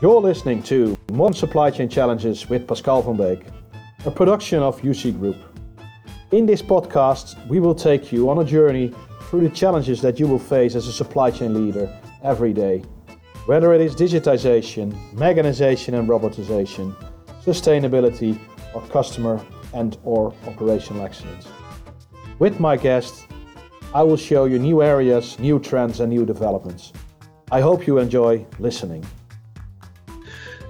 You're 0.00 0.20
listening 0.20 0.62
to 0.62 0.96
Modern 1.10 1.34
Supply 1.34 1.72
Chain 1.72 1.88
Challenges 1.88 2.48
with 2.48 2.68
Pascal 2.68 3.02
van 3.02 3.16
Beek, 3.16 3.44
a 4.06 4.12
production 4.12 4.62
of 4.62 4.80
UC 4.80 5.18
Group. 5.18 5.34
In 6.30 6.46
this 6.46 6.62
podcast, 6.62 7.34
we 7.48 7.58
will 7.58 7.74
take 7.74 8.12
you 8.12 8.30
on 8.30 8.38
a 8.38 8.44
journey 8.44 8.94
through 9.22 9.40
the 9.40 9.50
challenges 9.52 10.00
that 10.02 10.20
you 10.20 10.28
will 10.28 10.38
face 10.38 10.76
as 10.76 10.86
a 10.86 10.92
supply 10.92 11.32
chain 11.32 11.52
leader 11.52 11.92
every 12.22 12.52
day. 12.52 12.84
Whether 13.46 13.72
it 13.72 13.80
is 13.80 13.96
digitization, 13.96 14.94
mechanization 15.14 15.94
and 15.94 16.08
robotization, 16.08 16.94
sustainability, 17.44 18.38
or 18.74 18.82
customer 18.82 19.44
and 19.74 19.98
or 20.04 20.32
operational 20.46 21.04
excellence. 21.04 21.48
With 22.38 22.60
my 22.60 22.76
guest, 22.76 23.26
I 23.92 24.04
will 24.04 24.16
show 24.16 24.44
you 24.44 24.60
new 24.60 24.80
areas, 24.80 25.36
new 25.40 25.58
trends 25.58 25.98
and 25.98 26.08
new 26.08 26.24
developments. 26.24 26.92
I 27.50 27.60
hope 27.60 27.84
you 27.84 27.98
enjoy 27.98 28.46
listening. 28.60 29.04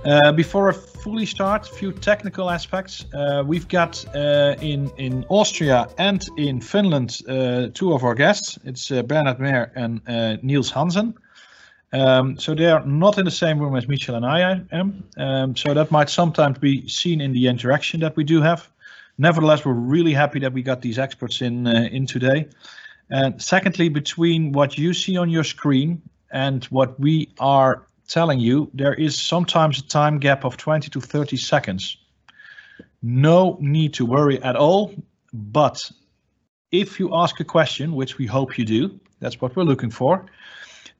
Uh, 0.05 0.31
before 0.31 0.71
I 0.71 0.73
fully 0.73 1.27
start, 1.27 1.69
a 1.69 1.75
few 1.75 1.93
technical 1.93 2.51
aspects. 2.51 3.05
Uh, 3.13 3.43
we've 3.45 3.67
got 3.67 4.05
uh, 4.15 4.55
in 4.61 4.91
in 4.97 5.25
Austria 5.29 5.89
and 5.99 6.29
in 6.37 6.61
Finland 6.61 7.21
uh, 7.29 7.69
two 7.75 7.93
of 7.93 8.05
our 8.05 8.15
guests. 8.15 8.59
It's 8.65 8.93
uh, 8.93 9.03
Bernard 9.03 9.41
Mehr 9.41 9.73
and 9.75 10.01
uh, 10.09 10.37
Niels 10.43 10.71
Hansen. 10.71 11.15
Um, 11.93 12.39
so 12.39 12.55
they 12.55 12.67
are 12.67 12.85
not 12.87 13.19
in 13.19 13.25
the 13.25 13.31
same 13.31 13.59
room 13.59 13.75
as 13.75 13.89
Michel 13.89 14.15
and 14.15 14.25
I 14.25 14.63
am. 14.71 15.03
Um, 15.17 15.57
so 15.57 15.75
that 15.75 15.91
might 15.91 16.11
sometimes 16.11 16.59
be 16.59 16.87
seen 16.87 17.21
in 17.21 17.33
the 17.33 17.49
interaction 17.49 18.01
that 18.01 18.15
we 18.17 18.25
do 18.25 18.41
have. 18.41 18.69
Nevertheless, 19.17 19.65
we're 19.65 19.73
really 19.73 20.15
happy 20.15 20.39
that 20.41 20.53
we 20.53 20.63
got 20.63 20.81
these 20.81 20.99
experts 20.99 21.43
in 21.43 21.67
in 21.67 22.07
today. 22.07 22.47
And 23.11 23.43
secondly, 23.43 23.89
between 23.89 24.53
what 24.53 24.79
you 24.79 24.95
see 24.95 25.19
on 25.19 25.29
your 25.29 25.45
screen 25.45 26.03
and 26.31 26.65
what 26.67 27.01
we 27.01 27.29
are 27.41 27.88
telling 28.09 28.41
you, 28.41 28.71
there 28.75 28.95
is 28.95 29.21
sometimes 29.21 29.79
a 29.79 29.87
time 29.87 30.19
gap 30.19 30.45
of 30.45 30.57
20 30.57 30.91
to 30.91 31.01
30 31.01 31.37
seconds. 31.37 31.97
No 33.03 33.57
need 33.61 33.95
to 33.95 34.07
worry 34.07 34.43
at 34.43 34.57
all, 34.57 34.95
but 35.33 35.79
if 36.73 36.99
you 36.99 37.15
ask 37.15 37.39
a 37.41 37.45
question, 37.45 37.93
which 37.93 38.19
we 38.19 38.27
hope 38.27 38.59
you 38.59 38.65
do, 38.65 38.99
that's 39.21 39.41
what 39.41 39.55
we're 39.55 39.63
looking 39.63 39.91
for, 39.91 40.27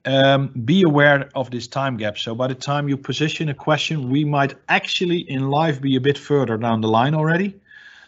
um, 0.05 0.47
be 0.65 0.83
aware 0.83 1.29
of 1.35 1.51
this 1.51 1.67
time 1.67 1.97
gap. 1.97 2.17
So 2.17 2.33
by 2.33 2.47
the 2.47 2.55
time 2.55 2.87
you 2.87 2.95
position 2.95 3.49
a 3.49 3.53
question, 3.53 4.09
we 4.09 4.23
might 4.23 4.55
actually 4.69 5.19
in 5.29 5.49
live 5.49 5.81
be 5.81 5.95
a 5.95 6.01
bit 6.01 6.17
further 6.17 6.57
down 6.57 6.81
the 6.81 6.87
line 6.87 7.13
already. 7.13 7.59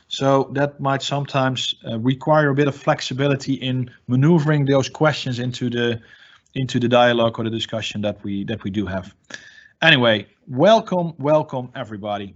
So 0.07 0.49
that 0.53 0.79
might 0.79 1.01
sometimes 1.01 1.75
uh, 1.87 1.99
require 1.99 2.49
a 2.49 2.55
bit 2.55 2.67
of 2.67 2.75
flexibility 2.75 3.53
in 3.53 3.89
maneuvering 4.07 4.65
those 4.65 4.89
questions 4.89 5.39
into 5.39 5.69
the 5.69 6.01
into 6.55 6.79
the 6.79 6.87
dialogue 6.87 7.39
or 7.39 7.43
the 7.43 7.49
discussion 7.49 8.01
that 8.01 8.23
we 8.23 8.43
that 8.45 8.63
we 8.63 8.71
do 8.71 8.85
have. 8.85 9.15
Anyway, 9.81 10.27
welcome, 10.47 11.13
welcome 11.17 11.69
everybody. 11.75 12.35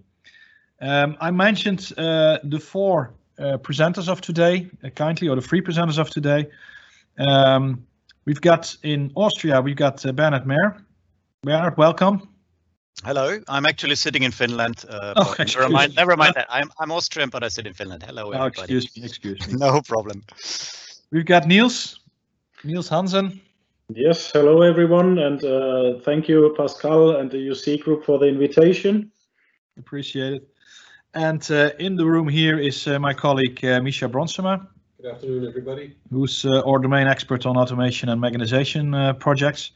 Um, 0.81 1.15
I 1.21 1.31
mentioned 1.31 1.93
uh, 1.97 2.39
the 2.43 2.59
four 2.59 3.13
uh, 3.37 3.57
presenters 3.57 4.09
of 4.09 4.21
today, 4.21 4.67
uh, 4.83 4.89
kindly, 4.89 5.27
or 5.27 5.35
the 5.35 5.41
three 5.41 5.61
presenters 5.61 5.99
of 5.99 6.09
today. 6.09 6.47
Um, 7.19 7.85
we've 8.25 8.41
got 8.41 8.75
in 8.83 9.11
Austria, 9.15 9.61
we've 9.61 9.75
got 9.75 10.05
uh, 10.05 10.11
Bernard 10.11 10.45
Mehr. 10.45 10.77
Bernard, 11.43 11.77
welcome. 11.77 12.29
Hello, 13.03 13.39
I'm 13.47 13.65
actually 13.65 13.95
sitting 13.95 14.23
in 14.23 14.31
Finland. 14.31 14.85
Uh, 14.89 15.13
oh, 15.17 15.35
never 15.37 15.69
mind, 15.69 15.95
never 15.95 16.17
mind 16.17 16.33
that. 16.35 16.47
I'm, 16.49 16.71
I'm 16.79 16.91
Austrian, 16.91 17.29
but 17.29 17.43
I 17.43 17.49
sit 17.49 17.67
in 17.67 17.73
Finland. 17.73 18.03
Hello, 18.03 18.33
oh, 18.33 18.45
excuse 18.45 18.95
me, 18.95 19.03
excuse 19.03 19.47
me. 19.47 19.53
no 19.59 19.81
problem. 19.81 20.23
We've 21.11 21.25
got 21.25 21.45
Niels, 21.45 21.99
Niels 22.63 22.89
Hansen. 22.89 23.41
Yes, 23.93 24.31
hello 24.31 24.63
everyone, 24.63 25.19
and 25.19 25.43
uh, 25.43 25.99
thank 25.99 26.27
you, 26.27 26.55
Pascal 26.57 27.17
and 27.17 27.29
the 27.29 27.37
UC 27.37 27.81
Group 27.81 28.03
for 28.03 28.17
the 28.17 28.25
invitation. 28.25 29.11
Appreciate 29.77 30.33
it. 30.33 30.49
And 31.13 31.45
uh, 31.51 31.69
in 31.77 31.95
the 31.95 32.03
room 32.03 32.27
here 32.27 32.57
is 32.57 32.87
uh, 32.87 32.97
my 32.97 33.13
colleague 33.13 33.63
uh, 33.63 33.79
Michel 33.81 34.09
Bronsema. 34.09 34.65
Good 34.99 35.13
afternoon, 35.13 35.47
everybody. 35.47 35.95
Who's 36.09 36.45
uh, 36.45 36.63
our 36.65 36.79
domain 36.79 37.05
expert 37.05 37.45
on 37.45 37.57
automation 37.57 38.09
and 38.09 38.19
mechanization 38.19 38.95
uh, 38.95 39.13
projects. 39.13 39.71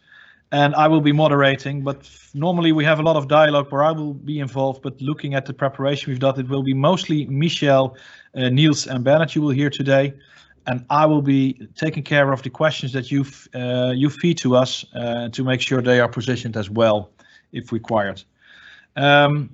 And 0.52 0.74
I 0.74 0.88
will 0.88 1.02
be 1.02 1.12
moderating, 1.12 1.84
but 1.84 2.10
normally 2.34 2.72
we 2.72 2.84
have 2.86 3.00
a 3.00 3.04
lot 3.04 3.16
of 3.16 3.28
dialogue 3.28 3.72
where 3.72 3.84
I 3.84 3.92
will 3.92 4.16
be 4.16 4.40
involved, 4.40 4.82
but 4.82 5.00
looking 5.00 5.36
at 5.36 5.46
the 5.46 5.54
preparation 5.54 6.12
we've 6.12 6.20
done, 6.20 6.40
it 6.40 6.50
will 6.50 6.64
be 6.64 6.74
mostly 6.74 7.28
Michel, 7.28 7.96
uh, 8.36 8.50
Niels 8.50 8.88
and 8.88 9.04
Bernard 9.04 9.36
you 9.36 9.44
will 9.44 9.52
hear 9.52 9.70
today 9.70 10.16
and 10.70 10.86
I 10.92 11.06
will 11.08 11.24
be 11.24 11.68
taking 11.76 12.04
care 12.04 12.32
of 12.32 12.44
the 12.44 12.50
questions 12.52 12.94
that 12.94 13.12
you 13.12 13.26
uh, 13.56 13.92
you 13.96 14.10
feed 14.10 14.38
to 14.38 14.56
us 14.56 14.86
uh, 14.94 15.30
to 15.30 15.44
make 15.44 15.62
sure 15.62 15.82
they 15.82 16.00
are 16.00 16.08
positioned 16.08 16.56
as 16.56 16.70
well, 16.70 17.10
if 17.52 17.72
required. 17.72 18.24
Um, 18.96 19.50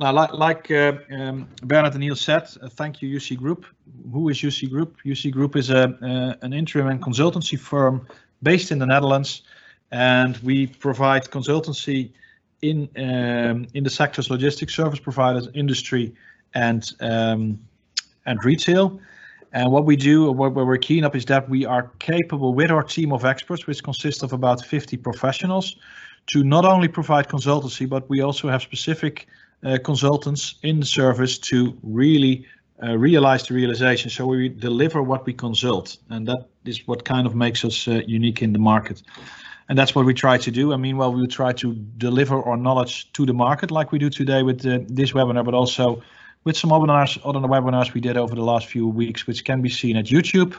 now, 0.00 0.12
like, 0.12 0.32
like 0.32 0.70
uh, 0.70 0.92
um, 1.12 1.48
Bernard 1.62 1.92
and 1.92 2.00
Neil 2.00 2.16
said, 2.16 2.42
uh, 2.62 2.68
thank 2.68 3.02
you 3.02 3.08
UC 3.18 3.36
Group. 3.36 3.66
Who 4.12 4.28
is 4.28 4.38
UC 4.38 4.70
Group? 4.70 4.96
UC 5.04 5.30
Group 5.30 5.54
is 5.56 5.70
a 5.70 5.82
uh, 6.02 6.44
an 6.44 6.52
interim 6.52 6.88
and 6.88 7.00
consultancy 7.00 7.58
firm 7.58 8.06
based 8.42 8.72
in 8.72 8.78
the 8.80 8.86
Netherlands, 8.86 9.42
and 9.92 10.36
we 10.38 10.66
provide 10.66 11.24
consultancy 11.30 12.10
in 12.62 12.88
um, 12.96 13.66
in 13.74 13.84
the 13.84 13.90
sectors 13.90 14.28
logistics 14.28 14.74
service 14.74 14.98
providers, 14.98 15.48
industry, 15.54 16.14
and 16.54 16.82
um, 17.00 17.60
and 18.26 18.44
retail. 18.44 19.00
And 19.52 19.72
what 19.72 19.86
we 19.86 19.96
do, 19.96 20.30
what 20.30 20.54
we're 20.54 20.76
keen 20.76 21.04
up 21.04 21.16
is 21.16 21.24
that 21.26 21.48
we 21.48 21.64
are 21.64 21.90
capable 21.98 22.54
with 22.54 22.70
our 22.70 22.82
team 22.82 23.12
of 23.12 23.24
experts, 23.24 23.66
which 23.66 23.82
consists 23.82 24.22
of 24.22 24.32
about 24.32 24.64
50 24.64 24.96
professionals, 24.98 25.76
to 26.26 26.44
not 26.44 26.64
only 26.64 26.88
provide 26.88 27.28
consultancy, 27.28 27.88
but 27.88 28.08
we 28.10 28.20
also 28.20 28.48
have 28.48 28.60
specific 28.62 29.26
uh, 29.64 29.78
consultants 29.82 30.56
in 30.62 30.80
the 30.80 30.86
service 30.86 31.38
to 31.38 31.76
really 31.82 32.46
uh, 32.82 32.96
realize 32.96 33.44
the 33.44 33.54
realization. 33.54 34.10
So 34.10 34.26
we 34.26 34.50
deliver 34.50 35.02
what 35.02 35.24
we 35.24 35.32
consult, 35.32 35.96
and 36.10 36.28
that 36.28 36.48
is 36.64 36.86
what 36.86 37.04
kind 37.04 37.26
of 37.26 37.34
makes 37.34 37.64
us 37.64 37.88
uh, 37.88 38.02
unique 38.06 38.42
in 38.42 38.52
the 38.52 38.58
market. 38.58 39.02
And 39.68 39.78
that's 39.78 39.94
what 39.94 40.06
we 40.06 40.14
try 40.14 40.38
to 40.38 40.50
do. 40.50 40.72
And 40.72 40.80
meanwhile, 40.80 41.12
we 41.12 41.26
try 41.26 41.52
to 41.54 41.74
deliver 41.96 42.42
our 42.42 42.56
knowledge 42.56 43.12
to 43.14 43.26
the 43.26 43.34
market 43.34 43.70
like 43.70 43.92
we 43.92 43.98
do 43.98 44.10
today 44.10 44.42
with 44.42 44.64
uh, 44.64 44.80
this 44.86 45.12
webinar, 45.12 45.44
but 45.44 45.54
also 45.54 46.02
with 46.44 46.56
some 46.56 46.70
webinars, 46.70 47.18
other 47.24 47.40
webinars 47.40 47.92
we 47.92 48.00
did 48.00 48.16
over 48.16 48.34
the 48.34 48.44
last 48.44 48.66
few 48.66 48.88
weeks, 48.88 49.26
which 49.26 49.44
can 49.44 49.62
be 49.62 49.68
seen 49.68 49.96
at 49.96 50.06
YouTube 50.06 50.54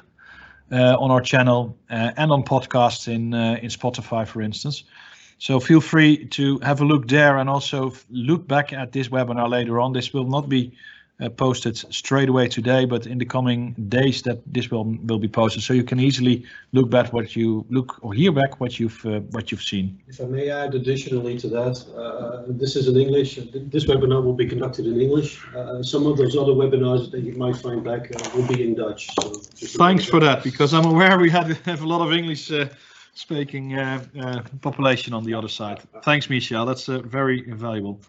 uh, 0.72 0.96
on 1.00 1.12
our 1.12 1.22
channel 1.22 1.78
uh, 1.90 2.12
and 2.18 2.32
on 2.32 2.44
podcasts 2.44 3.08
in 3.08 3.34
uh, 3.34 3.58
in 3.62 3.70
Spotify, 3.70 4.28
for 4.28 4.42
instance. 4.42 4.84
So 5.40 5.60
feel 5.60 5.80
free 5.80 6.26
to 6.26 6.60
have 6.60 6.82
a 6.82 6.86
look 6.86 7.08
there 7.08 7.38
and 7.38 7.50
also 7.50 7.94
look 8.10 8.46
back 8.48 8.74
at 8.74 8.92
this 8.92 9.08
webinar 9.08 9.50
later 9.50 9.80
on. 9.80 9.94
This 9.94 10.14
will 10.14 10.26
not 10.28 10.50
be 10.50 10.74
posted 11.28 11.76
straight 11.94 12.30
away 12.30 12.48
today, 12.48 12.86
but 12.86 13.06
in 13.06 13.18
the 13.18 13.26
coming 13.26 13.74
days 13.90 14.22
that 14.22 14.40
this 14.46 14.72
will 14.72 14.86
will 15.04 15.20
be 15.20 15.28
posted, 15.28 15.62
so 15.62 15.74
you 15.74 15.84
can 15.84 16.00
easily 16.00 16.46
look 16.72 16.90
back 16.90 17.12
what 17.12 17.36
you 17.36 17.66
look 17.70 17.98
or 18.02 18.14
hear 18.14 18.32
back 18.32 18.62
what 18.62 18.80
you've 18.80 19.06
uh, 19.06 19.20
what 19.32 19.52
you've 19.52 19.62
seen. 19.62 20.00
If 20.08 20.22
I 20.22 20.26
may 20.26 20.50
add 20.50 20.76
additionally 20.76 21.38
to 21.40 21.50
that, 21.50 21.76
uh, 21.98 22.44
this 22.48 22.78
is 22.78 22.88
in 22.88 22.96
English. 22.96 23.36
This 23.54 23.86
webinar 23.86 24.24
will 24.24 24.34
be 24.34 24.48
conducted 24.48 24.86
in 24.88 25.02
English. 25.02 25.46
Uh, 25.54 25.84
some 25.84 26.06
of 26.06 26.16
those 26.18 26.38
other 26.38 26.54
webinars 26.54 27.12
that 27.12 27.22
you 27.22 27.34
might 27.34 27.58
find 27.58 27.84
back 27.84 28.16
uh, 28.16 28.30
will 28.34 28.48
be 28.48 28.64
in 28.64 28.76
Dutch. 28.76 29.10
So 29.16 29.78
Thanks 29.78 30.06
for 30.06 30.22
that, 30.22 30.44
because 30.44 30.74
I'm 30.74 30.86
aware 30.86 31.20
we 31.20 31.30
had 31.30 31.48
have 31.66 31.82
a 31.82 31.88
lot 31.88 32.02
of 32.02 32.14
English. 32.14 32.52
Uh, 32.52 32.68
speaking 33.16 33.76
population 34.62 35.14
on 35.14 35.26
the 35.26 35.34
other 35.34 35.50
side. 35.50 35.82
Thanks, 36.04 36.30
Michel. 36.30 36.66
That's 36.66 36.86
very 36.86 37.42
valuable. 37.42 38.00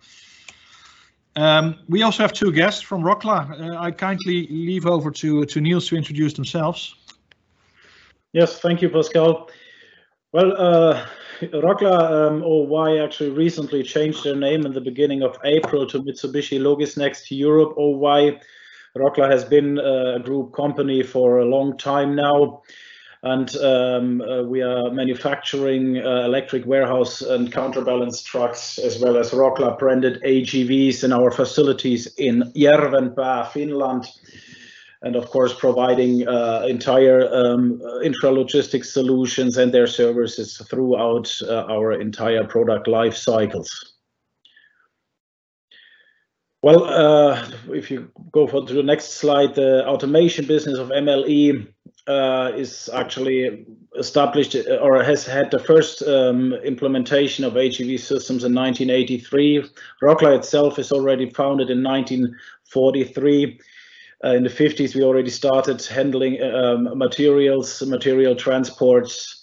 Um, 1.41 1.79
we 1.89 2.03
also 2.03 2.23
have 2.23 2.35
two 2.35 2.53
guests 2.53 2.83
from 2.83 3.03
Rocla. 3.03 3.49
Uh, 3.59 3.79
I 3.79 3.91
kindly 3.93 4.47
leave 4.49 4.85
over 4.85 5.11
to, 5.11 5.47
to 5.47 5.61
Niels 5.61 5.89
to 5.89 5.97
introduce 5.97 6.35
themselves. 6.35 6.97
Yes, 8.35 8.61
thank 8.61 8.83
you, 8.83 8.91
Pascal. 8.91 9.49
Well, 10.33 10.53
uh, 10.53 11.07
Rocla 11.41 12.29
um, 12.29 12.43
OY 12.45 13.03
actually 13.03 13.31
recently 13.31 13.83
changed 13.83 14.23
their 14.23 14.37
name 14.37 14.67
in 14.67 14.75
the 14.75 14.83
beginning 14.83 15.23
of 15.23 15.39
April 15.45 15.87
to 15.87 16.03
Mitsubishi 16.03 16.61
Logisnext 16.61 17.31
Europe 17.31 17.73
OY. 17.79 18.39
Rocla 18.95 19.31
has 19.31 19.43
been 19.43 19.79
uh, 19.79 20.17
a 20.17 20.21
group 20.21 20.53
company 20.53 21.03
for 21.03 21.39
a 21.39 21.47
long 21.47 21.79
time 21.79 22.15
now 22.15 22.61
and 23.23 23.55
um, 23.57 24.23
uh, 24.23 24.43
we 24.43 24.63
are 24.63 24.91
manufacturing 24.91 25.99
uh, 25.99 26.25
electric 26.25 26.65
warehouse 26.65 27.21
and 27.21 27.53
counterbalance 27.53 28.23
trucks 28.23 28.79
as 28.79 28.99
well 28.99 29.19
as 29.19 29.33
Rocla 29.33 29.79
branded 29.79 30.23
AGVs 30.23 31.05
in 31.05 31.13
our 31.13 31.31
facilities 31.31 32.07
in 32.17 32.51
Järvenpää, 32.55 33.53
Finland 33.53 34.05
and 35.03 35.17
of 35.17 35.31
course 35.31 35.55
providing 35.55 36.27
uh, 36.29 36.65
entire 36.69 37.29
um, 37.33 37.81
intralogistics 38.03 38.93
solutions 38.93 39.57
and 39.57 39.73
their 39.73 39.87
services 39.87 40.59
throughout 40.71 41.31
uh, 41.43 41.65
our 41.69 41.93
entire 41.93 42.45
product 42.45 42.87
life 42.87 43.17
cycles. 43.17 43.95
Well, 46.63 46.85
uh, 46.85 47.51
if 47.73 47.91
you 47.91 48.11
go 48.33 48.47
for 48.47 48.67
to 48.67 48.75
the 48.75 48.83
next 48.83 49.13
slide, 49.15 49.55
the 49.55 49.87
automation 49.87 50.47
business 50.47 50.79
of 50.79 50.89
MLE 50.89 51.67
uh, 52.07 52.53
is 52.55 52.89
actually 52.93 53.67
established 53.99 54.55
uh, 54.55 54.77
or 54.77 55.03
has 55.03 55.25
had 55.25 55.51
the 55.51 55.59
first 55.59 56.03
um, 56.03 56.55
implementation 56.55 57.45
of 57.45 57.55
AGV 57.55 57.99
systems 57.99 58.45
in 58.45 58.55
1983. 58.55 59.65
Rocla 60.03 60.37
itself 60.37 60.79
is 60.79 60.93
already 60.93 61.31
founded 61.31 61.71
in 61.71 61.83
1943. 61.83 63.61
Uh, 64.23 64.29
in 64.29 64.43
the 64.43 64.51
50s, 64.51 64.95
we 64.95 65.03
already 65.03 65.31
started 65.31 65.85
handling 65.85 66.43
um, 66.43 66.97
materials, 66.99 67.83
material 67.83 68.35
transports, 68.35 69.40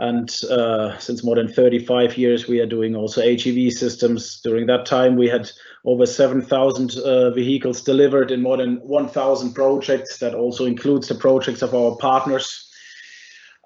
and 0.00 0.32
uh, 0.48 0.96
since 0.98 1.24
more 1.24 1.34
than 1.34 1.48
35 1.48 2.16
years, 2.16 2.46
we 2.46 2.60
are 2.60 2.66
doing 2.66 2.94
also 2.94 3.20
AGV 3.20 3.72
systems. 3.72 4.40
During 4.42 4.66
that 4.66 4.86
time, 4.86 5.16
we 5.16 5.28
had 5.28 5.50
over 5.84 6.06
7,000 6.06 6.96
uh, 6.98 7.30
vehicles 7.30 7.82
delivered 7.82 8.30
in 8.30 8.42
more 8.42 8.56
than 8.56 8.76
1,000 8.76 9.54
projects. 9.54 10.18
That 10.18 10.34
also 10.34 10.66
includes 10.66 11.08
the 11.08 11.16
projects 11.16 11.62
of 11.62 11.74
our 11.74 11.96
partners. 11.96 12.70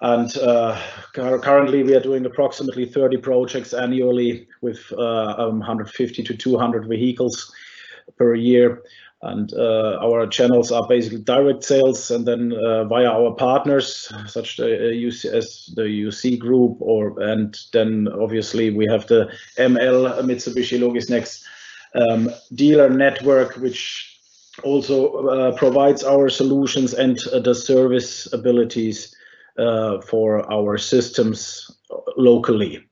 And 0.01 0.35
uh, 0.39 0.81
currently, 1.13 1.83
we 1.83 1.95
are 1.95 2.01
doing 2.01 2.25
approximately 2.25 2.87
30 2.87 3.19
projects 3.19 3.75
annually 3.75 4.49
with 4.63 4.81
uh, 4.93 5.35
um, 5.37 5.59
150 5.59 6.23
to 6.23 6.35
200 6.35 6.89
vehicles 6.89 7.53
per 8.17 8.35
year 8.35 8.83
and 9.23 9.53
uh, 9.55 9.99
our 10.03 10.27
channels 10.27 10.73
are 10.73 10.87
basically 10.89 11.21
direct 11.21 11.63
sales 11.63 12.11
and 12.11 12.27
then 12.27 12.53
uh, 12.53 12.85
via 12.85 13.09
our 13.09 13.33
partners 13.35 14.13
such 14.27 14.59
uh, 14.59 14.65
as 14.65 15.71
the 15.77 15.83
UC 15.83 16.39
group 16.39 16.77
or 16.81 17.21
and 17.21 17.57
then 17.73 18.09
obviously 18.21 18.71
we 18.71 18.87
have 18.91 19.07
the 19.07 19.31
ML 19.59 20.21
Mitsubishi 20.23 20.79
Logisnext 20.79 21.45
um, 21.95 22.31
dealer 22.55 22.91
network 22.91 23.55
which 23.57 24.19
also 24.65 25.29
uh, 25.29 25.57
provides 25.57 26.03
our 26.03 26.29
solutions 26.29 26.93
and 26.93 27.19
uh, 27.33 27.39
the 27.39 27.55
service 27.55 28.33
abilities 28.33 29.15
uh, 29.59 30.01
for 30.01 30.51
our 30.53 30.79
systems 30.79 31.71
locally. 32.17 32.85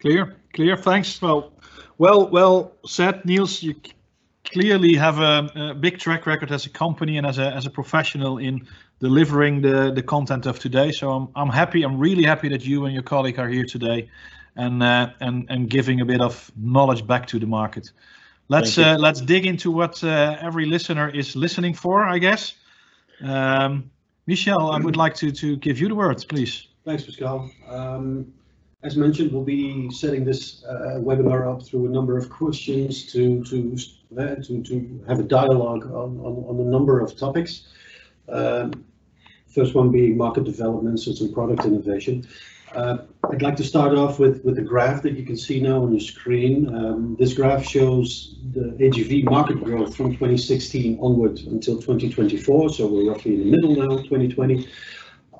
Clear, 0.00 0.36
clear. 0.54 0.76
Thanks. 0.76 1.20
Well, 1.20 1.52
well, 1.98 2.28
well 2.28 2.72
said, 2.86 3.24
Niels. 3.24 3.62
You 3.62 3.74
clearly 4.52 4.94
have 4.94 5.18
a, 5.20 5.50
a, 5.54 5.74
big 5.74 5.98
track 5.98 6.26
record 6.26 6.50
as 6.50 6.66
a 6.66 6.70
company 6.70 7.18
and 7.18 7.26
as 7.26 7.38
a 7.38 7.52
as 7.54 7.66
a 7.66 7.70
professional 7.70 8.38
in 8.38 8.66
delivering 9.00 9.62
the 9.62 9.92
the 9.92 10.02
content 10.02 10.46
of 10.46 10.58
today. 10.58 10.92
So 10.92 11.10
I'm 11.10 11.28
I'm 11.34 11.50
happy. 11.50 11.82
I'm 11.82 11.98
really 11.98 12.24
happy 12.24 12.48
that 12.48 12.64
you 12.64 12.84
and 12.84 12.94
your 12.94 13.02
colleague 13.02 13.38
are 13.38 13.48
here 13.48 13.64
today, 13.64 14.08
and 14.56 14.82
uh, 14.82 15.10
and 15.20 15.46
and 15.48 15.70
giving 15.70 16.00
a 16.00 16.04
bit 16.04 16.20
of 16.20 16.50
knowledge 16.56 17.06
back 17.06 17.26
to 17.28 17.38
the 17.38 17.46
market. 17.46 17.92
Let's 18.48 18.78
uh, 18.78 18.96
let's 18.98 19.20
dig 19.20 19.46
into 19.46 19.70
what 19.70 20.02
uh, 20.02 20.36
every 20.40 20.66
listener 20.66 21.08
is 21.08 21.36
listening 21.36 21.74
for. 21.74 22.04
I 22.04 22.18
guess. 22.18 22.54
Um, 23.22 23.90
Michel, 24.26 24.70
I 24.70 24.78
would 24.78 24.96
like 24.96 25.14
to 25.16 25.32
to 25.32 25.56
give 25.56 25.78
you 25.80 25.88
the 25.88 25.94
words, 25.94 26.24
please. 26.24 26.68
Thanks, 26.84 27.04
Pascal. 27.04 27.50
Um, 27.68 28.32
as 28.82 28.96
mentioned, 28.96 29.32
we'll 29.32 29.42
be 29.42 29.90
setting 29.90 30.24
this 30.24 30.64
uh, 30.64 30.98
webinar 31.00 31.52
up 31.52 31.66
through 31.66 31.86
a 31.86 31.88
number 31.88 32.16
of 32.16 32.30
questions 32.30 33.10
to 33.12 33.42
to 33.44 33.76
uh, 34.16 34.36
to, 34.36 34.62
to 34.62 35.04
have 35.08 35.18
a 35.18 35.24
dialogue 35.24 35.84
on, 35.86 36.18
on, 36.20 36.44
on 36.48 36.60
a 36.60 36.70
number 36.70 37.00
of 37.00 37.16
topics. 37.16 37.66
Um, 38.28 38.84
first 39.52 39.74
one 39.74 39.90
being 39.90 40.16
market 40.16 40.44
developments 40.44 41.06
and 41.06 41.16
some 41.16 41.32
product 41.32 41.64
innovation. 41.64 42.28
Uh, 42.74 42.98
I'd 43.30 43.40
like 43.40 43.56
to 43.56 43.64
start 43.64 43.96
off 43.96 44.18
with, 44.18 44.44
with 44.44 44.56
the 44.56 44.62
graph 44.62 45.02
that 45.02 45.14
you 45.14 45.24
can 45.24 45.38
see 45.38 45.58
now 45.58 45.82
on 45.82 45.90
your 45.90 46.00
screen. 46.00 46.72
Um, 46.74 47.16
this 47.18 47.32
graph 47.32 47.64
shows 47.64 48.36
the 48.52 48.76
AGV 48.78 49.24
market 49.24 49.64
growth 49.64 49.96
from 49.96 50.12
2016 50.12 50.98
onward 51.00 51.38
until 51.40 51.76
2024, 51.76 52.68
so 52.68 52.86
we're 52.86 53.10
roughly 53.10 53.34
in 53.34 53.40
the 53.40 53.56
middle 53.56 53.74
now, 53.74 53.96
2020 54.02 54.68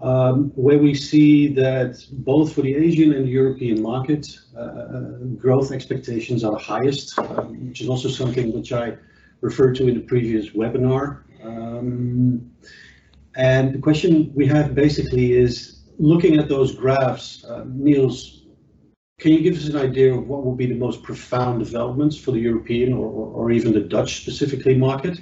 um, 0.02 0.52
where 0.54 0.78
we 0.78 0.94
see 0.94 1.48
that 1.54 2.04
both 2.12 2.54
for 2.54 2.62
the 2.62 2.74
Asian 2.74 3.12
and 3.12 3.28
European 3.28 3.82
market, 3.82 4.38
uh, 4.56 5.10
growth 5.36 5.72
expectations 5.72 6.44
are 6.44 6.56
highest, 6.58 7.18
um, 7.18 7.68
which 7.68 7.80
is 7.80 7.88
also 7.88 8.08
something 8.08 8.52
which 8.52 8.72
I 8.72 8.96
referred 9.40 9.74
to 9.76 9.88
in 9.88 9.94
the 9.94 10.00
previous 10.00 10.50
webinar. 10.50 11.22
Um, 11.42 12.50
and 13.36 13.74
the 13.74 13.78
question 13.78 14.32
we 14.34 14.46
have 14.46 14.74
basically 14.74 15.32
is, 15.32 15.82
looking 15.98 16.38
at 16.38 16.48
those 16.48 16.74
graphs, 16.74 17.44
uh, 17.44 17.64
Niels, 17.66 18.46
can 19.18 19.32
you 19.32 19.40
give 19.40 19.56
us 19.56 19.68
an 19.68 19.76
idea 19.76 20.14
of 20.14 20.28
what 20.28 20.44
will 20.44 20.54
be 20.54 20.66
the 20.66 20.76
most 20.76 21.02
profound 21.02 21.58
developments 21.58 22.16
for 22.16 22.30
the 22.30 22.38
European 22.38 22.92
or, 22.92 23.06
or 23.06 23.50
even 23.50 23.72
the 23.72 23.80
Dutch 23.80 24.20
specifically 24.20 24.76
market? 24.76 25.20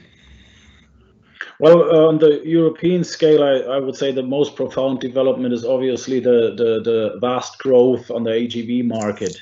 Well, 1.59 1.85
uh, 1.85 2.09
on 2.09 2.19
the 2.19 2.43
European 2.45 3.03
scale, 3.03 3.43
I, 3.43 3.79
would 3.79 3.97
say 3.97 4.13
the 4.13 4.23
most 4.23 4.57
profound 4.57 5.01
development 5.01 5.55
is 5.55 5.65
obviously 5.65 6.21
the, 6.21 7.17
vast 7.21 7.59
growth 7.59 8.11
on 8.11 8.25
the 8.25 8.31
AGV 8.31 8.85
market. 8.85 9.39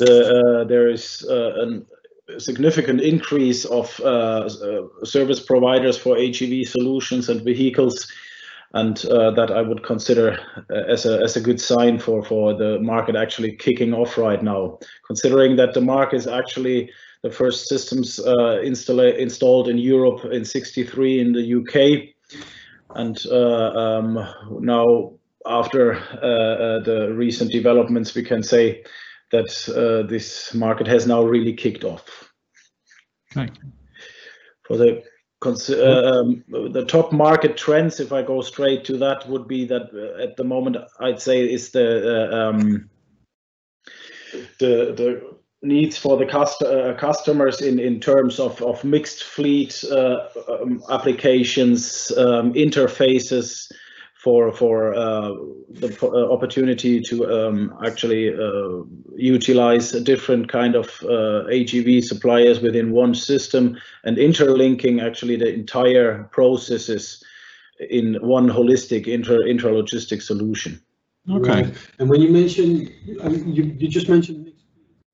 Uh, 0.00 0.64
there 0.64 0.88
is 0.88 1.24
uh, 1.30 1.80
a 2.28 2.40
significant 2.40 3.00
increase 3.00 3.64
of 3.66 3.88
service 5.04 5.40
providers 5.40 5.96
for 5.96 6.16
AGV 6.16 6.66
solutions 6.66 7.28
and 7.28 7.42
vehicles, 7.42 8.10
and 8.72 8.96
that 8.96 9.52
I 9.54 9.62
would 9.62 9.84
consider 9.84 10.36
as 10.88 11.06
a, 11.06 11.20
as 11.20 11.36
a 11.36 11.40
good 11.40 11.60
sign 11.60 12.00
for, 12.00 12.24
for 12.24 12.54
the 12.54 12.80
market 12.80 13.14
actually 13.14 13.54
kicking 13.54 13.94
off 13.94 14.18
right 14.18 14.42
now, 14.42 14.80
considering 15.06 15.54
that 15.56 15.74
the 15.74 15.80
market 15.80 16.16
is 16.16 16.26
actually 16.26 16.90
the 17.24 17.30
first 17.30 17.68
systems 17.68 18.20
uh, 18.20 18.60
installed 18.60 19.68
in 19.68 19.78
Europe 19.78 20.26
in 20.26 20.44
63 20.44 21.20
in 21.20 21.32
the 21.32 21.54
UK. 21.54 22.14
And 22.94 23.18
uh, 23.30 23.70
um, 23.70 24.28
now 24.60 25.14
after 25.46 25.94
uh, 25.94 26.84
the 26.84 27.14
recent 27.16 27.50
developments, 27.50 28.14
we 28.14 28.22
can 28.22 28.42
say 28.42 28.84
that 29.32 30.06
this 30.10 30.52
market 30.52 30.86
has 30.86 31.06
now 31.06 31.22
really 31.22 31.54
kicked 31.54 31.82
off. 31.82 32.30
Okay. 33.34 33.50
For 34.66 34.76
the 34.76 35.02
uh, 35.46 36.20
um, 36.20 36.44
the 36.48 36.84
top 36.86 37.12
market 37.12 37.56
trends, 37.56 38.00
if 38.00 38.12
I 38.12 38.22
go 38.22 38.40
straight 38.40 38.84
to 38.86 38.96
that, 38.98 39.28
would 39.28 39.46
be 39.46 39.66
that 39.66 39.90
uh, 39.92 40.22
at 40.22 40.36
the 40.36 40.44
moment 40.44 40.76
I'd 41.00 41.20
say 41.20 41.40
is 41.52 41.70
the 41.70 42.30
uh, 42.32 42.48
um, 42.48 42.88
the 44.58 44.94
the 44.96 45.33
needs 45.64 45.96
for 45.96 46.16
the 46.16 46.26
cust 46.26 46.62
uh, 46.62 46.94
customers 46.94 47.60
in, 47.60 47.78
in 47.78 48.00
terms 48.00 48.38
of, 48.38 48.60
of 48.62 48.84
mixed 48.84 49.24
fleet 49.24 49.82
uh, 49.90 50.28
um, 50.48 50.82
applications, 50.90 52.12
um, 52.16 52.52
interfaces 52.54 53.70
for 54.24 54.50
for 54.52 54.94
uh, 54.94 55.34
the 55.68 55.90
uh, 56.02 56.32
opportunity 56.32 56.98
to 56.98 57.26
um, 57.30 57.74
actually 57.84 58.32
uh, 58.32 58.82
utilize 59.16 59.92
a 59.92 60.00
different 60.00 60.48
kind 60.48 60.74
of 60.74 60.86
uh, 61.02 61.44
suppliers 62.00 62.60
within 62.60 62.90
one 62.90 63.14
system 63.14 63.76
and 64.04 64.16
interlinking 64.16 65.00
actually 65.00 65.36
the 65.36 65.52
entire 65.52 66.24
processes 66.32 67.22
in 67.90 68.14
one 68.22 68.48
holistic 68.48 69.06
inter 69.06 69.40
intralogistic 69.42 70.22
solution. 70.22 70.80
Okay. 71.30 71.70
And 71.98 72.08
when 72.08 72.20
you 72.20 72.30
mention, 72.30 72.92
I 73.22 73.28
mean, 73.28 73.52
you, 73.52 73.64
you 73.78 73.88
just 73.88 74.08
mentioned 74.08 74.53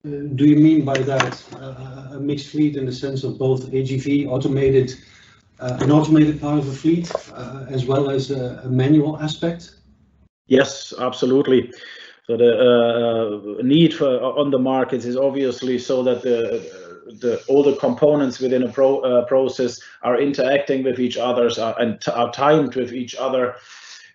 do 0.03 0.45
you 0.45 0.55
mean 0.55 0.83
by 0.83 0.97
that 0.97 1.43
uh, 1.55 2.15
a 2.15 2.19
mixed 2.19 2.47
fleet 2.47 2.75
in 2.75 2.85
the 2.85 2.91
sense 2.91 3.23
of 3.23 3.37
both 3.37 3.67
AGV 3.71 4.27
automated, 4.27 4.95
uh, 5.59 5.77
an 5.79 5.91
automated 5.91 6.41
part 6.41 6.57
of 6.57 6.67
a 6.67 6.71
fleet, 6.71 7.11
as 7.69 7.85
well 7.85 8.09
as 8.09 8.31
a, 8.31 8.67
manual 8.67 9.19
aspect? 9.19 9.75
Yes, 10.47 10.93
absolutely. 10.99 11.71
So 12.25 12.37
the 12.37 13.59
uh, 13.59 13.63
need 13.63 13.93
for 13.93 14.21
on 14.21 14.51
the 14.51 14.59
markets 14.59 15.05
is 15.05 15.17
obviously 15.17 15.77
so 15.77 16.03
that 16.03 16.21
the 16.23 16.81
the 17.19 17.43
all 17.47 17.63
the 17.63 17.75
components 17.75 18.39
within 18.39 18.63
a 18.63 18.71
pro, 18.71 18.99
uh, 18.99 19.25
process 19.25 19.79
are 20.01 20.19
interacting 20.19 20.83
with 20.83 20.99
each 20.99 21.17
other 21.17 21.49
and 21.79 22.01
are 22.13 22.31
timed 22.31 22.75
with 22.75 22.93
each 22.93 23.15
other 23.15 23.55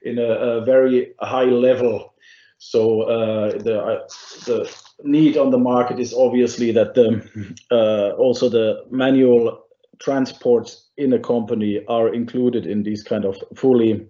in 0.02 0.18
a, 0.18 0.22
a 0.22 0.64
very 0.64 1.14
high 1.20 1.44
level. 1.44 2.14
So 2.58 3.02
uh, 3.02 3.50
the 3.58 4.08
the 4.46 4.76
need 5.04 5.36
on 5.36 5.50
the 5.50 5.58
market 5.58 5.98
is 5.98 6.14
obviously 6.14 6.72
that 6.72 6.94
the 6.94 7.54
uh, 7.70 8.16
also 8.16 8.48
the 8.48 8.84
manual 8.90 9.62
transports 9.98 10.88
in 10.96 11.12
a 11.12 11.18
company 11.18 11.84
are 11.88 12.12
included 12.12 12.66
in 12.66 12.82
these 12.82 13.02
kind 13.02 13.24
of 13.24 13.36
fully 13.54 14.06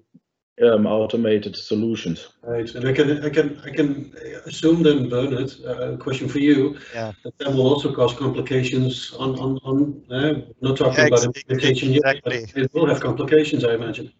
um, 0.62 0.87
automated 0.87 1.57
solutions. 1.57 2.29
Right, 2.43 2.73
and 2.75 2.88
I 2.88 2.93
can 2.93 3.25
I 3.25 3.31
can 3.31 3.61
I 3.65 3.71
can 3.71 4.15
assume 4.47 4.83
then, 4.83 5.09
Bernard, 5.09 5.53
uh, 5.65 5.93
a 5.93 5.99
question 5.99 6.29
for 6.29 6.38
you. 6.38 6.79
Yeah. 6.95 7.12
That, 7.25 7.38
that 7.38 7.53
will 7.53 7.67
also 7.67 7.95
cause 7.95 8.15
complications 8.15 9.12
on 9.19 9.38
on 9.38 9.59
on. 9.65 10.03
Uh, 10.11 10.41
not 10.62 10.79
talking 10.79 10.99
yeah, 10.99 11.07
about 11.07 11.25
implementation 11.25 11.95
exactly. 11.95 12.41
yet, 12.41 12.50
but 12.55 12.62
it 12.62 12.75
will 12.75 12.87
have 12.87 13.00
complications, 13.00 13.65
I 13.65 13.75
imagine. 13.75 14.12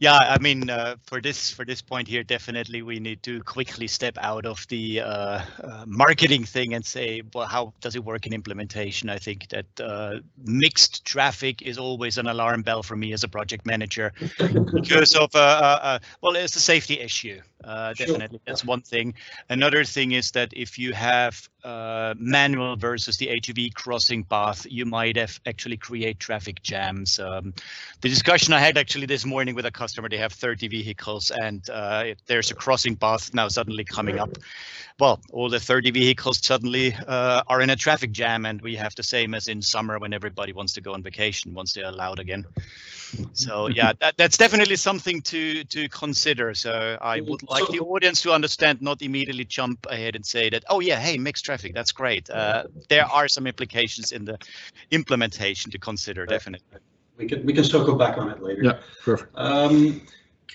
Yeah, 0.00 0.16
I 0.16 0.38
mean, 0.38 0.70
uh, 0.70 0.96
for 1.06 1.20
this 1.20 1.50
for 1.50 1.64
this 1.64 1.80
point 1.80 2.08
here, 2.08 2.22
definitely 2.24 2.82
we 2.82 2.98
need 2.98 3.22
to 3.22 3.42
quickly 3.42 3.86
step 3.86 4.18
out 4.20 4.44
of 4.44 4.66
the 4.68 5.00
uh, 5.00 5.40
uh, 5.62 5.84
marketing 5.86 6.44
thing 6.44 6.74
and 6.74 6.84
say, 6.84 7.22
well, 7.32 7.46
how 7.46 7.72
does 7.80 7.94
it 7.94 8.04
work 8.04 8.26
in 8.26 8.32
implementation? 8.32 9.08
I 9.08 9.18
think 9.18 9.48
that 9.48 9.66
uh, 9.80 10.16
mixed 10.44 11.04
traffic 11.04 11.62
is 11.62 11.78
always 11.78 12.18
an 12.18 12.26
alarm 12.26 12.62
bell 12.62 12.82
for 12.82 12.96
me 12.96 13.12
as 13.12 13.24
a 13.24 13.28
project 13.28 13.66
manager 13.66 14.12
because 14.72 15.14
of, 15.14 15.34
uh, 15.34 15.38
uh, 15.82 15.98
well, 16.22 16.34
it's 16.34 16.56
a 16.56 16.60
safety 16.60 17.00
issue. 17.00 17.40
Uh, 17.64 17.94
Sure. 17.94 18.06
definitely, 18.06 18.40
that's 18.46 18.64
one 18.64 18.80
thing. 18.82 19.14
Another 19.48 19.84
thing 19.84 20.12
is 20.12 20.30
that 20.32 20.52
if 20.54 20.78
you 20.78 20.92
have 20.92 21.48
uh, 21.64 22.14
manual 22.18 22.76
versus 22.76 23.16
the 23.16 23.28
AGV 23.28 23.70
crossing 23.70 24.24
path, 24.24 24.66
you 24.68 24.84
might 24.84 25.16
have 25.16 25.40
actually 25.46 25.76
create 25.76 26.18
traffic 26.18 26.62
jams. 26.62 27.18
Um, 27.18 27.54
the 28.00 28.08
discussion 28.08 28.52
I 28.52 28.60
had 28.60 28.76
actually 28.76 29.06
this 29.06 29.24
morning 29.24 29.54
with 29.54 29.64
a 29.66 29.70
customer, 29.70 30.08
they 30.08 30.18
have 30.18 30.32
30 30.32 30.68
vehicles 30.68 31.30
and 31.30 31.68
uh, 31.70 32.02
if 32.06 32.24
there's 32.26 32.50
a 32.50 32.54
crossing 32.54 32.96
path 32.96 33.32
now 33.32 33.48
suddenly 33.48 33.84
coming 33.84 34.18
up. 34.18 34.36
Well, 34.98 35.20
all 35.32 35.48
the 35.48 35.60
30 35.60 35.90
vehicles 35.90 36.38
suddenly 36.44 36.94
uh, 37.06 37.42
are 37.46 37.60
in 37.60 37.70
a 37.70 37.76
traffic 37.76 38.12
jam 38.12 38.44
and 38.44 38.60
we 38.60 38.74
have 38.76 38.94
the 38.94 39.02
same 39.02 39.34
as 39.34 39.48
in 39.48 39.62
summer 39.62 39.98
when 39.98 40.12
everybody 40.12 40.52
wants 40.52 40.72
to 40.74 40.80
go 40.80 40.92
on 40.92 41.02
vacation 41.02 41.54
once 41.54 41.72
they're 41.72 41.86
allowed 41.86 42.18
again. 42.18 42.44
So 43.32 43.68
yeah, 43.68 43.92
that, 44.00 44.16
that's 44.16 44.36
definitely 44.36 44.76
something 44.76 45.20
to 45.22 45.64
to 45.64 45.88
consider. 45.88 46.54
So 46.54 46.96
I 47.00 47.20
would 47.20 47.42
like 47.42 47.53
the 47.70 47.80
audience 47.80 48.22
to 48.22 48.32
understand, 48.32 48.82
not 48.82 49.02
immediately 49.02 49.44
jump 49.44 49.86
ahead 49.88 50.16
and 50.16 50.24
say 50.24 50.50
that, 50.50 50.64
oh 50.68 50.80
yeah, 50.80 50.98
hey, 50.98 51.18
mixed 51.18 51.44
traffic, 51.44 51.74
that's 51.74 51.92
great. 51.92 52.28
Uh, 52.30 52.64
there 52.88 53.04
are 53.04 53.28
some 53.28 53.46
implications 53.46 54.12
in 54.12 54.24
the 54.24 54.38
implementation 54.90 55.70
to 55.70 55.78
consider, 55.78 56.26
definitely. 56.26 56.80
We 57.16 57.26
can 57.26 57.46
we 57.46 57.52
can 57.52 57.64
circle 57.64 57.94
back 57.94 58.18
on 58.18 58.28
it 58.28 58.42
later. 58.42 58.62
Yeah, 58.64 58.78
perfect. 59.04 59.30
Um, 59.36 60.02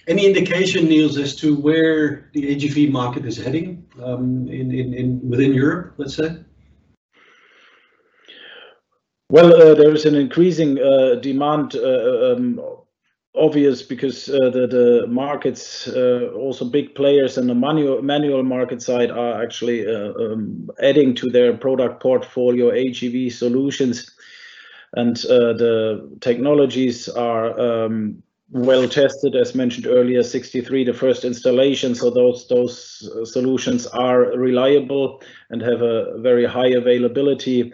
any 0.07 0.25
indication, 0.25 0.85
Niels, 0.85 1.17
as 1.17 1.35
to 1.37 1.55
where 1.55 2.29
the 2.33 2.55
AGV 2.55 2.91
market 2.91 3.25
is 3.25 3.37
heading 3.37 3.85
um, 4.03 4.47
in, 4.49 4.71
in, 4.73 4.93
in 4.93 5.29
within 5.29 5.53
Europe, 5.53 5.93
let's 5.97 6.15
say? 6.15 6.37
Well, 9.31 9.53
uh, 9.53 9.75
there 9.75 9.93
is 9.93 10.05
an 10.05 10.15
increasing 10.15 10.79
uh, 10.79 11.15
demand, 11.21 11.75
uh, 11.75 12.33
um, 12.33 12.59
obvious 13.39 13.81
because 13.81 14.29
uh, 14.29 14.49
the 14.49 14.67
the 14.67 15.07
markets, 15.07 15.87
uh, 15.87 16.31
also 16.35 16.65
big 16.65 16.93
players 16.95 17.37
in 17.37 17.47
the 17.47 17.55
manual 17.55 18.01
manual 18.01 18.43
market 18.43 18.81
side, 18.81 19.11
are 19.11 19.41
actually 19.41 19.87
uh, 19.87 20.13
um, 20.13 20.69
adding 20.81 21.15
to 21.15 21.29
their 21.29 21.55
product 21.55 22.01
portfolio 22.01 22.71
AGV 22.71 23.31
solutions, 23.31 24.11
and 24.93 25.17
uh, 25.25 25.53
the 25.53 26.17
technologies 26.19 27.09
are 27.09 27.59
um, 27.59 28.21
well 28.51 28.87
tested, 28.87 29.35
as 29.35 29.55
mentioned 29.55 29.87
earlier. 29.87 30.23
63, 30.23 30.83
the 30.83 30.93
first 30.93 31.23
installation, 31.23 31.95
so 31.95 32.09
those 32.09 32.47
those 32.47 33.09
uh, 33.15 33.25
solutions 33.25 33.87
are 33.87 34.37
reliable 34.37 35.21
and 35.49 35.61
have 35.61 35.81
a 35.81 36.19
very 36.19 36.45
high 36.45 36.69
availability 36.69 37.73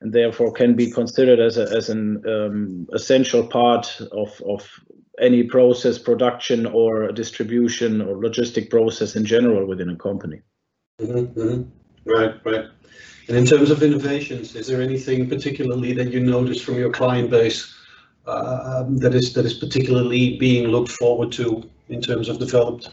and 0.00 0.12
therefore 0.12 0.52
can 0.52 0.74
be 0.74 0.90
considered 0.90 1.40
as, 1.40 1.56
a, 1.56 1.62
as 1.74 1.88
an 1.88 2.22
um, 2.28 2.86
essential 2.92 3.46
part 3.46 4.00
of, 4.12 4.42
of 4.46 4.80
any 5.20 5.42
process 5.42 5.98
production 5.98 6.66
or 6.66 7.10
distribution 7.12 8.00
or 8.00 8.16
logistic 8.16 8.70
process 8.70 9.16
in 9.16 9.24
general 9.24 9.66
within 9.66 9.90
a 9.90 9.96
company. 9.96 10.40
Mm-hmm, 11.00 11.40
mm-hmm. 11.40 12.10
Right, 12.10 12.34
right. 12.44 12.66
And 13.28 13.36
in 13.36 13.44
terms 13.44 13.70
of 13.70 13.82
innovations, 13.82 14.54
is 14.54 14.68
there 14.68 14.80
anything 14.80 15.28
particularly 15.28 15.92
that 15.94 16.12
you 16.12 16.20
notice 16.20 16.60
from 16.62 16.76
your 16.76 16.92
client 16.92 17.30
base 17.30 17.74
uh, 18.26 18.84
that 18.88 19.14
is 19.14 19.32
that 19.34 19.44
is 19.44 19.54
particularly 19.54 20.36
being 20.38 20.68
looked 20.68 20.90
forward 20.92 21.32
to 21.32 21.68
in 21.88 22.00
terms 22.00 22.28
of 22.28 22.38
development? 22.38 22.88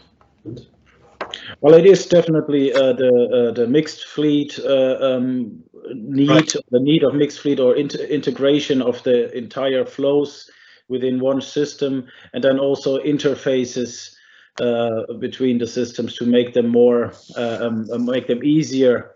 Well, 1.60 1.74
it 1.74 1.86
is 1.86 2.06
definitely 2.06 2.72
uh, 2.72 2.92
the 2.92 3.48
uh, 3.48 3.52
the 3.52 3.66
mixed 3.66 4.06
fleet 4.06 4.58
uh, 4.58 4.98
um, 5.00 5.62
need, 5.94 6.28
Right. 6.28 6.54
the 6.70 6.80
need 6.80 7.04
of 7.04 7.14
mixed 7.14 7.40
fleet 7.40 7.60
or 7.60 7.76
inter- 7.76 8.04
integration 8.04 8.82
of 8.82 9.02
the 9.04 9.36
entire 9.36 9.84
flows 9.84 10.50
within 10.88 11.18
one 11.20 11.40
system, 11.40 12.06
and 12.32 12.42
then 12.42 12.58
also 12.58 12.98
interfaces 13.02 14.14
uh, 14.60 15.12
between 15.18 15.58
the 15.58 15.66
systems 15.66 16.14
to 16.16 16.26
make 16.26 16.54
them 16.54 16.68
more, 16.68 17.12
uh, 17.36 17.58
um, 17.60 17.88
uh, 17.92 17.98
make 17.98 18.26
them 18.26 18.44
easier, 18.44 19.12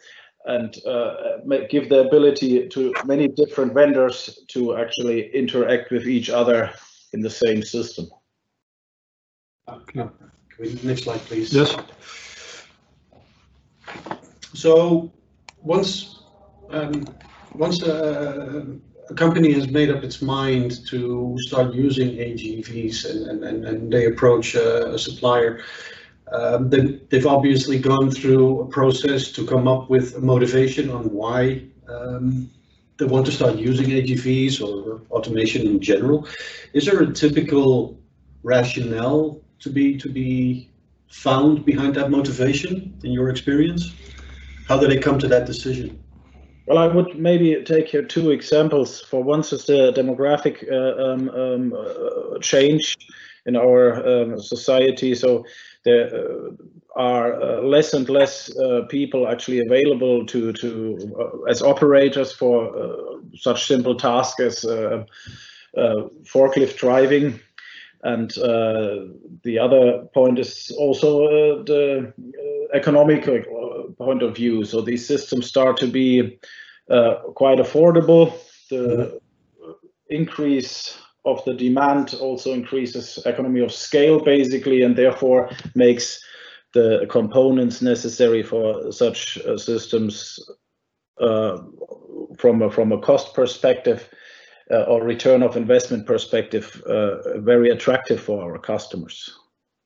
and 0.47 0.85
uh, 0.87 1.39
make, 1.45 1.69
give 1.69 1.89
the 1.89 2.01
ability 2.01 2.69
to 2.69 2.93
many 3.05 3.29
different 3.29 3.75
vendors 3.75 4.41
to 4.49 4.77
actually 4.77 5.31
interact 5.35 5.91
with 5.91 6.09
each 6.09 6.31
other 6.31 6.71
in 7.13 7.21
the 7.21 7.31
same 7.31 7.63
system. 7.63 8.09
Can 9.87 10.11
we, 10.59 10.79
next 10.83 11.05
slide, 11.05 11.21
please. 11.21 11.53
Yes. 11.53 11.77
So 14.55 15.13
once 15.63 16.23
um, 16.71 17.05
once 17.55 17.83
a, 17.83 18.67
a 19.11 19.15
company 19.15 19.53
has 19.53 19.69
made 19.69 19.91
up 19.91 20.05
its 20.05 20.21
mind 20.21 20.87
to 20.87 21.37
start 21.41 21.75
using 21.75 22.11
AGVs 22.11 23.09
and, 23.11 23.45
and, 23.45 23.65
and 23.65 23.93
they 23.93 24.07
approach 24.07 24.55
a, 24.55 24.99
supplier, 24.99 25.63
um, 26.33 26.69
then 26.69 27.01
they've 27.09 27.27
obviously 27.27 27.79
gone 27.79 28.11
through 28.11 28.61
a 28.61 28.67
process 28.67 29.33
to 29.33 29.47
come 29.47 29.67
up 29.67 29.89
with 29.89 30.17
a 30.17 30.21
motivation 30.21 30.91
on 30.91 31.05
why 31.11 31.63
um, 31.89 32.51
they 32.99 33.07
want 33.07 33.25
to 33.27 33.33
start 33.33 33.57
using 33.57 33.87
AGVs 33.87 34.61
or 34.61 35.01
automation 35.11 35.67
in 35.67 35.81
general. 35.81 36.29
Is 36.75 36.85
there 36.85 37.01
a 37.01 37.13
typical 37.13 37.99
rationale 38.43 39.41
to 39.61 39.71
be 39.71 39.97
to 39.99 40.09
be 40.11 40.71
found 41.09 41.65
behind 41.65 41.95
that 41.95 42.11
motivation 42.11 42.99
in 43.03 43.13
your 43.13 43.31
experience? 43.31 43.95
How 44.67 44.79
did 44.79 44.91
they 44.91 44.99
come 44.99 45.19
to 45.21 45.29
that 45.29 45.47
decision? 45.47 45.99
Well, 46.69 46.77
I 46.77 46.87
would 46.87 47.19
maybe 47.19 47.63
take 47.65 47.89
here 47.89 48.03
two 48.03 48.31
examples. 48.31 49.01
For 49.01 49.23
once, 49.23 49.55
is 49.55 49.65
the 49.65 49.91
demographic 49.93 50.71
uh, 50.71 51.03
um, 51.03 51.31
um, 51.31 51.73
uh, 51.73 52.39
change 52.41 52.95
in 53.47 53.57
our 53.57 54.07
um, 54.07 54.39
society. 54.39 55.15
So 55.15 55.47
there 55.87 56.15
uh, 56.15 56.51
are 56.95 57.41
uh, 57.41 57.63
less 57.63 57.95
and 57.95 58.07
less 58.11 58.51
people 58.91 59.29
actually 59.29 59.61
available 59.61 60.27
to 60.27 60.53
to 60.53 61.43
as 61.49 61.63
operators 61.63 62.33
for 62.33 63.19
such 63.35 63.67
simple 63.67 63.95
tasks 63.95 64.39
as 64.39 64.67
forklift 66.27 66.77
driving. 66.77 67.41
And 68.03 68.37
uh, 68.39 69.07
the 69.43 69.59
other 69.59 70.05
point 70.15 70.39
is 70.39 70.71
also 70.79 71.25
uh, 71.25 71.63
the 71.65 72.13
economic 72.73 73.27
point 73.97 74.23
of 74.23 74.37
view. 74.37 74.65
So 74.65 74.81
these 74.81 75.07
systems 75.07 75.47
start 75.47 75.77
to 75.79 75.87
be 75.87 76.39
uh, 76.91 77.17
quite 77.35 77.59
affordable. 77.59 78.33
The 78.71 79.21
increase 80.09 80.99
of 81.25 81.45
the 81.45 81.55
demand 81.55 82.15
also 82.21 82.53
increases 82.53 83.19
economy 83.27 83.61
of 83.61 83.73
scale, 83.73 84.21
basically, 84.21 84.83
and 84.83 84.97
therefore 84.97 85.51
makes 85.75 86.21
the 86.75 87.07
components 87.11 87.83
necessary 87.83 88.43
for 88.43 88.93
such 88.93 89.39
uh, 89.39 89.57
systems 89.57 90.39
uh, 91.21 91.59
from 92.37 92.63
a, 92.63 92.71
from 92.71 92.93
a 92.93 93.01
cost 93.01 93.35
perspective 93.35 94.09
uh, 94.71 94.83
or 94.83 95.03
return 95.03 95.43
of 95.43 95.57
investment 95.57 96.07
perspective 96.07 96.83
uh, 96.87 97.39
very 97.41 97.71
attractive 97.71 98.21
for 98.21 98.43
our 98.43 98.59
customers. 98.59 99.35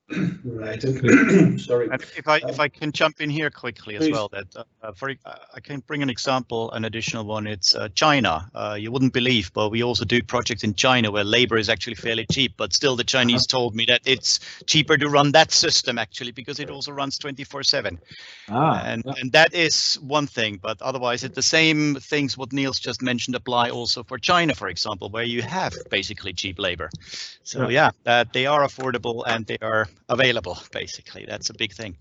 Right. 0.09 0.83
and- 0.83 1.59
Sorry. 1.61 1.89
And 1.89 2.01
if 2.17 2.27
I 2.27 2.37
if 2.37 2.59
I 2.59 2.67
can 2.67 2.91
jump 2.91 3.21
in 3.21 3.29
here 3.29 3.49
quickly 3.49 3.95
as 3.95 4.09
well, 4.09 4.27
that 4.29 4.47
uh, 4.81 4.91
for 4.91 5.11
uh, 5.25 5.35
I 5.53 5.59
can 5.59 5.79
bring 5.79 6.03
an 6.03 6.09
example, 6.09 6.71
an 6.71 6.85
additional 6.85 7.25
one. 7.25 7.47
It's 7.47 7.73
uh, 7.73 7.87
China. 7.95 8.49
Uh, 8.53 8.77
you 8.79 8.91
wouldn't 8.91 9.13
believe, 9.13 9.51
but 9.53 9.69
we 9.69 9.81
also 9.81 10.05
do 10.05 10.21
projects 10.21 10.63
in 10.63 10.73
China 10.73 11.09
where 11.11 11.23
labor 11.23 11.57
is 11.57 11.69
actually 11.69 11.95
fairly 11.95 12.25
cheap. 12.31 12.53
But 12.57 12.73
still, 12.73 12.95
the 12.95 13.03
Chinese 13.03 13.47
told 13.47 13.75
me 13.75 13.85
that 13.85 14.01
it's 14.05 14.39
cheaper 14.67 14.97
to 14.97 15.09
run 15.09 15.31
that 15.31 15.51
system 15.51 15.97
actually 15.97 16.31
because 16.31 16.59
it 16.59 16.69
also 16.69 16.91
runs 16.91 17.17
24/7. 17.17 17.97
Ah, 18.49 18.81
and 18.85 19.03
and 19.05 19.31
that 19.31 19.53
is 19.53 19.95
one 20.01 20.27
thing. 20.27 20.59
But 20.61 20.81
otherwise, 20.81 21.23
it's 21.23 21.35
the 21.35 21.41
same 21.41 21.95
things 21.95 22.37
what 22.37 22.51
Niels 22.51 22.79
just 22.79 23.01
mentioned 23.01 23.35
apply 23.35 23.69
also 23.69 24.03
for 24.03 24.17
China, 24.19 24.53
for 24.53 24.67
example, 24.67 25.09
where 25.09 25.23
you 25.23 25.41
have 25.41 25.73
basically 25.89 26.33
cheap 26.33 26.59
labor. 26.59 26.89
So 27.43 27.69
yeah, 27.69 27.91
that 28.03 28.33
they 28.33 28.45
are 28.45 28.63
affordable 28.63 29.23
and 29.25 29.45
they 29.45 29.57
are 29.61 29.87
available. 30.09 30.57
Basically, 30.71 31.25
that's 31.25 31.49
a 31.49 31.53
big 31.53 31.73
thing. 31.73 31.95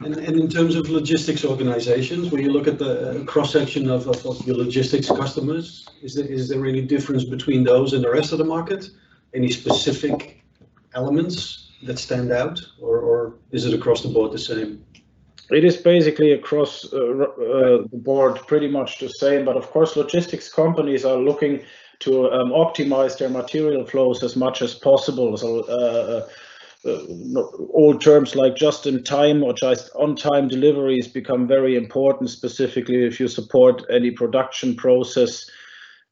And, 0.00 0.16
and 0.16 0.38
in 0.38 0.48
terms 0.48 0.76
of 0.76 0.88
logistics 0.88 1.44
organizations, 1.44 2.30
when 2.30 2.40
you 2.40 2.52
look 2.52 2.68
at 2.68 2.78
the 2.78 3.24
cross 3.26 3.52
section 3.52 3.90
of, 3.90 4.06
of, 4.06 4.24
of 4.24 4.46
your 4.46 4.56
logistics 4.56 5.08
customers, 5.08 5.88
is 6.02 6.14
there, 6.14 6.24
is 6.24 6.48
there 6.48 6.64
any 6.64 6.82
difference 6.82 7.24
between 7.24 7.64
those 7.64 7.92
and 7.92 8.04
the 8.04 8.10
rest 8.10 8.32
of 8.32 8.38
the 8.38 8.44
market? 8.44 8.88
Any 9.34 9.50
specific 9.50 10.42
elements 10.94 11.70
that 11.82 11.98
stand 11.98 12.30
out, 12.30 12.60
or, 12.80 12.98
or 13.00 13.34
is 13.50 13.64
it 13.66 13.74
across 13.74 14.02
the 14.02 14.08
board 14.08 14.32
the 14.32 14.38
same? 14.38 14.84
It 15.50 15.64
is 15.64 15.76
basically 15.76 16.32
across 16.32 16.92
uh, 16.92 16.96
uh, 16.96 17.82
the 17.90 18.00
board 18.04 18.36
pretty 18.46 18.68
much 18.68 19.00
the 19.00 19.08
same, 19.08 19.44
but 19.44 19.56
of 19.56 19.68
course, 19.70 19.96
logistics 19.96 20.48
companies 20.52 21.04
are 21.04 21.18
looking 21.18 21.64
to 22.00 22.30
um, 22.30 22.50
optimize 22.50 23.18
their 23.18 23.28
material 23.28 23.84
flows 23.84 24.22
as 24.22 24.36
much 24.36 24.62
as 24.62 24.74
possible. 24.74 25.36
So 25.36 25.60
uh, 25.64 26.28
uh, 26.84 27.02
all 27.72 27.98
terms 27.98 28.34
like 28.34 28.56
just 28.56 28.86
in 28.86 29.02
time 29.02 29.42
or 29.42 29.52
just 29.52 29.90
on 29.94 30.16
time 30.16 30.48
deliveries 30.48 31.08
become 31.08 31.46
very 31.46 31.76
important, 31.76 32.30
specifically 32.30 33.04
if 33.04 33.20
you 33.20 33.28
support 33.28 33.82
any 33.90 34.10
production 34.10 34.74
process. 34.74 35.48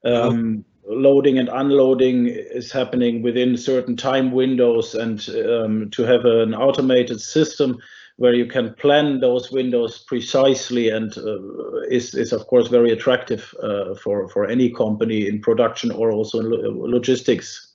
Um, 0.04 0.64
loading 0.88 1.38
and 1.38 1.48
unloading 1.50 2.28
is 2.28 2.72
happening 2.72 3.22
within 3.22 3.56
certain 3.56 3.96
time 3.96 4.32
windows 4.32 4.94
and 4.94 5.28
um, 5.46 5.90
to 5.90 6.02
have 6.02 6.24
an 6.24 6.54
automated 6.54 7.20
system 7.20 7.78
where 8.16 8.34
you 8.34 8.46
can 8.46 8.74
plan 8.74 9.20
those 9.20 9.52
windows 9.52 10.00
precisely 10.00 10.88
and 10.88 11.16
uh, 11.18 11.80
is, 11.88 12.14
is 12.14 12.32
of 12.32 12.46
course 12.46 12.68
very 12.68 12.90
attractive 12.90 13.54
uh, 13.62 13.94
for, 13.94 14.28
for 14.28 14.46
any 14.46 14.70
company 14.70 15.28
in 15.28 15.40
production 15.40 15.90
or 15.90 16.10
also 16.10 16.40
in 16.40 16.50
lo 16.50 16.86
logistics. 16.86 17.74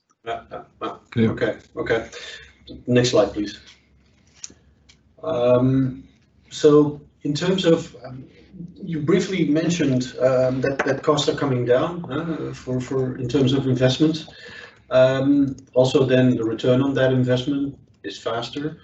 Okay, 1.15 1.57
okay. 1.77 2.09
Next 2.87 3.09
slide, 3.09 3.33
please. 3.33 3.59
Um, 5.23 6.03
so 6.49 7.01
in 7.23 7.33
terms 7.33 7.65
of, 7.65 7.95
um, 8.05 8.25
you 8.81 8.99
briefly 8.99 9.47
mentioned 9.47 10.13
um, 10.19 10.61
that, 10.61 10.81
that 10.85 11.03
costs 11.03 11.27
are 11.29 11.35
coming 11.35 11.65
down 11.65 12.11
uh, 12.11 12.53
for, 12.53 12.79
for 12.79 13.17
in 13.17 13.27
terms 13.27 13.53
of 13.53 13.67
investment. 13.67 14.25
Um, 14.89 15.55
also 15.73 16.05
then 16.05 16.35
the 16.35 16.43
return 16.43 16.81
on 16.81 16.93
that 16.95 17.11
investment 17.11 17.77
is 18.03 18.19
faster. 18.19 18.79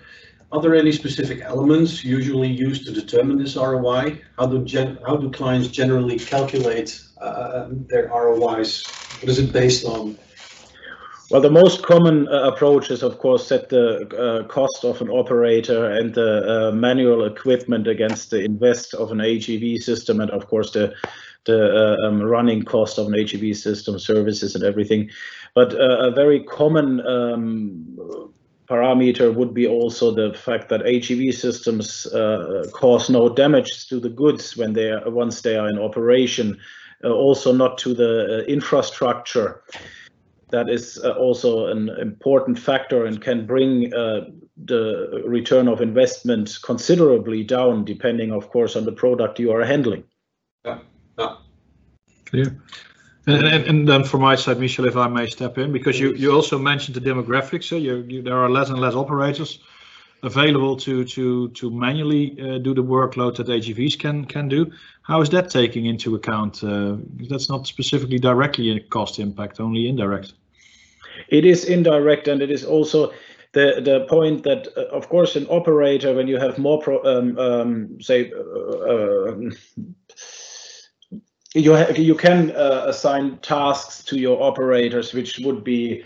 Are 0.51 0.62
there 0.62 0.75
any 0.75 0.91
specific 0.91 1.41
elements 1.41 2.03
usually 2.03 2.48
used 2.48 2.88
to 2.88 2.91
determine 2.91 3.38
this 3.38 3.55
ROI? 3.55 4.19
How 4.38 4.48
do 4.48 4.65
gen 4.65 4.98
how 5.05 5.15
do 5.17 5.29
clients 5.29 5.67
generally 5.67 6.17
calculate 6.17 7.00
uh, 7.21 7.67
their 7.69 8.07
ROIs? 8.07 8.83
What 9.19 9.29
is 9.29 9.38
it 9.38 9.53
based 9.53 9.86
on? 9.86 10.17
Well, 11.29 11.41
the 11.41 11.51
most 11.51 11.83
common 11.83 12.27
uh, 12.27 12.50
approach 12.51 12.89
is, 12.89 13.03
of 13.03 13.19
course, 13.19 13.45
set 13.45 13.69
the 13.69 14.07
uh, 14.17 14.48
cost 14.48 14.83
of 14.83 15.00
an 15.00 15.12
operator 15.12 15.86
and 15.91 16.12
the 16.15 16.69
uh, 16.69 16.71
manual 16.71 17.24
equipment 17.24 17.88
against 17.88 18.31
the 18.31 18.43
invest 18.43 18.95
of 18.95 19.12
an 19.12 19.19
AGV 19.19 19.77
system, 19.77 20.21
and 20.21 20.31
of 20.31 20.48
course 20.48 20.71
the 20.71 20.91
the 21.45 21.98
uh, 22.01 22.07
um, 22.07 22.21
running 22.21 22.63
cost 22.63 22.98
of 22.98 23.07
an 23.07 23.13
AGV 23.13 23.55
system, 23.55 24.00
services, 24.00 24.55
and 24.55 24.63
everything. 24.63 25.09
But 25.53 25.74
uh, 25.74 26.09
a 26.09 26.12
very 26.12 26.43
common 26.43 27.00
um, 27.05 28.33
parameter 28.67 29.33
would 29.33 29.53
be 29.53 29.67
also 29.67 30.12
the 30.12 30.33
fact 30.36 30.69
that 30.69 30.81
AGV 30.81 31.31
systems 31.36 32.07
uh, 32.07 32.65
cause 32.74 33.07
no 33.07 33.29
damage 33.29 33.88
to 33.89 34.00
the 34.00 34.09
goods 34.09 34.57
when 34.57 34.74
they 34.74 34.89
are 34.89 35.07
once 35.12 35.41
they 35.41 35.57
are 35.57 35.69
in 35.69 35.77
operation, 35.77 36.59
also 37.03 37.53
not 37.53 37.77
to 37.77 37.93
the 37.93 38.45
infrastructure. 38.48 39.62
That 40.51 40.70
is 40.70 41.00
uh, 41.03 41.12
also 41.12 41.68
an 41.68 41.89
important 42.01 42.58
factor 42.58 43.06
and 43.06 43.22
can 43.22 43.46
bring 43.46 43.94
uh, 43.94 44.29
the 44.65 45.24
return 45.25 45.68
of 45.68 45.82
investment 45.82 46.58
considerably 46.63 47.44
down, 47.44 47.86
depending, 47.86 48.32
of 48.32 48.50
course, 48.50 48.75
on 48.75 48.86
the 48.86 48.91
product 48.91 49.39
you 49.39 49.51
are 49.51 49.63
handling. 49.63 50.03
Yeah. 50.65 50.79
yeah. 51.18 51.36
Clear. 52.25 52.62
And, 53.27 53.46
and, 53.46 53.65
and, 53.65 53.88
then 53.88 54.03
from 54.03 54.22
my 54.22 54.36
side, 54.36 54.60
Michel, 54.60 54.86
if 54.86 54.98
I 54.98 55.08
may 55.08 55.27
step 55.27 55.60
in, 55.60 55.72
because 55.72 56.00
you, 56.00 56.13
you 56.15 56.34
also 56.34 56.58
mentioned 56.58 56.96
the 56.96 57.01
demographics. 57.01 57.65
So 57.65 57.75
you, 57.75 57.98
you, 58.08 58.22
there 58.24 58.38
are 58.38 58.50
less 58.50 58.70
and 58.70 58.79
less 58.79 58.96
operators 58.96 59.60
available 60.24 60.76
to 60.78 61.04
to 61.06 61.50
to 61.50 61.70
manually 61.72 62.38
uh, 62.40 62.58
do 62.58 62.74
the 62.74 62.84
workload 62.84 63.36
that 63.38 63.48
AGVs 63.48 64.00
can 64.00 64.26
can 64.26 64.48
do. 64.48 64.72
How 65.02 65.22
is 65.22 65.30
that 65.30 65.50
taking 65.50 65.86
into 65.86 66.16
account? 66.16 66.64
Uh, 66.64 66.98
that's 67.30 67.50
not 67.50 67.68
specifically 67.68 68.20
directly 68.20 68.72
a 68.72 68.80
cost 68.80 69.20
impact, 69.20 69.60
only 69.60 69.88
indirect. 69.88 70.34
It 71.30 71.46
is 71.46 71.66
indirect, 71.66 72.28
and 72.28 72.42
it 72.42 72.52
is 72.52 72.66
also 72.66 73.12
the 73.54 73.82
the 73.84 74.06
point 74.10 74.44
that, 74.44 74.68
uh, 74.78 74.96
of 74.96 75.10
course, 75.10 75.36
an 75.36 75.48
operator 75.50 76.14
when 76.14 76.28
you 76.28 76.38
have 76.38 76.58
more 76.58 76.80
pro, 76.82 77.04
um, 77.04 77.38
um, 77.38 78.02
say 78.02 78.32
uh, 78.32 78.84
uh, 78.94 79.50
you 81.56 81.76
you 81.96 82.16
can 82.16 82.52
uh, 82.52 82.86
assign 82.88 83.38
tasks 83.38 84.04
to 84.04 84.18
your 84.18 84.42
operators 84.42 85.14
which 85.14 85.40
would 85.40 85.64
be 85.64 86.04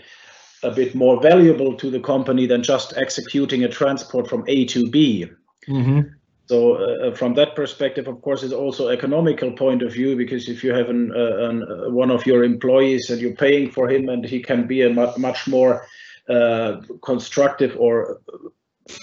a 0.64 0.70
bit 0.70 0.94
more 0.94 1.20
valuable 1.20 1.76
to 1.76 1.90
the 1.90 2.00
company 2.00 2.46
than 2.46 2.62
just 2.62 2.96
executing 2.96 3.64
a 3.64 3.68
transport 3.68 4.28
from 4.28 4.44
A 4.48 4.64
to 4.66 4.90
B. 4.90 5.26
Mm-hmm. 5.68 6.00
So 6.46 6.74
uh, 6.74 7.14
from 7.14 7.34
that 7.34 7.56
perspective, 7.56 8.06
of 8.06 8.20
course, 8.20 8.42
it's 8.42 8.52
also 8.52 8.88
economical 8.88 9.50
point 9.52 9.82
of 9.82 9.92
view 9.92 10.14
because 10.14 10.48
if 10.48 10.62
you 10.62 10.74
have 10.74 10.90
an, 10.90 11.10
uh, 11.12 11.48
an 11.48 11.62
uh, 11.62 11.90
one 11.90 12.10
of 12.10 12.26
your 12.26 12.44
employees 12.44 13.08
and 13.08 13.20
you're 13.20 13.34
paying 13.34 13.70
for 13.70 13.88
him 13.88 14.08
and 14.10 14.24
he 14.24 14.42
can 14.42 14.66
be 14.66 14.82
a 14.82 14.90
mu- 14.90 15.16
much 15.16 15.46
more 15.46 15.86
uh, 16.28 16.80
constructive 17.02 17.74
or 17.78 18.20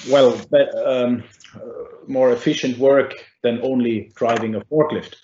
well 0.10 0.39
um, 0.86 1.24
more 2.08 2.32
efficient 2.32 2.78
work 2.78 3.13
than 3.41 3.60
only 3.63 4.12
driving 4.15 4.56
a 4.56 4.62
forklift. 4.62 5.15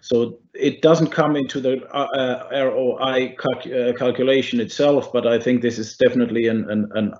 So 0.00 0.38
it 0.54 0.82
doesn't 0.82 1.08
come 1.08 1.36
into 1.36 1.60
the 1.60 1.84
uh, 1.94 2.06
uh 2.16 2.48
ROI 2.52 3.36
calc 3.38 3.66
uh, 3.66 3.92
calculation 3.98 4.60
itself, 4.60 5.12
but 5.12 5.26
I 5.26 5.38
think 5.38 5.62
this 5.62 5.78
is 5.78 5.96
definitely 5.96 6.48
an, 6.48 6.70
an, 6.70 6.90
an 6.94 7.14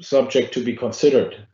subject 0.00 0.52
to 0.54 0.64
be 0.64 0.74
considered. 0.74 1.46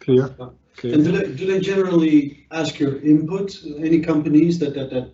Clear. 0.00 0.34
Clear. 0.76 0.94
And 0.94 1.04
do 1.04 1.12
they, 1.12 1.32
do 1.34 1.46
they 1.46 1.60
generally 1.60 2.46
ask 2.50 2.78
your 2.78 3.00
input? 3.00 3.56
Any 3.78 4.00
companies 4.00 4.58
that 4.60 4.74
that 4.74 4.90
that 4.90 5.10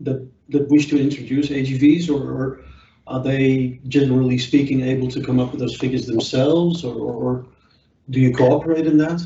that 0.00 0.28
that 0.48 0.68
wish 0.68 0.88
to 0.88 1.00
introduce 1.00 1.48
AGVs, 1.48 2.10
or, 2.10 2.20
or 2.30 2.60
are 3.06 3.22
they 3.22 3.80
generally 3.88 4.38
speaking 4.38 4.82
able 4.82 5.08
to 5.08 5.22
come 5.22 5.40
up 5.40 5.50
with 5.50 5.60
those 5.60 5.76
figures 5.76 6.06
themselves, 6.06 6.84
or, 6.84 6.94
or 6.94 7.46
do 8.10 8.20
you 8.20 8.32
cooperate 8.32 8.86
in 8.86 8.98
that? 8.98 9.20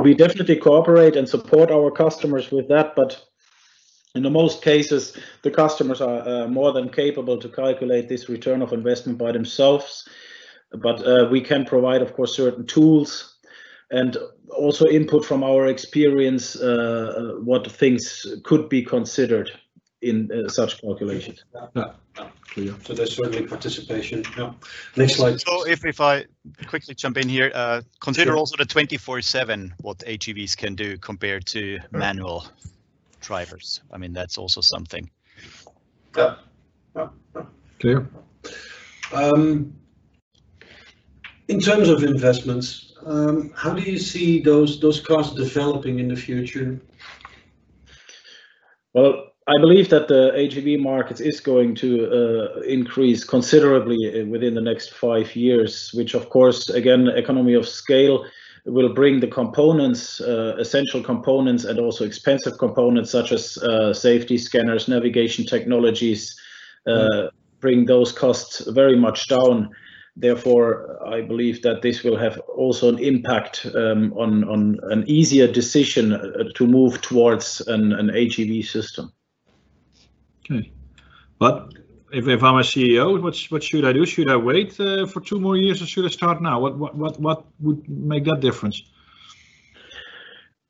We 0.00 0.14
definitely 0.14 0.56
cooperate 0.56 1.16
and 1.16 1.28
support 1.28 1.70
our 1.70 1.90
customers 1.90 2.50
with 2.50 2.68
that, 2.68 2.94
but 2.96 3.24
in 4.14 4.22
the 4.22 4.30
most 4.30 4.62
cases, 4.62 5.16
the 5.42 5.50
customers 5.50 6.00
are 6.00 6.26
uh, 6.26 6.48
more 6.48 6.72
than 6.72 6.88
capable 6.88 7.38
to 7.38 7.48
calculate 7.48 8.08
this 8.08 8.28
return 8.28 8.62
of 8.62 8.72
investment 8.72 9.18
by 9.18 9.32
themselves. 9.32 10.08
But 10.72 11.06
uh, 11.06 11.28
we 11.30 11.40
can 11.40 11.64
provide, 11.64 12.02
of 12.02 12.14
course, 12.14 12.36
certain 12.36 12.66
tools 12.66 13.36
and 13.90 14.16
also 14.50 14.86
input 14.86 15.24
from 15.24 15.44
our 15.44 15.66
experience 15.66 16.56
uh, 16.56 17.34
what 17.42 17.70
things 17.70 18.26
could 18.44 18.68
be 18.68 18.82
considered 18.82 19.50
in 20.02 20.30
uh, 20.30 20.48
such 20.48 20.80
calculations. 20.80 21.44
Yeah, 21.54 21.92
yeah, 22.16 22.28
clear. 22.42 22.74
So 22.84 22.92
there's 22.92 23.16
certainly 23.16 23.46
participation. 23.46 24.24
Yeah. 24.36 24.52
Next 24.96 25.14
slide. 25.14 25.40
So 25.40 25.66
if, 25.66 25.84
if 25.84 26.00
I 26.00 26.26
quickly 26.66 26.94
jump 26.94 27.16
in 27.16 27.28
here, 27.28 27.50
uh, 27.54 27.82
consider 28.00 28.32
sure. 28.32 28.36
also 28.36 28.56
the 28.56 28.66
24/7 28.66 29.72
what 29.80 29.98
AGVs 29.98 30.56
can 30.56 30.74
do 30.74 30.98
compared 30.98 31.46
to 31.46 31.78
manual 31.92 32.46
drivers. 33.20 33.80
I 33.92 33.98
mean, 33.98 34.12
that's 34.12 34.36
also 34.36 34.60
something. 34.60 35.08
Yeah. 36.16 36.34
yeah. 36.96 37.08
Clear. 37.78 38.08
Um, 39.12 39.74
in 41.48 41.60
terms 41.60 41.88
of 41.88 42.02
investments, 42.02 42.92
um, 43.04 43.52
how 43.56 43.72
do 43.72 43.82
you 43.82 43.98
see 43.98 44.40
those 44.40 44.80
those 44.80 45.00
costs 45.00 45.34
developing 45.34 45.98
in 46.00 46.08
the 46.08 46.16
future? 46.16 46.80
Well, 48.94 49.31
I 49.48 49.58
believe 49.58 49.88
that 49.88 50.06
the 50.06 50.30
AGV 50.36 50.78
market 50.78 51.20
is 51.20 51.40
going 51.40 51.74
to 51.76 52.06
uh, 52.06 52.60
increase 52.60 53.24
considerably 53.24 54.24
within 54.24 54.54
the 54.54 54.60
next 54.60 54.94
five 54.94 55.34
years, 55.34 55.90
which 55.94 56.14
of 56.14 56.30
course, 56.30 56.68
again, 56.68 57.08
economy 57.08 57.54
of 57.54 57.68
scale 57.68 58.24
will 58.66 58.94
bring 58.94 59.18
the 59.18 59.26
components, 59.26 60.20
uh, 60.20 60.54
essential 60.60 61.02
components, 61.02 61.64
and 61.64 61.80
also 61.80 62.04
expensive 62.04 62.56
components 62.58 63.10
such 63.10 63.32
as 63.32 63.58
uh, 63.58 63.92
safety 63.92 64.38
scanners, 64.38 64.86
navigation 64.86 65.44
technologies, 65.44 66.36
uh, 66.86 67.28
bring 67.58 67.84
those 67.86 68.12
costs 68.12 68.60
very 68.68 68.96
much 68.96 69.26
down. 69.26 69.70
Therefore, 70.14 70.98
I 71.04 71.20
believe 71.22 71.62
that 71.62 71.82
this 71.82 72.04
will 72.04 72.16
have 72.16 72.38
also 72.40 72.90
an 72.90 72.98
impact 73.00 73.66
um, 73.74 74.12
on, 74.12 74.44
on 74.44 74.78
an 74.84 75.02
easier 75.08 75.50
decision 75.50 76.12
uh, 76.12 76.44
to 76.54 76.66
move 76.66 77.00
towards 77.00 77.60
an, 77.62 77.92
an 77.92 78.08
AGV 78.08 78.64
system. 78.64 79.12
Okay, 80.58 80.72
but 81.38 81.72
if, 82.12 82.28
if 82.28 82.42
I'm 82.42 82.56
a 82.56 82.62
CEO, 82.62 83.20
what 83.20 83.36
what 83.50 83.62
should 83.62 83.84
I 83.84 83.92
do? 83.92 84.04
Should 84.06 84.30
I 84.30 84.36
wait 84.36 84.78
uh, 84.78 85.06
for 85.06 85.20
two 85.20 85.40
more 85.40 85.56
years 85.56 85.82
or 85.82 85.86
should 85.86 86.04
I 86.04 86.08
start 86.08 86.42
now? 86.42 86.60
What 86.60 86.78
what 86.78 86.94
what 86.94 87.20
what 87.20 87.44
would 87.60 87.88
make 87.88 88.24
that 88.24 88.40
difference? 88.40 88.82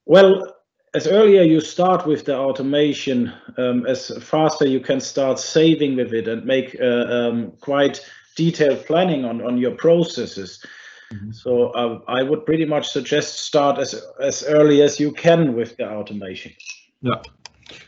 Well, 0.04 0.54
as 0.94 1.06
earlier 1.06 1.42
you 1.42 1.60
start 1.60 2.06
with 2.06 2.24
the 2.24 2.36
automation, 2.36 3.32
um, 3.56 3.86
as 3.86 4.10
faster 4.22 4.66
you 4.66 4.80
can 4.80 5.00
start 5.00 5.38
saving 5.38 5.96
with 5.96 6.12
it 6.12 6.28
and 6.28 6.44
make 6.44 6.76
uh, 6.80 7.06
um, 7.08 7.52
quite 7.60 8.00
detailed 8.36 8.86
planning 8.86 9.24
on 9.24 9.42
on 9.42 9.58
your 9.58 9.76
processes. 9.76 10.64
Mm 11.12 11.18
-hmm. 11.18 11.32
So 11.34 11.50
uh, 11.50 12.20
I 12.20 12.22
would 12.22 12.44
pretty 12.44 12.66
much 12.66 12.86
suggest 12.88 13.38
start 13.38 13.78
as 13.78 13.94
as 14.20 14.44
early 14.46 14.82
as 14.82 14.98
you 14.98 15.12
can 15.12 15.54
with 15.54 15.76
the 15.76 15.84
automation. 15.84 16.52
Yeah. 17.00 17.20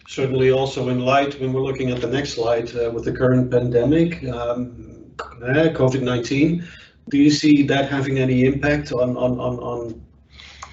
Certainly 0.09 0.51
also 0.51 0.89
in 0.89 1.01
light 1.01 1.39
when 1.41 1.53
we're 1.53 1.63
looking 1.63 1.91
at 1.91 2.01
the 2.01 2.07
next 2.07 2.35
slide 2.35 2.75
uh, 2.77 2.91
with 2.91 3.05
the 3.05 3.13
current 3.13 3.51
pandemic, 3.51 4.25
um, 4.29 5.05
uh, 5.19 5.71
COVID-19, 5.73 6.65
do 7.11 7.19
you 7.19 7.31
see 7.31 7.63
that 7.65 7.91
having 7.91 8.19
any 8.19 8.45
impact 8.45 8.93
on 8.93 9.17
on 9.17 9.39
on, 9.39 9.59
on 9.59 9.81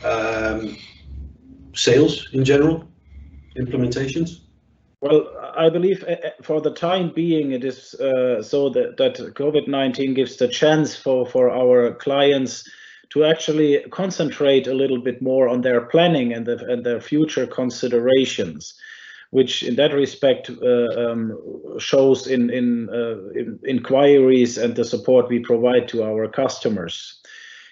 um, 0.04 0.78
sales 1.74 2.30
in 2.34 2.44
general, 2.46 2.88
implementations? 3.58 4.42
Well, 5.02 5.32
I 5.58 5.70
believe 5.70 6.04
uh, 6.04 6.12
uh, 6.12 6.30
for 6.44 6.62
the 6.62 6.74
time 6.74 7.12
being, 7.14 7.52
it 7.52 7.64
is 7.64 7.96
uh, 7.96 8.44
so 8.44 8.70
that, 8.70 8.98
that 8.98 9.16
COVID-19 9.16 10.16
gives 10.16 10.38
the 10.38 10.48
chance 10.48 10.96
for, 10.96 11.26
for 11.26 11.50
our 11.50 11.96
clients 11.96 12.70
to 13.10 13.26
actually 13.26 13.84
concentrate 13.90 14.68
a 14.68 14.74
little 14.74 15.02
bit 15.02 15.22
more 15.22 15.50
on 15.50 15.62
their 15.62 15.82
planning 15.82 16.34
and, 16.34 16.46
the, 16.46 16.64
and 16.72 16.86
their 16.86 17.02
future 17.02 17.48
considerations, 17.48 18.76
which 19.32 19.64
in 19.64 19.76
that 19.76 19.94
respect 19.94 20.50
uh, 20.62 21.10
um, 21.10 21.38
shows 21.80 22.28
in, 22.28 22.50
in, 22.50 22.90
uh, 22.90 23.30
in, 23.34 23.60
inquiries 23.66 24.58
and 24.58 24.76
the 24.76 24.86
support 24.86 25.30
we 25.30 25.40
provide 25.40 25.88
to 25.88 26.04
our 26.04 26.28
customers. 26.28 27.20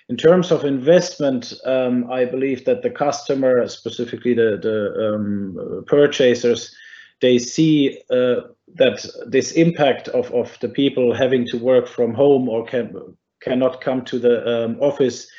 In 0.08 0.18
terms 0.18 0.52
of 0.52 0.66
investment, 0.66 1.54
um, 1.66 2.10
I 2.12 2.26
believe 2.26 2.66
that 2.66 2.82
the 2.82 2.90
customer, 2.90 3.68
specifically 3.68 4.34
the, 4.34 4.58
the 4.62 5.14
um, 5.14 5.84
purchasers, 5.86 6.74
they 7.22 7.38
see 7.38 8.02
uh, 8.10 8.42
that 8.76 9.06
this 9.28 9.52
impact 9.52 10.08
of, 10.08 10.32
of 10.32 10.58
the 10.62 10.70
people 10.70 11.14
having 11.14 11.46
to 11.48 11.58
work 11.58 11.88
from 11.88 12.14
home 12.14 12.48
or 12.48 12.66
can, 12.66 12.96
cannot 13.42 13.82
come 13.82 14.04
to 14.06 14.18
the 14.18 14.66
um, 14.66 14.78
office 14.80 15.30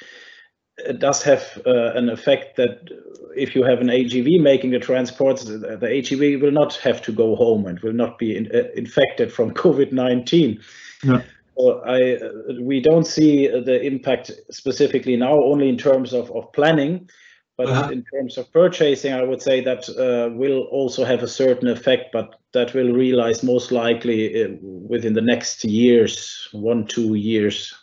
does 0.98 1.22
have 1.22 1.60
uh, 1.66 1.92
an 1.94 2.08
effect 2.08 2.56
that 2.56 2.88
if 3.36 3.54
you 3.54 3.62
have 3.64 3.80
an 3.80 3.88
AGV 3.88 4.40
making 4.40 4.70
the 4.70 4.78
transports, 4.78 5.44
the, 5.44 5.58
the 5.58 5.86
AGV 5.86 6.40
will 6.40 6.50
not 6.50 6.76
have 6.76 7.02
to 7.02 7.12
go 7.12 7.36
home 7.36 7.66
and 7.66 7.78
will 7.80 7.92
not 7.92 8.18
be 8.18 8.36
in, 8.36 8.50
uh, 8.54 8.68
infected 8.74 9.32
from 9.32 9.52
COVID-19. 9.64 10.62
Yeah. 11.02 11.22
So 11.58 11.80
I, 11.84 12.14
uh, 12.14 12.30
we 12.60 12.80
don't 12.80 13.06
see 13.06 13.46
the 13.46 13.80
impact 13.82 14.30
specifically 14.50 15.16
now, 15.16 15.38
only 15.42 15.68
in 15.68 15.76
terms 15.76 16.12
of, 16.12 16.30
of 16.30 16.52
planning, 16.52 17.08
but 17.56 17.68
uh 17.68 17.74
-huh. 17.74 17.92
in 17.92 18.04
terms 18.04 18.38
of 18.38 18.50
purchasing, 18.52 19.12
I 19.12 19.22
would 19.22 19.42
say 19.42 19.62
that 19.62 19.88
uh, 19.88 20.38
will 20.38 20.66
also 20.70 21.04
have 21.04 21.22
a 21.22 21.28
certain 21.28 21.68
effect, 21.68 22.12
but 22.12 22.26
that 22.52 22.72
will 22.72 22.92
realize 22.94 23.46
most 23.46 23.70
likely 23.70 24.44
uh, 24.44 24.50
within 24.88 25.14
the 25.14 25.24
next 25.32 25.64
years, 25.64 26.48
one, 26.52 26.84
two 26.86 27.14
years. 27.14 27.74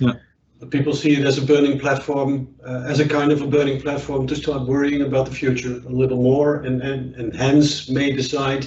Yeah. 0.00 0.14
People 0.70 0.94
see 0.94 1.12
it 1.12 1.26
as 1.26 1.36
a 1.36 1.42
burning 1.42 1.78
platform, 1.78 2.54
uh, 2.66 2.84
as 2.86 3.00
a 3.00 3.08
kind 3.08 3.32
of 3.32 3.42
a 3.42 3.46
burning 3.46 3.80
platform 3.80 4.26
to 4.26 4.36
start 4.36 4.66
worrying 4.66 5.02
about 5.02 5.26
the 5.26 5.34
future 5.34 5.82
a 5.86 5.90
little 5.90 6.22
more, 6.22 6.62
and 6.62 6.80
and, 6.80 7.14
and 7.16 7.36
hence 7.36 7.88
may 7.90 8.12
decide 8.12 8.66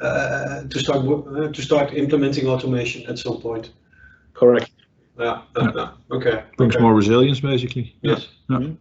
uh, 0.00 0.62
to 0.62 0.78
start 0.78 1.04
uh, 1.06 1.48
to 1.52 1.62
start 1.62 1.92
implementing 1.92 2.46
automation 2.46 3.04
at 3.10 3.18
some 3.18 3.40
point. 3.40 3.72
Correct. 4.32 4.70
Yeah. 5.18 5.42
yeah. 5.56 5.90
Okay. 6.12 6.44
Brings 6.56 6.76
okay. 6.76 6.82
more 6.82 6.94
resilience, 6.94 7.40
basically. 7.40 7.96
Yes. 8.02 8.28
Yeah. 8.48 8.58
Mm 8.58 8.64
-hmm. 8.64 8.76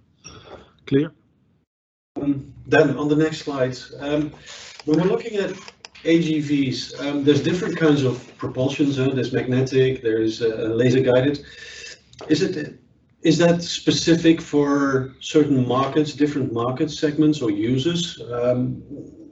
Clear. 0.86 1.12
Um, 2.22 2.54
then 2.68 2.98
on 2.98 3.08
the 3.10 3.16
next 3.16 3.38
slide, 3.42 3.78
um, 4.00 4.32
when 4.86 5.00
we're 5.00 5.12
looking 5.12 5.40
at 5.40 5.52
AGVs, 6.04 6.94
um, 7.00 7.24
there's 7.24 7.44
different 7.44 7.76
kinds 7.80 8.04
of 8.04 8.16
propulsions. 8.38 8.98
Huh? 8.98 9.14
There's 9.14 9.32
magnetic, 9.32 10.02
there's 10.02 10.42
uh, 10.42 10.76
laser 10.82 11.02
guided. 11.02 11.46
Is 12.30 12.42
it 12.42 12.80
is 13.24 13.38
that 13.40 13.64
specific 13.64 14.42
for 14.42 15.14
certain 15.20 15.68
markets, 15.68 16.14
different 16.14 16.54
market 16.54 16.92
segments 16.92 17.42
or 17.42 17.50
users, 17.50 18.22
um, 18.32 18.82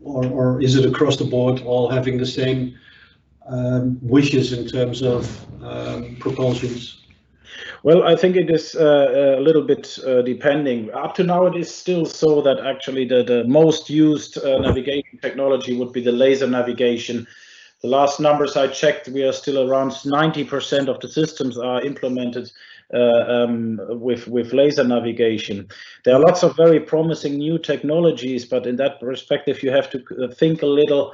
or, 0.03 0.25
or 0.25 0.61
is 0.61 0.75
it 0.75 0.85
across 0.85 1.17
the 1.17 1.23
board 1.23 1.61
all 1.61 1.89
having 1.89 2.17
the 2.17 2.25
same 2.25 2.77
um, 3.47 3.99
wishes 4.01 4.53
in 4.53 4.67
terms 4.67 5.01
of 5.01 5.23
um, 5.63 6.15
propulsions? 6.17 6.97
Well, 7.83 8.03
I 8.03 8.15
think 8.15 8.35
it 8.35 8.49
is 8.49 8.75
uh, 8.75 9.37
a 9.37 9.41
little 9.41 9.61
bit 9.61 9.99
uh, 10.05 10.23
depending. 10.23 10.91
Up 10.91 11.13
to 11.15 11.23
now, 11.23 11.45
it 11.45 11.55
is 11.55 11.73
still 11.73 12.05
so 12.05 12.41
that 12.41 12.59
actually 12.65 13.05
the, 13.05 13.23
the 13.23 13.43
most 13.43 13.89
used 13.89 14.37
uh, 14.39 14.59
navigation 14.59 15.19
technology 15.21 15.77
would 15.77 15.93
be 15.93 16.01
the 16.01 16.11
laser 16.11 16.47
navigation. 16.47 17.27
The 17.81 17.87
last 17.87 18.19
numbers 18.19 18.57
I 18.57 18.67
checked, 18.67 19.09
we 19.09 19.23
are 19.23 19.31
still 19.31 19.69
around 19.69 19.91
90% 19.91 20.87
of 20.87 20.99
the 20.99 21.07
systems 21.07 21.57
are 21.57 21.81
implemented 21.81 22.51
um, 22.95 23.79
with 23.89 24.27
with 24.27 24.53
laser 24.53 24.83
navigation. 24.83 25.67
There 26.03 26.15
are 26.15 26.19
lots 26.19 26.43
of 26.43 26.55
very 26.55 26.79
promising 26.79 27.37
new 27.37 27.57
technologies, 27.57 28.45
but 28.45 28.65
in 28.65 28.77
that 28.77 28.99
perspective, 28.99 29.63
you 29.63 29.71
have 29.71 29.89
to 29.91 30.03
uh, 30.23 30.27
think 30.33 30.61
a 30.61 30.67
little 30.67 31.13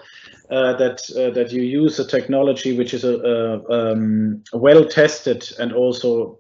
uh, 0.50 0.74
that 0.78 1.02
uh, 1.18 1.32
that 1.32 1.52
you 1.52 1.62
use 1.62 2.00
a 2.00 2.06
technology 2.06 2.78
which 2.78 2.94
is 2.94 3.04
a, 3.04 3.16
a 3.16 3.92
um, 3.92 4.44
well 4.54 4.86
tested 4.86 5.50
and 5.60 5.74
also 5.74 6.38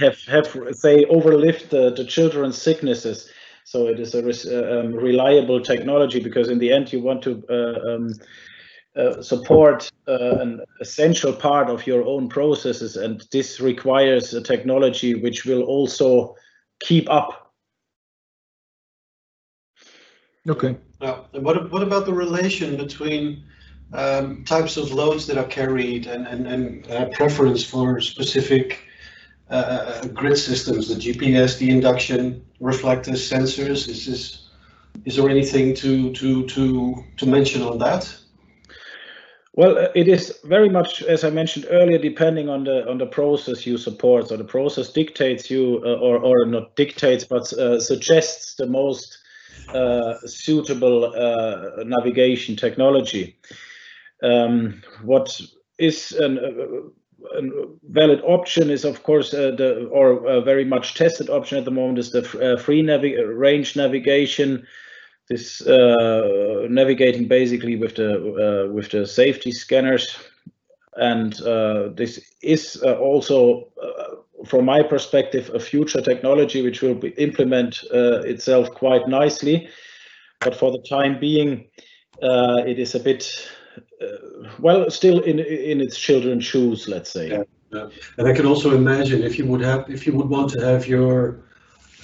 have 0.00 0.18
have 0.26 0.46
say 0.72 1.04
overlived 1.06 1.70
the, 1.70 1.90
the 1.90 2.04
children's 2.04 2.60
sicknesses. 2.60 3.30
So 3.64 3.86
it 3.86 4.00
is 4.00 4.14
a 4.14 4.20
uh, 4.20 4.80
um, 4.80 4.94
reliable 4.94 5.60
technology 5.60 6.20
because 6.20 6.48
in 6.48 6.58
the 6.58 6.72
end 6.72 6.92
you 6.92 7.00
want 7.00 7.22
to 7.22 7.42
uh, 7.48 7.94
um, 7.94 8.08
uh, 8.96 9.22
support 9.22 9.89
uh, 10.10 10.38
an 10.40 10.60
essential 10.80 11.32
part 11.32 11.70
of 11.70 11.86
your 11.86 12.04
own 12.04 12.28
processes, 12.28 12.96
and 12.96 13.24
this 13.30 13.60
requires 13.60 14.34
a 14.34 14.42
technology 14.42 15.14
which 15.14 15.44
will 15.44 15.62
also 15.62 16.34
keep 16.80 17.08
up. 17.08 17.52
Okay. 20.48 20.76
Now, 21.00 21.26
what, 21.32 21.70
what 21.70 21.82
about 21.82 22.06
the 22.06 22.12
relation 22.12 22.76
between 22.76 23.44
um, 23.92 24.44
types 24.44 24.76
of 24.76 24.92
loads 24.92 25.26
that 25.28 25.38
are 25.38 25.46
carried 25.46 26.06
and, 26.06 26.26
and, 26.26 26.46
and 26.46 26.90
uh, 26.90 27.08
preference 27.10 27.64
for 27.64 28.00
specific 28.00 28.80
uh, 29.50 29.54
uh 29.54 30.06
grid 30.08 30.38
systems, 30.38 30.88
the 30.88 30.94
GPS, 30.94 31.58
the 31.58 31.70
induction, 31.70 32.44
reflectors, 32.60 33.30
sensors? 33.30 33.88
Is 33.88 34.06
this, 34.06 34.48
is 35.04 35.16
there 35.16 35.28
anything 35.28 35.74
to, 35.76 36.12
to, 36.14 36.46
to, 36.46 37.04
to 37.16 37.26
mention 37.26 37.62
on 37.62 37.78
that? 37.78 38.19
Well, 39.52 39.78
uh, 39.78 39.88
it 39.94 40.06
is 40.06 40.38
very 40.44 40.68
much, 40.68 41.02
as 41.02 41.24
I 41.24 41.30
mentioned 41.30 41.66
earlier, 41.70 41.98
depending 41.98 42.48
on 42.48 42.64
the 42.64 42.88
on 42.88 42.98
the 42.98 43.06
process 43.06 43.66
you 43.66 43.78
support. 43.78 44.28
So 44.28 44.36
the 44.36 44.44
process 44.44 44.92
dictates 44.92 45.50
you, 45.50 45.82
uh, 45.84 45.94
or 45.96 46.18
or 46.18 46.46
not 46.46 46.76
dictates, 46.76 47.24
but 47.24 47.52
uh, 47.54 47.80
suggests 47.80 48.54
the 48.54 48.66
most 48.66 49.18
uh, 49.74 50.14
suitable 50.24 51.04
uh, 51.04 51.82
navigation 51.84 52.56
technology. 52.56 53.36
Um, 54.22 54.82
what 55.02 55.40
is 55.78 56.12
an, 56.12 56.38
uh, 56.38 57.38
a 57.38 57.42
valid 57.88 58.20
option 58.24 58.70
is, 58.70 58.84
of 58.84 59.02
course, 59.02 59.32
the 59.32 59.88
or 59.90 60.26
a 60.26 60.40
very 60.40 60.64
much 60.64 60.94
tested 60.94 61.28
option 61.28 61.58
at 61.58 61.64
the 61.64 61.70
moment 61.72 61.98
is 61.98 62.12
the 62.12 62.22
free 62.62 62.82
navi 62.82 63.16
range 63.36 63.74
navigation 63.74 64.64
this 65.30 65.62
uh, 65.62 66.66
navigating 66.68 67.28
basically 67.28 67.76
with 67.76 67.94
the 67.94 68.10
uh, 68.12 68.72
with 68.72 68.90
the 68.90 69.06
safety 69.06 69.52
scanners. 69.52 70.18
And 70.96 71.40
uh, 71.42 71.90
this 71.94 72.20
is 72.42 72.82
uh, 72.84 72.96
also 72.98 73.68
uh, 73.80 74.44
from 74.44 74.64
my 74.64 74.82
perspective 74.82 75.50
a 75.54 75.60
future 75.60 76.02
technology 76.02 76.62
which 76.62 76.82
will 76.82 77.00
implement 77.16 77.84
uh, 77.94 78.22
itself 78.26 78.70
quite 78.72 79.06
nicely. 79.08 79.68
But 80.40 80.56
for 80.56 80.72
the 80.72 80.82
time 80.88 81.20
being 81.20 81.66
it 82.22 82.78
is 82.78 82.94
a 82.94 83.00
bit 83.00 83.48
well 84.58 84.90
still 84.90 85.20
in 85.20 85.38
in 85.38 85.80
its 85.80 85.98
children's 85.98 86.44
shoes 86.44 86.88
let's 86.88 87.10
say. 87.12 87.28
Yeah, 87.28 87.44
yeah. 87.72 87.88
and 88.18 88.26
i 88.26 88.32
can 88.32 88.46
also 88.46 88.74
imagine 88.74 89.22
if 89.22 89.38
you 89.38 89.46
would 89.46 89.60
have 89.60 89.88
if 89.88 90.06
you 90.06 90.12
would 90.16 90.28
want 90.28 90.50
to 90.50 90.60
have 90.60 90.88
your 90.88 91.44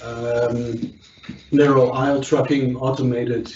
um, 0.01 0.93
narrow 1.51 1.89
aisle 1.91 2.21
trucking 2.21 2.75
automated, 2.77 3.53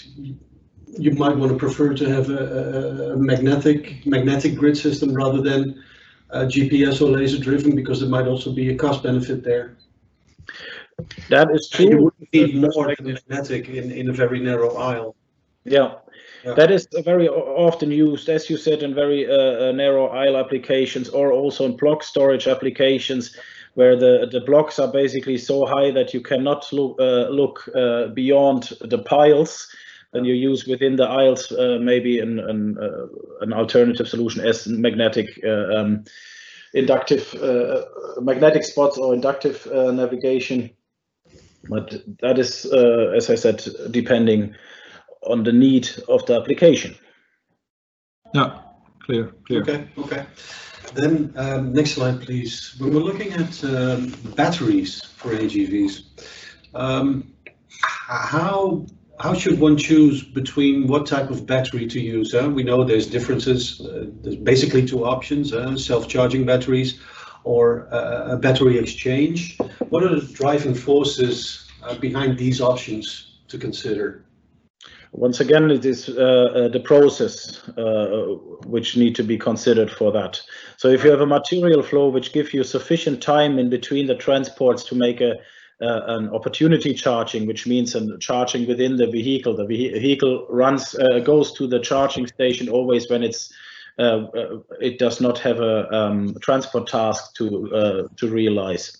you 0.98 1.12
might 1.12 1.36
want 1.36 1.52
to 1.52 1.58
prefer 1.58 1.94
to 1.94 2.04
have 2.08 2.28
a, 2.30 3.12
a 3.12 3.16
magnetic 3.16 4.04
magnetic 4.06 4.56
grid 4.56 4.76
system 4.76 5.14
rather 5.14 5.40
than 5.40 5.82
GPS 6.32 7.00
or 7.02 7.10
laser 7.10 7.38
driven 7.38 7.76
because 7.76 8.00
there 8.00 8.08
might 8.08 8.26
also 8.26 8.52
be 8.52 8.70
a 8.70 8.76
cost 8.76 9.02
benefit 9.02 9.44
there. 9.44 9.76
That 11.28 11.50
is 11.50 11.68
true. 11.68 11.88
You 11.88 12.02
would 12.04 12.14
need 12.32 12.56
more 12.56 12.94
than 12.96 13.14
magnetic 13.14 13.68
in, 13.68 13.90
in 13.90 14.08
a 14.10 14.12
very 14.12 14.40
narrow 14.40 14.76
aisle. 14.76 15.16
Yeah. 15.64 15.94
yeah. 16.44 16.54
That 16.54 16.70
is 16.70 16.88
very 17.04 17.28
often 17.28 17.90
used, 17.90 18.28
as 18.28 18.50
you 18.50 18.56
said, 18.56 18.82
in 18.82 18.94
very 18.94 19.30
uh, 19.30 19.68
uh, 19.68 19.72
narrow 19.72 20.08
aisle 20.08 20.36
applications 20.36 21.08
or 21.08 21.32
also 21.32 21.64
in 21.64 21.76
block 21.76 22.02
storage 22.02 22.48
applications 22.48 23.36
where 23.74 23.96
the, 23.96 24.28
the 24.30 24.40
blocks 24.40 24.78
are 24.78 24.90
basically 24.92 25.38
so 25.38 25.64
high 25.64 25.90
that 25.90 26.12
you 26.12 26.20
cannot 26.20 26.70
look, 26.72 26.96
uh, 27.00 27.28
look 27.28 27.68
uh, 27.74 28.08
beyond 28.08 28.72
the 28.80 28.98
piles. 28.98 29.68
Then 30.12 30.24
you 30.24 30.34
use 30.34 30.66
within 30.66 30.96
the 30.96 31.06
aisles 31.06 31.50
uh, 31.52 31.78
maybe 31.80 32.18
an, 32.18 32.38
an, 32.38 32.76
uh, 32.78 33.06
an, 33.40 33.54
alternative 33.54 34.06
solution 34.06 34.44
as 34.46 34.66
magnetic 34.66 35.40
uh, 35.42 35.74
um, 35.74 36.04
inductive 36.74 37.34
uh, 37.34 37.82
magnetic 38.20 38.64
spots 38.64 38.98
or 38.98 39.14
inductive 39.14 39.66
navigation. 39.66 40.70
But 41.70 41.94
that 42.20 42.38
is, 42.38 42.66
as 42.66 43.30
I 43.30 43.36
said, 43.36 43.64
depending 43.90 44.54
on 45.22 45.44
the 45.44 45.52
need 45.52 45.88
of 46.08 46.26
the 46.26 46.38
application. 46.38 46.94
Yeah, 48.34 48.58
clear, 49.12 49.32
clear. 49.46 49.60
Okay, 49.62 49.88
okay. 49.98 50.26
Then 50.94 51.32
um, 51.36 51.72
next 51.72 51.92
slide, 51.92 52.20
please. 52.20 52.74
When 52.78 52.94
we're 52.94 53.00
looking 53.00 53.32
at 53.32 53.64
um, 53.64 54.08
batteries 54.36 55.02
for 55.16 55.30
AGVs, 55.34 56.02
um, 56.74 57.32
how 57.70 58.86
how 59.20 59.34
should 59.34 59.60
one 59.60 59.76
choose 59.76 60.22
between 60.22 60.86
what 60.88 61.06
type 61.06 61.30
of 61.30 61.46
battery 61.46 61.86
to 61.86 62.00
use? 62.00 62.34
We 62.34 62.62
know 62.62 62.84
there's 62.84 63.06
differences. 63.06 63.80
Uh, 63.80 64.06
there's 64.22 64.36
basically 64.36 64.84
two 64.86 65.04
options: 65.04 65.52
uh, 65.52 65.76
self-charging 65.76 66.44
batteries 66.44 67.00
or 67.44 67.88
uh, 67.92 68.34
a 68.34 68.36
battery 68.36 68.78
exchange. 68.78 69.58
What 69.90 70.02
are 70.04 70.20
the 70.20 70.26
driving 70.32 70.74
forces 70.74 71.68
uh, 71.82 71.96
behind 71.96 72.38
these 72.38 72.60
options 72.60 73.40
to 73.48 73.58
consider? 73.58 74.24
Once 75.12 75.40
again, 75.40 75.70
it 75.70 75.84
is 75.84 76.08
uh, 76.08 76.12
uh, 76.54 76.68
the 76.68 76.80
process 76.80 77.68
uh, 77.76 78.34
which 78.64 78.96
need 78.96 79.14
to 79.14 79.22
be 79.22 79.36
considered 79.36 79.90
for 79.90 80.10
that. 80.10 80.40
So 80.78 80.88
if 80.88 81.04
you 81.04 81.10
have 81.10 81.20
a 81.20 81.26
material 81.26 81.82
flow 81.82 82.08
which 82.08 82.32
gives 82.32 82.54
you 82.54 82.64
sufficient 82.64 83.22
time 83.22 83.58
in 83.58 83.68
between 83.68 84.06
the 84.06 84.14
transports 84.14 84.84
to 84.84 84.94
make 84.94 85.20
a 85.20 85.34
uh, 85.82 86.04
an 86.06 86.30
opportunity 86.30 86.94
charging, 86.94 87.44
which 87.44 87.66
means 87.66 87.96
a 87.96 88.16
charging 88.18 88.68
within 88.68 88.96
the 88.96 89.08
vehicle. 89.08 89.56
The 89.56 89.66
vehicle 89.66 90.46
runs 90.48 90.94
uh, 90.94 91.18
goes 91.18 91.52
to 91.54 91.66
the 91.66 91.80
charging 91.80 92.28
station 92.28 92.68
always 92.68 93.10
when 93.10 93.24
it's 93.24 93.52
uh, 93.98 94.26
it 94.80 95.00
does 95.00 95.20
not 95.20 95.38
have 95.38 95.58
a 95.58 95.92
um, 95.92 96.36
transport 96.40 96.86
task 96.86 97.34
to 97.34 98.08
to 98.16 98.28
realize. 98.28 98.96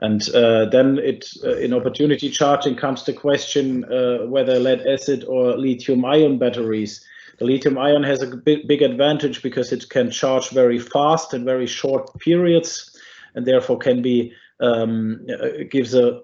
And 0.00 0.28
uh, 0.34 0.66
then 0.66 0.98
it, 0.98 1.26
uh, 1.44 1.56
in 1.56 1.72
opportunity 1.72 2.28
charging 2.30 2.76
comes 2.76 3.04
the 3.04 3.12
question 3.12 3.84
uh, 3.84 4.26
whether 4.26 4.58
lead 4.58 4.86
acid 4.86 5.24
or 5.24 5.56
lithium 5.56 6.04
ion 6.04 6.38
batteries. 6.38 7.04
The 7.38 7.44
lithium 7.44 7.78
ion 7.78 8.02
has 8.02 8.22
a 8.22 8.36
big, 8.36 8.66
big 8.66 8.82
advantage 8.82 9.42
because 9.42 9.72
it 9.72 9.88
can 9.88 10.10
charge 10.10 10.50
very 10.50 10.78
fast 10.78 11.34
in 11.34 11.44
very 11.44 11.66
short 11.66 12.18
periods 12.18 12.96
and 13.34 13.46
therefore 13.46 13.78
can 13.78 14.02
be 14.02 14.32
um, 14.60 15.26
gives 15.70 15.94
a 15.94 16.22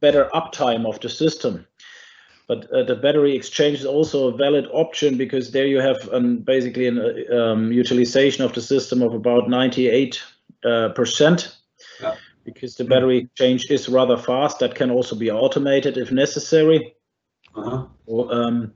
better 0.00 0.30
uptime 0.34 0.86
of 0.86 1.00
the 1.00 1.08
system. 1.08 1.66
But 2.46 2.70
uh, 2.72 2.82
the 2.84 2.96
battery 2.96 3.36
exchange 3.36 3.80
is 3.80 3.84
also 3.84 4.28
a 4.28 4.36
valid 4.36 4.66
option 4.72 5.18
because 5.18 5.50
there 5.50 5.66
you 5.66 5.80
have 5.80 5.98
basically 6.44 6.86
an 6.86 7.26
um, 7.30 7.70
utilization 7.70 8.42
of 8.42 8.54
the 8.54 8.62
system 8.62 9.02
of 9.02 9.12
about 9.12 9.50
98 9.50 10.22
uh, 10.64 10.88
percent. 10.90 11.57
Because 12.54 12.76
the 12.76 12.84
battery 12.84 13.18
exchange 13.18 13.70
is 13.70 13.88
rather 13.88 14.16
fast. 14.16 14.58
That 14.60 14.74
can 14.74 14.90
also 14.90 15.16
be 15.16 15.30
automated 15.30 15.96
if 15.96 16.10
necessary. 16.10 16.94
Uh-huh. 17.54 17.86
Um, 18.30 18.72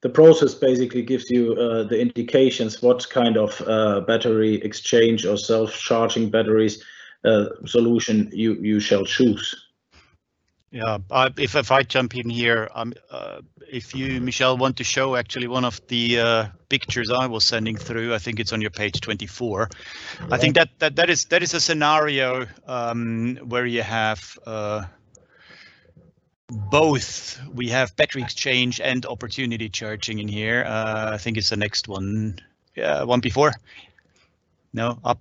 the 0.00 0.10
process 0.10 0.54
basically 0.54 1.02
gives 1.02 1.30
you 1.30 1.54
uh, 1.54 1.84
the 1.84 1.98
indications 1.98 2.82
what 2.82 3.08
kind 3.08 3.36
of 3.36 3.60
uh, 3.62 4.00
battery 4.00 4.56
exchange 4.56 5.24
or 5.24 5.38
self-charging 5.38 6.30
batteries 6.30 6.84
uh, 7.24 7.46
solution 7.64 8.30
you, 8.32 8.54
you 8.60 8.80
shall 8.80 9.04
choose. 9.04 9.54
Yeah, 10.74 10.98
uh, 11.08 11.30
if 11.38 11.54
if 11.54 11.70
I 11.70 11.84
jump 11.84 12.16
in 12.16 12.28
here, 12.28 12.68
um, 12.74 12.94
uh, 13.08 13.42
if 13.70 13.94
you, 13.94 14.20
Michel, 14.20 14.58
want 14.58 14.76
to 14.78 14.82
show 14.82 15.14
actually 15.14 15.46
one 15.46 15.64
of 15.64 15.80
the 15.86 16.18
uh, 16.18 16.46
pictures 16.68 17.12
I 17.12 17.28
was 17.28 17.44
sending 17.44 17.76
through, 17.76 18.12
I 18.12 18.18
think 18.18 18.40
it's 18.40 18.52
on 18.52 18.60
your 18.60 18.72
page 18.72 19.00
24. 19.00 19.70
Yeah. 19.70 20.26
I 20.32 20.36
think 20.36 20.56
that 20.56 20.70
that 20.80 20.96
that 20.96 21.10
is 21.10 21.26
that 21.26 21.44
is 21.44 21.54
a 21.54 21.60
scenario 21.60 22.46
um, 22.66 23.36
where 23.44 23.66
you 23.66 23.82
have 23.82 24.36
uh, 24.46 24.86
both. 26.48 27.40
We 27.54 27.68
have 27.68 27.94
battery 27.94 28.22
exchange 28.22 28.80
and 28.80 29.06
opportunity 29.06 29.68
charging 29.68 30.18
in 30.18 30.26
here. 30.26 30.64
Uh, 30.66 31.12
I 31.14 31.18
think 31.18 31.36
it's 31.36 31.50
the 31.50 31.56
next 31.56 31.86
one. 31.86 32.40
Yeah, 32.74 33.04
one 33.04 33.20
before. 33.20 33.52
No, 34.72 34.98
up. 35.04 35.20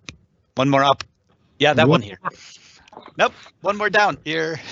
One 0.56 0.72
more 0.72 0.84
up. 0.84 1.04
Yeah, 1.60 1.74
that 1.76 1.88
one 1.88 2.02
here. 2.02 2.18
Nope, 3.17 3.34
one 3.62 3.77
more 3.77 3.89
down 3.89 4.17
here. 4.23 4.60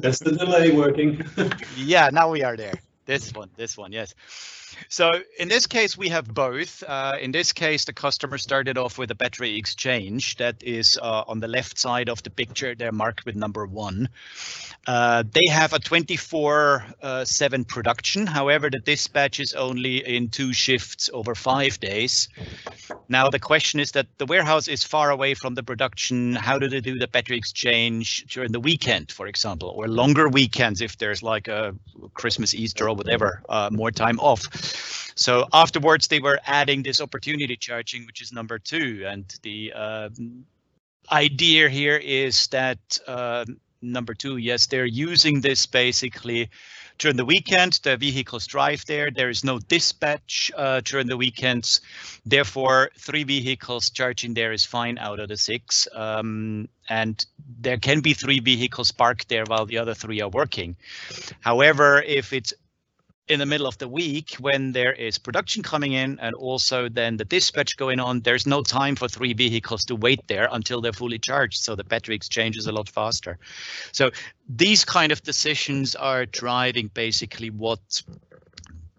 That's 0.00 0.20
the 0.20 0.32
delay 0.38 0.70
working. 0.70 1.22
yeah, 1.76 2.10
now 2.12 2.30
we 2.30 2.42
are 2.42 2.56
there. 2.56 2.80
This 3.06 3.32
one, 3.34 3.50
this 3.56 3.76
one, 3.76 3.92
yes. 3.92 4.14
So 4.88 5.10
in 5.38 5.48
this 5.48 5.66
case, 5.66 5.96
we 5.96 6.08
have 6.08 6.32
both. 6.32 6.82
Uh, 6.86 7.16
in 7.20 7.32
this 7.32 7.52
case, 7.52 7.84
the 7.84 7.92
customer 7.92 8.38
started 8.38 8.78
off 8.78 8.98
with 8.98 9.10
a 9.10 9.14
battery 9.14 9.56
exchange 9.56 10.36
that 10.36 10.62
is 10.62 10.98
uh, 11.02 11.24
on 11.26 11.40
the 11.40 11.48
left 11.48 11.78
side 11.78 12.08
of 12.08 12.22
the 12.22 12.30
picture. 12.30 12.74
They're 12.74 12.92
marked 12.92 13.24
with 13.24 13.36
number 13.36 13.66
one. 13.66 14.08
Uh, 14.86 15.22
they 15.32 15.46
have 15.50 15.72
a 15.72 15.78
24-7 15.78 16.90
uh, 17.02 17.64
production. 17.68 18.26
However, 18.26 18.70
the 18.70 18.78
dispatch 18.78 19.38
is 19.38 19.52
only 19.52 19.98
in 19.98 20.28
two 20.28 20.52
shifts 20.52 21.10
over 21.12 21.34
five 21.34 21.78
days. 21.80 22.28
Now, 23.08 23.28
the 23.28 23.38
question 23.38 23.78
is 23.78 23.92
that 23.92 24.06
the 24.18 24.26
warehouse 24.26 24.68
is 24.68 24.82
far 24.82 25.10
away 25.10 25.34
from 25.34 25.54
the 25.54 25.62
production. 25.62 26.34
How 26.34 26.58
do 26.58 26.68
they 26.68 26.80
do 26.80 26.98
the 26.98 27.08
battery 27.08 27.36
exchange 27.36 28.24
during 28.28 28.52
the 28.52 28.60
weekend, 28.60 29.12
for 29.12 29.26
example, 29.26 29.68
or 29.76 29.86
longer 29.86 30.28
weekends 30.28 30.80
if 30.80 30.96
there's 30.96 31.22
like 31.22 31.46
a 31.48 31.74
Christmas, 32.14 32.54
Easter, 32.54 32.88
or 32.88 32.94
whatever, 32.94 33.42
uh, 33.48 33.68
more 33.70 33.90
time 33.90 34.18
off? 34.20 34.40
So 35.14 35.46
afterwards, 35.52 36.08
they 36.08 36.20
were 36.20 36.40
adding 36.46 36.82
this 36.82 37.00
opportunity 37.00 37.56
charging, 37.56 38.06
which 38.06 38.22
is 38.22 38.32
number 38.32 38.58
two. 38.58 39.04
And 39.06 39.24
the 39.42 39.72
uh, 39.74 40.08
idea 41.12 41.68
here 41.68 41.96
is 41.96 42.46
that 42.48 42.78
uh, 43.06 43.44
number 43.82 44.14
two, 44.14 44.36
yes, 44.36 44.66
they're 44.66 44.86
using 44.86 45.40
this 45.40 45.66
basically 45.66 46.48
during 46.98 47.16
the 47.16 47.24
weekend. 47.24 47.80
The 47.82 47.96
vehicles 47.96 48.46
drive 48.46 48.84
there. 48.86 49.10
There 49.10 49.30
is 49.30 49.42
no 49.42 49.58
dispatch 49.58 50.52
uh, 50.56 50.80
during 50.84 51.06
the 51.06 51.16
weekends. 51.16 51.80
Therefore, 52.24 52.90
three 52.98 53.24
vehicles 53.24 53.90
charging 53.90 54.34
there 54.34 54.52
is 54.52 54.64
fine 54.64 54.98
out 54.98 55.18
of 55.18 55.28
the 55.28 55.36
six. 55.36 55.88
Um, 55.94 56.68
and 56.88 57.24
there 57.60 57.78
can 57.78 58.00
be 58.00 58.14
three 58.14 58.40
vehicles 58.40 58.92
parked 58.92 59.28
there 59.28 59.44
while 59.44 59.66
the 59.66 59.78
other 59.78 59.94
three 59.94 60.20
are 60.20 60.28
working. 60.28 60.76
However, 61.40 62.02
if 62.02 62.32
it's 62.32 62.52
in 63.30 63.38
the 63.38 63.46
middle 63.46 63.68
of 63.68 63.78
the 63.78 63.86
week 63.86 64.34
when 64.40 64.72
there 64.72 64.92
is 64.92 65.16
production 65.16 65.62
coming 65.62 65.92
in 65.92 66.18
and 66.18 66.34
also 66.34 66.88
then 66.88 67.16
the 67.16 67.24
dispatch 67.24 67.76
going 67.76 68.00
on, 68.00 68.20
there's 68.20 68.44
no 68.44 68.60
time 68.62 68.96
for 68.96 69.08
three 69.08 69.32
vehicles 69.32 69.84
to 69.84 69.94
wait 69.94 70.26
there 70.26 70.48
until 70.50 70.80
they're 70.80 70.92
fully 70.92 71.18
charged. 71.18 71.62
So 71.62 71.76
the 71.76 71.84
battery 71.84 72.16
exchange 72.16 72.56
is 72.56 72.66
a 72.66 72.72
lot 72.72 72.88
faster. 72.88 73.38
So 73.92 74.10
these 74.48 74.84
kind 74.84 75.12
of 75.12 75.22
decisions 75.22 75.94
are 75.94 76.26
driving 76.26 76.90
basically 76.92 77.50
what 77.50 78.02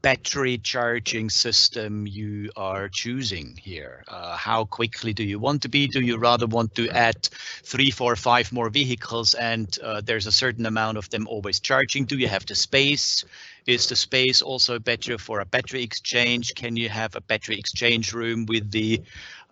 battery 0.02 0.58
charging 0.58 1.30
system 1.30 2.08
you 2.08 2.50
are 2.56 2.90
choosing 2.90 3.56
here. 3.62 4.04
Uh, 4.08 4.36
how 4.36 4.66
quickly 4.66 5.14
do 5.14 5.24
you 5.24 5.40
want 5.40 5.62
to 5.62 5.70
be? 5.70 5.88
Do 5.88 6.02
you 6.02 6.18
rather 6.18 6.48
want 6.48 6.74
to 6.76 6.90
add 6.90 7.28
three, 7.64 7.92
four, 7.92 8.16
five 8.16 8.52
more 8.52 8.70
vehicles 8.70 9.34
and 9.34 9.78
uh, 9.84 10.02
there's 10.04 10.26
a 10.26 10.32
certain 10.32 10.66
amount 10.66 10.98
of 10.98 11.10
them 11.10 11.28
always 11.28 11.60
charging? 11.60 12.06
Do 12.06 12.18
you 12.18 12.28
have 12.28 12.46
the 12.46 12.56
space? 12.56 13.26
Is 13.72 13.88
the 13.88 13.96
space 13.96 14.42
also 14.42 14.80
better 14.80 15.18
for 15.18 15.40
a 15.40 15.46
battery 15.46 15.82
exchange? 15.82 16.54
Can 16.56 16.76
you 16.76 16.90
have 16.90 17.16
a 17.16 17.22
battery 17.22 17.58
exchange 17.58 18.12
room 18.12 18.46
with 18.46 18.70
the 18.70 19.02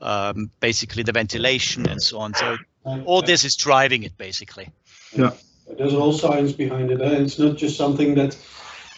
um, 0.02 0.52
basically 0.60 1.04
the 1.04 1.14
ventilation 1.14 1.88
and 1.88 2.04
so 2.04 2.20
on? 2.20 2.34
So 2.34 2.58
all 3.06 3.22
this 3.22 3.46
is 3.46 3.56
driving 3.56 4.04
it 4.04 4.18
basically. 4.18 4.68
Yeah, 5.14 5.32
there's 5.78 5.94
all 5.94 6.12
science 6.12 6.52
behind 6.52 6.92
it. 6.92 7.02
Eh? 7.02 7.24
It's 7.24 7.40
not 7.40 7.56
just 7.56 7.78
something 7.78 8.14
that 8.16 8.38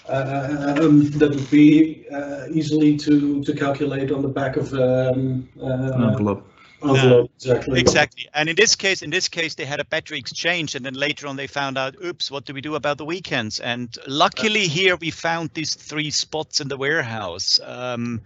uh, 0.10 0.76
um, 0.82 1.12
that 1.12 1.30
would 1.30 1.52
be 1.52 2.08
uh, 2.12 2.48
easily 2.52 2.98
to 2.98 3.44
to 3.44 3.54
calculate 3.54 4.12
on 4.12 4.24
the 4.24 4.28
back 4.28 4.58
of 4.58 4.74
um, 4.74 5.48
uh, 5.62 6.10
envelope. 6.10 6.51
Envelope. 6.84 7.32
exactly. 7.36 7.80
Exactly. 7.80 8.30
And 8.34 8.50
in 8.50 8.56
this 8.56 8.76
case, 8.76 9.02
in 9.02 9.10
this 9.10 9.28
case, 9.28 9.56
they 9.56 9.66
had 9.66 9.80
a 9.80 9.86
battery 9.86 10.20
exchange, 10.20 10.76
and 10.76 10.86
then 10.86 10.94
later 10.94 11.28
on 11.28 11.36
they 11.36 11.48
found 11.48 11.78
out, 11.78 11.96
oops, 12.04 12.32
what 12.32 12.46
do 12.46 12.54
we 12.54 12.62
do 12.62 12.76
about 12.76 12.98
the 12.98 13.06
weekends? 13.06 13.60
And 13.60 13.96
luckily 14.08 14.68
here 14.68 14.96
we 14.96 15.12
found 15.12 15.52
these 15.54 15.76
three 15.76 16.12
spots 16.12 16.62
in 16.62 16.68
the 16.68 16.78
warehouse. 16.78 17.60
Um, 17.64 18.22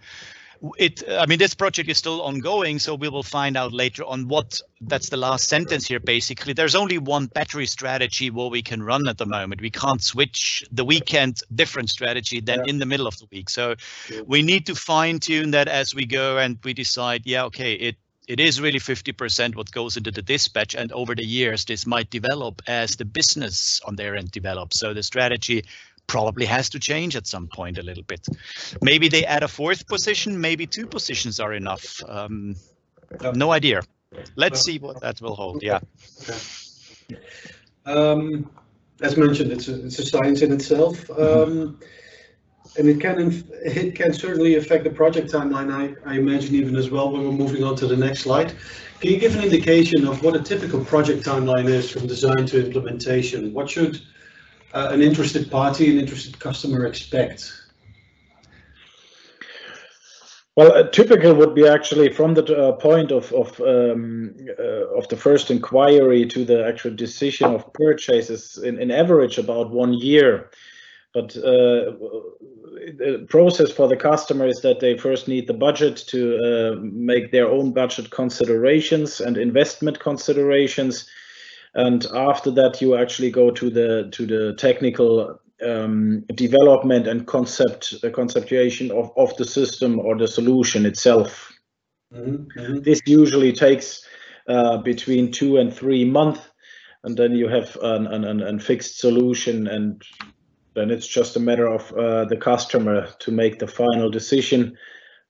it 0.78 1.02
i 1.10 1.26
mean 1.26 1.38
this 1.38 1.54
project 1.54 1.88
is 1.88 1.98
still 1.98 2.22
ongoing 2.22 2.78
so 2.78 2.94
we 2.94 3.08
will 3.08 3.22
find 3.22 3.56
out 3.56 3.72
later 3.72 4.04
on 4.04 4.28
what 4.28 4.60
that's 4.82 5.08
the 5.08 5.16
last 5.16 5.48
sentence 5.48 5.86
here 5.86 6.00
basically 6.00 6.52
there's 6.52 6.74
only 6.74 6.98
one 6.98 7.26
battery 7.26 7.66
strategy 7.66 8.30
where 8.30 8.48
we 8.48 8.62
can 8.62 8.82
run 8.82 9.06
at 9.08 9.18
the 9.18 9.26
moment 9.26 9.60
we 9.60 9.70
can't 9.70 10.02
switch 10.02 10.64
the 10.72 10.84
weekend 10.84 11.42
different 11.54 11.90
strategy 11.90 12.40
than 12.40 12.60
yeah. 12.60 12.70
in 12.70 12.78
the 12.78 12.86
middle 12.86 13.06
of 13.06 13.18
the 13.18 13.26
week 13.30 13.50
so 13.50 13.74
yeah. 14.10 14.20
we 14.26 14.42
need 14.42 14.66
to 14.66 14.74
fine 14.74 15.18
tune 15.18 15.50
that 15.50 15.68
as 15.68 15.94
we 15.94 16.06
go 16.06 16.38
and 16.38 16.58
we 16.64 16.72
decide 16.72 17.22
yeah 17.24 17.44
okay 17.44 17.74
it 17.74 17.96
it 18.26 18.40
is 18.40 18.60
really 18.60 18.80
50% 18.80 19.54
what 19.54 19.70
goes 19.70 19.96
into 19.96 20.10
the 20.10 20.22
dispatch 20.22 20.74
and 20.74 20.90
over 20.92 21.14
the 21.14 21.24
years 21.24 21.64
this 21.64 21.86
might 21.86 22.10
develop 22.10 22.62
as 22.66 22.96
the 22.96 23.04
business 23.04 23.80
on 23.86 23.96
their 23.96 24.16
end 24.16 24.30
develops 24.30 24.78
so 24.78 24.92
the 24.92 25.02
strategy 25.02 25.64
probably 26.06 26.46
has 26.46 26.68
to 26.70 26.78
change 26.78 27.16
at 27.16 27.26
some 27.26 27.48
point 27.48 27.78
a 27.78 27.82
little 27.82 28.02
bit. 28.02 28.26
Maybe 28.80 29.08
they 29.08 29.24
add 29.24 29.42
a 29.42 29.48
fourth 29.48 29.86
position, 29.86 30.40
maybe 30.40 30.66
two 30.66 30.86
positions 30.86 31.40
are 31.40 31.52
enough. 31.52 32.00
Um, 32.08 32.56
no 33.34 33.52
idea. 33.52 33.82
Let's 34.36 34.62
see 34.62 34.78
what 34.78 35.00
that 35.00 35.20
will 35.20 35.34
hold. 35.34 35.62
Yeah. 35.62 35.80
Um, 37.84 38.50
as 39.00 39.16
mentioned, 39.16 39.52
it's 39.52 39.68
a, 39.68 39.86
it's 39.86 39.98
a 39.98 40.06
science 40.06 40.42
in 40.42 40.52
itself. 40.52 41.08
Um, 41.10 41.78
and 42.78 42.88
it 42.88 43.00
can 43.00 43.44
it 43.50 43.94
can 43.94 44.12
certainly 44.12 44.56
affect 44.56 44.84
the 44.84 44.90
project 44.90 45.32
timeline. 45.32 45.70
I, 45.72 46.10
I 46.10 46.16
imagine 46.16 46.54
even 46.54 46.76
as 46.76 46.90
well 46.90 47.10
when 47.10 47.24
we're 47.24 47.32
moving 47.32 47.64
on 47.64 47.76
to 47.76 47.86
the 47.86 47.96
next 47.96 48.20
slide. 48.20 48.54
Can 49.00 49.10
you 49.10 49.18
give 49.18 49.36
an 49.36 49.42
indication 49.42 50.06
of 50.06 50.22
what 50.22 50.34
a 50.34 50.40
typical 50.40 50.84
project 50.84 51.24
timeline 51.24 51.68
is 51.68 51.90
from 51.90 52.06
design 52.06 52.46
to 52.46 52.64
implementation? 52.64 53.52
What 53.52 53.68
should 53.68 54.00
uh, 54.72 54.88
an 54.90 55.02
interested 55.02 55.50
party, 55.50 55.90
an 55.90 55.98
interested 55.98 56.38
customer 56.38 56.86
expect? 56.86 57.52
Well, 60.56 60.88
typical 60.88 61.34
would 61.34 61.54
be 61.54 61.68
actually 61.68 62.10
from 62.14 62.32
the 62.32 62.44
uh, 62.44 62.72
point 62.72 63.12
of 63.12 63.30
of 63.34 63.60
um, 63.60 64.34
uh, 64.58 64.98
of 64.98 65.06
the 65.08 65.16
first 65.16 65.50
inquiry 65.50 66.24
to 66.26 66.44
the 66.46 66.66
actual 66.66 66.94
decision 66.94 67.54
of 67.54 67.70
purchases 67.74 68.56
in, 68.58 68.80
in 68.80 68.90
average 68.90 69.36
about 69.36 69.70
one 69.70 69.92
year. 69.92 70.50
But 71.12 71.36
uh, 71.36 71.92
the 72.92 73.26
process 73.28 73.72
for 73.72 73.88
the 73.88 73.96
customer 73.96 74.46
is 74.46 74.60
that 74.62 74.80
they 74.80 74.96
first 74.96 75.28
need 75.28 75.46
the 75.46 75.54
budget 75.54 75.96
to 76.08 76.38
uh, 76.38 76.80
make 76.80 77.32
their 77.32 77.48
own 77.48 77.72
budget 77.72 78.10
considerations 78.10 79.20
and 79.20 79.36
investment 79.36 79.98
considerations. 79.98 81.08
And 81.74 82.06
after 82.14 82.50
that, 82.52 82.80
you 82.80 82.96
actually 82.96 83.30
go 83.30 83.50
to 83.50 83.70
the 83.70 84.08
to 84.12 84.26
the 84.26 84.54
technical 84.54 85.40
um, 85.64 86.24
development 86.34 87.06
and 87.06 87.26
concept 87.26 87.94
uh, 88.04 88.10
conceptuation 88.10 88.90
of, 88.90 89.10
of 89.16 89.36
the 89.36 89.44
system 89.44 89.98
or 89.98 90.16
the 90.16 90.28
solution 90.28 90.86
itself. 90.86 91.52
Mm 92.14 92.46
-hmm. 92.56 92.82
This 92.82 93.00
usually 93.06 93.52
takes 93.52 94.06
uh, 94.48 94.82
between 94.82 95.30
two 95.30 95.58
and 95.58 95.76
three 95.76 96.04
months, 96.04 96.40
and 97.02 97.16
then 97.16 97.36
you 97.36 97.48
have 97.48 97.78
an, 97.82 98.06
an, 98.06 98.42
an 98.42 98.58
fixed 98.60 98.98
solution 98.98 99.68
and 99.68 100.02
then 100.76 100.90
it's 100.90 101.06
just 101.06 101.36
a 101.36 101.40
matter 101.40 101.66
of 101.66 101.90
uh, 101.94 102.26
the 102.26 102.36
customer 102.36 103.08
to 103.18 103.32
make 103.32 103.58
the 103.58 103.66
final 103.66 104.10
decision 104.10 104.76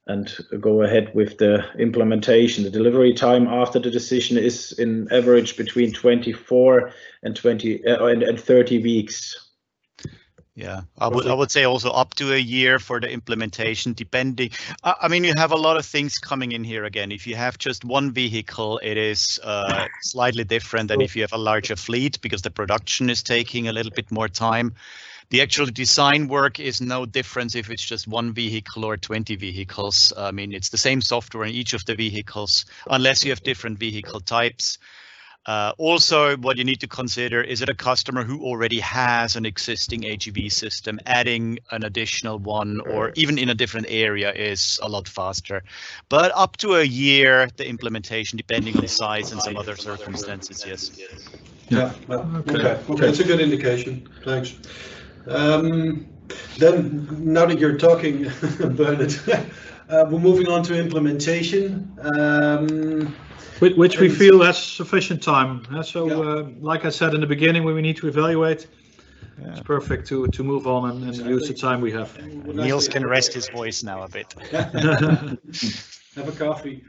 and 0.09 0.37
go 0.61 0.83
ahead 0.83 1.13
with 1.15 1.39
the 1.39 1.65
implementation. 1.79 2.65
The 2.65 2.71
delivery 2.71 3.13
time 3.13 3.47
after 3.47 3.79
the 3.79 3.91
decision 3.91 4.39
is 4.39 4.73
in 4.73 5.09
average 5.13 5.57
between 5.57 5.93
24 5.93 6.93
and 7.23 7.35
20 7.35 7.87
uh, 7.87 8.07
and, 8.07 8.23
and 8.23 8.41
30 8.41 8.83
weeks. 8.83 9.47
Yeah, 10.57 10.83
I 10.97 11.09
would 11.09 11.27
I 11.27 11.35
would 11.35 11.51
say 11.51 11.65
also 11.65 11.91
up 11.91 12.15
to 12.15 12.33
a 12.33 12.39
year 12.39 12.79
for 12.79 12.99
the 12.99 13.11
implementation, 13.11 13.93
depending. 13.93 14.51
I, 14.83 14.95
I 15.03 15.09
mean, 15.09 15.23
you 15.23 15.35
have 15.37 15.53
a 15.53 15.57
lot 15.57 15.77
of 15.77 15.85
things 15.85 16.19
coming 16.19 16.53
in 16.53 16.65
here 16.65 16.87
again. 16.87 17.13
If 17.13 17.27
you 17.27 17.37
have 17.37 17.59
just 17.59 17.85
one 17.85 18.11
vehicle, 18.11 18.81
it 18.83 18.97
is 18.97 19.39
uh, 19.45 19.87
slightly 20.01 20.45
different 20.45 20.89
than 20.89 21.03
if 21.03 21.15
you 21.15 21.21
have 21.21 21.35
a 21.35 21.39
larger 21.39 21.77
fleet 21.77 22.19
because 22.23 22.41
the 22.41 22.51
production 22.51 23.11
is 23.11 23.23
taking 23.23 23.69
a 23.69 23.73
little 23.73 23.93
bit 23.95 24.11
more 24.11 24.29
time. 24.29 24.75
The 25.31 25.43
actual 25.43 25.67
design 25.67 26.29
work 26.29 26.61
is 26.61 26.81
no 26.81 27.05
difference 27.05 27.57
if 27.57 27.71
it's 27.71 27.85
just 27.85 28.07
one 28.07 28.33
vehicle 28.33 28.85
or 28.85 28.97
20 28.97 29.35
vehicles. 29.37 30.13
I 30.17 30.31
mean, 30.31 30.53
it's 30.53 30.69
the 30.69 30.79
same 30.79 31.01
software 31.01 31.45
in 31.45 31.53
each 31.53 31.73
of 31.73 31.85
the 31.85 31.97
vehicles, 31.97 32.65
unless 32.89 33.25
you 33.25 33.31
have 33.31 33.43
different 33.43 33.79
vehicle 33.79 34.21
types. 34.21 34.79
Uh, 35.47 35.73
also, 35.79 36.37
what 36.39 36.57
you 36.57 36.65
need 36.65 36.81
to 36.81 36.89
consider 36.89 37.41
is 37.41 37.63
it 37.63 37.69
a 37.69 37.75
customer 37.75 38.25
who 38.25 38.43
already 38.43 38.81
has 38.81 39.37
an 39.37 39.47
existing 39.47 40.03
AGV 40.03 40.51
system, 40.51 40.99
adding 41.07 41.61
an 41.71 41.85
additional 41.85 42.39
one 42.39 42.81
or 42.81 43.13
even 43.15 43.39
in 43.39 43.49
a 43.49 43.55
different 43.55 43.87
area 43.89 44.33
is 44.33 44.81
a 44.83 44.89
lot 44.89 45.07
faster. 45.07 45.63
But 46.09 46.33
up 46.35 46.57
to 46.59 46.75
a 46.75 46.83
year, 46.83 47.49
the 47.57 47.69
implementation, 47.69 48.37
depending 48.37 48.75
on 48.75 48.83
the 48.83 48.89
size 48.89 49.31
and 49.31 49.41
some 49.41 49.57
other 49.57 49.77
circumstances, 49.77 50.65
yes. 50.67 50.91
Yeah, 51.69 51.93
well, 52.09 52.29
okay. 52.39 52.59
okay, 52.59 52.93
okay, 52.93 53.07
that's 53.07 53.21
a 53.21 53.25
good 53.25 53.41
indication. 53.41 54.09
Thanks. 54.25 54.55
Um, 55.29 56.07
then, 56.59 57.07
now 57.33 57.47
that 57.47 57.59
you're 57.59 57.79
talking, 57.79 58.25
Bernard, 58.61 59.15
uh, 59.89 60.07
we're 60.11 60.19
moving 60.19 60.49
on 60.49 60.63
to 60.65 60.79
implementation. 60.79 61.97
Um, 62.01 63.15
which, 63.59 63.75
which 63.77 63.99
we 63.99 64.11
feel 64.11 64.43
has 64.43 64.63
sufficient 64.63 65.23
time. 65.23 65.67
So, 65.83 66.09
yeah. 66.09 66.15
uh, 66.15 66.49
like 66.61 66.85
I 66.85 66.91
said 66.91 67.15
in 67.15 67.21
the 67.21 67.27
beginning, 67.27 67.65
when 67.65 67.75
we 67.75 67.81
need 67.81 67.97
to 67.99 68.09
evaluate, 68.09 68.67
yeah. 69.41 69.53
it's 69.53 69.61
perfect 69.61 70.09
to 70.09 70.29
to 70.29 70.43
move 70.45 70.67
on 70.67 70.91
and, 70.91 71.01
and 71.01 71.09
exactly. 71.09 71.33
use 71.33 71.49
the 71.49 71.55
time 71.55 71.81
we 71.81 71.93
have. 71.93 72.17
Niels 72.47 72.89
can 72.89 73.07
rest 73.07 73.33
his 73.33 73.49
voice 73.49 73.83
now 73.83 74.03
a 74.03 74.09
bit. 74.09 74.35
Have 76.17 76.29
a 76.29 76.33
coffee. 76.33 76.83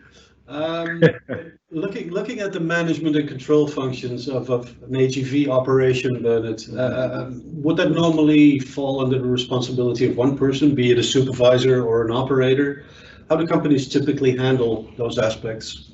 Um, 0.47 1.03
looking 1.71 2.09
looking 2.09 2.39
at 2.39 2.53
the 2.53 2.59
management 2.59 3.15
and 3.15 3.27
control 3.27 3.67
functions 3.67 4.29
of, 4.29 4.49
of 4.49 4.69
an 4.83 4.91
AGV 4.91 5.49
operation, 5.49 6.23
Bernard, 6.23 6.63
uh, 6.73 7.21
um, 7.21 7.41
would 7.61 7.77
that 7.77 7.91
normally 7.91 8.59
fall 8.59 9.03
under 9.03 9.19
the 9.19 9.27
responsibility 9.27 10.07
of 10.09 10.15
one 10.15 10.37
person, 10.37 10.73
be 10.73 10.91
it 10.91 10.97
a 10.97 11.03
supervisor 11.03 11.85
or 11.85 12.05
an 12.05 12.11
operator? 12.11 12.85
How 13.29 13.35
do 13.35 13.45
companies 13.45 13.89
typically 13.89 14.37
handle 14.37 14.89
those 14.97 15.17
aspects? 15.17 15.91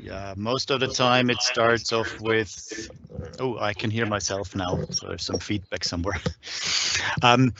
Yeah, 0.00 0.34
most 0.36 0.70
of 0.70 0.78
the 0.78 0.86
time 0.86 1.30
it 1.30 1.42
starts 1.42 1.92
off 1.92 2.20
with, 2.20 2.88
oh, 3.40 3.58
I 3.58 3.74
can 3.74 3.90
hear 3.90 4.06
myself 4.06 4.54
now, 4.54 4.78
so 4.90 5.08
there's 5.08 5.24
some 5.24 5.40
feedback 5.40 5.82
somewhere. 5.82 6.20
um, 7.22 7.52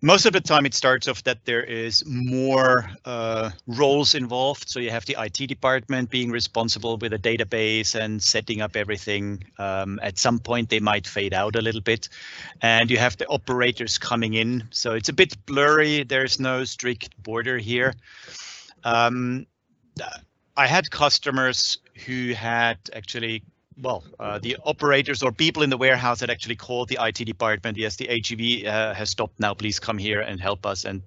most 0.00 0.26
of 0.26 0.32
the 0.32 0.40
time 0.40 0.64
it 0.64 0.74
starts 0.74 1.08
off 1.08 1.24
that 1.24 1.44
there 1.44 1.62
is 1.62 2.04
more 2.06 2.88
uh, 3.04 3.50
roles 3.66 4.14
involved. 4.14 4.68
So 4.68 4.78
you 4.78 4.90
have 4.90 5.04
the 5.06 5.16
IT 5.18 5.48
department 5.48 6.08
being 6.08 6.30
responsible 6.30 6.96
with 6.98 7.12
a 7.12 7.18
database 7.18 7.98
and 7.98 8.22
setting 8.22 8.60
up 8.60 8.76
everything. 8.76 9.42
Um, 9.58 9.98
at 10.02 10.16
some 10.16 10.38
point 10.38 10.68
they 10.68 10.78
might 10.78 11.06
fade 11.06 11.34
out 11.34 11.56
a 11.56 11.62
little 11.62 11.80
bit 11.80 12.08
and 12.62 12.90
you 12.90 12.98
have 12.98 13.16
the 13.16 13.26
operators 13.26 13.98
coming 13.98 14.34
in. 14.34 14.68
So 14.70 14.94
it's 14.94 15.08
a 15.08 15.12
bit 15.12 15.34
blurry. 15.46 16.04
There's 16.04 16.38
no 16.38 16.64
strict 16.64 17.20
border 17.22 17.58
here. 17.58 17.94
Um, 18.84 19.46
I 20.56 20.66
had 20.66 20.90
customers 20.90 21.78
who 22.06 22.34
had 22.34 22.78
actually 22.94 23.42
well, 23.80 24.04
uh, 24.18 24.38
the 24.38 24.56
operators 24.64 25.22
or 25.22 25.32
people 25.32 25.62
in 25.62 25.70
the 25.70 25.76
warehouse 25.76 26.20
that 26.20 26.30
actually 26.30 26.56
called 26.56 26.88
the 26.88 26.98
IT 27.00 27.24
department. 27.24 27.78
Yes, 27.78 27.96
the 27.96 28.06
AGV 28.06 28.66
uh, 28.66 28.94
has 28.94 29.10
stopped 29.10 29.38
now. 29.38 29.54
Please 29.54 29.78
come 29.78 29.98
here 29.98 30.20
and 30.20 30.40
help 30.40 30.66
us. 30.66 30.84
And 30.84 31.02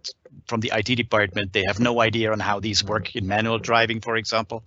from 0.48 0.62
the 0.62 0.72
IT 0.74 0.96
department, 0.96 1.54
they 1.54 1.64
have 1.68 1.80
no 1.80 2.02
idea 2.02 2.32
on 2.32 2.40
how 2.40 2.60
these 2.60 2.84
work 2.84 3.16
in 3.16 3.28
manual 3.28 3.60
driving, 3.60 4.00
for 4.00 4.16
example. 4.16 4.64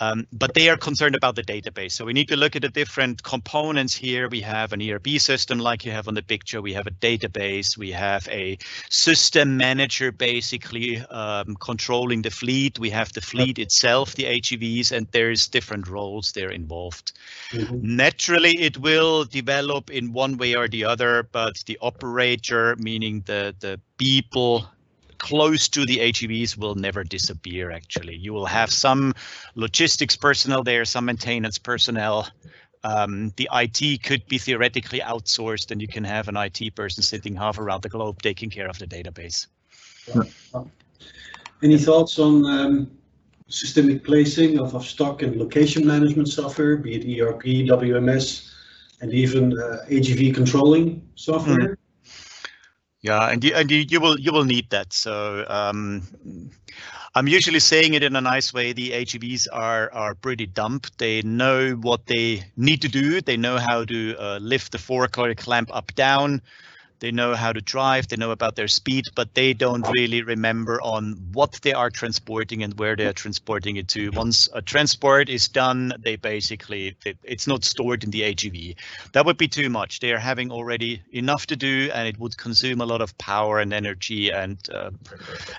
Um, 0.00 0.26
but 0.32 0.54
they 0.54 0.68
are 0.68 0.76
concerned 0.76 1.16
about 1.16 1.34
the 1.34 1.42
database. 1.42 1.92
So 1.92 2.04
we 2.04 2.12
need 2.12 2.28
to 2.28 2.36
look 2.36 2.54
at 2.54 2.62
the 2.62 2.68
different 2.68 3.22
components 3.22 3.94
here. 3.94 4.28
We 4.28 4.40
have 4.42 4.72
an 4.72 4.80
ERP 4.80 5.08
system 5.18 5.58
like 5.58 5.84
you 5.84 5.92
have 5.92 6.06
on 6.06 6.14
the 6.14 6.22
picture. 6.22 6.62
We 6.62 6.72
have 6.74 6.86
a 6.86 6.92
database. 6.92 7.76
We 7.76 7.90
have 7.92 8.28
a 8.28 8.58
system 8.90 9.56
manager 9.56 10.12
basically 10.12 10.98
um, 11.06 11.56
controlling 11.56 12.22
the 12.22 12.30
fleet. 12.30 12.78
We 12.78 12.90
have 12.90 13.12
the 13.12 13.20
fleet 13.20 13.58
itself, 13.58 14.14
the 14.14 14.24
AGVs, 14.24 14.92
and 14.92 15.08
there's 15.10 15.48
different 15.48 15.88
roles 15.88 16.32
there 16.32 16.50
involved. 16.50 17.12
Mm 17.52 17.64
-hmm. 17.64 17.80
Naturally, 17.82 18.54
it 18.60 18.76
will 18.76 19.24
develop 19.24 19.90
in 19.90 20.12
one 20.14 20.36
way 20.36 20.56
or 20.56 20.68
the 20.68 20.84
other, 20.84 21.28
but 21.32 21.64
the 21.66 21.76
operator, 21.80 22.76
meaning 22.78 23.24
the, 23.24 23.54
the 23.60 23.80
people 23.96 24.68
close 25.18 25.68
to 25.68 25.84
the 25.84 25.98
AGVs 25.98 26.56
will 26.56 26.74
never 26.74 27.04
disappear, 27.04 27.70
actually. 27.70 28.16
You 28.16 28.32
will 28.32 28.46
have 28.46 28.70
some 28.70 29.14
logistics 29.54 30.16
personnel 30.16 30.62
there, 30.62 30.84
some 30.84 31.06
maintenance 31.06 31.58
personnel. 31.58 32.28
Um, 32.84 33.32
the 33.36 33.48
IT 33.52 34.02
could 34.04 34.26
be 34.28 34.38
theoretically 34.38 35.00
outsourced 35.00 35.70
and 35.70 35.82
you 35.82 35.88
can 35.88 36.04
have 36.04 36.28
an 36.28 36.36
IT 36.36 36.74
person 36.74 37.02
sitting 37.02 37.34
half 37.34 37.58
around 37.58 37.82
the 37.82 37.88
globe 37.88 38.22
taking 38.22 38.50
care 38.50 38.68
of 38.68 38.78
the 38.78 38.86
database. 38.86 39.46
Any 41.62 41.76
thoughts 41.76 42.18
on 42.20 42.46
um, 42.46 42.90
systemic 43.48 44.04
placing 44.04 44.60
of, 44.60 44.74
of 44.74 44.86
stock 44.86 45.22
and 45.22 45.36
location 45.36 45.86
management 45.86 46.28
software, 46.28 46.76
be 46.76 46.94
it 46.94 47.20
ERP, 47.20 47.42
WMS, 47.66 48.52
and 49.00 49.12
even 49.12 49.52
uh, 49.58 49.84
AGV 49.88 50.34
controlling 50.34 51.02
software? 51.16 51.56
Mm. 51.56 51.76
Yeah, 53.02 53.28
and 53.30 53.44
you, 53.44 53.54
and 53.54 53.70
you, 53.70 53.78
you 53.88 54.00
will 54.00 54.18
you 54.18 54.32
will 54.32 54.44
need 54.44 54.70
that. 54.70 54.92
So 54.92 55.44
um, 55.48 56.02
I'm 57.14 57.28
usually 57.28 57.60
saying 57.60 57.94
it 57.94 58.02
in 58.02 58.16
a 58.16 58.20
nice 58.20 58.52
way. 58.52 58.72
The 58.72 58.92
AGVs 58.92 59.46
are 59.52 59.92
are 59.92 60.14
pretty 60.14 60.46
dumb. 60.46 60.80
They 60.98 61.22
know 61.22 61.72
what 61.72 62.06
they 62.06 62.44
need 62.56 62.82
to 62.82 62.88
do. 62.88 63.20
They 63.20 63.36
know 63.36 63.58
how 63.58 63.84
to 63.84 64.16
uh, 64.18 64.38
lift 64.38 64.72
the 64.72 64.78
fork 64.78 65.18
or 65.18 65.32
clamp 65.34 65.70
up 65.74 65.94
down. 65.94 66.42
They 67.00 67.12
know 67.12 67.34
how 67.34 67.52
to 67.52 67.60
drive, 67.60 68.08
they 68.08 68.16
know 68.16 68.32
about 68.32 68.56
their 68.56 68.68
speed, 68.68 69.04
but 69.14 69.34
they 69.34 69.52
don't 69.52 69.86
really 69.88 70.22
remember 70.22 70.80
on 70.82 71.12
what 71.32 71.60
they 71.62 71.72
are 71.72 71.90
transporting 71.90 72.62
and 72.62 72.78
where 72.78 72.96
they 72.96 73.06
are 73.06 73.12
transporting 73.12 73.76
it 73.76 73.86
to. 73.88 74.10
Once 74.10 74.48
a 74.52 74.60
transport 74.60 75.28
is 75.28 75.48
done, 75.48 75.92
they 76.00 76.16
basically, 76.16 76.96
it's 77.22 77.46
not 77.46 77.64
stored 77.64 78.02
in 78.02 78.10
the 78.10 78.22
AGV. 78.22 78.74
That 79.12 79.26
would 79.26 79.36
be 79.36 79.48
too 79.48 79.70
much. 79.70 80.00
They 80.00 80.12
are 80.12 80.18
having 80.18 80.50
already 80.50 81.00
enough 81.12 81.46
to 81.46 81.56
do 81.56 81.90
and 81.94 82.08
it 82.08 82.18
would 82.18 82.36
consume 82.36 82.80
a 82.80 82.86
lot 82.86 83.00
of 83.00 83.16
power 83.18 83.60
and 83.60 83.72
energy 83.72 84.30
and 84.30 84.58
uh, 84.74 84.90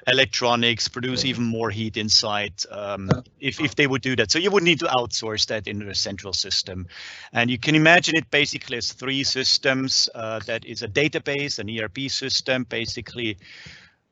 electronics, 0.08 0.88
produce 0.88 1.24
even 1.24 1.46
more 1.46 1.70
heat 1.70 1.96
inside 1.96 2.54
um, 2.72 3.10
if, 3.40 3.62
if 3.62 3.76
they 3.76 3.88
would 3.88 4.02
do 4.02 4.16
that. 4.18 4.32
So 4.32 4.40
you 4.40 4.52
would 4.52 4.64
need 4.64 4.80
to 4.80 4.88
outsource 4.88 5.46
that 5.48 5.68
in 5.68 5.82
a 5.82 5.96
central 5.96 6.34
system. 6.34 6.88
And 7.32 7.50
you 7.50 7.58
can 7.58 7.76
imagine 7.76 8.18
it 8.18 8.30
basically 8.30 8.78
as 8.78 8.92
three 8.92 9.24
systems. 9.24 10.10
Uh, 10.14 10.40
that 10.46 10.66
is 10.66 10.84
a 10.84 10.88
database 10.88 11.29
database, 11.30 11.60
an 11.60 11.70
ERP 11.70 12.10
system, 12.10 12.64
basically, 12.64 13.38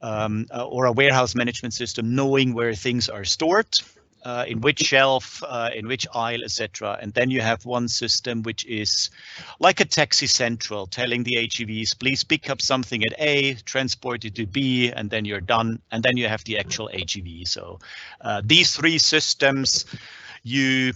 um, 0.01 0.45
uh, 0.53 0.65
or 0.65 0.85
a 0.85 0.91
warehouse 0.91 1.35
management 1.35 1.73
system, 1.73 2.15
knowing 2.15 2.53
where 2.53 2.73
things 2.73 3.09
are 3.09 3.23
stored, 3.23 3.67
uh, 4.23 4.45
in 4.47 4.61
which 4.61 4.79
shelf, 4.79 5.41
uh, 5.47 5.69
in 5.73 5.87
which 5.87 6.05
aisle, 6.13 6.43
etc. 6.43 6.97
And 7.01 7.13
then 7.13 7.29
you 7.31 7.41
have 7.41 7.65
one 7.65 7.87
system 7.87 8.43
which 8.43 8.65
is 8.65 9.09
like 9.59 9.79
a 9.79 9.85
taxi 9.85 10.27
central, 10.27 10.87
telling 10.87 11.23
the 11.23 11.37
AGVs, 11.37 11.97
please 11.99 12.23
pick 12.23 12.49
up 12.49 12.61
something 12.61 13.03
at 13.05 13.19
A, 13.19 13.55
transport 13.65 14.25
it 14.25 14.35
to 14.35 14.45
B, 14.45 14.91
and 14.91 15.09
then 15.09 15.25
you're 15.25 15.41
done. 15.41 15.81
And 15.91 16.03
then 16.03 16.17
you 16.17 16.27
have 16.27 16.43
the 16.43 16.59
actual 16.59 16.89
AGV. 16.93 17.47
So 17.47 17.79
uh, 18.21 18.41
these 18.43 18.75
three 18.75 18.97
systems, 18.97 19.85
you 20.43 20.93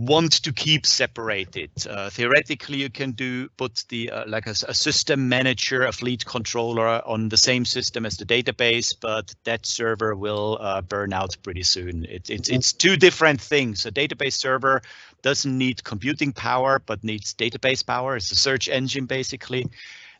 want 0.00 0.42
to 0.42 0.52
keep 0.52 0.86
separated. 0.86 1.70
Uh, 1.88 2.08
theoretically, 2.08 2.78
you 2.78 2.88
can 2.88 3.12
do 3.12 3.48
put 3.58 3.84
the 3.90 4.10
uh, 4.10 4.24
like 4.26 4.46
a, 4.46 4.54
a, 4.66 4.74
system 4.74 5.28
manager, 5.28 5.84
a 5.84 5.92
fleet 5.92 6.24
controller 6.24 7.06
on 7.06 7.28
the 7.28 7.36
same 7.36 7.66
system 7.66 8.06
as 8.06 8.16
the 8.16 8.24
database, 8.24 8.94
but 8.98 9.34
that 9.44 9.66
server 9.66 10.14
will 10.14 10.56
uh, 10.60 10.80
burn 10.80 11.12
out 11.12 11.36
pretty 11.42 11.62
soon. 11.62 12.06
It, 12.06 12.30
it's 12.30 12.48
it's 12.48 12.72
two 12.72 12.96
different 12.96 13.40
things. 13.40 13.84
A 13.84 13.92
database 13.92 14.34
server 14.34 14.80
doesn't 15.22 15.58
need 15.58 15.84
computing 15.84 16.32
power, 16.32 16.80
but 16.86 17.04
needs 17.04 17.34
database 17.34 17.86
power. 17.86 18.16
It's 18.16 18.32
a 18.32 18.36
search 18.36 18.68
engine 18.68 19.04
basically 19.04 19.66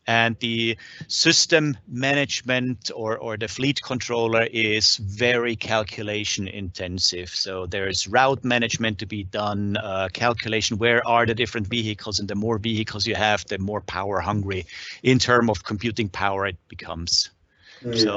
and 0.07 0.37
the 0.41 0.77
system 1.09 1.77
management 1.89 2.91
or, 2.95 3.19
or 3.19 3.37
the 3.37 3.49
fleet 3.49 3.81
controller 3.83 4.49
is 4.53 4.97
very 4.97 5.55
calculation 5.55 6.49
intensive. 6.49 7.29
So 7.29 7.67
there's 7.67 8.09
route 8.09 8.45
management 8.45 8.99
to 8.99 9.07
be 9.07 9.25
done, 9.25 9.77
uh, 9.77 10.09
calculation, 10.13 10.79
where 10.79 11.07
are 11.07 11.27
the 11.27 11.35
different 11.35 11.67
vehicles, 11.67 12.19
and 12.19 12.29
the 12.29 12.35
more 12.35 12.59
vehicles 12.59 13.07
you 13.07 13.15
have, 13.15 13.45
the 13.47 13.59
more 13.59 13.83
power 13.83 14.21
hungry 14.21 14.67
in 15.03 15.19
terms 15.19 15.51
of 15.51 15.65
computing 15.65 16.09
power 16.09 16.47
it 16.47 16.57
becomes. 16.69 17.31
So 17.95 18.15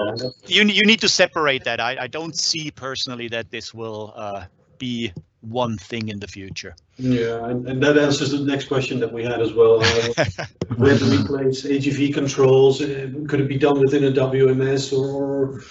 you, 0.47 0.63
you 0.63 0.83
need 0.83 0.99
to 1.01 1.09
separate 1.09 1.63
that. 1.63 1.79
I, 1.79 1.97
I 2.01 2.07
don't 2.07 2.37
see 2.37 2.69
personally 2.69 3.29
that 3.29 3.49
this 3.49 3.73
will 3.73 4.13
uh, 4.15 4.45
be 4.77 5.13
one 5.43 5.77
thing 5.77 6.09
in 6.09 6.19
the 6.19 6.27
future. 6.27 6.75
Yeah, 6.97 7.45
and, 7.45 7.67
and 7.67 7.83
that 7.83 7.97
answers 7.97 8.31
the 8.31 8.39
next 8.39 8.67
question 8.67 8.99
that 8.99 9.11
we 9.11 9.23
had 9.23 9.41
as 9.41 9.53
well. 9.53 9.83
Uh, 9.83 10.45
where 10.77 10.97
do 10.97 11.09
we 11.09 11.23
place 11.25 11.63
AGV 11.63 12.13
controls? 12.13 12.81
Uh, 12.81 13.09
could 13.27 13.41
it 13.41 13.47
be 13.47 13.57
done 13.57 13.79
within 13.79 14.05
a 14.05 14.11
WMS 14.11 14.97
or 14.97 15.63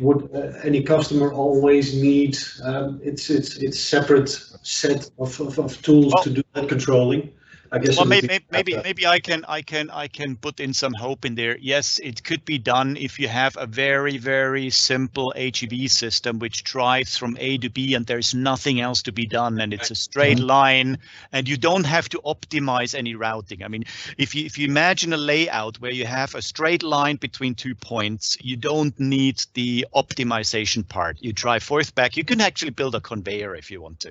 would 0.00 0.30
uh, 0.34 0.58
any 0.62 0.82
customer 0.82 1.32
always 1.32 1.94
need 1.94 2.38
um, 2.64 3.00
its 3.02 3.30
its 3.30 3.56
its 3.56 3.78
separate 3.78 4.30
set 4.62 5.10
of, 5.18 5.40
of, 5.40 5.58
of 5.58 5.82
tools 5.82 6.12
well, 6.14 6.24
to 6.24 6.30
do 6.30 6.42
that 6.54 6.68
controlling? 6.68 7.30
I 7.70 7.78
guess. 7.78 7.96
Well, 7.96 8.06
maybe 8.06 8.40
maybe 8.50 8.76
maybe 8.82 9.06
I 9.06 9.18
can 9.20 9.44
I 9.46 9.62
can 9.62 9.90
I 9.90 10.08
can 10.08 10.36
put 10.36 10.60
in 10.60 10.74
some 10.74 10.94
hope 10.94 11.24
in 11.24 11.34
there. 11.34 11.56
Yes, 11.58 11.98
it 11.98 12.24
could 12.24 12.44
be 12.44 12.58
done 12.58 12.96
if 12.96 13.18
you 13.18 13.28
have 13.28 13.56
a 13.56 13.66
very 13.66 14.18
very 14.18 14.70
simple 14.70 15.32
AGV 15.36 15.90
system 15.90 16.38
which 16.38 16.64
drives 16.64 17.16
from 17.16 17.36
A 17.40 17.58
to 17.58 17.68
B 17.68 17.94
and 17.94 18.06
there's 18.06 18.34
nothing 18.34 18.80
else 18.80 19.02
to 19.02 19.12
be 19.12 19.26
done 19.26 19.60
and 19.60 19.72
it's 19.72 19.90
a 19.90 19.94
straight 19.94 20.38
mm-hmm. 20.38 20.46
line 20.46 20.98
and 21.32 21.48
you 21.48 21.56
don't 21.56 21.84
have 21.84 22.08
to 22.10 22.20
optimize 22.24 22.94
any 22.94 23.14
routing. 23.14 23.62
I 23.62 23.68
mean, 23.68 23.84
if 24.16 24.34
you 24.34 24.46
if 24.46 24.58
you 24.58 24.66
imagine 24.66 25.12
a 25.12 25.16
layout 25.18 25.80
where 25.80 25.92
you 25.92 26.06
have 26.06 26.34
a 26.34 26.42
straight 26.42 26.82
line 26.82 27.16
between 27.16 27.54
two 27.54 27.74
points, 27.74 28.36
you 28.40 28.56
don't 28.56 28.98
need 28.98 29.42
the 29.54 29.86
optimization 29.94 30.88
part. 30.88 31.18
You 31.20 31.32
drive 31.32 31.62
forth 31.62 31.94
back. 31.94 32.16
You 32.16 32.24
can 32.24 32.40
actually 32.40 32.70
build 32.70 32.94
a 32.94 33.00
conveyor 33.00 33.54
if 33.54 33.70
you 33.70 33.82
want 33.82 34.00
to. 34.00 34.10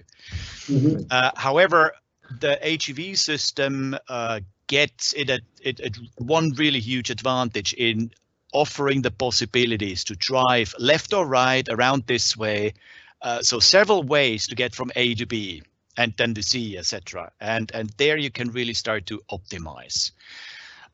Mm 0.69 0.79
-hmm. 0.79 1.05
uh, 1.11 1.31
however, 1.35 1.93
the 2.39 2.59
AGV 2.63 3.17
system 3.17 3.97
uh, 4.09 4.39
gets 4.67 5.13
it 5.13 5.29
at, 5.29 5.41
it 5.61 5.79
at 5.79 5.95
one 6.17 6.51
really 6.57 6.79
huge 6.79 7.09
advantage 7.09 7.73
in 7.73 8.11
offering 8.53 9.01
the 9.01 9.11
possibilities 9.11 10.03
to 10.05 10.15
drive 10.15 10.73
left 10.79 11.13
or 11.13 11.25
right 11.25 11.67
around 11.69 12.03
this 12.07 12.37
way. 12.37 12.73
Uh, 13.21 13.41
so 13.41 13.59
several 13.59 14.03
ways 14.03 14.47
to 14.47 14.55
get 14.55 14.75
from 14.75 14.91
A 14.95 15.15
to 15.15 15.25
B 15.25 15.63
and 15.97 16.13
then 16.17 16.33
to 16.35 16.43
C, 16.43 16.77
etc. 16.77 17.31
And 17.41 17.71
and 17.73 17.89
there 17.97 18.17
you 18.17 18.29
can 18.29 18.51
really 18.51 18.73
start 18.73 19.05
to 19.07 19.21
optimize. 19.31 20.11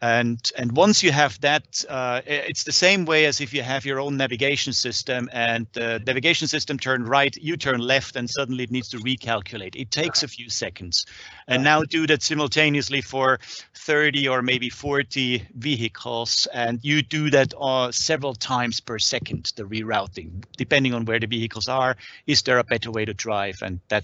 And, 0.04 0.52
and 0.58 0.76
once 0.76 1.02
you 1.02 1.14
have 1.14 1.40
that, 1.40 1.86
uh, 1.88 2.20
it's 2.26 2.66
the 2.66 2.74
same 2.74 3.06
way 3.06 3.24
as 3.24 3.40
if 3.40 3.54
you 3.54 3.62
have 3.62 3.86
your 3.86 4.02
own 4.02 4.18
navigation 4.18 4.74
system 4.74 5.30
and 5.32 5.66
the 5.72 6.04
navigation 6.06 6.50
system 6.50 6.78
turn 6.78 7.06
right, 7.06 7.34
you 7.38 7.56
turn 7.56 7.80
left, 7.80 8.18
and 8.18 8.30
suddenly 8.30 8.66
it 8.66 8.72
needs 8.72 8.90
to 8.90 8.98
recalculate. 8.98 9.78
It 9.78 9.92
takes 9.92 10.22
a 10.22 10.28
few 10.28 10.50
seconds. 10.50 11.06
And 11.48 11.64
now 11.64 11.84
do 11.84 12.06
that 12.08 12.22
simultaneously 12.22 13.00
for 13.00 13.40
30 13.76 14.28
or 14.28 14.42
maybe 14.42 14.70
40 14.70 15.48
vehicles, 15.56 16.50
and 16.54 16.80
you 16.84 17.02
do 17.02 17.30
that 17.30 17.54
uh, 17.58 17.90
several 17.94 18.34
times 18.34 18.82
per 18.82 19.00
second, 19.00 19.54
the 19.56 19.64
rerouting, 19.64 20.44
depending 20.58 20.94
on 20.94 21.06
where 21.06 21.22
the 21.22 21.28
vehicles 21.28 21.70
are. 21.70 21.96
Is 22.28 22.42
there 22.42 22.60
a 22.60 22.66
better 22.66 22.92
way 22.92 23.06
to 23.06 23.14
drive? 23.14 23.62
And 23.62 23.80
that 23.88 24.04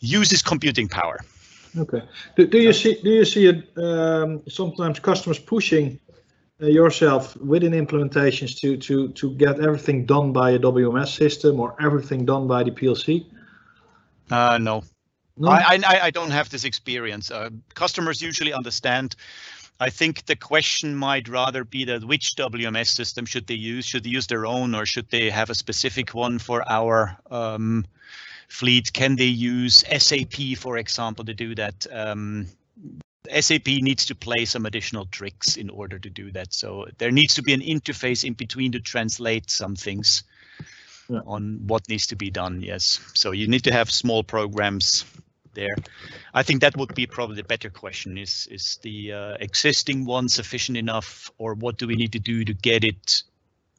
uses 0.00 0.42
computing 0.42 0.88
power. 0.88 1.18
Okay. 1.76 2.02
Do, 2.36 2.46
do 2.46 2.58
you 2.58 2.72
see 2.72 3.00
do 3.02 3.10
you 3.10 3.24
see 3.24 3.46
it 3.46 3.78
um, 3.78 4.42
sometimes 4.48 4.98
customers 4.98 5.38
pushing 5.38 5.98
uh, 6.62 6.66
yourself 6.66 7.36
within 7.36 7.72
implementations 7.72 8.58
to 8.60 8.76
to 8.76 9.08
to 9.12 9.34
get 9.34 9.60
everything 9.60 10.04
done 10.04 10.32
by 10.32 10.50
a 10.50 10.58
WMS 10.58 11.16
system 11.16 11.60
or 11.60 11.74
everything 11.80 12.26
done 12.26 12.46
by 12.46 12.62
the 12.62 12.70
PLC? 12.70 13.26
Uh, 14.30 14.58
no. 14.58 14.84
No? 15.38 15.48
I, 15.48 15.80
I 15.86 16.00
I 16.04 16.10
don't 16.10 16.30
have 16.30 16.50
this 16.50 16.64
experience. 16.64 17.30
Uh, 17.30 17.50
customers 17.74 18.20
usually 18.20 18.52
understand. 18.52 19.16
I 19.80 19.90
think 19.90 20.26
the 20.26 20.36
question 20.36 20.94
might 20.94 21.28
rather 21.28 21.64
be 21.64 21.84
that 21.86 22.04
which 22.04 22.36
WMS 22.36 22.88
system 22.88 23.26
should 23.26 23.46
they 23.46 23.54
use? 23.54 23.84
Should 23.86 24.04
they 24.04 24.10
use 24.10 24.26
their 24.28 24.46
own 24.46 24.74
or 24.74 24.86
should 24.86 25.10
they 25.10 25.30
have 25.30 25.50
a 25.50 25.54
specific 25.54 26.14
one 26.14 26.38
for 26.38 26.62
our 26.70 27.16
um, 27.30 27.84
fleet? 28.52 28.92
Can 28.92 29.16
they 29.16 29.24
use 29.24 29.84
SAP, 29.98 30.56
for 30.58 30.76
example, 30.76 31.24
to 31.24 31.34
do 31.34 31.54
that? 31.54 31.86
Um, 31.90 32.46
SAP 33.40 33.66
needs 33.66 34.04
to 34.06 34.14
play 34.14 34.44
some 34.44 34.66
additional 34.66 35.06
tricks 35.06 35.56
in 35.56 35.70
order 35.70 35.98
to 35.98 36.10
do 36.10 36.30
that. 36.32 36.52
So 36.52 36.86
there 36.98 37.10
needs 37.10 37.34
to 37.34 37.42
be 37.42 37.54
an 37.54 37.60
interface 37.60 38.24
in 38.24 38.34
between 38.34 38.72
to 38.72 38.80
translate 38.80 39.50
some 39.50 39.76
things 39.76 40.24
yeah. 41.08 41.20
on 41.26 41.60
what 41.66 41.88
needs 41.88 42.06
to 42.08 42.16
be 42.16 42.30
done. 42.30 42.60
Yes. 42.60 43.00
So 43.14 43.30
you 43.32 43.48
need 43.48 43.64
to 43.64 43.72
have 43.72 43.90
small 43.90 44.22
programs 44.22 45.04
there. 45.54 45.76
I 46.34 46.42
think 46.42 46.60
that 46.60 46.76
would 46.76 46.94
be 46.94 47.06
probably 47.06 47.36
the 47.36 47.44
better 47.44 47.70
question 47.70 48.18
is 48.18 48.48
is 48.50 48.78
the 48.82 49.12
uh, 49.12 49.36
existing 49.40 50.04
one 50.04 50.28
sufficient 50.28 50.78
enough 50.78 51.30
or 51.38 51.54
what 51.54 51.78
do 51.78 51.86
we 51.86 51.96
need 51.96 52.12
to 52.12 52.18
do 52.18 52.44
to 52.44 52.54
get 52.54 52.84
it 52.84 53.22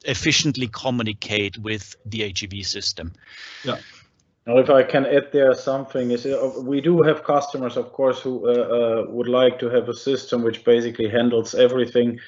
efficiently 0.05 0.67
communicate 0.67 1.57
with 1.57 1.95
the 2.05 2.19
AGV 2.19 2.65
system? 2.65 3.13
Yeah. 3.63 3.77
Now, 4.45 4.57
if 4.57 4.69
I 4.69 4.83
can 4.83 5.05
add 5.05 5.31
there 5.31 5.53
something, 5.53 6.11
is 6.11 6.25
uh, 6.25 6.51
we 6.63 6.81
do 6.81 7.01
have 7.01 7.23
customers, 7.23 7.77
of 7.77 7.93
course, 7.93 8.19
who 8.19 8.47
uh, 8.47 8.51
uh, 8.51 9.05
would 9.07 9.29
like 9.29 9.57
to 9.59 9.69
have 9.69 9.87
a 9.87 9.93
system 9.93 10.43
which 10.43 10.65
basically 10.65 11.07
handles 11.07 11.55
everything. 11.55 12.19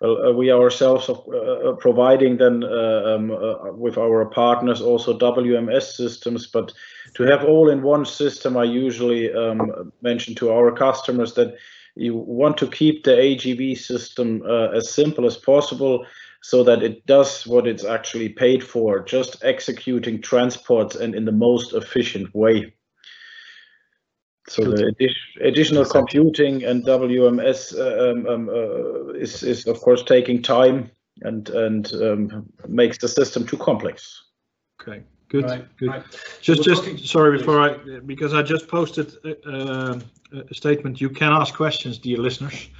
Uh, 0.00 0.32
we 0.32 0.50
ourselves 0.50 1.10
are 1.10 1.70
uh, 1.70 1.72
providing 1.76 2.38
then 2.38 2.64
uh, 2.64 3.16
um, 3.16 3.78
with 3.78 3.98
our 3.98 4.24
partners 4.26 4.80
also 4.80 5.18
WMS 5.18 5.92
systems, 5.94 6.46
but 6.46 6.72
to 7.14 7.24
have 7.24 7.44
all 7.44 7.68
in 7.68 7.82
one 7.82 8.06
system, 8.06 8.56
I 8.56 8.64
usually 8.64 9.30
um, 9.34 9.92
mention 10.00 10.34
to 10.36 10.50
our 10.50 10.72
customers 10.72 11.34
that 11.34 11.56
you 11.96 12.16
want 12.16 12.56
to 12.58 12.68
keep 12.68 13.04
the 13.04 13.10
AGV 13.10 13.76
system 13.76 14.42
as 14.46 14.88
simple 14.94 15.26
as 15.26 15.36
possible 15.36 16.06
so 16.48 16.64
that 16.64 16.82
it 16.82 17.04
does 17.04 17.46
what 17.46 17.66
it's 17.66 17.84
actually 17.84 18.30
paid 18.30 18.64
for, 18.64 19.00
just 19.00 19.44
executing 19.44 20.18
transports 20.18 20.96
and 20.96 21.14
in 21.14 21.26
the 21.26 21.38
most 21.46 21.74
efficient 21.74 22.34
way. 22.34 22.72
So 24.48 24.62
the 24.62 24.94
additional 25.42 25.84
computing 25.84 26.64
and 26.64 26.86
WMS 26.86 27.76
uh, 27.76 28.10
um, 28.10 28.26
um, 28.26 28.48
uh, 28.48 29.12
is, 29.12 29.42
is 29.42 29.66
of 29.66 29.78
course 29.82 30.02
taking 30.02 30.40
time 30.40 30.90
and 31.20 31.50
and 31.50 31.92
um, 31.92 32.46
makes 32.66 32.96
the 32.96 33.08
system 33.08 33.44
too 33.46 33.58
complex. 33.58 34.18
Okay, 34.80 35.02
good, 35.28 35.44
right, 35.44 35.76
good. 35.76 35.88
Right. 35.90 36.04
Just 36.40 36.62
just 36.62 37.06
sorry 37.06 37.36
before 37.36 37.60
I 37.60 38.00
because 38.06 38.32
I 38.32 38.40
just 38.40 38.68
posted 38.68 39.12
uh, 39.22 39.50
uh, 39.50 40.00
a 40.50 40.54
statement. 40.54 40.98
You 40.98 41.10
can 41.10 41.30
ask 41.30 41.52
questions, 41.52 41.98
dear 41.98 42.16
listeners. 42.16 42.70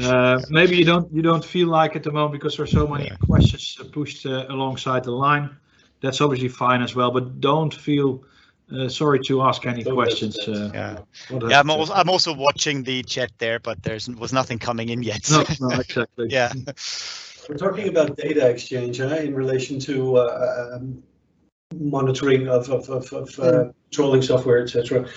Uh, 0.00 0.40
maybe 0.50 0.76
you 0.76 0.84
don't 0.84 1.12
you 1.12 1.22
don't 1.22 1.44
feel 1.44 1.68
like 1.68 1.96
at 1.96 2.02
the 2.02 2.10
moment 2.10 2.32
because 2.32 2.56
there 2.56 2.64
are 2.64 2.66
so 2.66 2.86
many 2.86 3.04
yeah. 3.04 3.16
questions 3.26 3.78
pushed 3.92 4.26
uh, 4.26 4.46
alongside 4.48 5.04
the 5.04 5.10
line. 5.10 5.56
That's 6.00 6.20
obviously 6.20 6.48
fine 6.48 6.82
as 6.82 6.94
well, 6.94 7.10
but 7.10 7.40
don't 7.40 7.74
feel 7.74 8.24
uh, 8.72 8.88
sorry 8.88 9.20
to 9.20 9.42
ask 9.42 9.66
any 9.66 9.82
don't 9.82 9.94
questions. 9.94 10.36
Uh, 10.46 10.70
yeah, 10.74 10.98
yeah. 11.48 11.60
I'm 11.60 11.70
also, 11.70 11.92
I'm 11.92 12.08
also 12.08 12.34
watching 12.34 12.82
the 12.82 13.02
chat 13.02 13.30
there, 13.38 13.58
but 13.58 13.82
there's 13.82 14.08
was 14.08 14.32
nothing 14.32 14.58
coming 14.58 14.90
in 14.90 15.02
yet. 15.02 15.30
no, 15.30 15.44
no, 15.60 15.80
exactly. 15.80 16.26
yeah. 16.30 16.52
We're 17.48 17.56
talking 17.56 17.88
about 17.88 18.16
data 18.16 18.46
exchange 18.46 19.00
eh, 19.00 19.22
in 19.22 19.34
relation 19.34 19.78
to 19.80 20.18
uh, 20.18 20.70
um, 20.74 21.02
monitoring 21.74 22.48
of 22.48 22.68
of, 22.68 22.88
of, 22.90 23.12
of 23.12 23.38
uh, 23.40 23.64
trolling 23.90 24.22
software, 24.22 24.62
etc. 24.62 25.08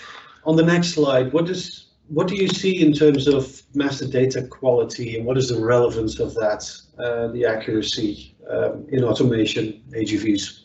On 0.46 0.56
the 0.56 0.64
next 0.64 0.90
slide, 0.90 1.34
what 1.34 1.46
does 1.46 1.91
what 2.12 2.28
do 2.28 2.36
you 2.36 2.48
see 2.48 2.82
in 2.82 2.92
terms 2.92 3.26
of 3.28 3.62
master 3.74 4.06
data 4.06 4.44
quality 4.44 5.16
and 5.16 5.26
what 5.26 5.38
is 5.38 5.48
the 5.48 5.60
relevance 5.60 6.20
of 6.20 6.34
that, 6.36 6.70
uh, 7.00 7.28
the 7.28 7.46
accuracy 7.46 8.36
um, 8.50 8.86
in 8.90 9.04
automation 9.04 9.82
AGVs? 9.92 10.60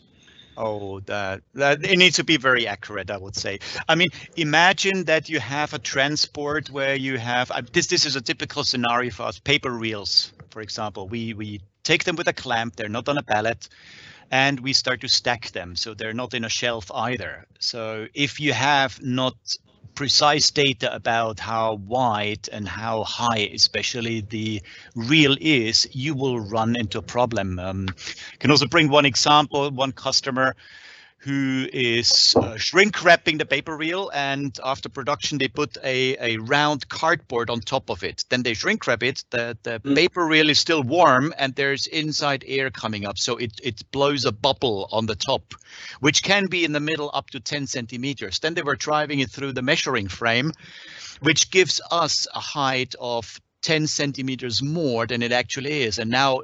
Oh, 0.57 0.99
that, 1.01 1.41
that 1.53 1.85
it 1.85 1.97
needs 1.97 2.17
to 2.17 2.25
be 2.25 2.35
very 2.35 2.67
accurate, 2.67 3.09
I 3.09 3.17
would 3.17 3.35
say. 3.35 3.59
I 3.87 3.95
mean, 3.95 4.09
imagine 4.35 5.05
that 5.05 5.29
you 5.29 5.39
have 5.39 5.73
a 5.73 5.79
transport 5.79 6.69
where 6.69 6.95
you 6.95 7.17
have 7.17 7.49
uh, 7.51 7.61
this. 7.71 7.87
This 7.87 8.05
is 8.05 8.15
a 8.15 8.21
typical 8.21 8.63
scenario 8.63 9.11
for 9.11 9.23
us. 9.23 9.39
Paper 9.39 9.71
reels, 9.71 10.33
for 10.49 10.61
example, 10.61 11.07
we 11.07 11.35
we 11.35 11.61
take 11.83 12.05
them 12.05 12.15
with 12.15 12.27
a 12.27 12.33
clamp. 12.33 12.75
They're 12.75 12.89
not 12.89 13.07
on 13.07 13.19
a 13.19 13.23
pallet, 13.23 13.69
and 14.31 14.59
we 14.59 14.73
start 14.73 15.01
to 15.01 15.07
stack 15.07 15.51
them, 15.51 15.75
so 15.75 15.93
they're 15.93 16.11
not 16.11 16.33
in 16.33 16.43
a 16.43 16.49
shelf 16.49 16.91
either. 16.91 17.45
So 17.59 18.07
if 18.15 18.39
you 18.39 18.53
have 18.53 18.99
not 19.03 19.35
precise 19.97 20.51
data 20.51 20.93
about 20.93 21.39
how 21.39 21.73
wide 21.87 22.47
and 22.53 22.67
how 22.67 23.03
high, 23.03 23.49
especially 23.51 24.21
the 24.21 24.61
reel 24.95 25.35
is, 25.41 25.87
you 25.91 26.13
will 26.13 26.39
run 26.39 26.75
into 26.75 26.99
a 26.99 27.01
problem. 27.01 27.57
Um, 27.57 27.87
can 28.37 28.51
also 28.51 28.67
bring 28.67 28.89
one 28.89 29.05
example, 29.05 29.71
one 29.71 29.91
customer 29.91 30.55
who 31.19 31.67
is 31.73 32.35
uh, 32.35 32.55
shrink 32.57 33.03
wrapping 33.03 33.37
the 33.37 33.45
paper 33.45 33.75
reel 33.75 34.11
and 34.13 34.59
after 34.63 34.87
production 34.87 35.37
they 35.37 35.47
put 35.47 35.75
a, 35.83 36.15
a 36.19 36.37
round 36.37 36.87
cardboard 36.89 37.49
on 37.49 37.59
top 37.59 37.89
of 37.89 38.03
it. 38.03 38.23
Then 38.29 38.43
they 38.43 38.53
shrink 38.53 38.85
wrap 38.85 39.01
it. 39.01 39.23
The, 39.31 39.57
the 39.63 39.79
mm. 39.79 39.95
paper 39.95 40.25
reel 40.25 40.49
is 40.49 40.59
still 40.59 40.83
warm 40.83 41.33
and 41.37 41.55
there's 41.55 41.87
inside 41.87 42.45
air 42.47 42.69
coming 42.69 43.05
up. 43.05 43.17
So 43.17 43.37
it, 43.37 43.59
it 43.63 43.91
blows 43.91 44.25
a 44.25 44.31
bubble 44.31 44.87
on 44.91 45.07
the 45.07 45.15
top 45.15 45.53
which 45.99 46.21
can 46.23 46.45
be 46.45 46.63
in 46.63 46.71
the 46.71 46.79
middle 46.79 47.09
up 47.13 47.31
to 47.31 47.39
10 47.39 47.65
centimeters. 47.67 48.39
Then 48.39 48.53
they 48.53 48.61
were 48.61 48.75
driving 48.75 49.19
it 49.19 49.31
through 49.31 49.53
the 49.53 49.63
measuring 49.63 50.07
frame 50.07 50.51
which 51.21 51.49
gives 51.49 51.81
us 51.89 52.27
a 52.35 52.39
height 52.39 52.93
of 52.99 53.41
10 53.63 53.87
centimeters 53.87 54.61
more 54.61 55.07
than 55.07 55.21
it 55.21 55.31
actually 55.31 55.81
is. 55.81 55.97
And 55.99 56.11
now 56.11 56.41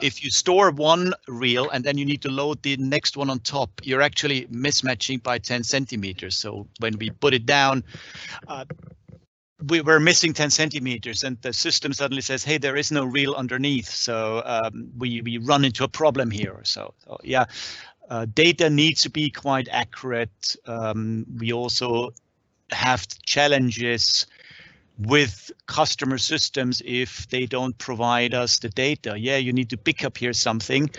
if 0.00 0.24
you 0.24 0.30
store 0.30 0.70
one 0.70 1.12
reel 1.28 1.68
and 1.70 1.84
then 1.84 1.98
you 1.98 2.04
need 2.04 2.22
to 2.22 2.30
load 2.30 2.62
the 2.62 2.76
next 2.76 3.16
one 3.16 3.30
on 3.30 3.40
top, 3.40 3.70
you're 3.82 4.02
actually 4.02 4.46
mismatching 4.46 5.22
by 5.22 5.38
10 5.38 5.64
centimeters. 5.64 6.38
So 6.38 6.66
when 6.78 6.96
we 6.98 7.10
put 7.10 7.34
it 7.34 7.46
down, 7.46 7.84
uh, 8.48 8.64
we 9.66 9.80
were 9.82 10.00
missing 10.00 10.32
10 10.32 10.50
centimeters 10.50 11.22
and 11.22 11.40
the 11.42 11.52
system 11.52 11.92
suddenly 11.92 12.22
says, 12.22 12.42
hey, 12.42 12.58
there 12.58 12.76
is 12.76 12.90
no 12.90 13.04
reel 13.04 13.34
underneath. 13.34 13.88
So 13.88 14.42
um, 14.44 14.90
we, 14.96 15.20
we 15.22 15.38
run 15.38 15.64
into 15.64 15.84
a 15.84 15.88
problem 15.88 16.30
here. 16.30 16.60
So, 16.64 16.94
so 17.04 17.18
yeah, 17.22 17.44
uh, 18.08 18.26
data 18.32 18.70
needs 18.70 19.02
to 19.02 19.10
be 19.10 19.30
quite 19.30 19.68
accurate. 19.70 20.56
Um, 20.66 21.26
we 21.38 21.52
also 21.52 22.12
have 22.70 23.06
challenges 23.24 24.26
with 25.00 25.50
customer 25.66 26.18
systems 26.18 26.82
if 26.84 27.28
they 27.28 27.46
don't 27.46 27.76
provide 27.78 28.34
us 28.34 28.58
the 28.58 28.68
data. 28.68 29.18
Yeah, 29.18 29.38
you 29.38 29.52
need 29.52 29.70
to 29.70 29.76
pick 29.76 30.04
up 30.04 30.18
here 30.18 30.32
something. 30.32 30.90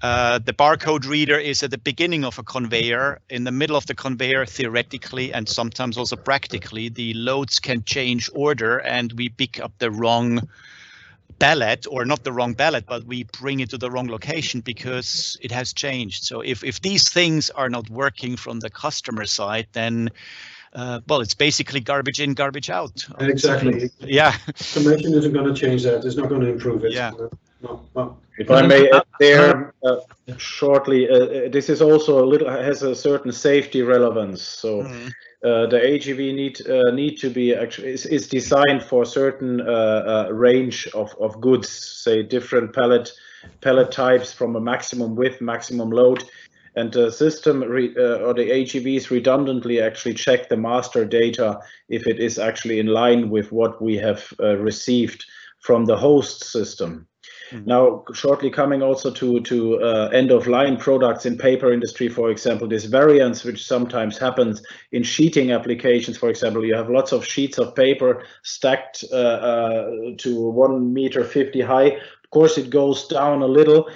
Uh, 0.00 0.38
the 0.38 0.52
barcode 0.52 1.06
reader 1.06 1.38
is 1.38 1.62
at 1.62 1.70
the 1.70 1.78
beginning 1.78 2.24
of 2.24 2.38
a 2.38 2.42
conveyor. 2.42 3.20
In 3.30 3.44
the 3.44 3.52
middle 3.52 3.76
of 3.76 3.86
the 3.86 3.94
conveyor, 3.94 4.46
theoretically 4.46 5.32
and 5.32 5.48
sometimes 5.48 5.96
also 5.96 6.16
practically, 6.16 6.88
the 6.88 7.14
loads 7.14 7.60
can 7.60 7.84
change 7.84 8.28
order 8.34 8.78
and 8.78 9.12
we 9.12 9.28
pick 9.28 9.60
up 9.60 9.72
the 9.78 9.90
wrong 9.90 10.48
ballot 11.38 11.86
or 11.88 12.04
not 12.04 12.24
the 12.24 12.32
wrong 12.32 12.54
ballot, 12.54 12.84
but 12.86 13.04
we 13.04 13.24
bring 13.40 13.60
it 13.60 13.70
to 13.70 13.78
the 13.78 13.90
wrong 13.90 14.08
location 14.08 14.60
because 14.60 15.36
it 15.40 15.52
has 15.52 15.72
changed. 15.72 16.24
So 16.24 16.40
if, 16.40 16.64
if 16.64 16.80
these 16.80 17.08
things 17.08 17.50
are 17.50 17.68
not 17.68 17.88
working 17.90 18.36
from 18.36 18.60
the 18.60 18.70
customer 18.70 19.26
side, 19.26 19.66
then 19.72 20.10
uh, 20.74 21.00
well, 21.08 21.20
it's 21.20 21.34
basically 21.34 21.80
garbage 21.80 22.20
in, 22.20 22.34
garbage 22.34 22.70
out. 22.70 23.06
Exactly. 23.20 23.90
Yeah. 24.00 24.32
Commission 24.72 25.12
isn't 25.14 25.32
going 25.32 25.52
to 25.52 25.54
change 25.54 25.82
that. 25.82 26.04
It's 26.04 26.16
not 26.16 26.28
going 26.28 26.40
to 26.40 26.48
improve 26.48 26.84
it. 26.84 26.92
Yeah. 26.92 27.12
No, 27.62 27.82
no. 27.94 28.16
If 28.38 28.50
I 28.50 28.66
may 28.66 28.90
add 28.90 29.04
there 29.20 29.74
uh, 29.84 29.96
shortly, 30.38 31.08
uh, 31.08 31.14
uh, 31.14 31.48
this 31.50 31.68
is 31.68 31.82
also 31.82 32.24
a 32.24 32.26
little 32.26 32.48
has 32.48 32.82
a 32.82 32.94
certain 32.94 33.30
safety 33.30 33.82
relevance. 33.82 34.40
So 34.40 34.82
mm. 34.82 35.08
uh, 35.44 35.66
the 35.66 35.78
AGV 35.78 36.34
need 36.34 36.66
uh, 36.66 36.90
need 36.92 37.18
to 37.18 37.28
be 37.28 37.54
actually 37.54 37.88
is, 37.88 38.06
is 38.06 38.28
designed 38.28 38.82
for 38.82 39.02
a 39.02 39.06
certain 39.06 39.60
uh, 39.60 40.28
range 40.32 40.88
of 40.94 41.14
of 41.20 41.40
goods, 41.42 41.68
say 41.68 42.22
different 42.22 42.74
pallet 42.74 43.12
pallet 43.60 43.92
types 43.92 44.32
from 44.32 44.56
a 44.56 44.60
maximum 44.60 45.14
width, 45.14 45.42
maximum 45.42 45.90
load 45.90 46.24
and 46.74 46.92
the 46.92 47.10
system 47.10 47.62
re, 47.62 47.94
uh, 47.96 48.18
or 48.18 48.34
the 48.34 48.50
AGVs 48.50 49.10
redundantly 49.10 49.80
actually 49.80 50.14
check 50.14 50.48
the 50.48 50.56
master 50.56 51.04
data 51.04 51.60
if 51.88 52.06
it 52.06 52.18
is 52.18 52.38
actually 52.38 52.78
in 52.78 52.86
line 52.86 53.30
with 53.30 53.52
what 53.52 53.80
we 53.82 53.96
have 53.96 54.32
uh, 54.40 54.56
received 54.56 55.24
from 55.60 55.84
the 55.84 55.96
host 55.96 56.44
system. 56.44 57.06
Mm-hmm. 57.52 57.66
Now, 57.66 58.04
shortly 58.14 58.50
coming 58.50 58.82
also 58.82 59.10
to 59.10 59.40
to 59.40 59.80
uh, 59.80 60.08
end 60.12 60.30
of 60.30 60.46
line 60.46 60.76
products 60.76 61.26
in 61.26 61.36
paper 61.36 61.72
industry, 61.72 62.08
for 62.08 62.30
example, 62.30 62.66
this 62.66 62.86
variance 62.86 63.44
which 63.44 63.64
sometimes 63.64 64.16
happens 64.18 64.62
in 64.92 65.02
sheeting 65.02 65.52
applications. 65.52 66.16
For 66.16 66.30
example, 66.30 66.64
you 66.64 66.74
have 66.74 66.88
lots 66.88 67.12
of 67.12 67.26
sheets 67.26 67.58
of 67.58 67.74
paper 67.74 68.24
stacked 68.42 69.04
uh, 69.12 69.16
uh, 69.16 69.90
to 70.18 70.50
one 70.50 70.94
meter 70.94 71.24
fifty 71.24 71.60
high. 71.60 71.88
Of 72.24 72.30
course, 72.30 72.56
it 72.56 72.70
goes 72.70 73.06
down 73.06 73.42
a 73.42 73.46
little 73.46 73.90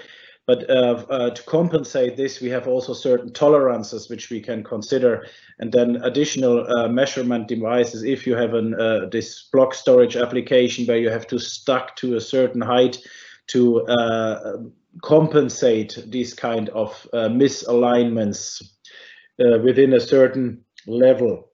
but 0.46 0.70
uh, 0.70 1.04
uh, 1.10 1.30
to 1.30 1.42
compensate 1.42 2.16
this, 2.16 2.40
we 2.40 2.48
have 2.50 2.68
also 2.68 2.94
certain 2.94 3.32
tolerances 3.32 4.08
which 4.08 4.30
we 4.30 4.40
can 4.40 4.62
consider, 4.62 5.26
and 5.58 5.72
then 5.72 5.96
additional 6.04 6.64
uh, 6.78 6.88
measurement 6.88 7.48
devices. 7.48 8.04
If 8.04 8.26
you 8.26 8.36
have 8.36 8.54
an 8.54 8.74
uh, 8.74 9.06
this 9.10 9.48
block 9.52 9.74
storage 9.74 10.16
application 10.16 10.86
where 10.86 10.98
you 10.98 11.10
have 11.10 11.26
to 11.28 11.38
stuck 11.38 11.96
to 11.96 12.16
a 12.16 12.20
certain 12.20 12.60
height 12.60 12.98
to 13.48 13.84
uh, 13.86 14.58
compensate 15.02 15.98
these 16.06 16.32
kind 16.32 16.68
of 16.70 17.08
uh, 17.12 17.28
misalignments 17.28 18.62
within 19.38 19.92
a 19.92 20.00
certain 20.00 20.64
level 20.86 21.50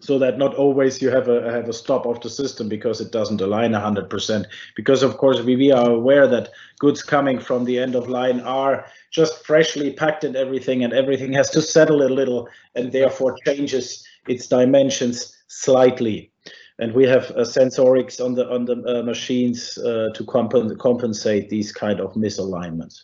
so 0.00 0.18
that 0.18 0.38
not 0.38 0.54
always 0.54 1.00
you 1.00 1.10
have 1.10 1.28
a 1.28 1.50
have 1.52 1.68
a 1.68 1.72
stop 1.72 2.06
of 2.06 2.20
the 2.20 2.30
system 2.30 2.68
because 2.68 3.00
it 3.00 3.12
doesn't 3.12 3.40
align 3.40 3.72
100% 3.72 4.44
because 4.74 5.02
of 5.02 5.18
course 5.18 5.40
we, 5.42 5.56
we 5.56 5.70
are 5.70 5.90
aware 5.90 6.26
that 6.26 6.48
goods 6.78 7.02
coming 7.02 7.38
from 7.38 7.64
the 7.64 7.78
end 7.78 7.94
of 7.94 8.08
line 8.08 8.40
are 8.40 8.86
just 9.10 9.44
freshly 9.44 9.92
packed 9.92 10.24
and 10.24 10.36
everything 10.36 10.82
and 10.82 10.92
everything 10.92 11.32
has 11.32 11.50
to 11.50 11.62
settle 11.62 12.02
a 12.02 12.08
little 12.08 12.48
and 12.74 12.92
therefore 12.92 13.36
changes 13.46 14.04
its 14.26 14.46
dimensions 14.46 15.36
slightly. 15.48 16.32
And 16.78 16.94
we 16.94 17.04
have 17.04 17.30
uh, 17.32 17.40
sensorics 17.40 18.24
on 18.24 18.34
the 18.34 18.48
on 18.50 18.64
the 18.64 18.82
uh, 18.86 19.02
machines 19.02 19.76
uh, 19.78 20.08
to 20.14 20.24
comp 20.24 20.52
compensate 20.78 21.50
these 21.50 21.72
kind 21.72 22.00
of 22.00 22.14
misalignments. 22.14 23.02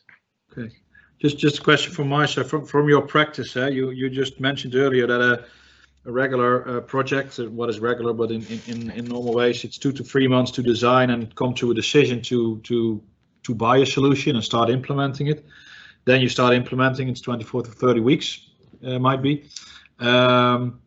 Okay. 0.50 0.74
Just 1.20 1.36
just 1.36 1.58
a 1.58 1.62
question 1.62 1.92
from 1.92 2.26
side 2.26 2.46
from 2.46 2.64
from 2.64 2.88
your 2.88 3.02
practice 3.02 3.54
eh? 3.56 3.68
you 3.68 3.90
you 3.90 4.08
just 4.08 4.40
mentioned 4.40 4.74
earlier 4.74 5.06
that 5.06 5.20
uh, 5.20 5.34
a 5.34 5.44
regular 6.06 6.68
uh, 6.68 6.80
project. 6.80 7.38
Uh, 7.38 7.50
what 7.50 7.68
is 7.68 7.80
regular, 7.80 8.12
but 8.12 8.30
in, 8.30 8.46
in, 8.66 8.90
in 8.90 9.04
normal 9.04 9.34
ways, 9.34 9.64
it's 9.64 9.78
two 9.78 9.92
to 9.92 10.04
three 10.04 10.28
months 10.28 10.50
to 10.52 10.62
design 10.62 11.10
and 11.10 11.34
come 11.34 11.54
to 11.54 11.70
a 11.70 11.74
decision 11.74 12.22
to 12.22 12.58
to 12.60 13.02
to 13.42 13.54
buy 13.54 13.78
a 13.78 13.86
solution 13.86 14.34
and 14.36 14.44
start 14.44 14.70
implementing 14.70 15.28
it. 15.28 15.44
Then 16.04 16.20
you 16.20 16.28
start 16.28 16.54
implementing. 16.54 17.08
It's 17.08 17.20
24 17.20 17.62
to 17.62 17.70
30 17.70 18.00
weeks, 18.00 18.40
uh, 18.84 18.98
might 18.98 19.22
be. 19.22 19.48
Um, 19.98 20.80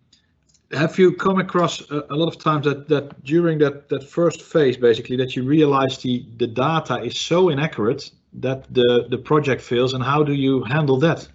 have 0.71 0.99
you 0.99 1.13
come 1.13 1.39
across 1.39 1.81
a, 1.89 2.05
a, 2.09 2.15
lot 2.15 2.27
of 2.27 2.37
times 2.37 2.65
that 2.65 2.87
that 2.89 3.23
during 3.23 3.57
that 3.59 3.89
that 3.89 4.03
first 4.03 4.41
phase, 4.41 4.77
basically, 4.77 5.17
that 5.17 5.35
you 5.35 5.43
realize 5.43 5.97
the 5.97 6.25
the 6.37 6.47
data 6.47 7.01
is 7.03 7.19
so 7.19 7.49
inaccurate 7.49 8.11
that 8.33 8.71
the 8.73 9.07
the 9.09 9.17
project 9.17 9.61
fails, 9.61 9.93
and 9.93 10.03
how 10.03 10.23
do 10.23 10.33
you 10.33 10.63
handle 10.63 10.97
that? 10.97 11.27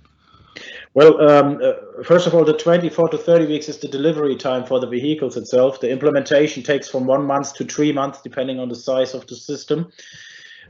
Well, 0.95 1.20
um, 1.28 1.61
uh, 1.61 2.05
first 2.05 2.28
of 2.28 2.34
all, 2.34 2.45
the 2.45 2.57
24 2.57 3.09
to 3.09 3.18
30 3.18 3.47
weeks 3.47 3.68
is 3.68 3.78
the 3.78 3.88
delivery 3.88 4.36
time 4.36 4.64
for 4.64 4.78
the 4.78 4.86
vehicles 4.86 5.36
itself. 5.36 5.80
The 5.80 5.90
implementation 5.90 6.62
takes 6.62 6.88
from 6.88 7.05
one 7.05 7.24
month 7.24 7.55
to 7.55 7.64
three 7.64 7.92
months, 7.92 8.22
depending 8.22 8.61
on 8.61 8.68
the 8.68 8.76
size 8.76 9.12
of 9.12 9.26
the 9.26 9.34
system. 9.34 9.90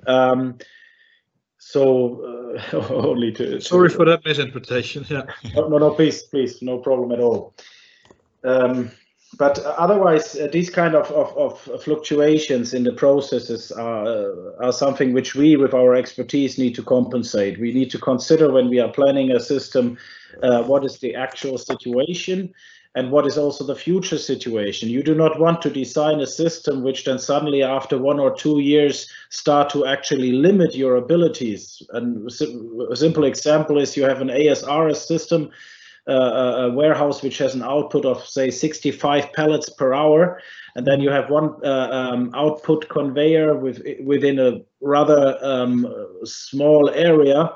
Um, 0.06 0.58
so 1.58 2.56
uh, 2.72 2.76
only 2.90 3.32
to, 3.32 3.50
to, 3.52 3.60
sorry 3.60 3.90
for 3.90 4.06
that 4.06 4.24
misinterpretation. 4.24 5.04
Yeah. 5.10 5.24
no, 5.54 5.68
no, 5.68 5.76
no, 5.76 5.90
please, 5.90 6.22
please, 6.22 6.62
no 6.62 6.78
problem 6.78 7.12
at 7.12 7.20
all. 7.20 7.54
Um, 8.44 8.90
but 9.38 9.58
otherwise, 9.58 10.36
uh, 10.36 10.48
these 10.52 10.70
kind 10.70 10.94
of, 10.94 11.10
of, 11.10 11.36
of, 11.36 11.82
fluctuations 11.82 12.74
in 12.74 12.84
the 12.84 12.92
processes 12.92 13.72
are, 13.72 14.06
uh, 14.06 14.66
are 14.66 14.72
something 14.72 15.12
which 15.12 15.34
we, 15.34 15.56
with 15.56 15.74
our 15.74 15.94
expertise, 15.94 16.58
need 16.58 16.74
to 16.74 16.82
compensate. 16.82 17.60
We 17.60 17.72
need 17.72 17.90
to 17.92 17.98
consider 17.98 18.52
when 18.52 18.68
we 18.68 18.80
are 18.80 18.92
planning 18.92 19.30
a 19.30 19.40
system, 19.40 19.98
uh, 20.42 20.62
what 20.64 20.84
is 20.84 20.98
the 20.98 21.14
actual 21.14 21.58
situation 21.58 22.54
and 22.96 23.10
what 23.10 23.26
is 23.26 23.36
also 23.36 23.64
the 23.64 23.74
future 23.74 24.18
situation. 24.18 24.88
You 24.88 25.02
do 25.02 25.14
not 25.14 25.40
want 25.40 25.60
to 25.62 25.70
design 25.70 26.20
a 26.20 26.26
system 26.26 26.82
which 26.82 27.04
then 27.04 27.18
suddenly, 27.18 27.62
after 27.62 27.98
one 27.98 28.20
or 28.20 28.36
two 28.36 28.60
years, 28.60 29.10
start 29.30 29.68
to 29.70 29.84
actually 29.84 30.30
limit 30.30 30.76
your 30.76 30.96
abilities. 30.96 31.82
And 31.90 32.30
a 32.30 32.96
simple 32.96 33.24
example 33.24 33.78
is 33.78 33.96
you 33.96 34.04
have 34.04 34.20
an 34.20 34.28
ASRS 34.28 35.06
system 35.06 35.50
a 36.06 36.70
warehouse 36.70 37.22
which 37.22 37.38
has 37.38 37.54
an 37.54 37.62
output 37.62 38.04
of 38.04 38.26
say 38.26 38.50
65 38.50 39.32
pallets 39.32 39.68
per 39.70 39.94
hour, 39.94 40.40
and 40.76 40.86
then 40.86 41.00
you 41.00 41.10
have 41.10 41.30
one 41.30 41.54
uh, 41.64 41.88
um, 41.90 42.30
output 42.34 42.88
conveyor 42.88 43.56
with 43.56 43.82
within 44.02 44.38
a 44.38 44.60
rather 44.80 45.38
um, 45.42 45.86
small 46.24 46.90
area 46.90 47.50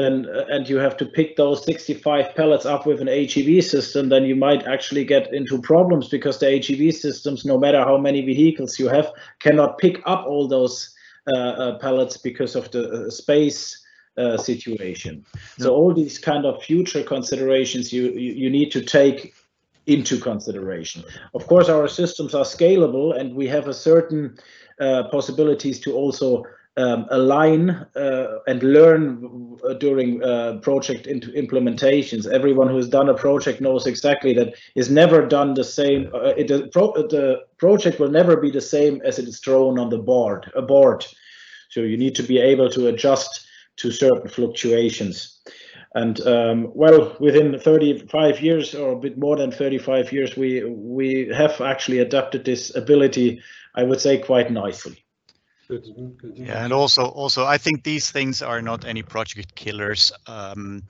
then 0.00 0.26
uh, 0.34 0.44
and 0.48 0.68
you 0.68 0.76
have 0.76 0.96
to 0.96 1.06
pick 1.06 1.36
those 1.36 1.64
65 1.64 2.34
pallets 2.34 2.66
up 2.66 2.86
with 2.86 3.00
an 3.00 3.08
AGV 3.08 3.62
system, 3.62 4.08
then 4.08 4.24
you 4.24 4.36
might 4.36 4.66
actually 4.66 5.04
get 5.04 5.32
into 5.32 5.60
problems 5.60 6.08
because 6.08 6.38
the 6.38 6.46
AGV 6.46 6.92
systems, 6.94 7.44
no 7.44 7.58
matter 7.58 7.80
how 7.80 7.98
many 7.98 8.22
vehicles 8.22 8.78
you 8.78 8.88
have, 8.88 9.10
cannot 9.40 9.78
pick 9.78 10.00
up 10.06 10.26
all 10.26 10.48
those 10.48 10.94
uh, 11.32 11.36
uh, 11.36 11.78
pallets 11.78 12.16
because 12.16 12.56
of 12.56 12.70
the 12.70 12.90
uh, 12.90 13.10
space 13.10 13.79
uh, 14.16 14.36
situation. 14.36 15.24
So 15.58 15.74
all 15.74 15.94
these 15.94 16.18
kind 16.18 16.44
of 16.44 16.62
future 16.62 17.02
considerations 17.02 17.92
you, 17.92 18.10
you, 18.10 18.32
you 18.32 18.50
need 18.50 18.70
to 18.72 18.82
take 18.82 19.34
into 19.86 20.18
consideration. 20.18 21.04
Of 21.34 21.46
course, 21.46 21.68
our 21.68 21.88
systems 21.88 22.34
are 22.34 22.44
scalable 22.44 23.18
and 23.18 23.34
we 23.34 23.46
have 23.48 23.66
a 23.66 23.74
certain 23.74 24.38
uh, 24.80 25.04
possibilities 25.10 25.80
to 25.80 25.92
also 25.94 26.44
um, 26.76 27.06
align 27.10 27.70
uh, 27.70 28.38
and 28.46 28.62
learn 28.62 29.56
during 29.78 30.22
uh, 30.22 30.58
project 30.62 31.06
implementations. 31.06 32.30
Everyone 32.30 32.68
who 32.68 32.76
has 32.76 32.88
done 32.88 33.08
a 33.08 33.14
project 33.14 33.60
knows 33.60 33.86
exactly 33.86 34.32
that 34.34 34.54
is 34.74 34.90
never 34.90 35.26
done 35.26 35.54
the 35.54 35.64
same. 35.64 36.10
Uh, 36.14 36.32
it, 36.36 36.48
the, 36.48 36.68
pro 36.68 36.92
the 36.92 37.42
project 37.58 37.98
will 37.98 38.10
never 38.10 38.36
be 38.36 38.50
the 38.50 38.60
same 38.60 39.02
as 39.04 39.18
it 39.18 39.26
is 39.26 39.40
thrown 39.40 39.78
on 39.78 39.90
the 39.90 39.98
board. 39.98 40.50
A 40.54 40.62
board. 40.62 41.04
So 41.68 41.80
you 41.80 41.96
need 41.96 42.14
to 42.16 42.22
be 42.22 42.38
able 42.38 42.70
to 42.70 42.88
adjust 42.88 43.46
to 43.80 43.90
certain 43.90 44.28
fluctuations. 44.28 45.40
And 45.94 46.20
um, 46.26 46.70
well, 46.74 47.16
within 47.18 47.58
35 47.58 48.40
years 48.40 48.74
or 48.74 48.92
a 48.92 48.96
bit 48.96 49.18
more 49.18 49.36
than 49.36 49.50
35 49.50 50.12
years, 50.12 50.36
we 50.36 50.62
we 50.64 51.30
have 51.34 51.60
actually 51.60 51.98
adapted 51.98 52.44
this 52.44 52.74
ability, 52.76 53.42
I 53.74 53.82
would 53.82 54.00
say, 54.00 54.18
quite 54.18 54.52
nicely. 54.52 55.04
Yeah, 56.34 56.64
and 56.64 56.72
also, 56.72 57.04
also, 57.04 57.44
I 57.44 57.56
think 57.58 57.84
these 57.84 58.10
things 58.10 58.42
are 58.42 58.60
not 58.60 58.84
any 58.84 59.02
project 59.02 59.54
killers. 59.54 60.12
Um, 60.26 60.82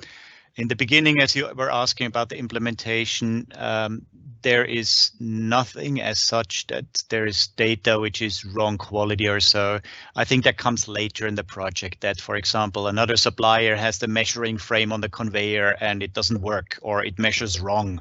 in 0.61 0.69
the 0.69 0.77
beginning, 0.77 1.21
as 1.21 1.35
you 1.35 1.49
were 1.57 1.73
asking 1.73 2.07
about 2.07 2.29
the 2.29 2.37
implementation, 2.37 3.47
um, 3.57 4.05
there 4.43 4.65
is 4.65 5.13
nothing 5.19 6.03
as 6.03 6.23
such 6.23 6.67
that 6.67 7.03
there 7.09 7.27
is 7.27 7.47
data 7.47 7.99
which 7.99 8.21
is 8.21 8.45
wrong 8.45 8.77
quality 8.77 9.27
or 9.27 9.41
so. 9.41 9.81
I 10.15 10.25
think 10.25 10.45
that 10.45 10.59
comes 10.59 10.87
later 10.87 11.27
in 11.27 11.35
the 11.35 11.45
project 11.45 12.03
that, 12.03 12.21
for 12.21 12.37
example, 12.37 12.89
another 12.89 13.17
supplier 13.17 13.75
has 13.75 13.99
the 13.99 14.09
measuring 14.09 14.59
frame 14.59 14.93
on 14.93 15.01
the 15.01 15.09
conveyor 15.09 15.77
and 15.81 16.03
it 16.03 16.13
doesn't 16.13 16.43
work 16.43 16.79
or 16.83 17.05
it 17.05 17.19
measures 17.19 17.59
wrong. 17.59 18.01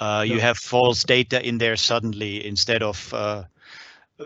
Uh, 0.00 0.24
you 0.26 0.40
have 0.40 0.56
false 0.56 1.04
data 1.04 1.46
in 1.46 1.58
there 1.58 1.76
suddenly 1.76 2.44
instead 2.46 2.82
of 2.82 3.12
uh, 3.12 3.44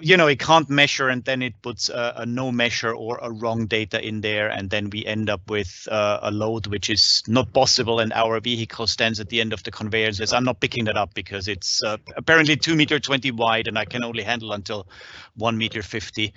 you 0.01 0.17
know, 0.17 0.27
it 0.27 0.39
can't 0.39 0.69
measure 0.71 1.09
and 1.09 1.25
then 1.25 1.43
it 1.43 1.61
puts 1.63 1.89
a, 1.89 2.15
a, 2.19 2.27
no 2.27 2.53
measure 2.53 2.95
or 2.95 3.19
a 3.23 3.31
wrong 3.31 3.67
data 3.67 4.05
in 4.05 4.21
there. 4.21 4.49
And 4.49 4.71
then 4.71 4.91
we 4.91 5.05
end 5.05 5.29
up 5.31 5.49
with 5.51 5.89
uh, 5.91 6.21
a 6.23 6.31
load 6.31 6.67
which 6.67 6.91
is 6.91 7.23
not 7.27 7.53
possible. 7.53 8.01
And 8.01 8.13
our 8.13 8.41
vehicle 8.41 8.87
stands 8.87 9.21
at 9.21 9.29
the 9.29 9.41
end 9.41 9.53
of 9.53 9.63
the 9.63 9.71
conveyor 9.71 10.07
and 10.09 10.17
says, 10.17 10.33
I'm 10.33 10.45
not 10.45 10.61
picking 10.61 10.85
that 10.85 10.97
up 10.97 11.15
because 11.15 11.49
it's 11.49 11.83
uh, 11.83 11.97
apparently 12.17 12.57
two 12.57 12.75
meter 12.75 12.99
20 12.99 13.31
wide 13.33 13.69
and 13.69 13.79
I 13.79 13.85
can 13.85 14.05
only 14.05 14.23
handle 14.23 14.53
until 14.53 14.87
one 15.35 15.59
meter 15.59 15.83
50. 15.83 16.33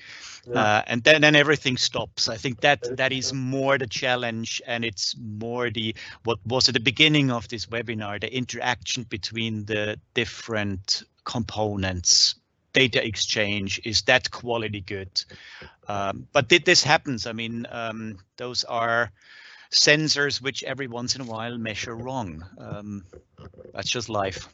Yeah. 0.48 0.60
Uh, 0.60 0.84
and 0.88 1.04
then, 1.04 1.22
then 1.22 1.36
everything 1.36 1.78
stops. 1.78 2.30
I 2.30 2.38
think 2.38 2.62
that 2.62 2.98
that 2.98 3.12
is 3.12 3.34
more 3.34 3.78
the 3.78 3.88
challenge 3.88 4.62
and 4.66 4.84
it's 4.84 5.16
more 5.18 5.70
the 5.70 5.96
what 6.24 6.40
was 6.46 6.70
at 6.70 6.74
the 6.74 6.80
beginning 6.80 7.32
of 7.32 7.48
this 7.50 7.68
webinar, 7.68 8.20
the 8.22 8.34
interaction 8.34 9.04
between 9.04 9.66
the 9.66 10.00
different 10.14 11.04
components 11.26 12.36
data 12.80 13.06
exchange 13.06 13.82
is 13.84 14.04
that 14.04 14.32
quality 14.32 14.80
good? 14.80 15.12
Um, 15.88 16.28
but 16.32 16.48
did 16.48 16.64
this 16.64 16.82
happens. 16.84 17.28
I 17.28 17.34
mean 17.34 17.68
um, 17.82 18.20
those 18.38 18.64
are 18.64 19.12
sensors 19.72 20.42
which 20.42 20.64
every 20.64 20.88
once 20.88 21.16
in 21.16 21.22
a 21.22 21.26
while 21.26 21.58
measure 21.58 21.96
wrong. 21.96 22.32
Um, 22.58 23.04
that's 23.74 23.90
just 23.90 24.08
life. 24.08 24.48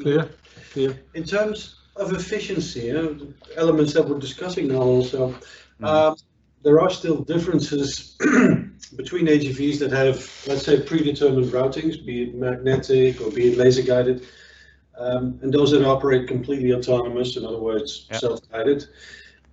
Clear 0.00 0.30
clear. 0.72 0.98
In 1.14 1.24
terms 1.24 1.76
of 1.96 2.12
efficiency 2.20 2.86
you 2.86 2.94
know, 2.94 3.08
elements 3.56 3.92
that 3.92 4.08
we're 4.08 4.18
discussing 4.28 4.68
now 4.68 4.84
also 4.96 5.34
mm. 5.80 6.18
there 6.64 6.80
are 6.80 6.90
still 7.00 7.18
differences 7.34 8.16
between 9.00 9.26
AGVs 9.34 9.78
that 9.80 9.92
have 9.92 10.16
let's 10.48 10.64
say 10.64 10.80
predetermined 10.90 11.52
routings 11.52 11.96
be 12.10 12.16
it 12.24 12.34
magnetic 12.34 13.20
or 13.20 13.30
be 13.30 13.42
it 13.50 13.58
laser 13.58 13.82
guided 13.82 14.18
um, 15.00 15.38
and 15.42 15.52
those 15.52 15.70
that 15.70 15.84
operate 15.84 16.28
completely 16.28 16.74
autonomous, 16.74 17.36
in 17.36 17.44
other 17.44 17.58
words, 17.58 18.06
yep. 18.10 18.20
self-guided. 18.20 18.84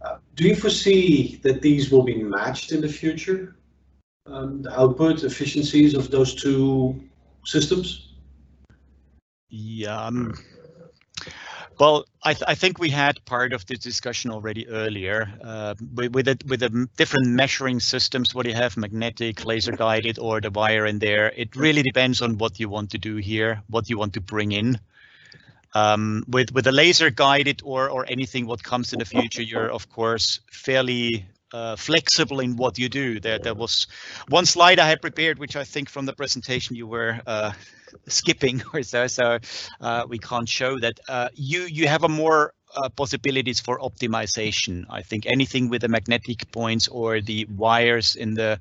Uh, 0.01 0.17
do 0.35 0.47
you 0.47 0.55
foresee 0.55 1.39
that 1.43 1.61
these 1.61 1.89
will 1.89 2.03
be 2.03 2.21
matched 2.21 2.71
in 2.71 2.81
the 2.81 2.89
future? 2.89 3.55
Um, 4.25 4.61
the 4.61 4.77
output 4.77 5.23
efficiencies 5.23 5.95
of 5.95 6.11
those 6.11 6.35
two 6.35 7.01
systems? 7.45 8.09
Yeah. 9.49 9.97
Um, 9.97 10.33
well, 11.79 12.05
I, 12.23 12.33
th 12.33 12.43
I, 12.47 12.55
think 12.55 12.79
we 12.79 12.89
had 12.89 13.23
part 13.25 13.53
of 13.53 13.65
this 13.65 13.79
discussion 13.79 14.31
already 14.31 14.67
earlier 14.67 15.31
uh, 15.43 15.75
with 15.95 16.13
with, 16.13 16.27
a, 16.27 16.37
with 16.45 16.63
a 16.63 16.89
different 16.97 17.27
measuring 17.27 17.79
systems. 17.79 18.35
What 18.35 18.47
you 18.47 18.53
have, 18.53 18.75
magnetic, 18.75 19.45
laser 19.45 19.71
guided, 19.71 20.19
or 20.19 20.41
the 20.41 20.51
wire 20.51 20.85
in 20.85 20.99
there. 20.99 21.31
It 21.37 21.55
really 21.55 21.83
depends 21.83 22.21
on 22.21 22.37
what 22.37 22.59
you 22.59 22.67
want 22.67 22.89
to 22.91 22.97
do 22.97 23.15
here, 23.15 23.61
what 23.69 23.89
you 23.89 23.97
want 23.97 24.13
to 24.13 24.21
bring 24.21 24.51
in. 24.51 24.79
Um, 25.73 26.23
with 26.27 26.53
with 26.53 26.67
a 26.67 26.71
laser 26.71 27.09
guided 27.09 27.61
or 27.63 27.89
or 27.89 28.05
anything 28.07 28.45
what 28.47 28.63
comes 28.63 28.93
in 28.93 28.99
the 28.99 29.05
future, 29.05 29.41
you're 29.41 29.71
of 29.71 29.89
course 29.89 30.39
fairly 30.51 31.25
uh, 31.53 31.75
flexible 31.75 32.39
in 32.39 32.55
what 32.55 32.77
you 32.77 32.89
do. 32.89 33.19
There 33.19 33.39
there 33.39 33.53
was 33.53 33.87
one 34.29 34.45
slide 34.45 34.79
I 34.79 34.87
had 34.87 35.01
prepared, 35.01 35.39
which 35.39 35.55
I 35.55 35.63
think 35.63 35.89
from 35.89 36.05
the 36.05 36.13
presentation 36.13 36.75
you 36.75 36.87
were 36.87 37.21
uh, 37.25 37.51
skipping 38.07 38.61
or 38.73 38.83
so, 38.83 39.07
so 39.07 39.39
uh, 39.81 40.05
we 40.07 40.17
can't 40.19 40.49
show 40.49 40.79
that. 40.79 40.99
Uh, 41.07 41.29
you 41.33 41.61
you 41.61 41.87
have 41.87 42.03
a 42.03 42.09
more 42.09 42.53
uh, 42.75 42.89
possibilities 42.89 43.59
for 43.59 43.79
optimization. 43.79 44.85
I 44.89 45.01
think 45.01 45.25
anything 45.25 45.69
with 45.69 45.81
the 45.81 45.87
magnetic 45.87 46.51
points 46.51 46.87
or 46.87 47.21
the 47.21 47.45
wires 47.45 48.15
in 48.15 48.33
the 48.33 48.59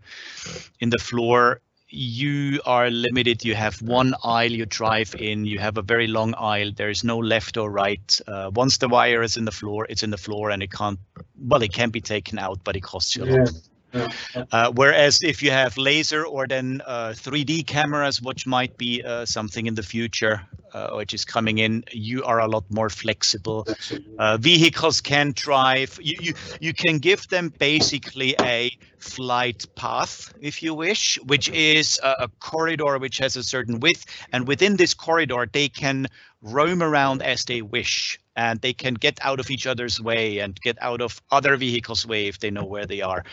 in 0.80 0.90
the 0.90 0.98
floor 0.98 1.60
you 1.88 2.60
are 2.66 2.90
limited. 2.90 3.44
You 3.44 3.54
have 3.54 3.80
one 3.80 4.14
aisle 4.24 4.50
you 4.50 4.66
drive 4.66 5.14
in. 5.14 5.44
You 5.44 5.58
have 5.58 5.78
a 5.78 5.82
very 5.82 6.06
long 6.06 6.34
aisle. 6.34 6.72
There 6.74 6.90
is 6.90 7.04
no 7.04 7.18
left 7.18 7.56
or 7.56 7.70
right. 7.70 8.20
Uh, 8.26 8.50
once 8.54 8.78
the 8.78 8.88
wire 8.88 9.22
is 9.22 9.36
in 9.36 9.44
the 9.44 9.52
floor, 9.52 9.86
it's 9.88 10.02
in 10.02 10.10
the 10.10 10.18
floor, 10.18 10.50
and 10.50 10.62
it 10.62 10.72
can't. 10.72 10.98
Well, 11.38 11.62
it 11.62 11.72
can 11.72 11.90
be 11.90 12.00
taken 12.00 12.38
out, 12.38 12.60
but 12.64 12.76
it 12.76 12.82
costs 12.82 13.14
you 13.16 13.24
a 13.24 13.26
yeah. 13.26 13.36
lot. 13.36 13.52
Uh, 14.52 14.72
whereas 14.74 15.20
if 15.22 15.42
you 15.42 15.50
have 15.50 15.76
laser 15.76 16.24
or 16.24 16.46
then 16.46 16.82
uh, 16.86 17.10
3D 17.16 17.66
cameras, 17.66 18.20
which 18.22 18.46
might 18.46 18.76
be 18.76 19.02
uh, 19.02 19.24
something 19.24 19.66
in 19.66 19.74
the 19.74 19.82
future, 19.82 20.42
uh, 20.72 20.90
which 20.96 21.14
is 21.14 21.24
coming 21.24 21.58
in, 21.58 21.84
you 21.92 22.22
are 22.24 22.40
a 22.40 22.46
lot 22.46 22.64
more 22.70 22.90
flexible. 22.90 23.66
Uh, 24.18 24.36
vehicles 24.36 25.00
can 25.00 25.32
drive. 25.34 25.98
You, 26.02 26.16
you 26.20 26.34
you 26.60 26.72
can 26.74 26.98
give 26.98 27.26
them 27.28 27.52
basically 27.58 28.34
a 28.40 28.76
flight 28.98 29.64
path, 29.74 30.34
if 30.40 30.62
you 30.62 30.74
wish, 30.74 31.18
which 31.24 31.48
is 31.48 32.00
a, 32.02 32.24
a 32.24 32.28
corridor 32.40 32.98
which 32.98 33.18
has 33.18 33.36
a 33.36 33.42
certain 33.42 33.80
width, 33.80 34.04
and 34.32 34.46
within 34.46 34.76
this 34.76 34.92
corridor 34.94 35.48
they 35.50 35.68
can 35.68 36.06
roam 36.46 36.82
around 36.82 37.22
as 37.22 37.44
they 37.44 37.62
wish 37.62 38.18
and 38.36 38.60
they 38.60 38.72
can 38.72 38.94
get 38.94 39.18
out 39.22 39.40
of 39.40 39.50
each 39.50 39.66
other's 39.66 40.00
way 40.00 40.38
and 40.38 40.60
get 40.60 40.76
out 40.80 41.00
of 41.00 41.20
other 41.30 41.56
vehicles' 41.56 42.06
way 42.06 42.26
if 42.26 42.38
they 42.38 42.50
know 42.50 42.64
where 42.64 42.86
they 42.86 43.00
are. 43.00 43.24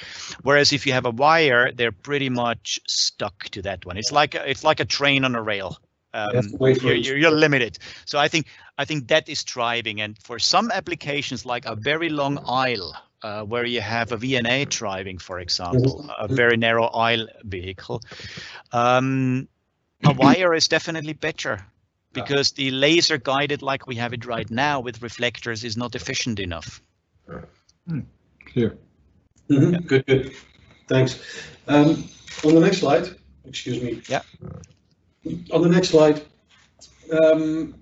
Whereas 0.44 0.72
if 0.72 0.88
you 0.88 0.94
have 0.94 1.06
a 1.06 1.12
wire, 1.12 1.72
they're 1.72 1.92
pretty 1.92 2.30
much 2.30 2.80
stuck 2.88 3.44
to 3.50 3.62
that 3.64 3.86
one. 3.86 3.98
It's 3.98 4.12
like 4.12 4.34
a, 4.34 4.50
it's 4.50 4.64
like 4.64 4.80
a 4.80 4.86
train 4.86 5.26
on 5.26 5.36
a 5.36 5.42
rail. 5.42 5.78
Um, 6.16 6.44
you're, 6.60 6.94
you're, 6.94 7.18
you're, 7.18 7.32
limited. 7.32 7.80
So 8.06 8.20
I 8.20 8.28
think 8.28 8.46
I 8.78 8.86
think 8.86 9.08
that 9.08 9.28
is 9.28 9.44
driving. 9.44 10.00
And 10.00 10.16
for 10.22 10.38
some 10.38 10.70
applications, 10.72 11.44
like 11.44 11.66
a 11.66 11.76
very 11.76 12.10
long 12.10 12.38
aisle, 12.48 12.96
uh, 13.24 13.44
where 13.44 13.66
you 13.66 13.82
have 13.82 14.12
a 14.12 14.18
VNA 14.18 14.70
driving, 14.70 15.18
for 15.18 15.40
example, 15.40 16.08
a 16.20 16.28
very 16.28 16.56
narrow 16.56 16.86
aisle 16.86 17.28
vehicle, 17.44 18.02
um, 18.74 19.48
a 20.04 20.14
wire 20.14 20.54
is 20.54 20.68
definitely 20.68 21.14
better 21.14 21.66
because 22.14 22.52
the 22.52 22.72
laser 22.72 23.18
guided 23.18 23.62
like 23.62 23.88
we 23.88 23.96
have 23.96 24.14
it 24.14 24.26
right 24.26 24.50
now 24.50 24.80
with 24.80 25.02
reflectors 25.02 25.64
is 25.64 25.76
not 25.76 25.96
efficient 25.96 26.40
enough. 26.40 26.82
Hmm. 27.88 28.00
Clear. 28.46 28.78
Mm 29.50 29.58
-hmm. 29.58 29.72
yeah. 29.72 29.82
Good, 29.88 30.06
good. 30.06 30.32
Thanks. 30.88 31.20
Um, 31.68 32.04
on 32.44 32.54
the 32.54 32.60
next 32.60 32.78
slide, 32.78 33.16
excuse 33.46 33.82
me. 33.82 34.02
Yeah. 34.08 34.24
On 35.52 35.62
the 35.62 35.70
next 35.70 35.90
slide, 35.90 36.22
um, 37.12 37.76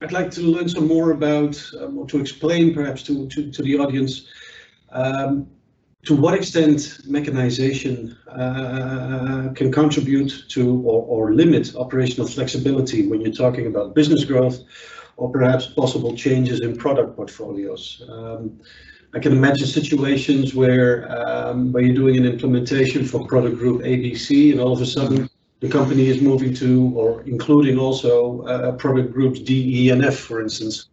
I'd 0.00 0.12
like 0.12 0.30
to 0.32 0.42
learn 0.42 0.68
some 0.68 0.86
more 0.86 1.12
about, 1.12 1.62
um, 1.80 1.98
or 1.98 2.06
to 2.06 2.18
explain 2.20 2.74
perhaps 2.74 3.02
to, 3.04 3.26
to, 3.28 3.50
to 3.50 3.62
the 3.62 3.78
audience, 3.78 4.26
um, 4.90 5.46
to 6.04 6.14
what 6.14 6.34
extent 6.34 7.00
mechanization 7.06 8.16
uh, 8.28 9.50
can 9.54 9.72
contribute 9.72 10.44
to 10.48 10.80
or, 10.82 11.02
or 11.02 11.34
limit 11.34 11.74
operational 11.76 12.26
flexibility 12.26 13.06
when 13.06 13.20
you're 13.20 13.32
talking 13.32 13.66
about 13.66 13.94
business 13.94 14.24
growth 14.24 14.60
or 15.16 15.30
perhaps 15.30 15.66
possible 15.66 16.14
changes 16.14 16.60
in 16.60 16.76
product 16.76 17.16
portfolios. 17.16 18.02
Um, 18.08 18.60
I 19.14 19.20
can 19.20 19.32
imagine 19.32 19.66
situations 19.66 20.54
where 20.54 21.10
um, 21.10 21.72
where 21.72 21.84
you're 21.84 21.94
doing 21.94 22.16
an 22.16 22.26
implementation 22.26 23.04
for 23.04 23.26
product 23.26 23.56
group 23.56 23.82
ABC 23.82 24.50
and 24.50 24.60
all 24.60 24.72
of 24.72 24.82
a 24.82 24.86
sudden 24.86 25.30
the 25.60 25.68
company 25.68 26.08
is 26.08 26.20
moving 26.20 26.52
to 26.54 26.92
or 26.96 27.22
including 27.22 27.78
also 27.78 28.42
uh, 28.42 28.72
product 28.72 29.12
groups 29.12 29.38
D, 29.40 29.86
E, 29.86 29.90
and 29.90 30.04
F, 30.04 30.16
for 30.16 30.42
instance. 30.42 30.88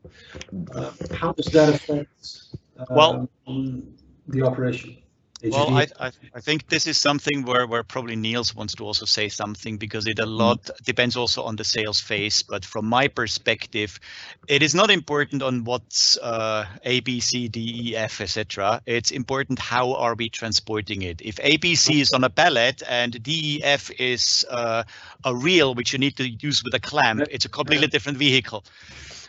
Uh, 0.76 0.92
how 1.14 1.34
does 1.34 1.48
that 1.48 1.70
affect 1.70 2.56
well, 2.92 3.28
um, 3.48 3.84
the 4.28 4.44
operation? 4.44 5.01
Well, 5.44 5.76
I, 5.76 5.88
I, 6.00 6.12
I, 6.36 6.40
think 6.40 6.68
this 6.68 6.86
is 6.86 6.98
something 6.98 7.44
where, 7.44 7.66
where 7.66 7.84
probably 7.84 8.16
Niels 8.16 8.54
wants 8.54 8.76
to 8.76 8.84
also 8.84 9.06
say 9.06 9.28
something 9.30 9.78
because 9.78 10.06
it 10.06 10.20
a 10.20 10.24
mm-hmm. 10.24 10.32
lot 10.32 10.70
depends 10.84 11.16
also 11.16 11.44
on 11.44 11.56
the 11.56 11.64
sales 11.64 12.00
phase. 12.00 12.44
But 12.44 12.64
from 12.64 12.86
my 12.86 13.08
perspective, 13.08 14.00
it 14.48 14.62
is 14.62 14.76
not 14.76 14.92
important 14.92 15.42
on 15.42 15.64
what's 15.64 16.18
uh, 16.18 16.66
A, 16.84 17.00
B, 17.00 17.20
C, 17.20 17.48
D, 17.48 17.90
E, 17.90 17.96
F, 17.96 18.22
etc. 18.22 18.82
It's 18.86 19.12
important 19.12 19.58
how 19.58 19.96
are 19.96 20.14
we 20.14 20.30
transporting 20.30 21.02
it. 21.02 21.22
If 21.22 21.40
A, 21.42 21.58
B, 21.58 21.76
C 21.76 22.02
is 22.02 22.12
on 22.12 22.24
a 22.24 22.30
pallet 22.30 22.84
and 22.88 23.22
D, 23.24 23.58
E, 23.58 23.64
F 23.64 23.90
is 24.00 24.46
uh, 24.50 24.84
a 25.24 25.36
reel 25.36 25.74
which 25.74 25.94
you 25.94 26.00
need 26.00 26.18
to 26.18 26.30
use 26.30 26.64
with 26.64 26.74
a 26.76 26.80
clamp, 26.80 27.22
it's 27.32 27.46
a 27.46 27.50
completely 27.50 27.88
different 27.88 28.18
vehicle. 28.18 28.64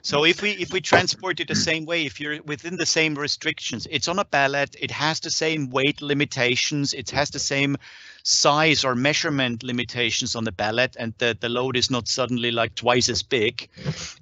So 0.04 0.24
if 0.24 0.42
we 0.42 0.50
if 0.50 0.72
we 0.72 0.80
transport 0.80 1.38
it 1.38 1.46
the 1.46 1.54
same 1.54 1.84
way, 1.86 2.04
if 2.04 2.20
you're 2.20 2.42
within 2.42 2.76
the 2.76 2.86
same 2.86 3.14
restrictions, 3.14 3.86
it's 3.88 4.08
on 4.08 4.18
a 4.18 4.24
pallet, 4.24 4.74
it 4.80 4.90
has 4.90 5.20
the 5.20 5.30
same 5.30 5.70
weight 5.70 6.02
limitations, 6.02 6.92
it 6.92 7.10
has 7.10 7.30
the 7.30 7.38
same 7.38 7.76
size 8.24 8.84
or 8.84 8.96
measurement 8.96 9.62
limitations 9.62 10.34
on 10.34 10.42
the 10.42 10.50
pallet, 10.52 10.96
and 10.98 11.14
the, 11.18 11.36
the 11.40 11.48
load 11.48 11.76
is 11.76 11.88
not 11.88 12.08
suddenly 12.08 12.50
like 12.50 12.74
twice 12.74 13.08
as 13.08 13.22
big 13.22 13.68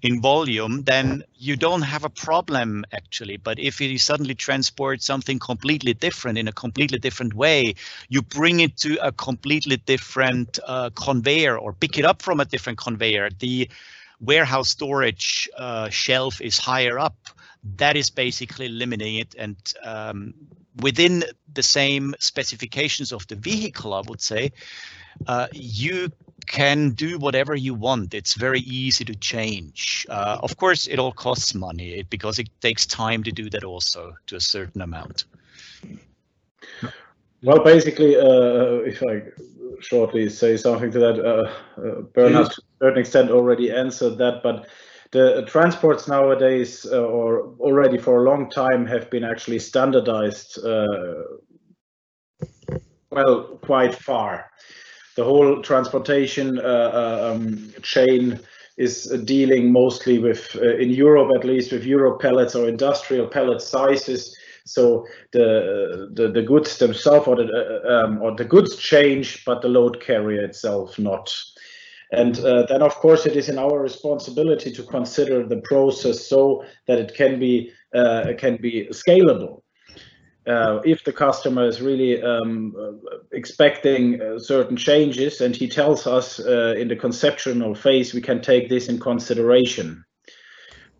in 0.02 0.20
volume, 0.20 0.82
then 0.82 1.22
you 1.36 1.56
don't 1.56 1.82
have 1.82 2.04
a 2.04 2.10
problem 2.10 2.84
actually. 2.92 3.38
But 3.38 3.58
if 3.58 3.80
you 3.80 3.96
suddenly 3.96 4.34
transport 4.34 5.02
something 5.02 5.38
completely 5.38 5.94
different 5.94 6.36
in 6.36 6.46
a 6.46 6.52
completely 6.52 6.98
different 6.98 7.32
way, 7.32 7.74
you 8.10 8.20
bring 8.20 8.60
it 8.60 8.76
to 8.78 8.96
a 9.06 9.12
completely 9.12 9.78
different 9.78 10.58
uh, 10.66 10.90
conveyor 10.90 11.58
or 11.58 11.72
pick 11.72 11.98
it 11.98 12.04
up 12.04 12.20
from 12.20 12.40
a 12.40 12.44
different 12.44 12.78
conveyor. 12.78 13.30
The 13.38 13.70
warehouse 14.20 14.70
storage 14.70 15.48
uh, 15.56 15.88
shelf 15.88 16.40
is 16.40 16.58
higher 16.58 16.98
up, 16.98 17.16
that 17.76 17.96
is 17.96 18.10
basically 18.10 18.68
limiting 18.68 19.16
it. 19.16 19.34
And 19.38 19.56
um, 19.82 20.34
within 20.80 21.24
the 21.52 21.62
same 21.62 22.14
specifications 22.18 23.12
of 23.12 23.26
the 23.26 23.36
vehicle, 23.36 23.94
I 23.94 24.00
would 24.00 24.20
say, 24.20 24.52
uh, 25.26 25.48
you 25.52 26.10
can 26.46 26.90
do 26.90 27.18
whatever 27.18 27.54
you 27.54 27.74
want. 27.74 28.14
It's 28.14 28.34
very 28.34 28.60
easy 28.60 29.04
to 29.04 29.14
change. 29.14 30.06
Uh, 30.08 30.38
of 30.42 30.56
course, 30.56 30.86
it 30.86 30.98
all 30.98 31.12
costs 31.12 31.54
money 31.54 32.02
because 32.08 32.38
it 32.38 32.48
takes 32.60 32.86
time 32.86 33.22
to 33.24 33.32
do 33.32 33.50
that 33.50 33.64
also 33.64 34.14
to 34.26 34.36
a 34.36 34.40
certain 34.40 34.80
amount. 34.80 35.24
Well, 37.42 37.62
basically, 37.64 38.16
uh, 38.16 38.82
if 38.84 39.02
I 39.02 39.22
shortly 39.80 40.28
say 40.28 40.56
something 40.56 40.90
to 40.92 40.98
that, 40.98 41.18
uh, 41.18 41.80
uh, 41.80 42.00
Bernhard 42.12 42.52
certain 42.80 43.00
extent 43.00 43.30
already 43.30 43.70
answered 43.70 44.18
that, 44.18 44.42
but 44.42 44.66
the 45.12 45.44
transports 45.46 46.06
nowadays, 46.06 46.86
uh, 46.90 47.02
or 47.02 47.54
already 47.58 47.98
for 47.98 48.20
a 48.20 48.30
long 48.30 48.48
time, 48.48 48.86
have 48.86 49.10
been 49.10 49.24
actually 49.24 49.58
standardized, 49.58 50.64
uh, 50.64 51.22
well, 53.10 53.58
quite 53.62 53.94
far. 53.94 54.50
The 55.16 55.24
whole 55.24 55.60
transportation 55.62 56.58
uh, 56.58 56.62
uh 56.62 57.32
um, 57.34 57.72
chain 57.82 58.40
is 58.76 59.04
dealing 59.24 59.72
mostly 59.72 60.18
with, 60.18 60.56
uh, 60.56 60.76
in 60.76 60.90
Europe 60.90 61.30
at 61.36 61.44
least, 61.44 61.72
with 61.72 61.84
Euro 61.84 62.16
pallets 62.16 62.54
or 62.54 62.68
industrial 62.68 63.26
pellet 63.26 63.60
sizes. 63.60 64.34
So 64.72 65.06
the 65.32 66.10
the, 66.14 66.28
the 66.28 66.42
goods 66.42 66.78
themselves 66.78 67.26
or 67.26 67.36
the 67.36 67.48
uh, 67.48 68.04
um, 68.04 68.22
or 68.22 68.34
the 68.34 68.44
goods 68.44 68.76
change, 68.76 69.44
but 69.44 69.62
the 69.62 69.68
load 69.68 70.00
carrier 70.00 70.44
itself 70.44 70.98
not. 70.98 71.34
And 72.12 72.38
uh, 72.40 72.66
then, 72.68 72.82
of 72.82 72.94
course, 72.96 73.24
it 73.24 73.36
is 73.36 73.48
in 73.48 73.58
our 73.58 73.78
responsibility 73.78 74.72
to 74.72 74.82
consider 74.82 75.46
the 75.46 75.58
process 75.58 76.26
so 76.26 76.64
that 76.86 76.98
it 76.98 77.14
can 77.14 77.38
be 77.38 77.72
uh, 77.94 78.32
can 78.36 78.56
be 78.56 78.88
scalable. 78.90 79.62
Uh, 80.46 80.80
if 80.84 81.04
the 81.04 81.12
customer 81.12 81.66
is 81.66 81.82
really 81.82 82.20
um, 82.22 82.74
expecting 83.32 84.20
uh, 84.20 84.38
certain 84.38 84.76
changes 84.76 85.40
and 85.42 85.54
he 85.54 85.68
tells 85.68 86.06
us 86.06 86.40
uh, 86.40 86.74
in 86.78 86.88
the 86.88 86.96
conceptual 86.96 87.74
phase, 87.74 88.14
we 88.14 88.20
can 88.20 88.40
take 88.40 88.68
this 88.68 88.88
in 88.88 88.98
consideration. 88.98 90.02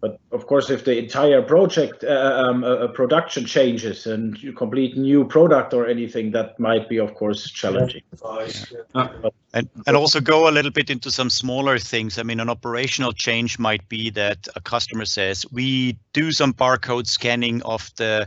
But 0.00 0.18
of 0.32 0.46
course, 0.46 0.70
if 0.70 0.84
the 0.84 0.96
entire 0.96 1.42
project 1.42 2.04
uh, 2.04 2.44
um, 2.46 2.64
uh, 2.64 2.88
production 2.88 3.44
changes 3.44 4.06
and 4.06 4.42
you 4.42 4.52
complete 4.52 4.96
new 4.96 5.26
product 5.26 5.74
or 5.74 5.86
anything, 5.86 6.30
that 6.30 6.58
might 6.58 6.88
be, 6.88 6.98
of 6.98 7.14
course, 7.14 7.50
challenging. 7.50 8.02
Yeah. 8.24 9.08
and 9.52 9.68
and 9.86 9.96
also 9.96 10.20
go 10.20 10.48
a 10.48 10.52
little 10.52 10.70
bit 10.70 10.88
into 10.88 11.10
some 11.10 11.28
smaller 11.28 11.78
things. 11.78 12.18
I 12.18 12.22
mean, 12.22 12.40
an 12.40 12.48
operational 12.48 13.12
change 13.12 13.58
might 13.58 13.86
be 13.90 14.08
that 14.10 14.48
a 14.56 14.60
customer 14.60 15.04
says 15.04 15.44
we 15.52 15.98
do 16.14 16.32
some 16.32 16.54
barcode 16.54 17.06
scanning 17.06 17.62
of 17.62 17.90
the 17.96 18.26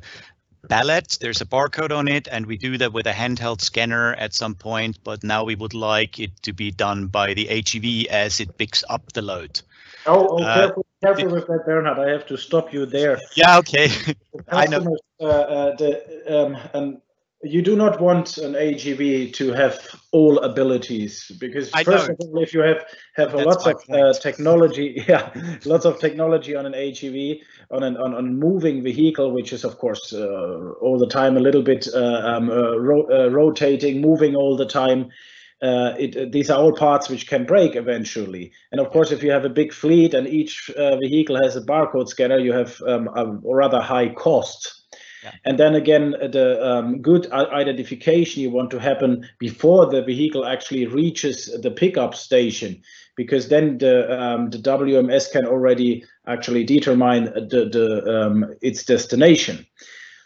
pallet. 0.70 1.18
There's 1.22 1.42
a 1.42 1.46
barcode 1.46 1.92
on 1.92 2.08
it, 2.08 2.28
and 2.32 2.46
we 2.46 2.58
do 2.58 2.78
that 2.78 2.94
with 2.94 3.08
a 3.08 3.14
handheld 3.14 3.62
scanner 3.62 4.14
at 4.14 4.36
some 4.36 4.54
point. 4.54 5.00
But 5.04 5.24
now 5.24 5.44
we 5.44 5.56
would 5.56 5.74
like 5.74 6.20
it 6.20 6.32
to 6.44 6.54
be 6.54 6.70
done 6.70 7.08
by 7.08 7.34
the 7.34 7.48
AGV 7.48 8.06
as 8.06 8.40
it 8.40 8.58
picks 8.58 8.84
up 8.90 9.12
the 9.14 9.24
load. 9.24 9.62
Oh, 10.06 10.28
oh 10.28 10.44
uh, 10.44 10.56
careful, 10.56 10.86
careful 11.04 11.32
with 11.32 11.48
that, 11.48 11.66
Bernhard. 11.66 12.00
I 12.00 12.10
have 12.10 12.26
to 12.28 12.38
stop 12.38 12.74
you 12.74 12.86
there. 12.86 13.20
Yeah, 13.36 13.58
okay. 13.60 13.90
I 14.50 14.66
know. 14.68 14.98
Uh, 15.20 15.26
uh, 15.26 15.76
the, 15.76 15.92
um, 16.28 16.58
um, 16.74 17.02
you 17.44 17.62
do 17.62 17.76
not 17.76 18.00
want 18.00 18.38
an 18.38 18.54
AGV 18.54 19.34
to 19.34 19.52
have 19.52 19.78
all 20.12 20.40
abilities 20.40 21.30
because 21.40 21.70
I 21.74 21.84
first 21.84 22.08
don't. 22.08 22.22
of 22.22 22.30
all, 22.30 22.42
if 22.42 22.54
you 22.54 22.62
have 22.62 22.86
have 23.16 23.34
lots 23.34 23.68
of 23.68 23.82
uh, 23.92 24.14
technology, 24.14 25.04
yeah, 25.08 25.34
lots 25.66 25.86
of 25.86 26.00
technology 26.00 26.56
on 26.56 26.66
an 26.66 26.74
AGV 26.74 27.42
on 27.70 27.84
an 27.84 27.98
on, 27.98 28.14
on 28.14 28.40
moving 28.40 28.82
vehicle, 28.82 29.32
which 29.32 29.52
is 29.52 29.66
of 29.66 29.78
course 29.78 30.14
uh, 30.14 30.72
all 30.82 30.98
the 30.98 31.08
time 31.08 31.36
a 31.36 31.42
little 31.42 31.64
bit 31.64 31.88
uh, 31.94 32.22
um, 32.24 32.50
uh, 32.50 32.78
ro 32.78 33.30
rotating, 33.30 34.00
moving 34.00 34.36
all 34.36 34.56
the 34.56 34.66
time 34.66 35.10
uh, 35.64 35.96
it, 35.98 36.32
these 36.32 36.50
are 36.50 36.60
all 36.60 36.74
parts 36.74 37.10
which 37.10 37.28
can 37.28 37.46
break 37.46 37.76
eventually. 37.76 38.52
And 38.72 38.82
of 38.82 38.90
course, 38.90 39.12
if 39.12 39.24
you 39.24 39.32
have 39.32 39.46
a 39.46 39.50
big 39.50 39.72
fleet 39.74 40.14
and 40.14 40.28
each 40.28 40.70
uh, 40.72 40.98
vehicle 40.98 41.38
has 41.42 41.56
a 41.56 41.62
barcode 41.62 42.10
scanner, 42.10 42.38
you 42.38 42.54
have 42.54 42.82
um, 42.86 43.08
a 43.16 43.26
rather 43.44 43.82
high 43.82 44.10
cost. 44.10 44.82
Yeah. 45.24 45.32
And 45.46 45.58
then 45.58 45.76
again, 45.76 46.12
the 46.12 46.60
um, 46.62 47.02
good 47.02 47.32
identification 47.32 48.44
you 48.44 48.52
want 48.52 48.72
to 48.72 48.80
happen 48.80 49.26
before 49.40 49.86
the 49.86 50.04
vehicle 50.04 50.46
actually 50.46 50.86
reaches 50.86 51.46
the 51.62 51.72
pickup 51.72 52.14
station, 52.14 52.82
because 53.16 53.48
then 53.48 53.78
the 53.78 54.22
um, 54.22 54.50
the 54.50 54.58
WMS 54.58 55.32
can 55.32 55.46
already 55.46 56.04
actually 56.28 56.66
determine 56.66 57.26
the, 57.26 57.70
the 57.72 57.88
um, 58.16 58.54
its 58.62 58.84
destination. 58.84 59.66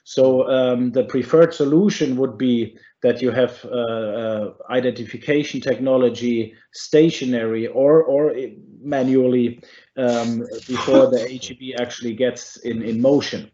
So 0.04 0.50
um, 0.50 0.94
the 0.94 1.04
preferred 1.04 1.54
solution 1.54 2.16
would 2.16 2.38
be 2.38 2.78
that 3.04 3.22
you 3.22 3.32
have 3.32 3.64
uh, 3.66 3.70
uh, 3.70 4.54
identification 4.70 5.62
technology 5.62 6.54
stationary 6.74 7.68
or 7.68 8.04
or 8.04 8.36
manually 8.82 9.62
um, 9.98 10.40
before 10.68 11.08
the 11.08 11.18
AGV 11.32 11.80
actually 11.80 12.14
gets 12.14 12.58
in 12.58 12.82
in 12.82 13.02
motion. 13.02 13.52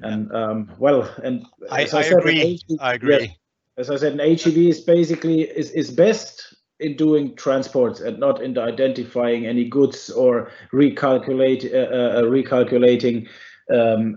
And 0.00 0.32
um, 0.34 0.72
well, 0.78 1.08
and 1.22 1.46
I, 1.70 1.82
I, 1.92 1.98
I 1.98 2.02
agree. 2.04 2.58
AGV, 2.58 2.76
I 2.80 2.94
agree. 2.94 3.20
Yes, 3.20 3.36
as 3.78 3.90
I 3.90 3.96
said, 3.96 4.12
an 4.14 4.18
AGV 4.18 4.68
is 4.68 4.80
basically 4.80 5.42
is 5.42 5.70
is 5.70 5.90
best 5.90 6.56
in 6.80 6.96
doing 6.96 7.34
transports 7.36 8.00
and 8.00 8.18
not 8.18 8.42
in 8.42 8.58
identifying 8.58 9.46
any 9.46 9.64
goods 9.68 10.10
or 10.10 10.50
recalculate 10.72 11.72
uh, 11.72 11.78
uh, 11.78 12.22
recalculating 12.22 13.28
um, 13.72 14.16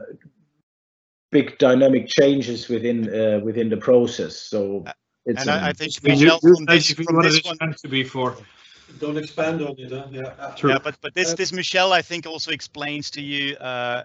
big 1.36 1.58
dynamic 1.58 2.08
changes 2.20 2.70
within 2.74 2.98
uh, 3.10 3.40
within 3.48 3.68
the 3.70 3.78
process. 3.90 4.34
So 4.52 4.60
uh, 4.88 4.94
it's 5.26 5.42
and 5.42 5.50
I, 5.52 5.70
I 5.70 5.74
think 5.74 5.92
Michel 6.04 6.40
from 6.40 6.66
this, 6.66 6.92
from 6.92 7.22
this 7.22 7.44
one 7.44 7.76
to 7.84 7.88
be 7.88 8.04
for. 8.04 8.38
Don't 9.00 9.18
expand 9.18 9.62
on 9.62 9.76
it. 9.78 9.92
Huh? 9.92 10.06
Yeah, 10.12 10.56
True. 10.56 10.70
yeah, 10.72 10.80
but 10.84 10.96
but 11.02 11.14
this 11.14 11.34
this 11.34 11.52
Michel 11.52 11.92
I 12.00 12.02
think 12.02 12.26
also 12.26 12.52
explains 12.52 13.12
to 13.12 13.22
you 13.22 13.56
uh, 13.58 14.04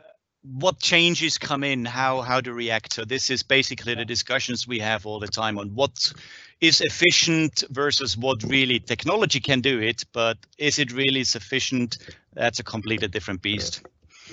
what 0.62 0.80
changes 0.80 1.38
come 1.38 1.62
in, 1.72 1.84
how 1.84 2.22
how 2.22 2.40
to 2.40 2.52
react. 2.52 2.94
So 2.94 3.04
this 3.04 3.30
is 3.30 3.42
basically 3.44 3.94
the 3.94 4.04
discussions 4.04 4.66
we 4.66 4.80
have 4.80 5.06
all 5.06 5.20
the 5.20 5.32
time 5.42 5.58
on 5.58 5.68
what 5.80 6.12
is 6.60 6.80
efficient 6.80 7.64
versus 7.70 8.16
what 8.16 8.42
really 8.42 8.80
technology 8.80 9.40
can 9.40 9.60
do 9.60 9.80
it, 9.90 10.04
but 10.12 10.36
is 10.58 10.78
it 10.78 10.92
really 10.92 11.24
sufficient? 11.24 11.98
That's 12.34 12.60
a 12.60 12.64
completely 12.64 13.08
different 13.08 13.42
beast. 13.42 13.82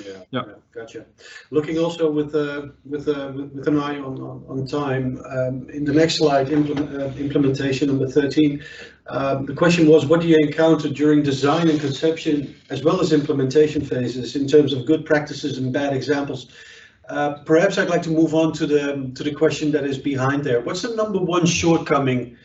Yeah, 0.05 0.11
Yeah. 0.31 0.41
yeah, 0.47 0.53
gotcha. 0.73 1.05
Looking 1.51 1.77
also 1.79 2.09
with 2.11 2.35
uh, 2.35 2.67
with 2.85 3.07
uh, 3.07 3.31
with 3.35 3.51
with 3.53 3.67
an 3.67 3.79
eye 3.79 3.97
on 3.99 4.19
on, 4.21 4.43
on 4.47 4.67
time. 4.67 5.21
Um, 5.25 5.69
in 5.69 5.85
the 5.85 5.93
next 5.93 6.17
slide, 6.17 6.51
implement, 6.51 6.89
uh, 7.01 7.05
implementation 7.17 7.87
number 7.87 8.07
thirteen. 8.07 8.63
Um, 9.09 9.45
the 9.45 9.53
question 9.53 9.87
was, 9.87 10.05
what 10.05 10.19
do 10.21 10.27
you 10.27 10.37
encounter 10.37 10.89
during 10.89 11.23
design 11.23 11.69
and 11.69 11.79
conception, 11.79 12.55
as 12.69 12.83
well 12.83 12.99
as 12.99 13.13
implementation 13.13 13.81
phases, 13.83 14.35
in 14.35 14.47
terms 14.47 14.73
of 14.73 14.85
good 14.85 15.05
practices 15.05 15.57
and 15.57 15.71
bad 15.71 15.93
examples? 15.93 16.47
Uh, 17.07 17.35
perhaps 17.45 17.77
I'd 17.77 17.89
like 17.89 18.01
to 18.03 18.09
move 18.09 18.35
on 18.35 18.51
to 18.53 18.65
the 18.65 19.11
to 19.15 19.23
the 19.23 19.31
question 19.31 19.71
that 19.71 19.85
is 19.85 19.97
behind 19.97 20.43
there. 20.43 20.59
What's 20.61 20.81
the 20.81 20.93
number 20.95 21.19
one 21.19 21.45
shortcoming 21.45 22.37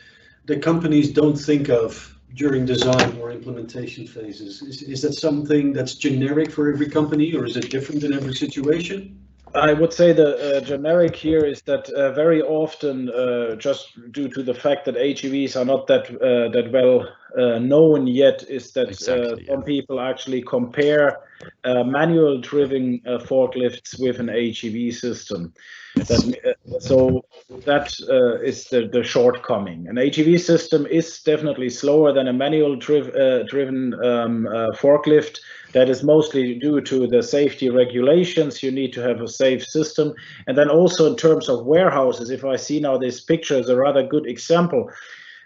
that 0.45 0.61
companies 0.61 1.11
don't 1.11 1.35
think 1.35 1.69
of 1.69 2.12
during 2.35 2.65
design 2.65 3.17
or 3.19 3.31
implementation 3.31 4.07
phases? 4.07 4.61
Is, 4.61 4.81
is 4.81 5.01
that 5.03 5.13
something 5.13 5.73
that's 5.73 5.95
generic 5.95 6.51
for 6.51 6.71
every 6.71 6.89
company 6.89 7.33
or 7.33 7.45
is 7.45 7.57
it 7.57 7.69
different 7.69 8.03
in 8.03 8.13
every 8.13 8.33
situation? 8.33 9.19
I 9.55 9.73
would 9.73 9.93
say 9.93 10.13
the 10.13 10.57
uh, 10.57 10.61
generic 10.61 11.15
here 11.15 11.45
is 11.45 11.61
that 11.63 11.87
uh, 11.89 12.11
very 12.13 12.41
often, 12.41 13.09
uh, 13.09 13.55
just 13.55 14.11
due 14.11 14.27
to 14.29 14.41
the 14.41 14.53
fact 14.53 14.85
that 14.85 14.95
AGVs 14.95 15.55
are 15.55 15.65
not 15.65 15.85
that 15.87 16.09
uh, 16.09 16.49
that 16.49 16.71
well 16.71 17.07
uh, 17.37 17.59
known 17.59 18.07
yet, 18.07 18.43
is 18.49 18.71
that 18.71 18.87
uh, 18.87 18.89
Exactly, 18.89 19.45
some 19.45 19.63
people 19.63 19.99
actually 19.99 20.41
compare 20.41 21.19
manual-driven 21.65 22.99
forklifts 23.27 23.99
with 23.99 24.19
an 24.19 24.27
AGV 24.27 24.93
system. 24.93 25.53
That, 25.95 26.52
so 26.79 27.25
that 27.65 27.93
uh, 28.09 28.41
is 28.41 28.65
the, 28.65 28.87
the 28.87 29.03
shortcoming. 29.03 29.87
An 29.87 29.95
AGV 29.95 30.39
system 30.39 30.85
is 30.85 31.21
definitely 31.21 31.69
slower 31.69 32.13
than 32.13 32.27
a 32.27 32.33
manual-driven 32.33 33.93
uh, 33.93 34.07
um, 34.07 34.47
uh, 34.47 34.71
forklift 34.71 35.39
that 35.73 35.89
is 35.89 36.03
mostly 36.03 36.57
due 36.59 36.79
to 36.81 37.07
the 37.07 37.21
safety 37.21 37.69
regulations. 37.69 38.63
You 38.63 38.71
need 38.71 38.93
to 38.93 39.01
have 39.01 39.21
a 39.21 39.27
safe 39.27 39.65
system. 39.65 40.13
And 40.47 40.57
then 40.57 40.69
also 40.69 41.09
in 41.09 41.17
terms 41.17 41.49
of 41.49 41.65
warehouses, 41.65 42.29
if 42.29 42.45
I 42.45 42.55
see 42.55 42.79
now 42.79 42.97
this 42.97 43.19
picture 43.19 43.57
is 43.57 43.69
a 43.69 43.75
rather 43.75 44.03
good 44.03 44.25
example, 44.25 44.89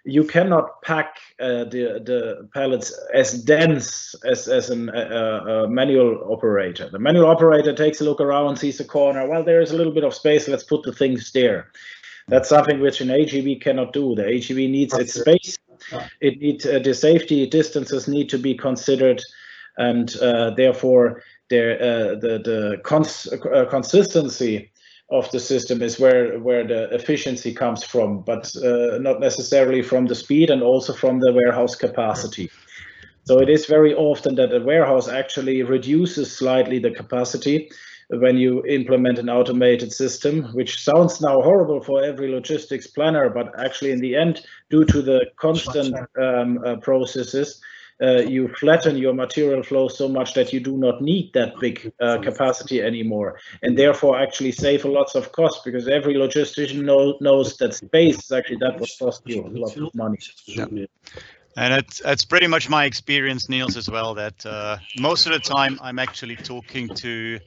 you 0.07 0.23
cannot 0.23 0.81
pack 0.81 1.17
uh, 1.39 1.65
the, 1.65 2.01
the 2.03 2.49
pallets 2.53 2.97
as 3.13 3.43
dense 3.43 4.15
as, 4.25 4.47
as 4.47 4.69
an, 4.69 4.89
uh, 4.89 5.65
a 5.65 5.67
manual 5.67 6.31
operator. 6.31 6.89
The 6.89 6.99
manual 6.99 7.27
operator 7.27 7.73
takes 7.73 7.99
a 7.99 8.05
look 8.05 8.21
around, 8.21 8.55
sees 8.55 8.79
a 8.79 8.85
corner, 8.85 9.27
well, 9.27 9.43
there 9.43 9.61
is 9.61 9.71
a 9.71 9.75
little 9.75 9.93
bit 9.93 10.05
of 10.05 10.13
space, 10.13 10.47
let's 10.47 10.63
put 10.63 10.83
the 10.83 10.93
things 10.93 11.31
there. 11.33 11.71
That's 12.29 12.49
something 12.49 12.79
which 12.79 13.01
an 13.01 13.09
AGV 13.09 13.61
cannot 13.61 13.93
do. 13.93 14.15
The 14.15 14.23
AGV 14.23 14.69
needs 14.69 14.93
its 14.93 15.13
space. 15.13 15.57
It 16.21 16.39
needs 16.39 16.65
uh, 16.65 16.79
the 16.79 16.93
safety 16.93 17.45
distances 17.45 18.07
need 18.07 18.29
to 18.29 18.37
be 18.37 18.55
considered 18.55 19.21
and 19.77 20.15
uh, 20.17 20.51
therefore 20.51 21.23
there, 21.49 21.75
uh, 21.75 22.15
the 22.15 22.41
the 22.43 22.81
cons 22.83 23.27
uh, 23.31 23.65
consistency 23.69 24.71
of 25.09 25.31
the 25.31 25.39
system 25.39 25.81
is 25.81 25.99
where 25.99 26.37
where 26.39 26.67
the 26.67 26.93
efficiency 26.93 27.53
comes 27.53 27.83
from, 27.83 28.21
but 28.21 28.51
not 28.99 29.19
necessarily 29.19 29.81
from 29.81 30.07
the 30.07 30.15
speed 30.15 30.49
and 30.49 30.61
also 30.61 30.93
from 30.93 31.19
the 31.19 31.33
warehouse 31.33 31.75
capacity. 31.75 32.49
So 33.23 33.39
it 33.39 33.49
is 33.49 33.65
very 33.65 33.93
often 33.93 34.35
that 34.35 34.55
a 34.55 34.63
warehouse 34.63 35.09
actually 35.09 35.61
reduces 35.61 36.31
slightly 36.31 36.79
the 36.79 36.91
capacity 36.91 37.69
when 38.09 38.37
you 38.37 38.65
implement 38.65 39.19
an 39.19 39.29
automated 39.29 39.91
system, 39.91 40.43
which 40.53 40.81
sounds 40.81 41.19
now 41.19 41.41
horrible 41.41 41.81
for 41.81 42.01
every 42.01 42.31
logistics 42.31 42.87
planner, 42.87 43.29
but 43.29 43.47
actually 43.59 43.91
in 43.91 43.99
the 43.99 44.15
end, 44.15 44.45
due 44.69 44.85
to 44.85 45.01
the 45.01 45.25
constant 45.35 45.93
um, 46.17 46.59
uh, 46.65 46.77
processes, 46.77 47.61
uh, 48.01 48.21
you 48.21 48.47
flatten 48.59 48.97
your 48.97 49.13
material 49.13 49.63
flow 49.63 49.87
so 49.87 50.07
much 50.07 50.33
that 50.33 50.53
you 50.53 50.59
do 50.59 50.77
not 50.77 51.01
need 51.01 51.31
that 51.33 51.59
big 51.59 51.91
uh, 51.99 52.19
capacity 52.19 52.81
anymore 52.81 53.39
and 53.63 53.77
therefore 53.77 54.19
actually 54.19 54.51
save 54.51 54.85
a 54.85 54.87
lot 54.87 55.15
of 55.15 55.31
cost 55.31 55.63
because 55.65 55.87
every 55.87 56.13
logistician 56.13 56.83
know, 56.83 57.17
knows 57.21 57.57
that 57.57 57.73
space 57.73 58.17
is 58.23 58.31
actually 58.31 58.57
that 58.57 58.79
what 58.79 58.89
costs 58.99 59.23
you 59.25 59.43
a 59.43 59.47
lot 59.47 59.75
of 59.75 59.95
money. 59.95 60.17
Yeah. 60.45 60.65
And 61.57 61.73
it's, 61.73 62.01
it's 62.05 62.23
pretty 62.23 62.45
much 62.45 62.69
my 62.69 62.85
experience, 62.85 63.49
Niels, 63.49 63.77
as 63.77 63.89
well, 63.89 64.13
that 64.13 64.45
uh, 64.45 64.77
most 64.99 65.25
of 65.25 65.33
the 65.33 65.39
time 65.39 65.79
I'm 65.81 65.97
actually 65.97 66.35
talking 66.35 66.87
to 66.87 67.39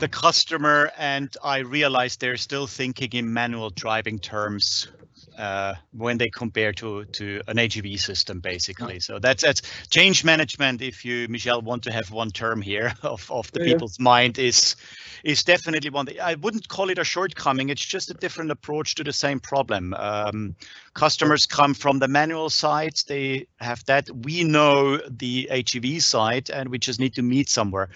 the 0.00 0.08
customer 0.08 0.90
and 0.98 1.34
I 1.42 1.58
realize 1.60 2.16
they're 2.16 2.36
still 2.36 2.66
thinking 2.66 3.12
in 3.12 3.32
manual 3.32 3.70
driving 3.70 4.18
terms 4.18 4.88
uh, 5.36 5.74
when 5.92 6.18
they 6.18 6.28
compare 6.28 6.72
to 6.72 7.04
to 7.04 7.40
an 7.48 7.56
AGV 7.56 7.98
system, 7.98 8.40
basically. 8.40 9.00
So 9.00 9.18
that's 9.18 9.42
that's 9.42 9.62
change 9.88 10.24
management. 10.24 10.82
If 10.82 11.04
you, 11.04 11.28
Michel, 11.28 11.60
want 11.62 11.82
to 11.84 11.92
have 11.92 12.10
one 12.10 12.30
term 12.30 12.62
here 12.62 12.92
of 13.02 13.30
of 13.30 13.50
the 13.52 13.60
yeah. 13.60 13.72
people's 13.72 13.98
mind 14.00 14.38
is 14.38 14.76
is 15.24 15.42
definitely 15.44 15.90
one. 15.90 16.06
That, 16.06 16.20
I 16.20 16.34
wouldn't 16.34 16.68
call 16.68 16.90
it 16.90 16.98
a 16.98 17.04
shortcoming. 17.04 17.68
It's 17.68 17.84
just 17.84 18.10
a 18.10 18.14
different 18.14 18.50
approach 18.50 18.94
to 18.96 19.04
the 19.04 19.12
same 19.12 19.40
problem. 19.40 19.94
Um, 19.94 20.54
customers 20.94 21.46
come 21.46 21.74
from 21.74 21.98
the 21.98 22.08
manual 22.08 22.50
side. 22.50 22.94
They 23.06 23.46
have 23.56 23.84
that. 23.86 24.08
We 24.10 24.44
know 24.44 24.98
the 25.08 25.48
AGV 25.50 26.02
side, 26.02 26.50
and 26.50 26.68
we 26.68 26.78
just 26.78 27.00
need 27.00 27.14
to 27.14 27.22
meet 27.22 27.48
somewhere. 27.48 27.88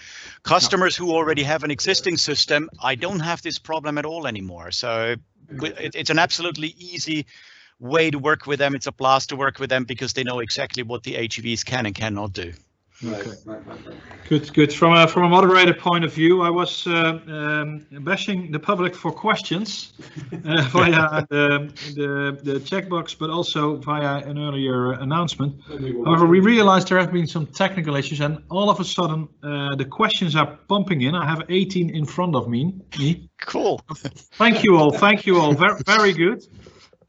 Customers 0.43 0.99
no. 0.99 1.05
who 1.05 1.13
already 1.13 1.43
have 1.43 1.63
an 1.63 1.71
existing 1.71 2.17
system, 2.17 2.69
I 2.81 2.95
don't 2.95 3.19
have 3.19 3.41
this 3.41 3.57
problem 3.57 3.97
at 3.97 4.05
all 4.05 4.27
anymore. 4.27 4.71
So 4.71 5.15
it's 5.51 6.09
an 6.09 6.19
absolutely 6.19 6.75
easy 6.77 7.25
way 7.79 8.11
to 8.11 8.19
work 8.19 8.45
with 8.45 8.59
them. 8.59 8.75
It's 8.75 8.87
a 8.87 8.91
blast 8.91 9.29
to 9.29 9.35
work 9.35 9.59
with 9.59 9.69
them 9.69 9.83
because 9.85 10.13
they 10.13 10.23
know 10.23 10.39
exactly 10.39 10.83
what 10.83 11.03
the 11.03 11.15
AGVs 11.15 11.65
can 11.65 11.85
and 11.85 11.95
cannot 11.95 12.33
do. 12.33 12.53
Okay. 13.03 13.31
Good, 14.29 14.53
good. 14.53 14.73
From 14.73 14.93
a 14.93 15.07
from 15.07 15.23
a 15.23 15.29
moderator 15.29 15.73
point 15.73 16.05
of 16.05 16.13
view, 16.13 16.41
I 16.41 16.49
was 16.49 16.85
uh, 16.85 17.19
um, 17.27 17.85
bashing 18.01 18.51
the 18.51 18.59
public 18.59 18.95
for 18.95 19.11
questions 19.11 19.93
uh, 20.45 20.61
via 20.71 21.25
the, 21.29 21.73
the 21.95 22.39
the 22.43 22.59
checkbox, 22.59 23.17
but 23.17 23.29
also 23.31 23.77
via 23.77 24.17
an 24.17 24.37
earlier 24.37 24.93
announcement. 24.93 25.61
However, 26.05 26.27
we 26.27 26.39
realized 26.39 26.89
there 26.89 26.99
have 26.99 27.11
been 27.11 27.27
some 27.27 27.47
technical 27.47 27.95
issues, 27.95 28.21
and 28.21 28.37
all 28.49 28.69
of 28.69 28.79
a 28.79 28.85
sudden 28.85 29.27
uh, 29.41 29.75
the 29.75 29.85
questions 29.85 30.35
are 30.35 30.57
pumping 30.67 31.01
in. 31.01 31.15
I 31.15 31.25
have 31.25 31.43
18 31.49 31.89
in 31.89 32.05
front 32.05 32.35
of 32.35 32.47
me. 32.47 32.73
me. 32.99 33.29
Cool. 33.41 33.81
Thank 34.37 34.63
you 34.63 34.77
all. 34.77 34.91
Thank 34.91 35.25
you 35.25 35.39
all. 35.39 35.53
Very 35.53 35.79
very 35.85 36.13
good. 36.13 36.45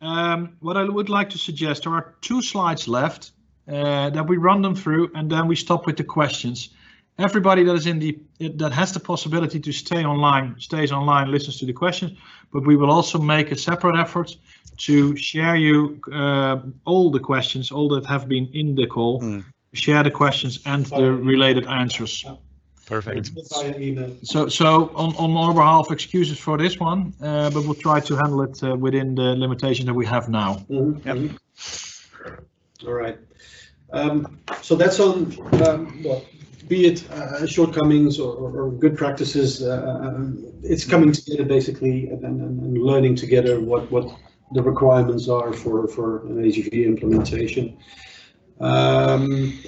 Um, 0.00 0.56
what 0.60 0.76
I 0.76 0.84
would 0.84 1.10
like 1.10 1.28
to 1.30 1.38
suggest, 1.38 1.84
there 1.84 1.92
are 1.92 2.14
two 2.22 2.42
slides 2.42 2.88
left 2.88 3.32
uh, 3.68 4.10
that 4.10 4.26
we 4.26 4.36
run 4.36 4.62
them 4.62 4.74
through 4.74 5.10
and 5.14 5.30
then 5.30 5.46
we 5.46 5.56
stop 5.56 5.86
with 5.86 5.96
the 5.96 6.04
questions. 6.04 6.70
Everybody 7.18 7.62
that 7.64 7.74
is 7.74 7.86
in 7.86 7.98
the 7.98 8.18
that 8.58 8.72
has 8.72 8.92
the 8.92 9.00
possibility 9.00 9.60
to 9.60 9.72
stay 9.72 10.04
online 10.04 10.56
stays 10.58 10.90
online, 10.90 11.30
listens 11.30 11.58
to 11.58 11.66
the 11.66 11.72
questions, 11.72 12.18
but 12.52 12.66
we 12.66 12.74
will 12.74 12.90
also 12.90 13.18
make 13.18 13.52
a 13.52 13.56
separate 13.56 13.98
effort 13.98 14.34
to 14.78 15.14
share 15.16 15.56
you 15.56 16.00
uh, 16.12 16.60
all 16.86 17.10
the 17.10 17.20
questions, 17.20 17.70
all 17.70 17.88
that 17.90 18.06
have 18.06 18.28
been 18.28 18.48
in 18.54 18.74
the 18.74 18.86
call, 18.86 19.20
mm. 19.20 19.44
share 19.74 20.02
the 20.02 20.10
questions 20.10 20.60
and 20.64 20.86
the 20.86 21.12
related 21.12 21.66
answers. 21.66 22.24
Perfect. 22.86 23.30
So, 24.24 24.48
so 24.48 24.90
on, 24.94 25.14
on 25.16 25.36
our 25.36 25.54
behalf, 25.54 25.90
excuses 25.90 26.38
for 26.38 26.58
this 26.58 26.80
one, 26.80 27.14
uh, 27.22 27.50
but 27.50 27.62
we'll 27.64 27.74
try 27.74 28.00
to 28.00 28.16
handle 28.16 28.42
it 28.42 28.62
uh, 28.62 28.74
within 28.74 29.14
the 29.14 29.36
limitations 29.36 29.86
that 29.86 29.94
we 29.94 30.06
have 30.06 30.28
now. 30.28 30.64
Mm 30.68 30.94
-hmm. 30.94 31.06
Yep. 31.06 31.38
All 32.86 32.94
right. 32.94 33.18
Um, 33.92 34.38
so 34.62 34.74
that's 34.74 34.98
on, 35.00 35.36
um, 35.66 36.02
well, 36.02 36.24
be 36.68 36.86
it 36.86 37.10
uh, 37.10 37.46
shortcomings 37.46 38.18
or, 38.18 38.34
or, 38.34 38.70
good 38.70 38.96
practices, 38.96 39.62
uh, 39.62 39.98
um, 40.00 40.42
it's 40.62 40.84
coming 40.84 41.12
together 41.12 41.44
basically 41.44 42.08
and, 42.08 42.24
and, 42.24 42.40
and, 42.40 42.78
learning 42.78 43.14
together 43.16 43.60
what, 43.60 43.90
what 43.90 44.16
the 44.52 44.62
requirements 44.62 45.28
are 45.28 45.52
for, 45.52 45.86
for 45.88 46.26
an 46.26 46.42
AGV 46.42 46.86
implementation. 46.86 47.76
Um, 48.60 49.58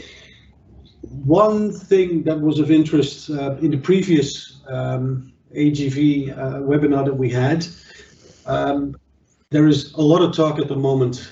one 1.03 1.73
thing 1.73 2.23
that 2.23 2.41
was 2.41 2.59
of 2.59 2.71
interest 2.71 3.29
uh, 3.29 3.57
in 3.57 3.71
the 3.71 3.77
previous 3.77 4.63
um, 4.69 5.33
AGV 5.55 6.31
uh, 6.31 6.61
webinar 6.61 7.05
that 7.05 7.15
we 7.15 7.29
had, 7.29 7.67
um, 8.47 8.97
there 9.51 9.67
is 9.67 9.93
a 9.95 10.01
lot 10.01 10.23
of 10.23 10.35
talk 10.35 10.59
at 10.59 10.69
the 10.69 10.77
moment 10.77 11.31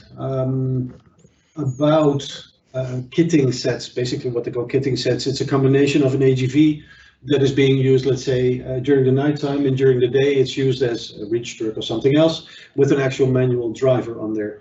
about 1.57 2.52
uh, 2.75 3.01
kitting 3.11 3.53
sets, 3.53 3.89
basically 3.89 4.31
what 4.31 4.45
they 4.45 4.51
call 4.51 4.67
kitting 4.67 4.99
sets. 4.99 5.27
It's 5.27 5.41
a 5.41 5.47
combination 5.47 6.03
of 6.03 6.15
an 6.15 6.21
AGV 6.21 6.83
that 7.25 7.43
is 7.43 7.53
being 7.53 7.77
used, 7.77 8.05
let's 8.05 8.25
say, 8.25 8.63
uh, 8.63 8.81
during 8.81 9.05
the 9.05 9.13
nighttime 9.13 9.65
and 9.67 9.77
during 9.77 10.01
the 10.01 10.09
day 10.09 10.35
it's 10.35 10.57
used 10.57 10.83
as 10.83 11.19
a 11.21 11.27
reach 11.27 11.57
truck 11.57 11.77
or 11.77 11.83
something 11.83 12.17
else 12.17 12.49
with 12.75 12.91
an 12.91 13.01
actual 13.01 13.29
manual 13.29 13.73
driver 13.73 14.21
on 14.21 14.35
there. 14.35 14.61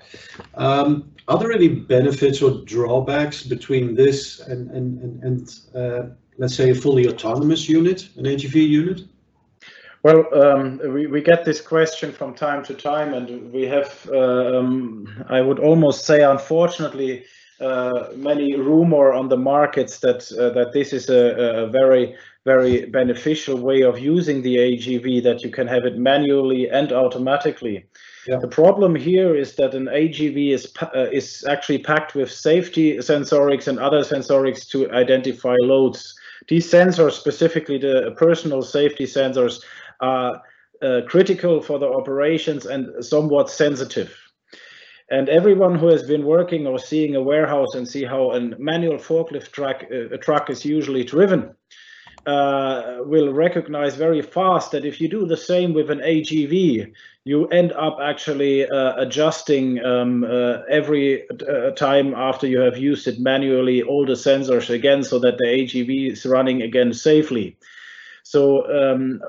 Um, 0.55 1.11
are 1.27 1.39
there 1.39 1.51
any 1.51 1.69
benefits 1.69 2.41
or 2.41 2.63
drawbacks 2.65 3.43
between 3.43 3.95
this 3.95 4.41
and, 4.41 4.69
and, 4.71 5.01
and, 5.01 5.23
and 5.23 5.59
uh, 5.75 6.13
let's 6.37 6.55
say 6.55 6.69
a 6.69 6.75
fully 6.75 7.07
autonomous 7.07 7.67
unit, 7.67 8.09
an 8.17 8.25
AGV 8.25 8.55
unit? 8.55 9.01
Well, 10.03 10.25
um, 10.33 10.79
we, 10.93 11.07
we 11.07 11.21
get 11.21 11.45
this 11.45 11.61
question 11.61 12.11
from 12.11 12.33
time 12.33 12.63
to 12.65 12.73
time 12.73 13.13
and 13.13 13.51
we 13.51 13.63
have, 13.63 14.09
um, 14.09 15.25
I 15.29 15.41
would 15.41 15.59
almost 15.59 16.05
say, 16.05 16.23
unfortunately, 16.23 17.23
many 18.15 18.55
rumor 18.55 19.13
on 19.13 19.29
the 19.29 19.37
markets 19.37 19.99
that 19.99 20.31
uh, 20.33 20.49
that 20.49 20.73
this 20.73 20.93
is 20.93 21.09
a, 21.09 21.63
a 21.63 21.67
very 21.67 22.15
very 22.43 22.85
beneficial 22.85 23.57
way 23.57 23.81
of 23.81 23.99
using 23.99 24.41
the 24.41 24.57
AGV 24.57 25.21
that 25.23 25.43
you 25.43 25.51
can 25.51 25.67
have 25.67 25.85
it 25.85 25.97
manually 25.97 26.69
and 26.69 26.91
automatically. 26.91 27.85
Yeah. 28.27 28.37
The 28.37 28.47
problem 28.47 28.95
here 28.95 29.35
is 29.35 29.55
that 29.55 29.75
an 29.75 29.85
AGV 29.85 30.53
is 30.53 30.73
uh, 30.81 31.09
is 31.11 31.45
actually 31.47 31.79
packed 31.79 32.15
with 32.15 32.31
safety 32.31 32.97
sensorics 32.97 33.67
and 33.67 33.79
other 33.79 34.01
sensorics 34.01 34.67
to 34.69 34.91
identify 34.91 35.55
loads. 35.61 36.15
These 36.47 36.71
sensors, 36.71 37.13
specifically 37.13 37.77
the 37.77 38.13
personal 38.17 38.61
safety 38.61 39.05
sensors, 39.05 39.61
are 39.99 40.41
uh, 40.81 41.01
critical 41.07 41.61
for 41.61 41.79
the 41.79 41.87
operations 41.87 42.65
and 42.65 43.03
somewhat 43.03 43.49
sensitive. 43.49 44.15
And 45.11 45.29
everyone 45.29 45.77
who 45.77 45.87
has 45.87 46.03
been 46.03 46.25
working 46.25 46.65
or 46.65 46.79
seeing 46.79 47.15
a 47.15 47.21
warehouse 47.21 47.75
and 47.75 47.87
see 47.87 48.05
how 48.05 48.31
a 48.31 48.39
manual 48.57 48.97
forklift 48.97 49.51
truck, 49.51 49.83
uh, 49.91 50.09
a 50.09 50.17
truck 50.17 50.49
is 50.49 50.65
usually 50.65 51.03
driven 51.03 51.53
uh, 52.25 52.97
will 52.99 53.33
recognize 53.33 53.95
very 53.95 54.21
fast 54.21 54.71
that 54.71 54.85
if 54.85 55.01
you 55.01 55.09
do 55.09 55.25
the 55.25 55.37
same 55.37 55.73
with 55.73 55.89
an 55.89 55.99
AGV, 55.99 56.93
you 57.23 57.47
end 57.47 57.71
up 57.73 57.97
actually 58.01 58.67
uh, 58.67 58.93
adjusting 58.97 59.83
um, 59.83 60.23
uh, 60.23 60.59
every 60.69 61.27
uh, 61.29 61.71
time 61.71 62.13
after 62.15 62.47
you 62.47 62.59
have 62.59 62.77
used 62.77 63.07
it 63.07 63.19
manually 63.19 63.81
all 63.81 64.05
the 64.05 64.13
sensors 64.13 64.69
again 64.69 65.03
so 65.03 65.19
that 65.19 65.37
the 65.37 65.45
AGV 65.45 66.11
is 66.11 66.25
running 66.25 66.61
again 66.61 66.93
safely. 66.93 67.57
So 68.23 68.65
um, 68.69 69.21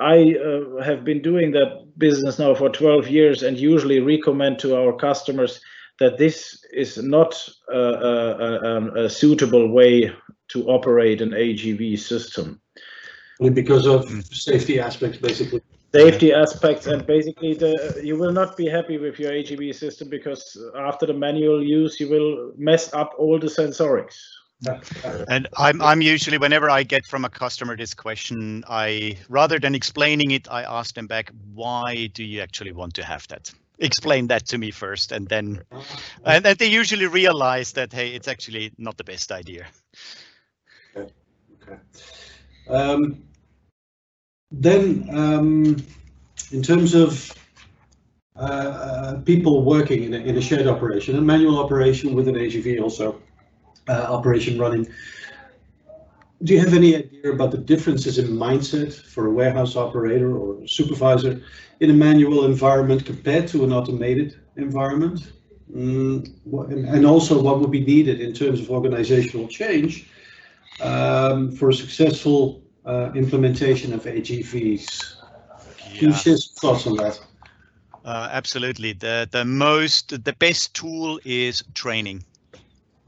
I 0.00 0.34
uh, 0.34 0.82
have 0.82 1.04
been 1.04 1.22
doing 1.22 1.52
that 1.52 1.98
business 1.98 2.38
now 2.38 2.54
for 2.54 2.68
12 2.68 3.08
years 3.08 3.42
and 3.42 3.58
usually 3.58 4.00
recommend 4.00 4.58
to 4.60 4.76
our 4.76 4.92
customers 4.92 5.60
that 5.98 6.18
this 6.18 6.64
is 6.72 6.98
not 6.98 7.48
a, 7.72 7.78
a, 7.78 9.04
a 9.04 9.10
suitable 9.10 9.72
way 9.72 10.12
to 10.48 10.68
operate 10.68 11.20
an 11.20 11.30
AGV 11.30 11.98
system. 11.98 12.60
Because 13.40 13.86
of 13.86 14.08
safety 14.26 14.80
aspects, 14.80 15.18
basically. 15.18 15.62
Safety 15.94 16.34
aspects 16.34 16.86
and 16.86 17.06
basically 17.06 17.54
the 17.54 18.00
you 18.04 18.18
will 18.18 18.32
not 18.32 18.58
be 18.58 18.68
happy 18.68 18.98
with 18.98 19.18
your 19.18 19.32
AGV 19.32 19.74
system 19.74 20.10
because 20.10 20.54
after 20.76 21.06
the 21.06 21.14
manual 21.14 21.64
use 21.64 21.98
you 21.98 22.10
will 22.10 22.52
mess 22.58 22.92
up 22.92 23.14
all 23.16 23.38
the 23.38 23.46
sensorics. 23.46 24.18
And 25.28 25.46
I'm 25.56 25.80
I'm 25.80 26.02
usually 26.02 26.38
whenever 26.38 26.68
I 26.68 26.82
get 26.82 27.06
from 27.06 27.24
a 27.24 27.28
customer 27.28 27.76
this 27.76 27.94
question, 27.94 28.64
I 28.68 29.16
rather 29.28 29.58
than 29.58 29.74
explaining 29.74 30.32
it, 30.32 30.48
I 30.50 30.64
ask 30.64 30.94
them 30.94 31.06
back, 31.06 31.30
why 31.54 32.08
do 32.12 32.24
you 32.24 32.40
actually 32.40 32.72
want 32.72 32.94
to 32.94 33.04
have 33.04 33.26
that? 33.28 33.52
Explain 33.78 34.26
that 34.28 34.46
to 34.48 34.58
me 34.58 34.72
first, 34.72 35.12
and 35.12 35.28
then 35.28 35.62
and, 36.24 36.44
they 36.44 36.66
usually 36.66 37.06
realize 37.06 37.72
that 37.72 37.92
hey, 37.92 38.14
it's 38.14 38.26
actually 38.26 38.72
not 38.78 38.96
the 38.96 39.04
best 39.04 39.30
idea. 39.30 39.66
Okay. 40.96 41.12
okay. 41.62 41.78
Um, 42.68 43.22
then, 44.50 45.08
um, 45.12 45.76
in 46.50 46.62
terms 46.62 46.94
of 46.94 47.32
uh, 48.34 48.40
uh, 48.40 49.20
people 49.20 49.62
working 49.62 50.02
in 50.04 50.14
a, 50.14 50.18
in 50.18 50.36
a 50.36 50.40
shared 50.40 50.66
operation, 50.66 51.16
a 51.16 51.20
manual 51.20 51.60
operation 51.60 52.14
with 52.14 52.26
an 52.26 52.34
AGV 52.34 52.80
also 52.80 53.20
operation 53.88 54.58
running, 54.58 54.86
do 56.42 56.52
you 56.52 56.60
have 56.60 56.74
any 56.74 56.94
idea 56.96 57.32
about 57.32 57.50
the 57.50 57.58
differences 57.58 58.18
in 58.18 58.26
mindset 58.28 58.92
for 58.94 59.26
a 59.26 59.30
warehouse 59.30 59.76
operator 59.76 60.36
or 60.36 60.66
supervisor 60.66 61.40
in 61.80 61.90
a 61.90 61.92
manual 61.92 62.44
environment 62.44 63.04
compared 63.04 63.48
to 63.48 63.64
an 63.64 63.72
automated 63.72 64.40
environment? 64.56 65.32
Mm, 65.74 66.24
and 66.94 67.04
also 67.04 67.40
what 67.42 67.60
would 67.60 67.70
be 67.70 67.84
needed 67.84 68.20
in 68.20 68.32
terms 68.32 68.60
of 68.60 68.70
organizational 68.70 69.48
change 69.48 70.08
um, 70.80 71.50
for 71.52 71.68
a 71.68 71.74
successful 71.74 72.62
uh, 72.86 73.10
implementation 73.14 73.92
of 73.92 74.06
AGVs. 74.06 75.16
Can 75.98 76.08
you 76.08 76.14
share 76.14 76.36
some 76.36 76.54
thoughts 76.54 76.86
on 76.86 76.96
that? 76.96 77.20
Uh, 78.04 78.28
absolutely. 78.30 78.92
The 78.92 79.28
the 79.30 79.44
most 79.44 80.24
the 80.24 80.32
best 80.32 80.74
tool 80.74 81.20
is 81.24 81.62
training. 81.74 82.24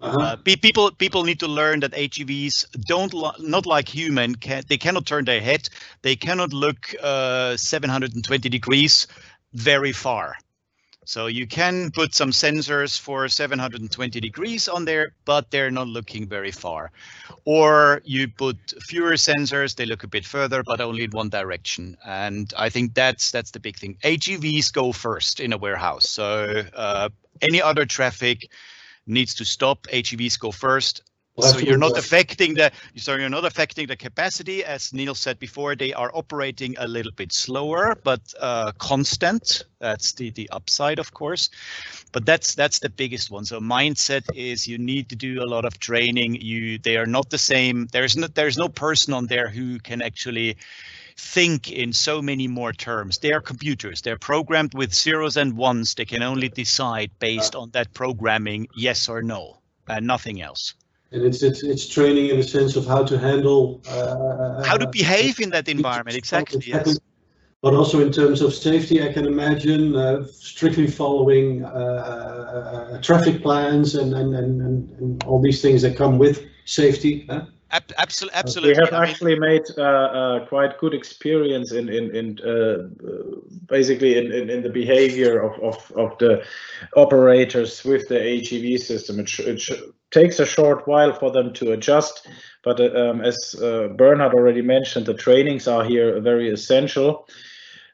Uh-huh. 0.00 0.18
Uh, 0.18 0.36
people 0.36 0.90
people 0.92 1.24
need 1.24 1.40
to 1.40 1.48
learn 1.48 1.80
that 1.80 1.92
AGVs 1.92 2.66
don't 2.86 3.14
not 3.38 3.66
like 3.66 3.88
human. 3.88 4.34
Can, 4.34 4.62
they 4.68 4.78
cannot 4.78 5.06
turn 5.06 5.24
their 5.24 5.40
head. 5.40 5.68
They 6.02 6.16
cannot 6.16 6.52
look 6.52 6.94
uh, 7.02 7.56
720 7.56 8.48
degrees 8.48 9.06
very 9.52 9.92
far. 9.92 10.36
So 11.04 11.26
you 11.26 11.46
can 11.46 11.90
put 11.90 12.14
some 12.14 12.30
sensors 12.30 12.98
for 12.98 13.26
720 13.26 14.20
degrees 14.20 14.68
on 14.68 14.84
there, 14.84 15.12
but 15.24 15.50
they're 15.50 15.70
not 15.70 15.88
looking 15.88 16.28
very 16.28 16.52
far. 16.52 16.92
Or 17.44 18.00
you 18.04 18.28
put 18.28 18.56
fewer 18.80 19.14
sensors, 19.14 19.74
they 19.74 19.86
look 19.86 20.04
a 20.04 20.08
bit 20.08 20.24
further, 20.24 20.62
but 20.62 20.80
only 20.80 21.04
in 21.04 21.10
one 21.10 21.28
direction. 21.28 21.96
And 22.04 22.52
I 22.56 22.68
think 22.68 22.94
that's 22.94 23.32
that's 23.32 23.50
the 23.50 23.60
big 23.60 23.76
thing. 23.76 23.96
AGVs 24.04 24.72
go 24.72 24.92
first 24.92 25.40
in 25.40 25.52
a 25.52 25.58
warehouse. 25.58 26.08
So 26.08 26.62
uh, 26.74 27.08
any 27.42 27.60
other 27.60 27.86
traffic 27.86 28.48
needs 29.10 29.34
to 29.34 29.44
stop. 29.44 29.86
AGVs 29.88 30.38
go 30.38 30.50
first. 30.50 31.02
So 31.38 31.58
you're 31.58 31.78
not 31.78 31.96
affecting 31.96 32.54
the 32.54 32.70
so 32.96 33.14
you're 33.14 33.30
not 33.30 33.44
affecting 33.44 33.86
the 33.86 33.96
capacity. 33.96 34.64
As 34.64 34.92
neil 34.92 35.14
said 35.14 35.38
before 35.38 35.74
they 35.74 35.92
are 35.92 36.10
operating 36.14 36.74
a 36.78 36.86
little 36.86 37.12
bit 37.12 37.32
slower 37.32 37.96
but 38.02 38.20
uh, 38.40 38.72
constant. 38.78 39.64
That's 39.78 40.12
the 40.12 40.30
the 40.30 40.50
upside 40.50 40.98
of 40.98 41.14
course. 41.14 41.48
But 42.12 42.26
that's 42.26 42.54
that's 42.54 42.80
the 42.80 42.90
biggest 42.90 43.30
one. 43.30 43.44
So 43.44 43.60
mindset 43.60 44.24
is 44.34 44.66
you 44.66 44.76
need 44.76 45.08
to 45.10 45.16
do 45.16 45.42
a 45.42 45.46
lot 45.46 45.64
of 45.64 45.78
training. 45.78 46.34
You 46.34 46.78
they 46.78 46.96
are 46.96 47.06
not 47.06 47.30
the 47.30 47.38
same. 47.38 47.88
There's 47.92 48.16
no 48.16 48.26
there's 48.26 48.58
no 48.58 48.68
person 48.68 49.14
on 49.14 49.26
there 49.26 49.48
who 49.48 49.78
can 49.78 50.02
actually 50.02 50.56
think 51.20 51.70
in 51.70 51.92
so 51.92 52.20
many 52.20 52.48
more 52.48 52.72
terms. 52.72 53.18
They 53.18 53.32
are 53.32 53.40
computers. 53.40 54.00
They're 54.00 54.18
programmed 54.18 54.74
with 54.74 54.92
zeros 54.92 55.36
and 55.36 55.56
ones. 55.56 55.94
They 55.94 56.04
can 56.04 56.22
only 56.22 56.48
decide 56.48 57.10
based 57.18 57.54
on 57.54 57.70
that 57.70 57.92
programming 57.94 58.66
yes 58.74 59.08
or 59.08 59.22
no 59.22 59.60
and 59.88 60.06
nothing 60.06 60.42
else. 60.42 60.74
And 61.12 61.24
it's 61.24 61.42
it's 61.42 61.62
it's 61.62 61.88
training 61.88 62.30
in 62.30 62.36
the 62.36 62.42
sense 62.42 62.76
of 62.76 62.86
how 62.86 63.04
to 63.04 63.18
handle 63.18 63.82
uh, 63.88 64.64
how 64.64 64.76
to 64.76 64.86
behave 64.86 65.40
in 65.40 65.50
that 65.50 65.68
environment 65.68 66.16
exactly 66.16 66.62
yes. 66.66 66.98
But 67.62 67.74
also 67.74 68.00
in 68.00 68.10
terms 68.10 68.40
of 68.40 68.54
safety 68.54 69.02
i 69.02 69.12
can 69.12 69.26
imagine 69.26 69.96
uh, 69.96 70.24
strictly 70.24 70.86
following 70.86 71.64
uh, 71.64 71.68
uh 71.68 73.02
traffic 73.02 73.42
plans 73.42 73.96
and 73.96 74.14
and, 74.14 74.34
and 74.40 74.52
and 74.98 75.24
all 75.24 75.40
these 75.42 75.60
things 75.60 75.82
that 75.82 75.96
come 75.96 76.16
with 76.16 76.36
safety 76.64 77.26
huh? 77.28 77.42
Absolutely, 77.72 78.36
absolutely. 78.36 78.74
We 78.74 78.84
have 78.84 78.92
I 78.92 79.08
actually 79.08 79.38
mean, 79.38 79.40
made 79.40 79.62
uh, 79.78 79.82
uh, 79.82 80.46
quite 80.46 80.78
good 80.78 80.92
experience 80.92 81.70
in 81.70 81.88
in 81.88 82.14
in 82.16 82.38
uh, 82.40 82.88
basically 83.66 84.18
in, 84.18 84.32
in, 84.32 84.50
in 84.50 84.62
the 84.62 84.70
behavior 84.70 85.40
of, 85.40 85.52
of 85.62 85.92
of 85.92 86.18
the 86.18 86.44
operators 86.96 87.84
with 87.84 88.08
the 88.08 88.16
AGV 88.16 88.78
system. 88.80 89.20
It, 89.20 89.38
it 89.38 89.62
takes 90.10 90.40
a 90.40 90.46
short 90.46 90.88
while 90.88 91.12
for 91.12 91.30
them 91.30 91.52
to 91.54 91.70
adjust, 91.70 92.26
but 92.64 92.80
uh, 92.80 93.10
um, 93.10 93.20
as 93.20 93.54
uh, 93.62 93.88
Bernhard 93.96 94.34
already 94.34 94.62
mentioned, 94.62 95.06
the 95.06 95.14
trainings 95.14 95.68
are 95.68 95.84
here 95.84 96.20
very 96.20 96.50
essential. 96.50 97.28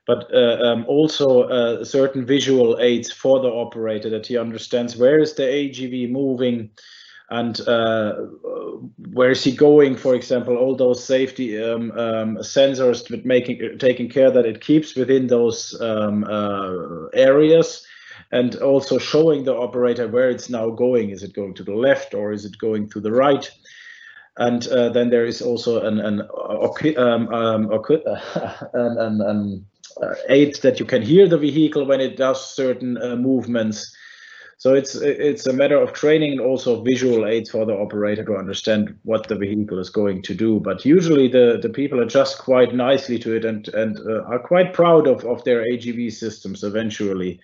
But 0.07 0.33
uh, 0.33 0.59
um, 0.63 0.85
also 0.87 1.83
certain 1.83 2.25
visual 2.25 2.79
aids 2.81 3.13
for 3.13 3.41
the 3.41 3.49
operator 3.49 4.09
that 4.11 4.25
he 4.29 4.39
understands 4.39 4.97
where 4.97 5.19
is 5.19 5.35
the 5.35 5.43
AGV 5.43 6.09
moving 6.13 6.71
and 7.31 7.61
uh, 7.69 8.13
where 9.13 9.31
is 9.31 9.43
he 9.43 9.51
going 9.51 9.97
for 9.97 10.15
example 10.15 10.57
all 10.57 10.77
those 10.77 11.03
safety 11.03 11.61
um, 11.61 11.91
um, 11.93 12.37
sensors 12.37 13.25
making 13.25 13.79
taking 13.79 14.09
care 14.09 14.31
that 14.31 14.47
it 14.47 14.61
keeps 14.61 14.95
within 14.95 15.27
those 15.27 15.81
um, 15.81 16.25
uh, 16.25 17.07
areas 17.15 17.87
and 18.33 18.57
also 18.57 18.99
showing 18.99 19.45
the 19.45 19.55
operator 19.55 20.09
where 20.09 20.31
it's 20.31 20.51
now 20.51 20.71
going. 20.71 21.11
Is 21.11 21.23
it 21.23 21.35
going 21.35 21.55
to 21.55 21.65
the 21.65 21.75
left 21.75 22.15
or 22.15 22.33
is 22.33 22.45
it 22.45 22.59
going 22.59 22.89
to 22.91 23.01
the 23.01 23.13
right? 23.13 23.49
And 24.39 24.67
uh, 24.69 24.91
then 24.91 25.11
there 25.11 25.25
is 25.25 25.41
also 25.41 25.83
an 25.87 26.01
an, 26.01 26.21
um, 26.99 27.29
um, 27.33 27.71
an, 28.75 29.21
an 29.21 29.67
uh, 30.03 30.15
aid 30.29 30.57
that 30.57 30.79
you 30.79 30.85
can 30.85 31.03
hear 31.03 31.27
the 31.27 31.39
vehicle 31.39 31.87
when 31.87 32.01
it 32.01 32.17
does 32.17 32.55
certain 32.55 33.01
uh, 33.01 33.17
movements 33.17 33.97
so 34.59 34.73
it's 34.75 34.95
it's 34.95 35.47
a 35.47 35.53
matter 35.53 35.77
of 35.77 35.93
training 35.93 36.33
and 36.33 36.41
also 36.41 36.83
visual 36.83 37.27
aids 37.27 37.51
for 37.51 37.67
the 37.67 37.77
operator 37.77 38.25
to 38.25 38.37
understand 38.37 38.99
what 39.03 39.29
the 39.29 39.37
vehicle 39.37 39.79
is 39.79 39.91
going 39.91 40.23
to 40.23 40.35
do. 40.35 40.61
But 40.61 40.85
usually 40.85 41.29
the, 41.29 41.59
the 41.61 41.69
people 41.69 42.01
adjust 42.01 42.39
quite 42.39 42.75
nicely 42.75 43.19
to 43.19 43.37
it 43.37 43.45
and, 43.45 43.69
and 43.69 43.99
uh, 43.99 44.25
are 44.25 44.39
quite 44.39 44.73
proud 44.73 45.07
of, 45.07 45.25
of 45.27 45.45
their 45.45 45.63
AGV 45.63 46.11
systems 46.11 46.65
eventually. 46.65 47.39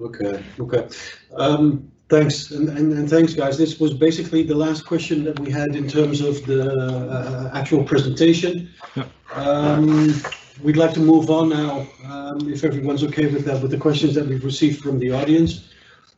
Okay, 0.00 0.42
okay. 0.58 0.88
Um, 1.36 1.92
thanks, 2.08 2.50
and, 2.50 2.70
and, 2.70 2.92
and, 2.94 3.08
thanks 3.08 3.34
guys. 3.34 3.58
This 3.58 3.78
was 3.78 3.92
basically 3.92 4.42
the 4.42 4.56
last 4.56 4.86
question 4.86 5.22
that 5.24 5.38
we 5.38 5.50
had 5.50 5.76
in 5.76 5.86
terms 5.86 6.22
of 6.22 6.46
the 6.46 6.72
uh, 6.72 7.50
actual 7.52 7.84
presentation. 7.84 8.70
Yeah. 8.96 9.04
Um, 9.34 10.14
we'd 10.62 10.78
like 10.78 10.94
to 10.94 11.00
move 11.00 11.30
on 11.30 11.50
now, 11.50 11.86
um, 12.06 12.50
if 12.50 12.64
everyone's 12.64 13.04
okay 13.04 13.26
with 13.26 13.44
that, 13.44 13.60
with 13.60 13.70
the 13.70 13.78
questions 13.78 14.14
that 14.14 14.26
we've 14.26 14.44
received 14.44 14.82
from 14.82 14.98
the 14.98 15.12
audience 15.12 15.68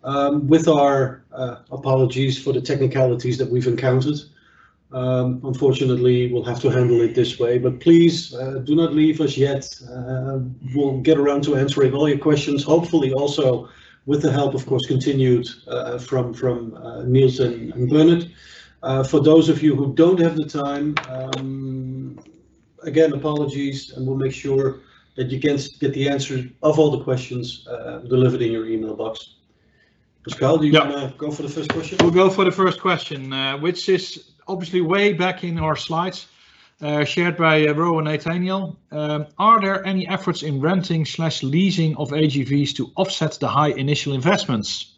um, 0.07 0.47
with 0.47 0.69
our 0.69 1.25
uh, 1.33 1.57
apologies 1.71 2.43
for 2.43 2.53
the 2.53 2.61
technicalities 2.61 3.37
that 3.39 3.51
we've 3.51 3.67
encountered. 3.67 4.19
Um, 4.93 5.41
unfortunately, 5.45 6.33
we'll 6.33 6.45
have 6.45 6.61
to 6.61 6.71
handle 6.71 7.01
it 7.01 7.15
this 7.15 7.41
way, 7.41 7.59
but 7.59 7.81
please 7.81 8.33
uh, 8.35 8.61
do 8.65 8.77
not 8.77 8.95
leave 8.95 9.21
us 9.21 9.37
yet. 9.37 9.69
Uh, 9.93 10.39
we'll 10.75 11.01
get 11.01 11.19
around 11.19 11.43
to 11.45 11.57
answering 11.57 11.93
all 11.93 12.09
your 12.09 12.19
questions, 12.19 12.63
hopefully 12.63 13.13
also 13.13 13.69
with 14.07 14.23
the 14.23 14.31
help, 14.31 14.55
of 14.55 14.65
course, 14.65 14.87
continued 14.87 15.49
uh, 15.67 15.99
from, 15.99 16.33
from 16.33 16.75
uh, 16.77 17.03
Niels 17.03 17.41
and, 17.41 17.75
and 17.75 17.91
Bernard. 17.91 18.31
Uh, 18.85 19.03
for 19.03 19.21
those 19.21 19.49
of 19.49 19.61
you 19.61 19.75
who 19.75 19.93
don't 19.95 20.21
have 20.21 20.37
the 20.37 20.45
time, 20.45 20.95
um, 21.09 22.17
again, 22.85 23.13
apologies, 23.13 23.91
and 23.91 24.07
we'll 24.07 24.17
make 24.17 24.33
sure 24.33 24.79
that 25.17 25.31
you 25.31 25.41
can 25.41 25.59
get 25.81 25.93
the 25.95 26.09
answer 26.09 26.45
of 26.63 26.79
all 26.79 26.93
the 26.93 27.03
questions 27.03 27.67
delivered 28.09 28.43
in 28.43 28.53
your 28.53 28.69
email 28.69 28.95
box. 28.95 29.37
Pascal, 30.27 30.59
do 30.59 30.66
you 30.66 30.72
Yeah. 30.72 30.89
want 30.91 31.12
to 31.12 31.18
go 31.18 31.31
for 31.31 31.43
the 31.43 31.49
first 31.49 31.70
question? 31.72 31.99
We'll 32.01 32.11
go 32.11 32.29
for 32.29 32.45
the 32.45 32.51
first 32.51 32.81
question, 32.81 33.33
uh, 33.33 33.59
which 33.59 33.89
is 33.89 34.24
obviously 34.49 34.81
way 34.81 35.12
back 35.12 35.45
in 35.45 35.57
our 35.57 35.77
slides, 35.77 36.27
uh, 36.83 37.05
shared 37.05 37.37
by 37.37 37.64
uh, 37.66 37.72
Ro 37.74 37.99
and 37.99 38.09
Nathaniel. 38.09 38.77
Um, 38.91 39.27
Are 39.39 39.61
there 39.61 39.87
any 39.87 40.09
efforts 40.09 40.43
in 40.43 40.61
renting 40.61 41.05
slash 41.05 41.45
leasing 41.45 41.97
of 41.97 42.11
AGVs 42.11 42.74
to 42.74 42.91
offset 42.97 43.39
the 43.39 43.47
high 43.47 43.70
initial 43.70 44.14
investments? 44.14 44.97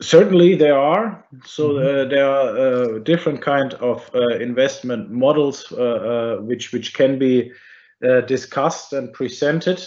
Certainly 0.00 0.54
there 0.54 0.78
are. 0.78 1.24
So 1.44 1.76
uh, 1.76 2.08
there 2.08 2.26
are 2.26 2.56
uh, 2.56 2.98
different 3.00 3.42
kind 3.42 3.74
of 3.74 4.08
uh, 4.14 4.38
investment 4.38 5.10
models 5.10 5.70
uh, 5.72 5.76
uh, 5.76 6.36
which 6.36 6.72
which 6.72 6.94
can 6.94 7.18
be 7.18 7.52
uh, 8.02 8.20
discussed 8.22 8.92
and 8.92 9.12
presented. 9.12 9.82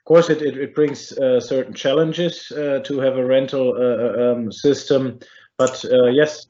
Of 0.00 0.04
course, 0.06 0.30
it, 0.30 0.40
it, 0.42 0.56
it 0.56 0.74
brings 0.74 1.12
uh, 1.12 1.40
certain 1.40 1.74
challenges 1.74 2.50
uh, 2.52 2.80
to 2.84 2.98
have 3.00 3.18
a 3.18 3.24
rental 3.24 3.74
uh, 3.76 4.32
um, 4.32 4.50
system, 4.50 5.20
but 5.58 5.84
yes, 6.12 6.46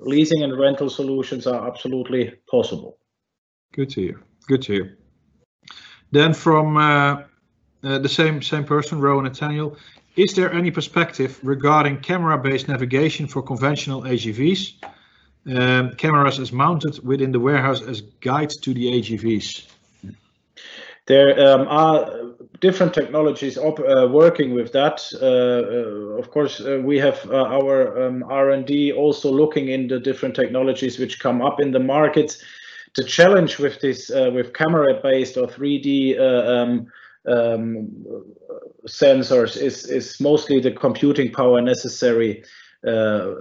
leasing 0.00 0.42
and 0.42 0.58
rental 0.58 0.88
solutions 0.88 1.46
are 1.46 1.68
absolutely 1.68 2.32
possible. 2.50 2.98
Good 3.74 3.90
to 3.90 4.00
hear. 4.00 4.22
Good 4.48 4.62
to 4.62 4.72
hear. 4.72 4.98
Then 6.10 6.32
from 6.32 6.74
the 7.82 8.08
same 8.08 8.40
same 8.40 8.64
person, 8.64 8.98
Rowan 8.98 9.24
Nathaniel, 9.24 9.76
is 10.16 10.32
there 10.32 10.52
any 10.52 10.70
perspective 10.70 11.38
regarding 11.42 12.00
camera-based 12.00 12.66
navigation 12.66 13.26
for 13.26 13.42
conventional 13.42 14.02
AGVs? 14.02 14.82
Um, 15.46 15.94
cameras 15.94 16.38
as 16.38 16.52
mounted 16.52 16.98
within 17.04 17.32
the 17.32 17.40
warehouse 17.40 17.80
as 17.82 18.00
guides 18.20 18.56
to 18.58 18.74
the 18.74 18.86
AGVs. 18.86 19.66
There 21.10 21.44
um, 21.44 21.66
are 21.66 22.36
different 22.60 22.94
technologies 22.94 23.58
uh, 23.58 24.06
working 24.08 24.54
with 24.54 24.70
that. 24.70 25.02
Uh, 25.20 25.26
uh, 25.26 26.20
of 26.20 26.30
course, 26.30 26.60
uh, 26.60 26.80
we 26.84 27.00
have 27.00 27.28
uh, 27.28 27.46
our 27.46 28.00
um, 28.00 28.22
R&D 28.30 28.92
also 28.92 29.28
looking 29.28 29.70
into 29.70 29.98
different 29.98 30.36
technologies 30.36 31.00
which 31.00 31.18
come 31.18 31.42
up 31.42 31.58
in 31.58 31.72
the 31.72 31.80
market. 31.80 32.36
The 32.94 33.02
challenge 33.02 33.58
with 33.58 33.80
this, 33.80 34.08
with 34.08 34.52
camera-based 34.54 35.36
or 35.36 35.48
3D 35.48 36.16
uh, 36.16 36.22
um, 36.48 36.86
um, 37.26 37.88
sensors 38.86 39.56
is 39.60 39.86
is 39.86 40.20
mostly 40.20 40.60
the 40.60 40.70
computing 40.70 41.32
power 41.32 41.60
necessary 41.60 42.44
uh, 42.86 43.34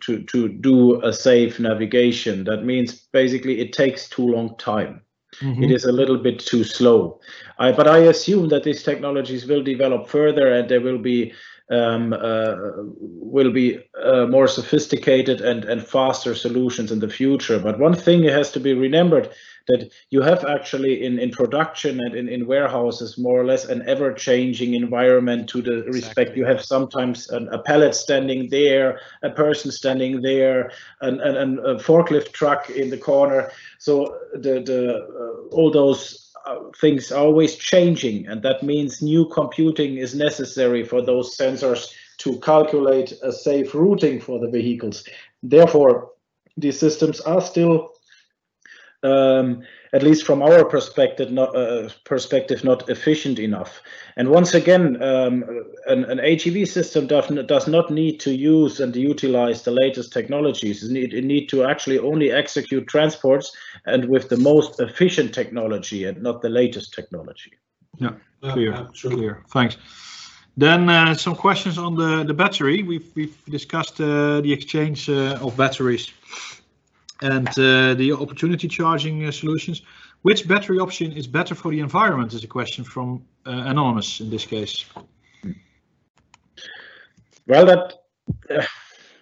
to 0.00 0.24
to 0.26 0.48
do 0.48 1.00
a 1.04 1.12
safe 1.12 1.60
navigation. 1.60 2.42
That 2.44 2.64
means 2.64 3.06
basically 3.12 3.60
it 3.60 3.72
takes 3.72 4.08
too 4.08 4.26
long 4.26 4.56
time 4.58 5.02
Mm-hmm. 5.40 5.62
it 5.62 5.70
is 5.70 5.84
a 5.84 5.92
little 5.92 6.18
bit 6.18 6.38
too 6.38 6.64
slow. 6.64 7.20
I, 7.58 7.72
but 7.72 7.88
I 7.88 7.98
assume 7.98 8.48
that 8.48 8.62
these 8.62 8.82
technologies 8.82 9.46
will 9.46 9.62
develop 9.62 10.08
further 10.08 10.52
and 10.52 10.68
there 10.68 10.80
will 10.80 10.98
be 10.98 11.32
um, 11.70 12.12
uh, 12.12 12.56
will 13.32 13.52
be 13.52 13.78
uh, 14.02 14.26
more 14.26 14.48
sophisticated 14.48 15.40
and, 15.40 15.64
and 15.64 15.86
faster 15.86 16.34
solutions 16.34 16.90
in 16.90 16.98
the 16.98 17.08
future. 17.08 17.58
But 17.58 17.78
one 17.78 17.94
thing 17.94 18.24
has 18.24 18.50
to 18.52 18.60
be 18.60 18.74
remembered 18.74 19.30
that 19.68 19.90
you 20.08 20.20
have 20.22 20.44
actually 20.44 21.04
in, 21.04 21.18
in 21.18 21.30
production 21.30 22.00
and 22.00 22.14
in, 22.14 22.28
in 22.28 22.46
warehouses 22.46 23.16
more 23.18 23.40
or 23.40 23.44
less 23.44 23.66
an 23.66 23.88
ever-changing 23.88 24.74
environment 24.74 25.48
to 25.50 25.62
the 25.62 25.82
respect 25.84 26.36
you 26.36 26.44
have 26.44 26.64
sometimes 26.64 27.28
an, 27.30 27.48
a 27.52 27.58
pallet 27.62 27.94
standing 27.94 28.48
there, 28.50 28.98
a 29.22 29.30
person 29.30 29.70
standing 29.70 30.22
there, 30.22 30.72
an, 31.02 31.20
an, 31.20 31.36
an- 31.36 31.58
a 31.60 31.74
forklift 31.76 32.32
truck 32.32 32.68
in 32.70 32.90
the 32.90 32.96
corner. 32.98 33.52
So 33.78 34.18
the 34.32 34.60
the 34.60 34.94
uh, 34.96 35.54
all 35.54 35.70
those 35.70 36.29
Uh, 36.46 36.70
things 36.80 37.12
are 37.12 37.24
always 37.24 37.56
changing, 37.56 38.26
and 38.26 38.42
that 38.42 38.62
means 38.62 39.02
new 39.02 39.26
computing 39.28 39.98
is 39.98 40.14
necessary 40.14 40.82
for 40.82 41.02
those 41.02 41.36
sensors 41.36 41.92
to 42.18 42.38
calculate 42.40 43.12
a 43.22 43.32
safe 43.32 43.74
routing 43.74 44.20
for 44.20 44.38
the 44.40 44.48
vehicles. 44.48 45.04
Therefore, 45.42 46.12
these 46.56 46.78
systems 46.78 47.20
are 47.20 47.40
still, 47.40 47.89
um, 49.02 49.62
at 49.92 50.02
least 50.02 50.26
from 50.26 50.42
our 50.42 50.64
perspective, 50.64 51.30
not 51.30 51.56
uh, 51.56 51.88
perspective, 52.04 52.64
not 52.64 52.88
efficient 52.88 53.38
enough. 53.38 53.82
And 54.16 54.28
once 54.28 54.54
again, 54.54 55.02
um, 55.02 55.44
an, 55.86 56.04
an 56.04 56.18
AGV 56.18 56.68
system 56.68 57.06
does, 57.06 57.28
does 57.46 57.66
not 57.66 57.90
need 57.90 58.20
to 58.20 58.34
use 58.34 58.80
and 58.80 58.94
utilize 58.94 59.62
the 59.62 59.70
latest 59.70 60.12
technologies. 60.12 60.84
It 60.84 60.92
need, 60.92 61.14
it 61.14 61.24
need 61.24 61.48
to 61.48 61.64
actually 61.64 61.98
only 61.98 62.30
execute 62.30 62.86
transports 62.88 63.56
and 63.86 64.08
with 64.08 64.28
the 64.28 64.36
most 64.36 64.80
efficient 64.80 65.34
technology 65.34 66.04
and 66.04 66.22
not 66.22 66.42
the 66.42 66.50
latest 66.50 66.92
technology. 66.92 67.52
Uh, 68.02 68.12
Clear, 68.52 68.72
uh, 68.72 68.86
sure. 68.92 69.10
clear. 69.10 69.44
Thanks. 69.50 69.76
Then 70.56 70.88
uh, 70.88 71.14
some 71.14 71.36
questions 71.36 71.78
on 71.78 71.94
the, 71.94 72.24
the 72.24 72.34
battery. 72.34 72.82
We've, 72.82 73.10
we've 73.14 73.44
discussed 73.46 74.00
uh, 74.00 74.40
the 74.40 74.52
exchange 74.52 75.08
uh, 75.08 75.38
of 75.40 75.56
batteries 75.56 76.12
and 77.22 77.48
uh, 77.48 77.94
the 77.94 78.12
opportunity 78.12 78.68
charging 78.68 79.26
uh, 79.26 79.30
solutions. 79.30 79.82
Which 80.22 80.46
battery 80.46 80.78
option 80.78 81.12
is 81.12 81.26
better 81.26 81.54
for 81.54 81.70
the 81.70 81.80
environment 81.80 82.34
is 82.34 82.44
a 82.44 82.46
question 82.46 82.84
from 82.84 83.24
uh, 83.46 83.50
Anonymous 83.66 84.20
in 84.20 84.28
this 84.28 84.44
case. 84.44 84.84
Well, 87.46 87.66
that, 87.66 87.94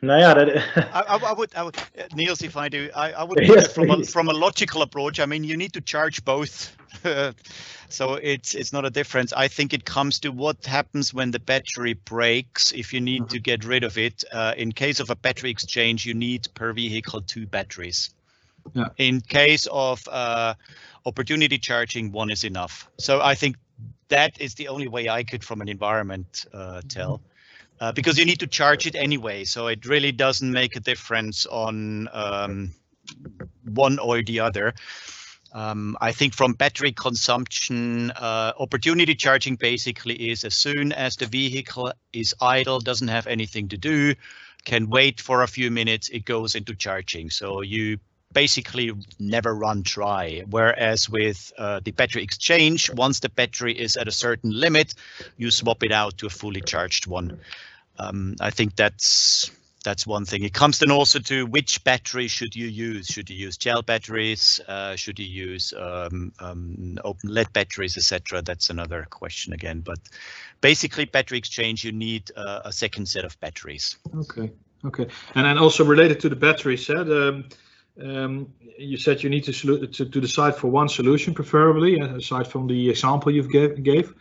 naja, 0.02 0.34
that, 0.34 0.90
I, 0.94 1.00
I, 1.00 1.16
I 1.16 1.32
would, 1.32 1.54
I 1.54 1.62
would, 1.62 1.76
Niels, 2.14 2.42
if 2.42 2.56
I 2.56 2.68
do, 2.68 2.90
I, 2.94 3.12
I 3.12 3.24
would 3.24 3.38
Yes, 3.42 3.72
from 3.72 3.90
a, 3.90 4.04
from 4.04 4.28
a 4.28 4.32
logical 4.32 4.82
approach. 4.82 5.20
I 5.20 5.26
mean, 5.26 5.44
you 5.44 5.56
need 5.56 5.72
to 5.74 5.80
charge 5.80 6.24
both, 6.24 6.76
so 7.88 8.14
it's 8.14 8.54
it's 8.54 8.72
not 8.72 8.84
a 8.84 8.90
difference. 8.90 9.32
I 9.32 9.48
think 9.48 9.72
it 9.74 9.84
comes 9.84 10.20
to 10.20 10.30
what 10.30 10.64
happens 10.66 11.12
when 11.12 11.30
the 11.30 11.40
battery 11.40 11.94
breaks. 11.94 12.72
If 12.72 12.92
you 12.92 13.00
need 13.00 13.28
to 13.30 13.40
get 13.40 13.64
rid 13.64 13.84
of 13.84 13.98
it, 13.98 14.24
uh, 14.32 14.54
in 14.56 14.72
case 14.72 15.00
of 15.00 15.10
a 15.10 15.16
battery 15.16 15.50
exchange, 15.50 16.06
you 16.06 16.14
need 16.14 16.48
per 16.54 16.72
vehicle 16.72 17.22
two 17.22 17.46
batteries. 17.46 18.10
Yeah. 18.74 18.88
In 18.98 19.20
case 19.20 19.66
of 19.70 20.06
uh, 20.08 20.54
opportunity 21.06 21.58
charging, 21.58 22.12
one 22.12 22.30
is 22.30 22.44
enough. 22.44 22.88
So 22.98 23.20
I 23.20 23.34
think 23.34 23.56
that 24.08 24.40
is 24.40 24.54
the 24.54 24.68
only 24.68 24.88
way 24.88 25.08
I 25.08 25.24
could, 25.24 25.44
from 25.44 25.60
an 25.60 25.68
environment, 25.68 26.46
uh, 26.52 26.82
tell 26.88 27.20
uh, 27.80 27.92
because 27.92 28.18
you 28.18 28.24
need 28.24 28.40
to 28.40 28.46
charge 28.46 28.86
it 28.86 28.94
anyway. 28.94 29.44
So 29.44 29.68
it 29.68 29.86
really 29.86 30.12
doesn't 30.12 30.50
make 30.50 30.76
a 30.76 30.80
difference 30.80 31.46
on 31.46 32.08
um, 32.12 32.74
one 33.64 33.98
or 33.98 34.22
the 34.22 34.40
other. 34.40 34.74
Um, 35.52 35.96
I 36.00 36.12
think 36.12 36.34
from 36.34 36.52
battery 36.52 36.92
consumption, 36.92 38.10
uh, 38.10 38.52
opportunity 38.58 39.14
charging 39.14 39.56
basically 39.56 40.30
is 40.30 40.44
as 40.44 40.54
soon 40.54 40.92
as 40.92 41.16
the 41.16 41.26
vehicle 41.26 41.92
is 42.12 42.34
idle, 42.40 42.80
doesn't 42.80 43.08
have 43.08 43.26
anything 43.26 43.68
to 43.68 43.78
do, 43.78 44.14
can 44.64 44.90
wait 44.90 45.20
for 45.20 45.42
a 45.42 45.48
few 45.48 45.70
minutes, 45.70 46.10
it 46.10 46.26
goes 46.26 46.54
into 46.54 46.74
charging. 46.74 47.30
So 47.30 47.62
you 47.62 47.98
basically 48.32 48.92
never 49.18 49.54
run 49.54 49.82
dry. 49.82 50.42
Whereas 50.48 51.08
with 51.08 51.52
uh, 51.58 51.80
the 51.82 51.92
battery 51.92 52.22
exchange, 52.22 52.90
once 52.90 53.20
the 53.20 53.28
battery 53.28 53.78
is 53.78 53.96
at 53.96 54.08
a 54.08 54.12
certain 54.12 54.50
limit, 54.50 54.94
you 55.36 55.50
swap 55.50 55.82
it 55.82 55.92
out 55.92 56.18
to 56.18 56.26
a 56.26 56.30
fully 56.30 56.60
charged 56.60 57.06
one. 57.06 57.40
Um, 57.98 58.36
I 58.40 58.50
think 58.50 58.76
that's 58.76 59.50
that's 59.84 60.06
one 60.06 60.24
thing. 60.24 60.44
It 60.44 60.52
comes 60.52 60.78
then 60.78 60.90
also 60.90 61.18
to 61.20 61.46
which 61.46 61.82
battery 61.84 62.28
should 62.28 62.54
you 62.54 62.66
use? 62.66 63.06
Should 63.06 63.30
you 63.30 63.36
use 63.36 63.56
gel 63.56 63.82
batteries? 63.82 64.60
Uh, 64.68 64.96
should 64.96 65.18
you 65.18 65.26
use 65.26 65.72
um, 65.76 66.32
um, 66.40 66.98
open 67.04 67.32
lead 67.32 67.52
batteries, 67.52 67.96
etc.? 67.96 68.42
That's 68.42 68.70
another 68.70 69.06
question 69.08 69.52
again. 69.52 69.80
But 69.80 69.98
basically, 70.60 71.04
battery 71.06 71.38
exchange, 71.38 71.84
you 71.84 71.92
need 71.92 72.30
uh, 72.36 72.60
a 72.64 72.72
second 72.72 73.06
set 73.06 73.24
of 73.24 73.38
batteries. 73.40 73.96
Okay, 74.14 74.50
okay. 74.84 75.06
And 75.34 75.46
then 75.46 75.58
also 75.58 75.84
related 75.84 76.20
to 76.20 76.28
the 76.28 76.36
battery 76.36 76.76
set, 76.76 77.10
um, 77.10 77.48
um, 78.02 78.52
you 78.78 78.96
said 78.96 79.22
you 79.22 79.30
need 79.30 79.44
to, 79.44 79.52
to 79.52 80.04
to 80.04 80.20
decide 80.20 80.56
for 80.56 80.68
one 80.68 80.88
solution, 80.88 81.34
preferably, 81.34 82.00
uh, 82.00 82.16
aside 82.16 82.46
from 82.46 82.66
the 82.66 82.90
example 82.90 83.32
you've 83.32 83.50
gave. 83.50 83.82
gave. 83.82 84.14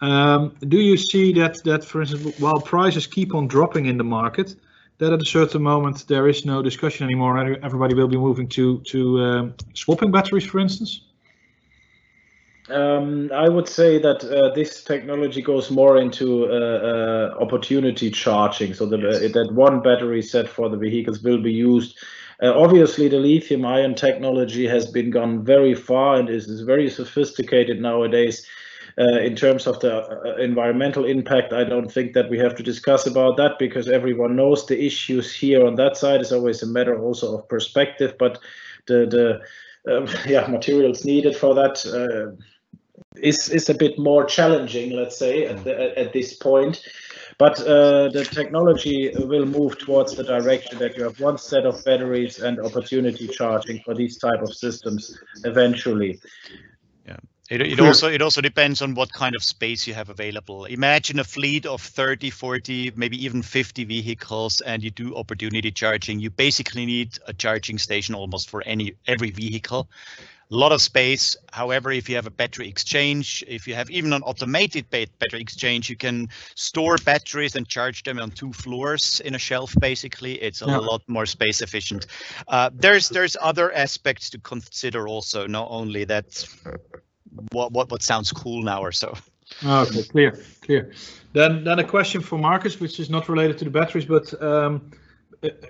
Um, 0.00 0.54
do 0.68 0.76
you 0.76 0.96
see 0.96 1.32
that 1.34 1.56
that, 1.64 1.84
for 1.84 2.02
instance, 2.02 2.38
while 2.38 2.60
prices 2.60 3.06
keep 3.06 3.34
on 3.34 3.48
dropping 3.48 3.86
in 3.86 3.96
the 3.96 4.04
market, 4.04 4.54
that 4.98 5.12
at 5.12 5.20
a 5.20 5.24
certain 5.24 5.62
moment 5.62 6.06
there 6.08 6.28
is 6.28 6.44
no 6.44 6.62
discussion 6.62 7.06
anymore, 7.06 7.38
and 7.38 7.64
everybody 7.64 7.94
will 7.94 8.08
be 8.08 8.18
moving 8.18 8.48
to 8.48 8.80
to 8.80 9.20
um, 9.20 9.54
swapping 9.74 10.10
batteries, 10.10 10.44
for 10.44 10.58
instance? 10.58 11.00
Um, 12.68 13.30
I 13.32 13.48
would 13.48 13.68
say 13.68 13.98
that 13.98 14.24
uh, 14.24 14.52
this 14.54 14.82
technology 14.82 15.40
goes 15.40 15.70
more 15.70 15.98
into 15.98 16.46
uh, 16.46 16.50
uh, 16.50 17.36
opportunity 17.40 18.10
charging, 18.10 18.74
so 18.74 18.86
that 18.86 19.04
uh, 19.04 19.28
that 19.32 19.52
one 19.52 19.80
battery 19.82 20.22
set 20.22 20.48
for 20.48 20.68
the 20.68 20.76
vehicles 20.76 21.22
will 21.22 21.40
be 21.40 21.52
used. 21.52 21.96
Uh, 22.42 22.52
obviously, 22.54 23.08
the 23.08 23.18
lithium-ion 23.18 23.94
technology 23.94 24.66
has 24.66 24.86
been 24.86 25.10
gone 25.10 25.44
very 25.44 25.74
far 25.74 26.16
and 26.16 26.28
is, 26.28 26.46
is 26.48 26.60
very 26.62 26.90
sophisticated 26.90 27.80
nowadays. 27.80 28.46
Uh, 28.98 29.20
in 29.20 29.36
terms 29.36 29.66
of 29.66 29.78
the 29.80 30.36
environmental 30.38 31.04
impact, 31.04 31.52
I 31.52 31.64
don't 31.64 31.92
think 31.92 32.14
that 32.14 32.30
we 32.30 32.38
have 32.38 32.54
to 32.56 32.62
discuss 32.62 33.06
about 33.06 33.36
that 33.36 33.58
because 33.58 33.88
everyone 33.88 34.36
knows 34.36 34.64
the 34.64 34.82
issues 34.82 35.34
here 35.34 35.66
on 35.66 35.74
that 35.74 35.98
side. 35.98 36.22
is 36.22 36.32
always 36.32 36.62
a 36.62 36.66
matter 36.66 36.98
also 36.98 37.36
of 37.36 37.48
perspective, 37.48 38.14
but 38.18 38.38
the 38.86 39.06
the 39.84 39.96
um, 39.98 40.08
yeah 40.26 40.46
materials 40.46 41.04
needed 41.04 41.36
for 41.36 41.54
that 41.54 41.84
is 43.16 43.48
is 43.50 43.68
a 43.68 43.74
bit 43.74 43.98
more 43.98 44.24
challenging, 44.24 44.92
let's 44.92 45.18
say, 45.18 45.44
at, 45.44 45.64
the, 45.64 45.98
at 45.98 46.12
this 46.12 46.34
point. 46.34 46.82
But 47.38 47.60
uh, 47.60 48.08
the 48.08 48.24
technology 48.24 49.12
will 49.14 49.44
move 49.44 49.78
towards 49.78 50.16
the 50.16 50.24
direction 50.24 50.78
that 50.78 50.96
you 50.96 51.04
have 51.04 51.20
one 51.20 51.36
set 51.36 51.66
of 51.66 51.84
batteries 51.84 52.38
and 52.38 52.58
opportunity 52.58 53.28
charging 53.28 53.80
for 53.84 53.94
these 53.94 54.16
type 54.16 54.40
of 54.40 54.54
systems 54.54 55.18
eventually. 55.44 56.18
Yeah. 57.06 57.16
It, 57.48 57.60
it 57.60 57.80
also 57.80 58.08
it 58.08 58.22
also 58.22 58.40
depends 58.40 58.82
on 58.82 58.94
what 58.94 59.12
kind 59.12 59.36
of 59.36 59.42
space 59.44 59.86
you 59.86 59.94
have 59.94 60.08
available. 60.08 60.64
Imagine 60.64 61.20
a 61.20 61.24
fleet 61.24 61.64
of 61.64 61.80
30, 61.80 62.30
40, 62.30 62.92
maybe 62.96 63.24
even 63.24 63.40
50 63.40 63.84
vehicles 63.84 64.60
and 64.62 64.82
you 64.82 64.90
do 64.90 65.14
opportunity 65.14 65.70
charging. 65.70 66.18
You 66.18 66.30
basically 66.30 66.86
need 66.86 67.18
a 67.28 67.32
charging 67.32 67.78
station 67.78 68.16
almost 68.16 68.50
for 68.50 68.62
any 68.62 68.94
every 69.06 69.30
vehicle 69.30 69.88
a 70.50 70.54
lot 70.54 70.72
of 70.72 70.80
space. 70.80 71.36
However, 71.52 71.90
if 71.90 72.08
you 72.08 72.14
have 72.14 72.26
a 72.26 72.30
battery 72.30 72.68
exchange, 72.68 73.42
if 73.48 73.66
you 73.66 73.74
have 73.74 73.90
even 73.90 74.12
an 74.12 74.22
automated 74.22 74.88
battery 74.90 75.40
exchange, 75.40 75.90
you 75.90 75.96
can 75.96 76.28
store 76.54 76.96
batteries 77.04 77.56
and 77.56 77.66
charge 77.66 78.02
them 78.04 78.18
on 78.18 78.30
two 78.30 78.52
floors 78.52 79.20
in 79.20 79.34
a 79.34 79.38
shelf. 79.38 79.74
Basically, 79.80 80.34
it's 80.34 80.62
a 80.62 80.66
yeah. 80.66 80.78
lot 80.78 81.02
more 81.08 81.26
space 81.26 81.62
efficient. 81.62 82.06
Uh, 82.48 82.70
there's 82.72 83.08
there's 83.08 83.36
other 83.40 83.72
aspects 83.72 84.30
to 84.30 84.38
consider 84.38 85.08
also, 85.08 85.46
not 85.46 85.66
only 85.70 86.04
that 86.04 86.46
what 87.52 87.72
what 87.72 87.90
what 87.90 88.02
sounds 88.02 88.30
cool 88.32 88.62
now 88.62 88.80
or 88.80 88.92
so. 88.92 89.14
Okay, 89.64 90.02
clear, 90.04 90.38
clear. 90.62 90.92
Then 91.32 91.64
then 91.64 91.78
a 91.78 91.84
question 91.84 92.20
for 92.20 92.38
Marcus, 92.38 92.80
which 92.80 93.00
is 93.00 93.10
not 93.10 93.28
related 93.28 93.58
to 93.58 93.64
the 93.64 93.70
batteries, 93.70 94.04
but 94.04 94.42
um, 94.42 94.92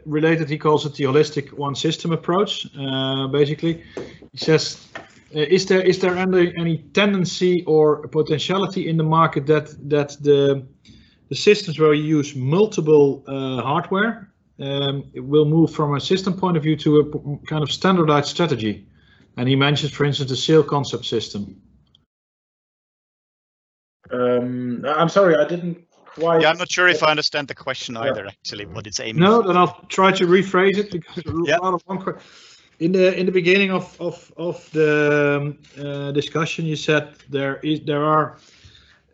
related. 0.04 0.48
He 0.48 0.58
calls 0.58 0.86
it 0.86 0.94
the 0.94 1.04
holistic 1.04 1.52
one 1.52 1.74
system 1.74 2.12
approach. 2.12 2.66
Uh, 2.78 3.26
basically, 3.28 3.82
he 4.32 4.38
says, 4.38 4.88
uh, 5.34 5.40
is 5.40 5.66
there 5.66 5.80
is 5.80 5.98
there 5.98 6.16
any, 6.16 6.54
any 6.56 6.78
tendency 6.92 7.64
or 7.66 8.08
potentiality 8.08 8.88
in 8.88 8.96
the 8.96 9.04
market 9.04 9.46
that 9.46 9.74
that 9.88 10.16
the 10.20 10.66
the 11.28 11.34
systems 11.34 11.78
where 11.78 11.94
you 11.94 12.18
use 12.18 12.36
multiple 12.36 13.24
uh, 13.26 13.62
hardware 13.62 14.32
um, 14.60 15.04
will 15.14 15.44
move 15.44 15.72
from 15.72 15.94
a 15.94 16.00
system 16.00 16.32
point 16.32 16.56
of 16.56 16.62
view 16.62 16.76
to 16.76 17.00
a 17.00 17.46
kind 17.46 17.62
of 17.62 17.70
standardized 17.70 18.28
strategy? 18.28 18.86
And 19.36 19.48
he 19.48 19.56
mentions, 19.56 19.92
for 19.92 20.04
instance, 20.04 20.30
the 20.30 20.36
SAIL 20.36 20.62
concept 20.62 21.04
system. 21.04 21.60
Um, 24.10 24.84
I'm 24.86 25.08
sorry, 25.08 25.36
I 25.36 25.46
didn't 25.46 25.84
quite. 26.18 26.42
Yeah, 26.42 26.50
I'm 26.50 26.58
not 26.58 26.70
sure 26.70 26.88
if 26.88 27.02
I 27.02 27.10
understand 27.10 27.48
the 27.48 27.54
question 27.54 27.96
either. 27.96 28.24
Yeah. 28.24 28.30
Actually, 28.30 28.66
what 28.66 28.86
it's 28.86 29.00
aiming. 29.00 29.22
No, 29.22 29.42
for. 29.42 29.48
then 29.48 29.56
I'll 29.56 29.84
try 29.88 30.12
to 30.12 30.26
rephrase 30.26 30.78
it 30.78 30.90
because 30.90 31.22
yeah. 31.46 31.58
of 31.62 31.82
one 31.86 32.18
in 32.78 32.92
the 32.92 33.18
in 33.18 33.26
the 33.26 33.32
beginning 33.32 33.70
of 33.70 33.96
of 34.00 34.32
of 34.36 34.70
the 34.72 35.36
um, 35.40 35.58
uh, 35.84 36.12
discussion, 36.12 36.66
you 36.66 36.76
said 36.76 37.14
there 37.30 37.56
is 37.62 37.80
there 37.84 38.04
are 38.04 38.38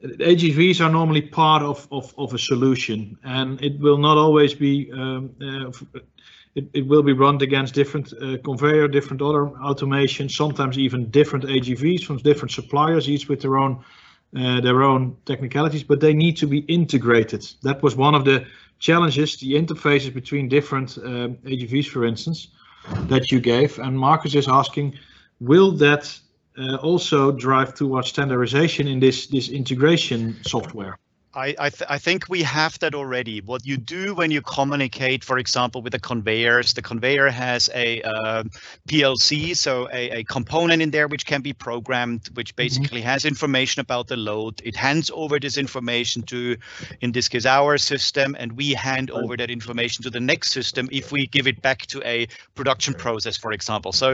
AGVs 0.02 0.80
are 0.80 0.90
normally 0.90 1.22
part 1.22 1.62
of 1.62 1.86
of 1.90 2.14
of 2.18 2.34
a 2.34 2.38
solution, 2.38 3.16
and 3.24 3.62
it 3.62 3.78
will 3.78 3.98
not 3.98 4.16
always 4.16 4.54
be. 4.54 4.90
Um, 4.92 5.30
uh, 5.40 5.98
it, 6.54 6.68
it 6.74 6.86
will 6.86 7.02
be 7.02 7.14
run 7.14 7.40
against 7.40 7.72
different 7.72 8.12
uh, 8.12 8.36
conveyor, 8.44 8.86
different 8.86 9.22
other 9.22 9.48
automation, 9.60 10.28
sometimes 10.28 10.76
even 10.76 11.08
different 11.08 11.46
AGVs 11.46 12.04
from 12.04 12.18
different 12.18 12.50
suppliers, 12.50 13.08
each 13.08 13.26
with 13.26 13.40
their 13.40 13.56
own 13.56 13.82
uh, 14.36 14.60
their 14.60 14.82
own 14.82 15.16
technicalities, 15.24 15.82
but 15.82 16.00
they 16.00 16.14
need 16.14 16.36
to 16.38 16.46
be 16.46 16.58
integrated. 16.60 17.46
That 17.62 17.82
was 17.82 17.96
one 17.96 18.14
of 18.14 18.24
the 18.24 18.46
challenges, 18.78 19.36
the 19.36 19.54
interfaces 19.54 20.12
between 20.12 20.48
different 20.48 20.98
uh, 20.98 21.28
AGVs, 21.44 21.88
for 21.88 22.04
instance 22.04 22.48
that 23.08 23.30
you 23.30 23.40
gave. 23.40 23.78
And 23.78 23.98
Marcus 23.98 24.34
is 24.34 24.48
asking, 24.48 24.98
will 25.40 25.72
that 25.72 26.18
uh, 26.58 26.76
also 26.76 27.32
drive 27.32 27.74
towards 27.74 28.08
standardization 28.08 28.88
in 28.88 29.00
this, 29.00 29.26
this 29.26 29.48
integration 29.48 30.36
software? 30.44 30.98
I 31.34 31.54
I, 31.58 31.70
th 31.70 31.82
I, 31.88 31.98
think 31.98 32.28
we 32.28 32.42
have 32.42 32.78
that 32.80 32.94
already. 32.94 33.40
What 33.40 33.64
you 33.64 33.76
do 33.76 34.14
when 34.14 34.30
you 34.30 34.42
communicate, 34.42 35.24
for 35.24 35.38
example, 35.38 35.80
with 35.80 35.92
the 35.92 35.98
conveyors, 35.98 36.74
the 36.74 36.82
conveyor 36.82 37.30
has 37.30 37.70
a 37.74 38.02
uh, 38.02 38.44
PLC, 38.88 39.56
so 39.56 39.88
a, 39.92 40.18
a, 40.18 40.24
component 40.24 40.82
in 40.82 40.90
there 40.90 41.08
which 41.08 41.24
can 41.24 41.40
be 41.40 41.52
programmed, 41.52 42.28
which 42.34 42.50
mm-hmm. 42.50 42.64
basically 42.64 43.00
mm 43.00 43.06
-hmm. 43.06 43.12
has 43.12 43.24
information 43.24 43.80
about 43.80 44.08
the 44.08 44.16
load. 44.16 44.60
It 44.64 44.76
hands 44.76 45.10
over 45.10 45.40
this 45.40 45.56
information 45.56 46.22
to, 46.24 46.56
in 47.00 47.12
this 47.12 47.28
case, 47.28 47.46
our 47.48 47.78
system, 47.78 48.36
and 48.40 48.52
we 48.52 48.74
hand 48.74 49.10
over 49.10 49.36
that 49.36 49.50
information 49.50 50.04
to 50.04 50.10
the 50.10 50.20
next 50.20 50.52
system 50.52 50.88
if 50.90 51.12
we 51.12 51.26
give 51.26 51.48
it 51.48 51.62
back 51.62 51.86
to 51.86 51.98
a 52.04 52.26
production 52.54 52.94
process, 52.94 53.38
for 53.38 53.52
example. 53.52 53.92
So 53.92 54.08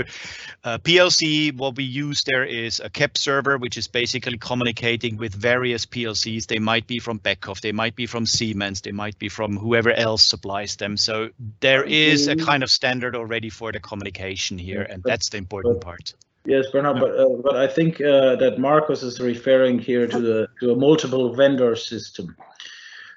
uh, 0.65 0.78
PLC, 0.78 1.53
what 1.53 1.77
we 1.77 1.85
use 2.07 2.23
there 2.31 2.47
is 2.65 2.81
a 2.81 2.90
KEP 2.90 3.19
server, 3.19 3.59
which 3.59 3.77
is 3.77 3.89
basically 3.89 4.39
communicating 4.39 5.19
with 5.19 5.35
various 5.35 5.86
PLCs. 5.86 6.47
They 6.47 6.61
might 6.61 6.86
be 6.86 6.99
from 7.09 7.21
Beckhoff, 7.21 7.63
they 7.63 7.73
might 7.73 7.97
be 7.97 8.05
from 8.05 8.27
Siemens, 8.27 8.83
they 8.83 8.93
might 8.93 9.19
be 9.19 9.31
from 9.31 9.57
whoever 9.57 9.91
else 9.93 10.23
supplies 10.23 10.77
them. 10.77 10.99
So 10.99 11.31
there 11.61 11.83
is 11.85 12.29
a 12.29 12.37
kind 12.37 12.63
of 12.63 12.71
standard 12.71 13.17
already 13.17 13.49
for 13.49 13.73
the 13.73 13.81
communication 13.81 14.59
here, 14.59 14.83
and 14.83 15.03
that's 15.03 15.31
the 15.31 15.39
important 15.39 15.81
part. 15.81 16.13
Yes, 16.45 16.67
Bernard, 16.71 17.01
but, 17.01 17.19
uh, 17.19 17.29
but 17.43 17.57
I 17.57 17.67
think 17.67 18.03
uh, 18.03 18.37
that 18.37 18.59
Marcus 18.59 19.03
is 19.03 19.21
referring 19.21 19.79
here 19.79 20.07
to 20.07 20.21
the 20.21 20.49
to 20.61 20.73
a 20.73 20.77
multiple 20.77 21.35
vendor 21.35 21.77
system, 21.77 22.37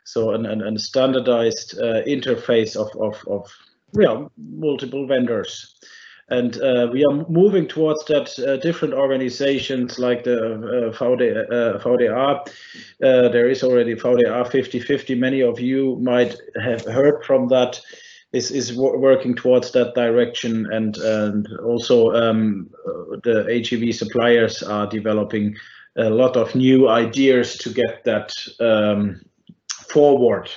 so 0.06 0.32
an, 0.32 0.46
an, 0.46 0.62
an 0.62 0.78
standardized 0.78 1.78
uh, 1.78 2.02
interface 2.16 2.78
of 2.78 2.90
of 3.08 3.16
of 3.28 3.52
yeah 3.92 4.26
multiple 4.38 5.06
vendors 5.06 5.76
and 6.32 6.62
uh, 6.62 6.88
we 6.92 7.04
are 7.04 7.26
moving 7.30 7.68
towards 7.68 8.06
that 8.06 8.40
uh, 8.40 8.56
different 8.58 8.94
organizations 8.94 10.00
like 10.00 10.24
the 10.24 10.94
uh, 10.96 10.98
uh. 11.78 12.44
Uh, 13.04 13.30
there 13.30 13.50
is 13.50 13.64
already 13.64 13.96
VDA 13.96 14.50
5050. 14.50 15.16
Many 15.16 15.42
of 15.42 15.60
you 15.60 15.98
might 15.98 16.38
have 16.64 16.86
heard 16.86 17.24
from 17.26 17.50
that. 17.50 17.80
Is 18.32 18.50
is 18.50 18.74
working 18.78 19.36
towards 19.36 19.72
that 19.74 19.94
direction, 19.94 20.66
and 20.72 20.96
and 20.98 21.50
also 21.66 22.14
um, 22.14 22.70
the 23.26 23.44
AGV 23.50 23.94
suppliers 23.94 24.64
are 24.64 24.88
developing 24.88 25.58
a 25.98 26.10
lot 26.10 26.38
of 26.38 26.56
new 26.56 26.88
ideas 26.88 27.58
to 27.58 27.70
get 27.70 28.06
that 28.06 28.32
um, 28.62 29.20
forward. 29.90 30.50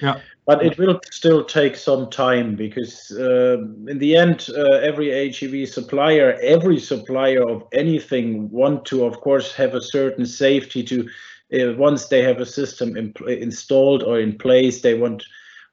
Yeah 0.00 0.20
but 0.48 0.64
it 0.64 0.78
will 0.78 0.98
still 1.12 1.44
take 1.44 1.76
some 1.76 2.08
time 2.08 2.56
because 2.56 3.10
uh, 3.10 3.58
in 3.86 3.98
the 3.98 4.16
end 4.16 4.48
uh, 4.56 4.76
every 4.76 5.08
AGV 5.08 5.68
supplier 5.68 6.38
every 6.42 6.80
supplier 6.80 7.46
of 7.46 7.64
anything 7.74 8.50
want 8.50 8.86
to 8.86 9.04
of 9.04 9.20
course 9.20 9.52
have 9.52 9.74
a 9.74 9.82
certain 9.82 10.24
safety 10.24 10.82
to 10.82 11.06
uh, 11.52 11.74
once 11.74 12.06
they 12.06 12.22
have 12.22 12.40
a 12.40 12.46
system 12.46 12.96
in, 12.96 13.12
installed 13.28 14.02
or 14.02 14.18
in 14.18 14.38
place 14.38 14.80
they 14.80 14.94
want 14.94 15.22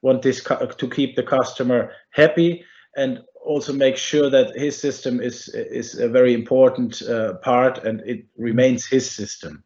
want 0.02 0.20
this 0.20 0.44
to 0.44 0.90
keep 0.90 1.16
the 1.16 1.22
customer 1.22 1.90
happy 2.10 2.62
and 2.96 3.22
also 3.46 3.72
make 3.72 3.96
sure 3.96 4.28
that 4.28 4.54
his 4.56 4.76
system 4.76 5.22
is 5.22 5.48
is 5.48 5.98
a 5.98 6.08
very 6.08 6.34
important 6.34 7.00
uh, 7.08 7.32
part 7.38 7.82
and 7.84 8.02
it 8.04 8.26
remains 8.36 8.84
his 8.84 9.10
system 9.10 9.64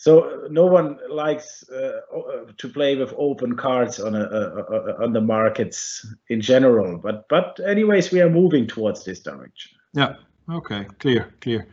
so 0.00 0.48
no 0.50 0.64
one 0.64 0.98
likes 1.10 1.62
uh, 1.68 2.00
to 2.56 2.68
play 2.70 2.96
with 2.96 3.12
open 3.18 3.54
cards 3.54 4.00
on 4.00 4.14
a, 4.14 4.22
a, 4.22 5.04
on 5.04 5.12
the 5.12 5.20
markets 5.20 6.06
in 6.30 6.40
general. 6.40 6.96
But 6.96 7.28
but 7.28 7.60
anyways, 7.66 8.10
we 8.10 8.22
are 8.22 8.30
moving 8.30 8.66
towards 8.66 9.04
this 9.04 9.20
direction. 9.20 9.72
Yeah. 9.92 10.14
Okay. 10.50 10.86
Clear. 11.00 11.34
Clear. 11.42 11.66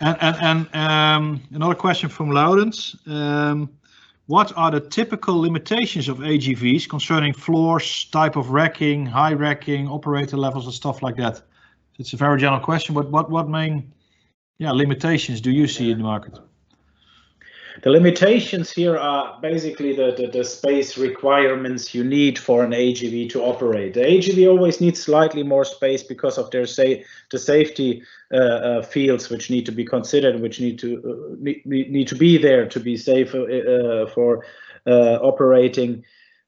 And 0.00 0.16
and 0.20 0.36
and 0.40 0.74
um, 0.74 1.40
another 1.52 1.76
question 1.76 2.08
from 2.08 2.32
Laurens. 2.32 2.96
Um, 3.06 3.70
what 4.26 4.52
are 4.56 4.72
the 4.72 4.80
typical 4.80 5.40
limitations 5.40 6.08
of 6.08 6.18
AGVs 6.18 6.88
concerning 6.88 7.32
floors, 7.32 8.06
type 8.10 8.34
of 8.34 8.50
racking, 8.50 9.06
high 9.06 9.34
racking, 9.34 9.86
operator 9.86 10.36
levels, 10.36 10.64
and 10.64 10.74
stuff 10.74 11.00
like 11.00 11.14
that? 11.18 11.42
It's 12.00 12.12
a 12.12 12.16
very 12.16 12.40
general 12.40 12.60
question, 12.60 12.92
but 12.96 13.08
what 13.12 13.30
what 13.30 13.48
main 13.48 13.92
yeah 14.58 14.72
limitations 14.72 15.40
do 15.40 15.52
you 15.52 15.68
see 15.68 15.92
in 15.92 15.98
the 15.98 16.04
market? 16.04 16.40
The 17.80 17.90
limitations 17.90 18.70
here 18.70 18.98
are 18.98 19.40
basically 19.40 19.96
the, 19.96 20.14
the, 20.16 20.26
the, 20.26 20.44
space 20.44 20.98
requirements 20.98 21.94
you 21.94 22.04
need 22.04 22.38
for 22.38 22.64
an 22.64 22.72
AGV 22.72 23.30
to 23.30 23.42
operate. 23.42 23.94
The 23.94 24.00
AGV 24.00 24.48
always 24.48 24.80
needs 24.80 25.00
slightly 25.00 25.42
more 25.42 25.64
space 25.64 26.02
because 26.02 26.36
of 26.36 26.50
their 26.50 26.66
say 26.66 27.04
the 27.30 27.38
safety 27.38 28.02
uh, 28.32 28.36
uh, 28.36 28.82
fields 28.82 29.30
which 29.30 29.50
need 29.50 29.64
to 29.66 29.72
be 29.72 29.84
considered, 29.84 30.40
which 30.40 30.60
need 30.60 30.78
to 30.80 30.98
uh, 30.98 31.36
need, 31.40 31.64
need 31.66 32.08
to 32.08 32.14
be 32.14 32.36
there 32.36 32.68
to 32.68 32.80
be 32.80 32.96
safe 32.96 33.34
uh, 33.34 33.44
uh, 33.44 34.06
for 34.08 34.44
uh, 34.86 35.18
operating 35.22 36.04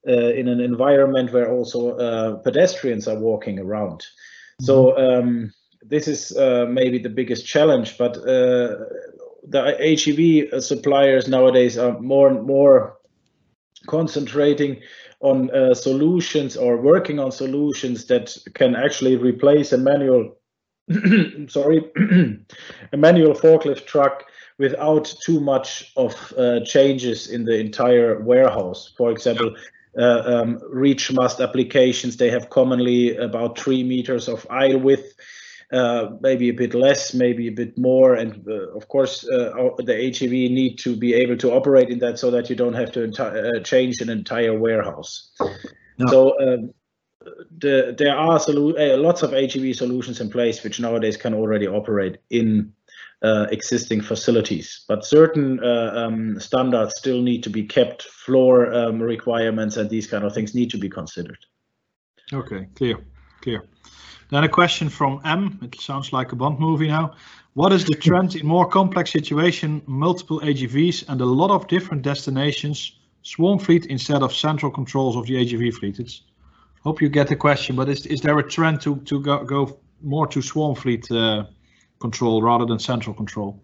in 0.06 0.48
an 0.48 0.60
environment 0.60 1.32
where 1.32 1.50
also 1.50 2.36
pedestrians 2.44 3.08
are 3.08 3.18
walking 3.18 3.58
around. 3.58 4.02
Mm 4.02 4.56
-hmm. 4.58 4.64
So 4.66 4.96
um, 4.98 5.52
this 5.88 6.06
is 6.06 6.32
maybe 6.68 6.98
the 7.00 7.14
biggest 7.14 7.46
challenge, 7.46 7.96
but 7.96 8.16
the 9.48 9.76
AGV 9.80 10.62
suppliers 10.62 11.28
nowadays 11.28 11.76
are 11.76 11.98
more 12.00 12.28
and 12.28 12.46
more 12.46 12.98
concentrating 13.86 14.80
on 15.20 15.50
uh, 15.50 15.74
solutions 15.74 16.56
or 16.56 16.76
working 16.76 17.18
on 17.18 17.32
solutions 17.32 18.06
that 18.06 18.36
can 18.54 18.74
actually 18.74 19.16
replace 19.16 19.72
a 19.72 19.78
manual 19.78 20.36
sorry 21.48 21.82
a 22.92 22.96
manual 22.96 23.34
forklift 23.34 23.86
truck 23.86 24.24
without 24.58 25.12
too 25.24 25.40
much 25.40 25.92
of 25.96 26.32
uh, 26.36 26.60
changes 26.64 27.28
in 27.28 27.44
the 27.44 27.58
entire 27.58 28.20
warehouse. 28.20 28.92
For 28.96 29.10
example 29.10 29.56
uh, 29.98 30.22
um, 30.26 30.60
reach 30.70 31.12
mast 31.12 31.40
applications 31.40 32.16
they 32.16 32.30
have 32.30 32.50
commonly 32.50 33.16
about 33.16 33.58
three 33.58 33.82
meters 33.82 34.28
of 34.28 34.46
aisle 34.50 34.78
width. 34.78 35.14
uh, 35.16 35.43
maybe 36.20 36.48
a 36.48 36.54
bit 36.54 36.74
less, 36.74 37.14
maybe 37.14 37.48
a 37.48 37.52
bit 37.52 37.76
more. 37.76 38.14
And 38.14 38.46
uh, 38.48 38.70
of 38.76 38.88
course, 38.88 39.24
uh, 39.24 39.50
the 39.78 39.92
AGV 39.92 40.50
need 40.50 40.78
to 40.78 40.96
be 40.96 41.14
able 41.14 41.36
to 41.38 41.52
operate 41.52 41.90
in 41.90 41.98
that 42.00 42.18
so 42.18 42.30
that 42.30 42.48
you 42.50 42.56
don't 42.56 42.74
have 42.74 42.92
to 42.92 43.04
uh, 43.04 43.60
change 43.62 44.00
an 44.00 44.10
entire 44.10 44.58
warehouse. 44.58 45.32
No. 45.98 46.06
So 46.08 46.40
um, 46.40 46.74
the, 47.58 47.94
there 47.96 48.16
are 48.16 48.36
uh, 48.36 48.96
lots 48.96 49.22
of 49.22 49.30
AGV 49.30 49.74
solutions 49.74 50.20
in 50.20 50.30
place 50.30 50.62
which 50.62 50.80
nowadays 50.80 51.16
can 51.16 51.34
already 51.34 51.66
operate 51.66 52.18
in 52.30 52.72
existing 53.50 54.02
facilities, 54.02 54.84
but 54.86 55.02
certain 55.02 55.58
um, 55.64 56.38
standards 56.38 56.94
still 56.98 57.22
need 57.22 57.42
to 57.42 57.48
be 57.48 57.64
kept. 57.64 58.02
Floor 58.02 58.70
um, 58.74 59.00
requirements 59.00 59.78
and 59.78 59.88
these 59.88 60.06
kind 60.06 60.24
of 60.24 60.34
things 60.34 60.54
need 60.54 60.68
to 60.70 60.76
be 60.76 60.90
considered. 60.90 61.38
Okay, 62.34 62.68
clear, 62.74 62.98
clear. 63.40 63.62
Then 64.30 64.44
a 64.44 64.48
question 64.48 64.88
from 64.88 65.20
M. 65.24 65.58
It 65.62 65.80
sounds 65.80 66.12
like 66.12 66.32
a 66.32 66.36
Bond 66.36 66.58
movie 66.58 66.88
now. 66.88 67.14
What 67.54 67.72
is 67.72 67.84
the 67.84 67.94
trend 67.94 68.34
in 68.34 68.46
more 68.46 68.66
complex 68.66 69.12
situation, 69.12 69.82
multiple 69.86 70.40
AGVs 70.40 71.08
and 71.08 71.20
a 71.20 71.24
lot 71.24 71.50
of 71.50 71.68
different 71.68 72.02
destinations, 72.02 72.98
swarm 73.22 73.58
fleet 73.58 73.86
instead 73.86 74.22
of 74.22 74.34
central 74.34 74.72
controls 74.72 75.16
of 75.16 75.26
the 75.26 75.34
AGV 75.34 75.72
fleet? 75.74 76.00
It's 76.00 76.22
hope 76.82 77.00
you 77.00 77.08
get 77.08 77.28
the 77.28 77.36
question, 77.36 77.76
but 77.76 77.88
is 77.88 78.06
is 78.06 78.20
there 78.20 78.38
a 78.38 78.48
trend 78.48 78.80
to 78.82 78.96
to 78.96 79.20
go, 79.20 79.44
go 79.44 79.78
more 80.02 80.26
to 80.26 80.42
swarm 80.42 80.74
fleet 80.74 81.10
uh, 81.10 81.44
control 82.00 82.42
rather 82.42 82.66
than 82.66 82.78
central 82.78 83.14
control? 83.14 83.60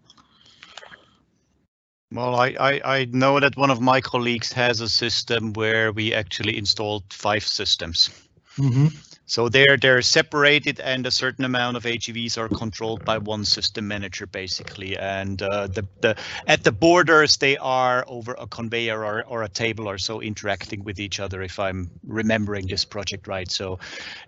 Well, 2.12 2.34
I, 2.34 2.48
I, 2.58 2.80
I, 2.84 3.04
know 3.12 3.38
that 3.38 3.56
one 3.56 3.70
of 3.70 3.80
my 3.80 4.00
colleagues 4.00 4.52
has 4.52 4.80
a 4.80 4.88
system 4.88 5.52
where 5.52 5.92
we 5.92 6.12
actually 6.12 6.58
installed 6.58 7.04
five 7.12 7.44
systems. 7.44 8.10
Mm 8.56 8.72
-hmm. 8.72 9.09
So 9.30 9.48
they're 9.48 9.76
they're 9.76 10.02
separated, 10.02 10.80
and 10.80 11.06
a 11.06 11.10
certain 11.12 11.44
amount 11.44 11.76
of 11.76 11.84
AGVs 11.84 12.36
are 12.36 12.48
controlled 12.48 13.04
by 13.04 13.18
one 13.18 13.44
system 13.44 13.86
manager, 13.86 14.26
basically. 14.26 14.96
And 14.98 15.40
uh, 15.40 15.68
the 15.68 15.86
the 16.00 16.16
at 16.48 16.64
the 16.64 16.72
borders, 16.72 17.36
they 17.36 17.56
are 17.58 18.04
over 18.08 18.34
a 18.36 18.48
conveyor 18.48 19.04
or 19.04 19.22
or 19.28 19.44
a 19.44 19.48
table 19.48 19.88
or 19.88 19.98
so 19.98 20.20
interacting 20.20 20.82
with 20.82 20.98
each 20.98 21.20
other. 21.20 21.42
If 21.42 21.60
I'm 21.60 21.88
remembering 22.04 22.66
this 22.66 22.84
project 22.84 23.28
right, 23.28 23.48
so 23.48 23.78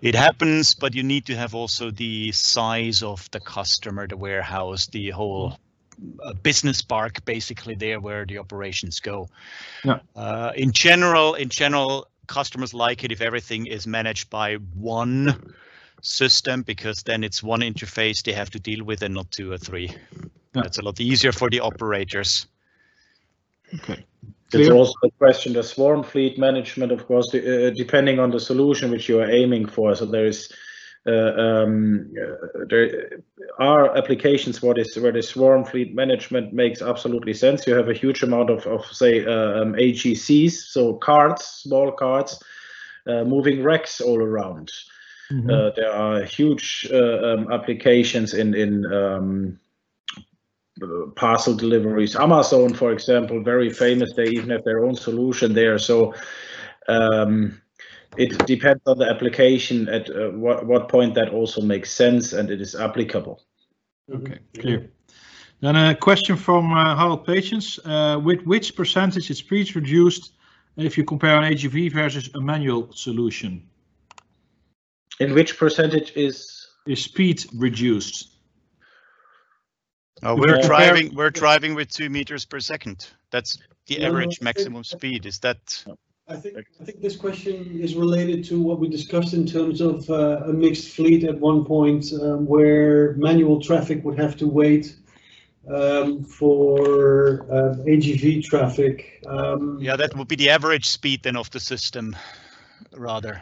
it 0.01 0.15
happens, 0.15 0.73
but 0.73 0.95
you 0.95 1.03
need 1.03 1.25
to 1.25 1.35
have 1.35 1.53
also 1.53 1.91
the 1.91 2.31
size 2.31 3.03
of 3.03 3.29
the 3.31 3.41
customer, 3.41 4.07
the 4.07 4.15
warehouse, 4.15 4.87
the 4.87 5.09
whole 5.09 5.59
a 6.23 6.33
business 6.33 6.81
park 6.81 7.23
basically 7.25 7.75
there 7.75 7.99
where 7.99 8.25
the 8.25 8.37
operations 8.37 9.01
go. 9.01 9.27
Yeah. 9.83 9.99
Uh, 10.15 10.51
in 10.55 10.71
general, 10.71 11.35
in 11.35 11.49
general, 11.49 12.07
customers 12.27 12.73
like 12.73 13.03
it 13.03 13.11
if 13.11 13.21
everything 13.21 13.65
is 13.65 13.87
managed 13.87 14.29
by 14.29 14.55
one 14.75 15.53
system 16.01 16.61
because 16.61 17.03
then 17.03 17.23
it's 17.23 17.41
one 17.41 17.61
interface 17.61 18.23
they 18.23 18.33
have 18.33 18.49
to 18.51 18.59
deal 18.59 18.83
with 18.83 19.01
and 19.01 19.13
not 19.13 19.31
two 19.31 19.51
or 19.51 19.57
three. 19.57 19.87
Yeah. 20.55 20.61
That's 20.61 20.77
a 20.77 20.81
lot 20.81 20.99
easier 20.99 21.31
for 21.31 21.49
the 21.49 21.61
operators. 21.61 22.47
Okay. 23.75 24.05
There's 24.51 24.69
also 24.69 24.93
a 25.03 25.09
question, 25.11 25.53
the 25.53 25.63
swarm 25.63 26.03
fleet 26.03 26.37
management, 26.37 26.91
of 26.91 27.07
course, 27.07 27.33
uh, 27.33 27.71
depending 27.75 28.19
on 28.19 28.29
the 28.29 28.39
solution 28.39 28.91
which 28.91 29.09
you 29.09 29.19
are 29.19 29.29
aiming 29.29 29.65
for. 29.65 29.95
So 29.95 30.05
there 30.05 30.27
is 30.27 30.51
um, 31.05 32.13
uh, 32.21 32.65
there 32.69 33.19
are 33.59 33.97
applications 33.97 34.61
where 34.61 34.73
this 34.73 34.95
where 34.95 35.11
the 35.11 35.21
swarm 35.21 35.65
fleet 35.65 35.93
management 35.93 36.53
makes 36.53 36.81
absolutely 36.81 37.33
sense. 37.33 37.67
You 37.67 37.75
have 37.75 37.89
a 37.89 37.93
huge 37.93 38.23
amount 38.23 38.49
of, 38.49 38.65
of 38.65 38.85
say 38.85 39.25
uh, 39.25 39.61
um, 39.61 39.73
AGCs, 39.73 40.51
so 40.51 40.93
carts, 40.93 41.63
small 41.63 41.91
carts, 41.91 42.41
uh, 43.07 43.23
moving 43.25 43.63
racks 43.63 43.99
all 44.01 44.21
around. 44.21 44.71
Mm 45.31 45.41
-hmm. 45.41 45.75
there 45.75 45.91
are 45.91 46.25
huge 46.25 46.87
um, 46.91 47.51
applications 47.51 48.33
in 48.33 48.53
in 48.53 48.85
um, 48.93 49.59
parcel 51.15 51.55
deliveries. 51.55 52.15
Amazon, 52.15 52.73
for 52.73 52.91
example, 52.91 53.43
very 53.43 53.69
famous. 53.69 54.13
They 54.13 54.29
even 54.29 54.49
have 54.49 54.63
their 54.63 54.85
own 54.85 54.95
solution 54.95 55.53
there. 55.53 55.79
So 55.79 56.13
um, 56.87 57.61
it 58.17 58.45
depends 58.45 58.81
on 58.85 58.97
the 58.97 59.09
application 59.09 59.89
at 59.89 60.09
uh, 60.09 60.29
what, 60.29 60.65
what 60.65 60.89
point 60.89 61.15
that 61.15 61.29
also 61.29 61.61
makes 61.61 61.91
sense 61.91 62.33
and 62.33 62.49
it 62.49 62.61
is 62.61 62.75
applicable. 62.75 63.41
Okay, 64.13 64.39
clear. 64.59 64.91
Then 65.61 65.75
a 65.77 65.95
question 65.95 66.35
from 66.35 66.73
uh, 66.73 66.95
Harold 66.95 67.25
Patience. 67.25 67.79
Uh, 67.85 68.19
with 68.21 68.41
which 68.41 68.75
percentage 68.75 69.29
is 69.31 69.37
speed 69.37 69.73
reduced 69.75 70.33
if 70.75 70.97
you 70.97 71.05
compare 71.05 71.37
an 71.37 71.53
AGV 71.53 71.93
versus 71.93 72.29
a 72.35 72.41
manual 72.41 72.91
solution? 72.91 73.65
In 75.19 75.33
which 75.33 75.57
percentage 75.57 76.11
is? 76.15 76.59
Is 76.85 77.01
speed 77.01 77.45
reduced? 77.55 78.35
Oh, 80.21 80.35
we're 80.35 80.61
driving. 80.61 81.15
We're 81.15 81.29
driving 81.29 81.75
with 81.75 81.89
two 81.89 82.09
meters 82.09 82.43
per 82.43 82.59
second. 82.59 83.07
That's 83.31 83.57
the 83.87 84.03
average 84.03 84.41
maximum 84.41 84.83
speed. 84.83 85.25
Is 85.25 85.39
that? 85.39 85.85
I 86.33 86.37
think 86.37 86.57
I 86.81 86.83
think 86.83 86.99
this 86.99 87.15
question 87.15 87.79
is 87.79 87.95
related 87.95 88.43
to 88.45 88.59
what 88.59 88.79
we 88.79 88.89
discussed 88.89 89.33
in 89.33 89.45
terms 89.45 89.81
of 89.81 90.09
uh, 90.09 90.41
a 90.47 90.53
mixed 90.53 90.89
fleet 90.95 91.23
at 91.23 91.39
one 91.39 91.63
point, 91.63 92.11
um, 92.13 92.47
where 92.47 93.13
manual 93.13 93.61
traffic 93.61 94.03
would 94.03 94.17
have 94.17 94.35
to 94.37 94.47
wait 94.47 94.95
um, 95.69 96.23
for 96.23 97.43
uh, 97.51 97.75
AGV 97.85 98.43
traffic. 98.43 99.21
Um, 99.27 99.77
yeah, 99.79 99.95
that 99.95 100.15
would 100.17 100.27
be 100.27 100.35
the 100.35 100.49
average 100.49 100.87
speed 100.87 101.21
then 101.21 101.35
of 101.35 101.51
the 101.51 101.59
system, 101.59 102.15
rather. 102.97 103.41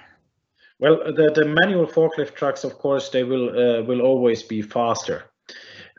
Well, 0.79 0.97
the, 1.13 1.31
the 1.33 1.55
manual 1.61 1.87
forklift 1.87 2.35
trucks, 2.35 2.65
of 2.65 2.77
course, 2.77 3.09
they 3.09 3.23
will 3.23 3.49
uh, 3.49 3.83
will 3.83 4.01
always 4.01 4.43
be 4.43 4.61
faster. 4.61 5.30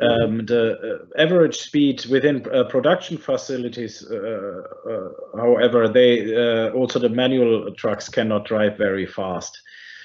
Um, 0.03 0.47
the 0.47 0.73
uh, 0.73 1.23
average 1.23 1.57
speed 1.59 2.05
within 2.07 2.45
uh, 2.53 2.65
production 2.65 3.17
facilities, 3.19 4.05
uh, 4.11 4.63
uh 4.89 5.09
however, 5.37 5.89
they 5.89 6.35
uh, 6.35 6.71
also 6.71 6.99
the 6.99 7.09
manual 7.09 7.73
trucks 7.75 8.09
cannot 8.09 8.45
drive 8.45 8.77
very 8.77 9.07
fast. 9.07 9.61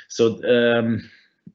So 0.07 0.39
um, 0.45 1.09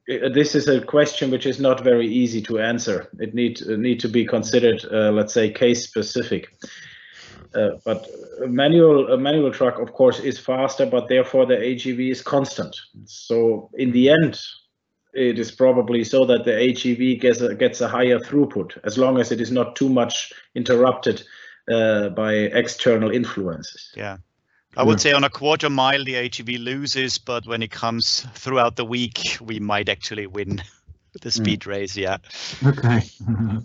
this 0.07 0.55
is 0.55 0.67
a 0.69 0.81
question 0.81 1.31
which 1.31 1.47
is 1.47 1.61
not 1.61 1.85
very 1.85 2.09
easy 2.09 2.43
to 2.43 2.59
answer. 2.59 3.09
It 3.21 3.35
need 3.35 3.61
need 3.67 4.01
to 4.01 4.09
be 4.09 4.25
considered, 4.27 4.85
let's 4.91 5.35
say, 5.35 5.51
case 5.51 5.85
specific. 5.85 6.49
but 7.85 8.09
a 8.43 8.49
manual 8.49 9.13
a 9.13 9.19
manual 9.19 9.53
truck, 9.53 9.79
of 9.79 9.93
course, 9.93 10.19
is 10.21 10.39
faster, 10.39 10.87
but 10.87 11.09
therefore 11.09 11.47
the 11.47 11.57
AGV 11.57 12.11
is 12.11 12.23
constant. 12.23 12.75
So 13.05 13.71
in 13.75 13.93
the 13.93 14.11
end, 14.11 14.41
it 15.13 15.39
is 15.39 15.51
probably 15.51 16.05
so 16.05 16.25
that 16.25 16.45
the 16.45 16.51
AGV 16.51 17.21
gets 17.21 17.41
a, 17.41 17.55
gets 17.55 17.81
a 17.81 17.89
higher 17.89 18.19
throughput 18.19 18.79
as 18.85 18.97
long 18.99 19.19
as 19.21 19.33
it 19.33 19.41
is 19.41 19.51
not 19.51 19.77
too 19.77 19.89
much 19.89 20.33
interrupted 20.55 21.23
uh, 21.71 22.09
by 22.11 22.33
external 22.35 23.11
influences. 23.11 23.93
Yeah. 23.97 24.19
I 24.75 24.85
would 24.85 25.03
say 25.03 25.13
on 25.13 25.23
a 25.23 25.29
quarter 25.29 25.69
mile 25.69 26.03
the 26.03 26.15
AGV 26.15 26.59
loses, 26.59 27.19
but 27.19 27.47
when 27.47 27.63
it 27.63 27.71
comes 27.71 28.27
throughout 28.35 28.77
the 28.77 28.87
week, 28.87 29.37
we 29.41 29.61
might 29.61 29.91
actually 29.91 30.27
win 30.27 30.63
the 31.21 31.29
mm. 31.29 31.33
speed 31.33 31.61
mm. 31.61 31.67
race. 31.67 31.97
Yeah. 31.97 32.17
Okay. 32.65 33.03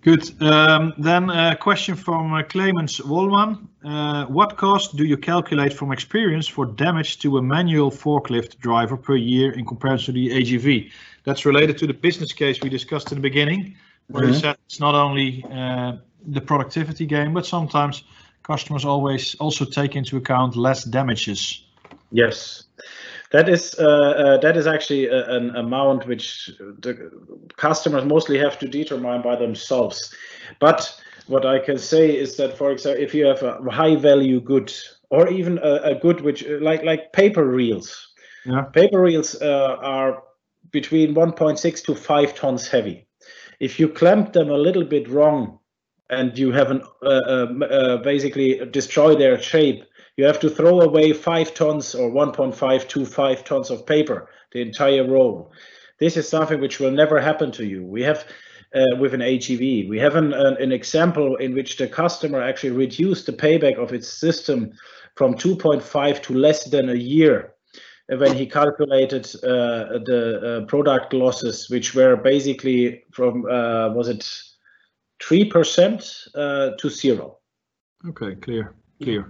Good. 0.00 0.40
Um, 0.40 0.94
then 0.96 1.28
a 1.28 1.54
question 1.54 1.96
from 1.96 2.32
uh, 2.32 2.42
Clemens 2.44 2.98
Wollman. 2.98 3.68
Uh, 3.84 4.24
what 4.26 4.56
cost 4.56 4.96
do 4.96 5.04
you 5.04 5.18
calculate 5.18 5.72
from 5.74 5.92
experience 5.92 6.48
for 6.48 6.64
damage 6.64 7.18
to 7.18 7.36
a 7.36 7.42
manual 7.42 7.90
forklift 7.90 8.58
driver 8.58 8.96
per 8.96 9.16
year 9.16 9.52
in 9.52 9.66
comparison 9.66 10.14
to 10.14 10.20
the 10.20 10.30
AGV? 10.30 10.90
That's 11.24 11.44
related 11.44 11.76
to 11.78 11.86
the 11.86 11.92
business 11.92 12.32
case 12.32 12.62
we 12.62 12.70
discussed 12.70 13.12
in 13.12 13.16
the 13.16 13.22
beginning, 13.22 13.76
where 14.06 14.24
mm 14.24 14.28
-hmm. 14.28 14.32
you 14.32 14.40
said 14.40 14.56
it's 14.66 14.78
not 14.78 14.94
only 14.94 15.44
uh, 15.50 15.92
the 16.32 16.40
productivity 16.40 17.06
gain, 17.06 17.32
but 17.32 17.46
sometimes 17.46 18.04
customers 18.42 18.84
always 18.84 19.36
also 19.38 19.64
take 19.64 19.98
into 19.98 20.16
account 20.16 20.54
less 20.54 20.84
damages. 20.84 21.66
Yes, 22.10 22.68
that 23.32 23.48
is 23.48 23.74
uh, 23.78 23.84
uh, 23.84 24.38
that 24.38 24.56
is 24.56 24.66
actually 24.66 25.06
a, 25.06 25.28
an 25.30 25.54
amount 25.56 26.06
which 26.06 26.50
the 26.58 27.10
customers 27.56 28.04
mostly 28.04 28.38
have 28.38 28.58
to 28.58 28.68
determine 28.68 29.22
by 29.22 29.36
themselves. 29.36 30.14
But 30.60 30.94
what 31.26 31.44
I 31.44 31.58
can 31.58 31.78
say 31.78 32.16
is 32.16 32.36
that, 32.36 32.56
for 32.56 32.70
example, 32.70 33.02
if 33.02 33.14
you 33.14 33.26
have 33.26 33.42
a 33.42 33.70
high 33.70 33.96
value 33.96 34.40
good 34.40 34.72
or 35.10 35.28
even 35.28 35.58
a, 35.58 35.74
a 35.82 35.94
good 35.94 36.20
which 36.20 36.46
like 36.60 36.84
like 36.84 37.12
paper 37.12 37.44
reels, 37.44 38.14
Yeah. 38.44 38.62
paper 38.72 39.00
reels 39.00 39.34
uh, 39.42 39.76
are 39.82 40.22
between 40.70 41.14
1.6 41.14 41.84
to 41.84 41.94
5 41.94 42.34
tons 42.34 42.68
heavy. 42.68 43.06
If 43.60 43.80
you 43.80 43.88
clamp 43.88 44.32
them 44.32 44.50
a 44.50 44.58
little 44.58 44.84
bit 44.84 45.08
wrong 45.08 45.58
and 46.10 46.38
you 46.38 46.52
have 46.52 46.70
an 46.70 46.82
uh, 47.02 47.20
um, 47.26 47.62
uh, 47.62 47.96
basically 47.98 48.64
destroy 48.70 49.16
their 49.16 49.40
shape, 49.40 49.82
you 50.16 50.24
have 50.24 50.40
to 50.40 50.50
throw 50.50 50.80
away 50.80 51.12
5 51.12 51.54
tons 51.54 51.94
or 51.94 52.10
1.5 52.10 52.88
to 52.88 53.04
5 53.04 53.44
tons 53.44 53.70
of 53.70 53.86
paper, 53.86 54.28
the 54.52 54.62
entire 54.62 55.06
roll. 55.06 55.52
This 55.98 56.16
is 56.16 56.28
something 56.28 56.60
which 56.60 56.80
will 56.80 56.90
never 56.90 57.20
happen 57.20 57.50
to 57.52 57.64
you. 57.64 57.84
We 57.84 58.02
have 58.02 58.26
uh, 58.74 58.96
with 58.98 59.14
an 59.14 59.20
AGV, 59.20 59.88
we 59.88 59.98
have 59.98 60.16
an, 60.16 60.32
an, 60.32 60.56
an 60.60 60.72
example 60.72 61.36
in 61.36 61.54
which 61.54 61.76
the 61.76 61.86
customer 61.86 62.42
actually 62.42 62.72
reduced 62.72 63.24
the 63.26 63.32
payback 63.32 63.78
of 63.78 63.92
its 63.92 64.08
system 64.08 64.72
from 65.14 65.34
2.5 65.34 66.22
to 66.24 66.34
less 66.34 66.64
than 66.64 66.90
a 66.90 66.94
year 66.94 67.54
when 68.08 68.36
he 68.36 68.46
calculated 68.46 69.26
uh, 69.42 69.98
the 70.04 70.60
uh, 70.62 70.66
product 70.66 71.12
losses, 71.12 71.68
which 71.70 71.94
were 71.94 72.16
basically 72.16 73.02
from 73.12 73.44
uh, 73.46 73.92
was 73.92 74.08
it 74.08 74.28
three 75.22 75.44
percent 75.44 76.28
uh, 76.34 76.70
to 76.78 76.88
zero. 76.88 77.38
Okay, 78.08 78.36
clear, 78.36 78.74
clear. 79.02 79.26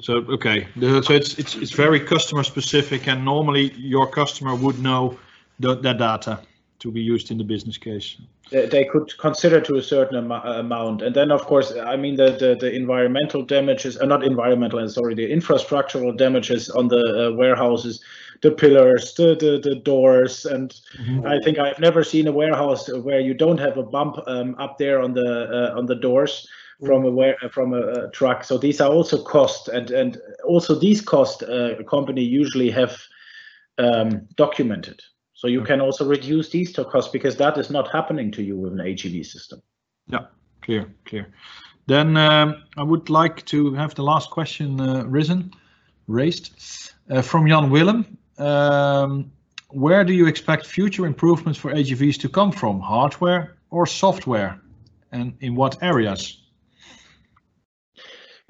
So, 0.00 0.16
okay, 0.28 0.66
so 0.78 1.12
it's 1.14 1.38
it's 1.38 1.54
it's 1.54 1.70
very 1.70 2.00
customer 2.00 2.42
specific, 2.42 3.08
and 3.08 3.24
normally 3.24 3.72
your 3.78 4.06
customer 4.06 4.54
would 4.54 4.78
know 4.78 5.18
the, 5.58 5.74
that 5.76 5.98
data 5.98 6.40
to 6.80 6.90
be 6.90 7.00
used 7.00 7.30
in 7.30 7.38
the 7.38 7.44
business 7.44 7.78
case. 7.78 8.16
They, 8.50 8.84
could 8.84 9.16
consider 9.18 9.60
to 9.60 9.76
a 9.76 9.82
certain 9.82 10.16
am 10.16 10.32
amount, 10.32 11.02
and 11.02 11.14
then 11.14 11.30
of 11.30 11.42
course, 11.46 11.72
I 11.72 11.96
mean 11.96 12.16
the 12.16 12.32
the, 12.32 12.56
the 12.60 12.74
environmental 12.74 13.42
damages, 13.42 13.96
uh, 13.96 14.06
not 14.06 14.22
environmental, 14.22 14.86
sorry, 14.88 15.14
the 15.14 15.30
infrastructural 15.30 16.16
damages 16.16 16.68
on 16.68 16.88
the 16.88 17.28
uh, 17.28 17.36
warehouses, 17.36 18.02
the 18.42 18.50
pillars, 18.50 19.14
the, 19.14 19.34
the 19.34 19.60
the 19.62 19.76
doors, 19.76 20.44
and 20.44 20.78
I 21.24 21.38
think 21.44 21.58
I've 21.58 21.78
never 21.78 22.04
seen 22.04 22.26
a 22.26 22.32
warehouse 22.32 22.92
where 22.92 23.20
you 23.20 23.34
don't 23.34 23.60
have 23.60 23.78
a 23.78 23.82
bump 23.82 24.16
um, 24.26 24.56
up 24.58 24.76
there 24.76 25.00
on 25.00 25.14
the 25.14 25.30
uh, 25.72 25.78
on 25.78 25.86
the 25.86 25.94
doors 25.94 26.46
from 26.84 27.04
a 27.04 27.10
where 27.10 27.36
from 27.52 27.72
a, 27.74 27.80
a, 27.80 28.10
truck. 28.10 28.44
So 28.44 28.58
these 28.58 28.80
are 28.80 28.90
also 28.90 29.22
cost, 29.22 29.68
and 29.68 29.90
and 29.90 30.18
also 30.44 30.74
these 30.74 31.00
cost 31.00 31.42
uh, 31.42 31.78
a 31.78 31.84
company 31.84 32.22
usually 32.22 32.70
have 32.70 32.96
um, 33.78 34.26
documented. 34.36 35.00
So 35.34 35.46
you 35.46 35.62
can 35.62 35.80
also 35.80 36.06
reduce 36.06 36.50
these 36.50 36.72
to 36.74 36.84
costs 36.84 37.10
because 37.10 37.36
that 37.36 37.56
is 37.56 37.70
not 37.70 37.90
happening 37.90 38.30
to 38.32 38.42
you 38.42 38.58
with 38.58 38.72
an 38.72 38.78
AGV 38.78 39.24
system. 39.24 39.62
Yeah, 40.08 40.26
clear, 40.60 40.86
clear. 41.06 41.32
Then 41.86 42.16
um, 42.16 42.62
I 42.76 42.82
would 42.82 43.08
like 43.08 43.44
to 43.46 43.72
have 43.74 43.94
the 43.94 44.02
last 44.02 44.30
question 44.30 44.80
uh, 44.80 45.04
risen, 45.06 45.50
raised 46.08 46.92
uh, 47.10 47.22
from 47.22 47.48
Jan 47.48 47.70
Willem. 47.70 48.18
Um, 48.38 49.32
where 49.70 50.04
do 50.04 50.12
you 50.12 50.26
expect 50.26 50.66
future 50.66 51.06
improvements 51.06 51.58
for 51.58 51.72
AGVs 51.72 52.20
to 52.20 52.28
come 52.28 52.52
from, 52.52 52.80
hardware 52.80 53.56
or 53.70 53.86
software, 53.86 54.60
and 55.12 55.34
in 55.40 55.54
what 55.54 55.82
areas? 55.82 56.42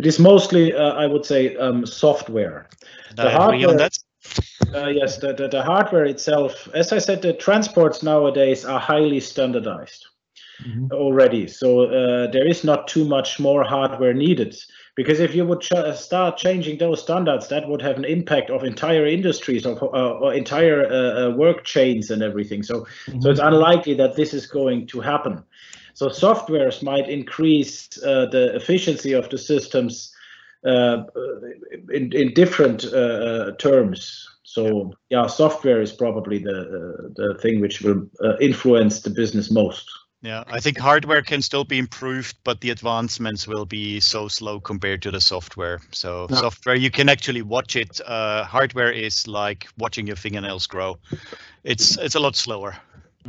It 0.01 0.07
is 0.07 0.19
mostly, 0.19 0.73
uh, 0.73 0.95
I 0.95 1.07
would 1.07 1.27
say, 1.27 1.57
um, 1.57 1.85
software. 1.85 2.71
The 3.17 3.29
hardware, 3.29 3.77
that? 3.77 3.99
Uh, 4.75 4.87
yes, 4.87 5.19
the, 5.19 5.35
the, 5.35 5.47
the, 5.47 5.63
hardware 5.63 6.07
itself, 6.07 6.67
as 6.73 6.91
I 6.91 6.97
said, 6.97 7.21
the 7.21 7.35
transports 7.35 8.03
nowadays 8.03 8.65
are 8.65 8.81
highly 8.81 9.21
standardized 9.21 10.07
mm 10.65 10.73
-hmm. 10.73 10.93
already. 10.93 11.47
So 11.49 11.69
uh, 11.83 12.31
there 12.31 12.49
is 12.49 12.65
not 12.65 12.89
too 12.89 13.05
much 13.05 13.39
more 13.39 13.63
hardware 13.65 14.15
needed. 14.15 14.55
Because 14.97 15.25
if 15.25 15.35
you 15.35 15.47
would 15.49 15.61
ch 15.61 15.73
start 15.95 16.37
changing 16.39 16.79
those 16.79 17.03
standards, 17.03 17.47
that 17.49 17.65
would 17.65 17.83
have 17.83 17.97
an 17.99 18.05
impact 18.05 18.51
of 18.51 18.63
entire 18.63 19.07
industries 19.07 19.67
of 19.67 19.83
uh, 19.83 20.23
or 20.23 20.35
entire 20.35 20.81
uh, 20.99 21.37
work 21.37 21.65
chains 21.65 22.11
and 22.11 22.23
everything. 22.23 22.65
So, 22.65 22.75
mm 22.75 22.85
-hmm. 22.85 23.23
so 23.23 23.31
it's 23.31 23.47
unlikely 23.53 23.95
that 23.97 24.15
this 24.15 24.33
is 24.33 24.47
going 24.47 24.89
to 24.93 25.01
happen. 25.01 25.45
So 26.01 26.09
softwares 26.09 26.83
might 26.83 27.11
increase 27.11 27.87
uh, 28.03 28.25
the 28.33 28.57
efficiency 28.57 29.13
of 29.13 29.29
the 29.29 29.37
systems 29.37 30.15
uh, 30.65 31.03
in, 31.93 32.11
in 32.15 32.33
different 32.33 32.87
uh, 32.87 33.53
terms. 33.59 34.27
So 34.43 34.95
yeah, 35.11 35.27
software 35.27 35.83
is 35.83 35.93
probably 35.93 36.39
the 36.39 37.13
the 37.17 37.39
thing 37.43 37.61
which 37.61 37.83
will 37.83 38.09
influence 38.41 39.03
the 39.03 39.11
business 39.11 39.51
most. 39.51 39.91
Yeah, 40.23 40.43
I 40.47 40.61
think 40.61 40.79
hardware 40.79 41.21
can 41.21 41.43
still 41.43 41.65
be 41.65 41.79
improved, 41.79 42.35
but 42.45 42.63
the 42.63 42.71
advancements 42.71 43.47
will 43.47 43.67
be 43.67 44.01
so 44.01 44.27
slow 44.29 44.59
compared 44.59 45.03
to 45.03 45.11
the 45.11 45.21
software. 45.21 45.81
So 45.93 46.29
no. 46.31 46.37
software, 46.37 46.77
you 46.77 46.91
can 46.91 47.11
actually 47.11 47.43
watch 47.43 47.77
it. 47.77 48.01
Uh, 48.07 48.45
hardware 48.45 48.91
is 48.91 49.29
like 49.29 49.69
watching 49.77 50.07
your 50.07 50.17
fingernails 50.17 50.67
grow. 50.67 50.97
It's 51.63 51.99
it's 51.99 52.15
a 52.15 52.21
lot 52.21 52.37
slower. 52.37 52.75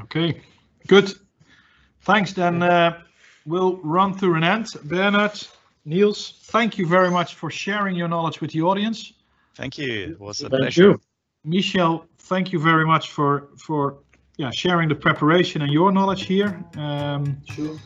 Okay, 0.04 0.42
good. 0.88 1.14
Thanks. 2.02 2.34
Then 2.34 2.62
uh, 2.62 3.02
we'll 3.46 3.78
run 3.78 4.18
through 4.18 4.36
an 4.36 4.44
end. 4.44 4.68
Bernard, 4.84 5.40
Niels, 5.86 6.42
thank 6.44 6.78
you 6.78 6.86
very 6.86 7.10
much 7.10 7.36
for 7.36 7.50
sharing 7.50 7.96
your 7.96 8.08
knowledge 8.08 8.42
with 8.42 8.52
the 8.52 8.62
audience. 8.62 9.14
Thank 9.56 9.78
you. 9.78 10.12
It 10.12 10.20
was 10.20 10.42
a 10.42 10.50
thank 10.50 10.62
pleasure. 10.62 10.84
You. 10.84 11.02
Michel, 11.44 12.06
thank 12.20 12.52
you 12.52 12.60
very 12.60 12.86
much 12.86 13.12
for 13.12 13.50
for 13.58 13.98
yeah 14.38 14.52
sharing 14.52 14.88
the 14.90 14.96
preparation 14.96 15.62
and 15.62 15.72
your 15.72 15.92
knowledge 15.92 16.26
here. 16.26 16.64
Um, 16.78 17.42
sure. 17.46 17.78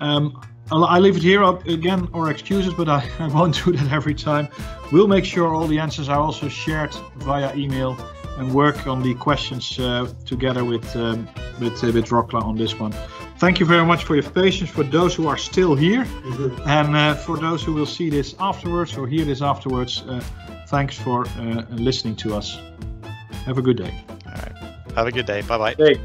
Um, 0.00 0.40
I'll, 0.70 0.84
I 0.84 0.98
leave 0.98 1.16
it 1.16 1.22
here 1.22 1.44
up 1.44 1.66
again, 1.66 2.08
or 2.12 2.30
excuses, 2.30 2.72
but 2.74 2.88
I, 2.88 3.08
I 3.18 3.28
won't 3.28 3.62
do 3.64 3.72
that 3.72 3.92
every 3.92 4.14
time. 4.14 4.48
We'll 4.90 5.08
make 5.08 5.24
sure 5.24 5.54
all 5.54 5.66
the 5.66 5.78
answers 5.78 6.08
are 6.08 6.18
also 6.18 6.48
shared 6.48 6.94
via 7.16 7.54
email 7.54 7.96
and 8.38 8.54
work 8.54 8.86
on 8.86 9.02
the 9.02 9.14
questions 9.14 9.78
uh, 9.78 10.12
together 10.24 10.64
with 10.64 10.96
um, 10.96 11.28
with 11.60 11.82
uh, 11.84 11.92
with 11.92 12.06
Rocla 12.06 12.42
on 12.42 12.56
this 12.56 12.78
one. 12.78 12.94
Thank 13.42 13.58
you 13.58 13.66
very 13.66 13.84
much 13.84 14.04
for 14.04 14.14
your 14.14 14.30
patience 14.30 14.70
for 14.70 14.84
those 14.84 15.16
who 15.16 15.26
are 15.26 15.36
still 15.36 15.74
here, 15.74 16.04
mm 16.04 16.32
-hmm. 16.32 16.66
and 16.78 16.88
uh, 16.94 17.14
for 17.14 17.36
those 17.38 17.66
who 17.66 17.74
will 17.74 17.86
see 17.86 18.10
this 18.10 18.34
afterwards 18.38 18.96
or 18.96 19.08
hear 19.08 19.24
this 19.24 19.40
afterwards. 19.40 20.04
Uh, 20.08 20.20
thanks 20.68 20.96
for 20.96 21.26
uh, 21.26 21.64
listening 21.70 22.16
to 22.16 22.36
us. 22.38 22.58
Have 23.46 23.58
a 23.58 23.62
good 23.62 23.76
day. 23.76 23.94
All 24.26 24.32
right. 24.44 24.56
Have 24.94 25.08
a 25.08 25.10
good 25.10 25.26
day. 25.26 25.40
Bye 25.40 25.58
bye. 25.58 25.74
Hey. 25.84 25.96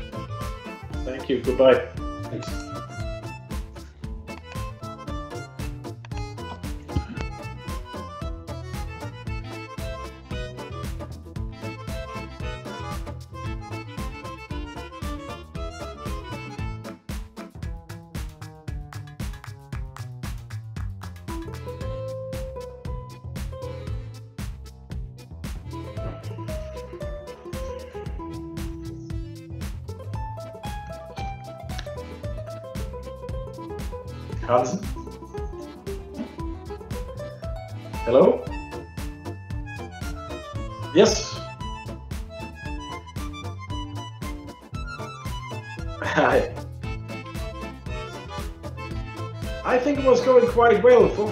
Thank 1.05 1.29
you. 1.29 1.41
Goodbye. 1.43 1.79
Thanks. 2.29 2.66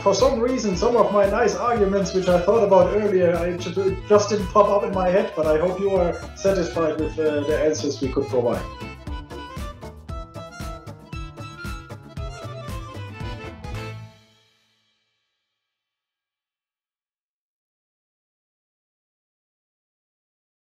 For, 0.05 0.13
some 0.13 0.39
reason, 0.39 0.77
some 0.77 0.95
of 0.97 1.11
my 1.11 1.27
nice 1.27 1.55
arguments, 1.55 2.13
which 2.13 2.27
I 2.27 2.39
thought 2.39 2.63
about 2.63 2.93
earlier, 2.93 3.35
I 3.35 3.57
just, 3.57 3.75
just 4.07 4.29
didn't 4.29 4.45
pop 4.49 4.69
up 4.69 4.83
in 4.83 4.93
my 4.93 5.09
head, 5.09 5.33
but 5.35 5.47
I 5.47 5.57
hope 5.57 5.79
you 5.79 5.95
are 5.95 6.21
satisfied 6.35 6.99
with 6.99 7.17
uh, 7.17 7.39
the 7.47 7.59
answers 7.59 7.99
we 7.99 8.09
could 8.09 8.27
provide. 8.27 8.61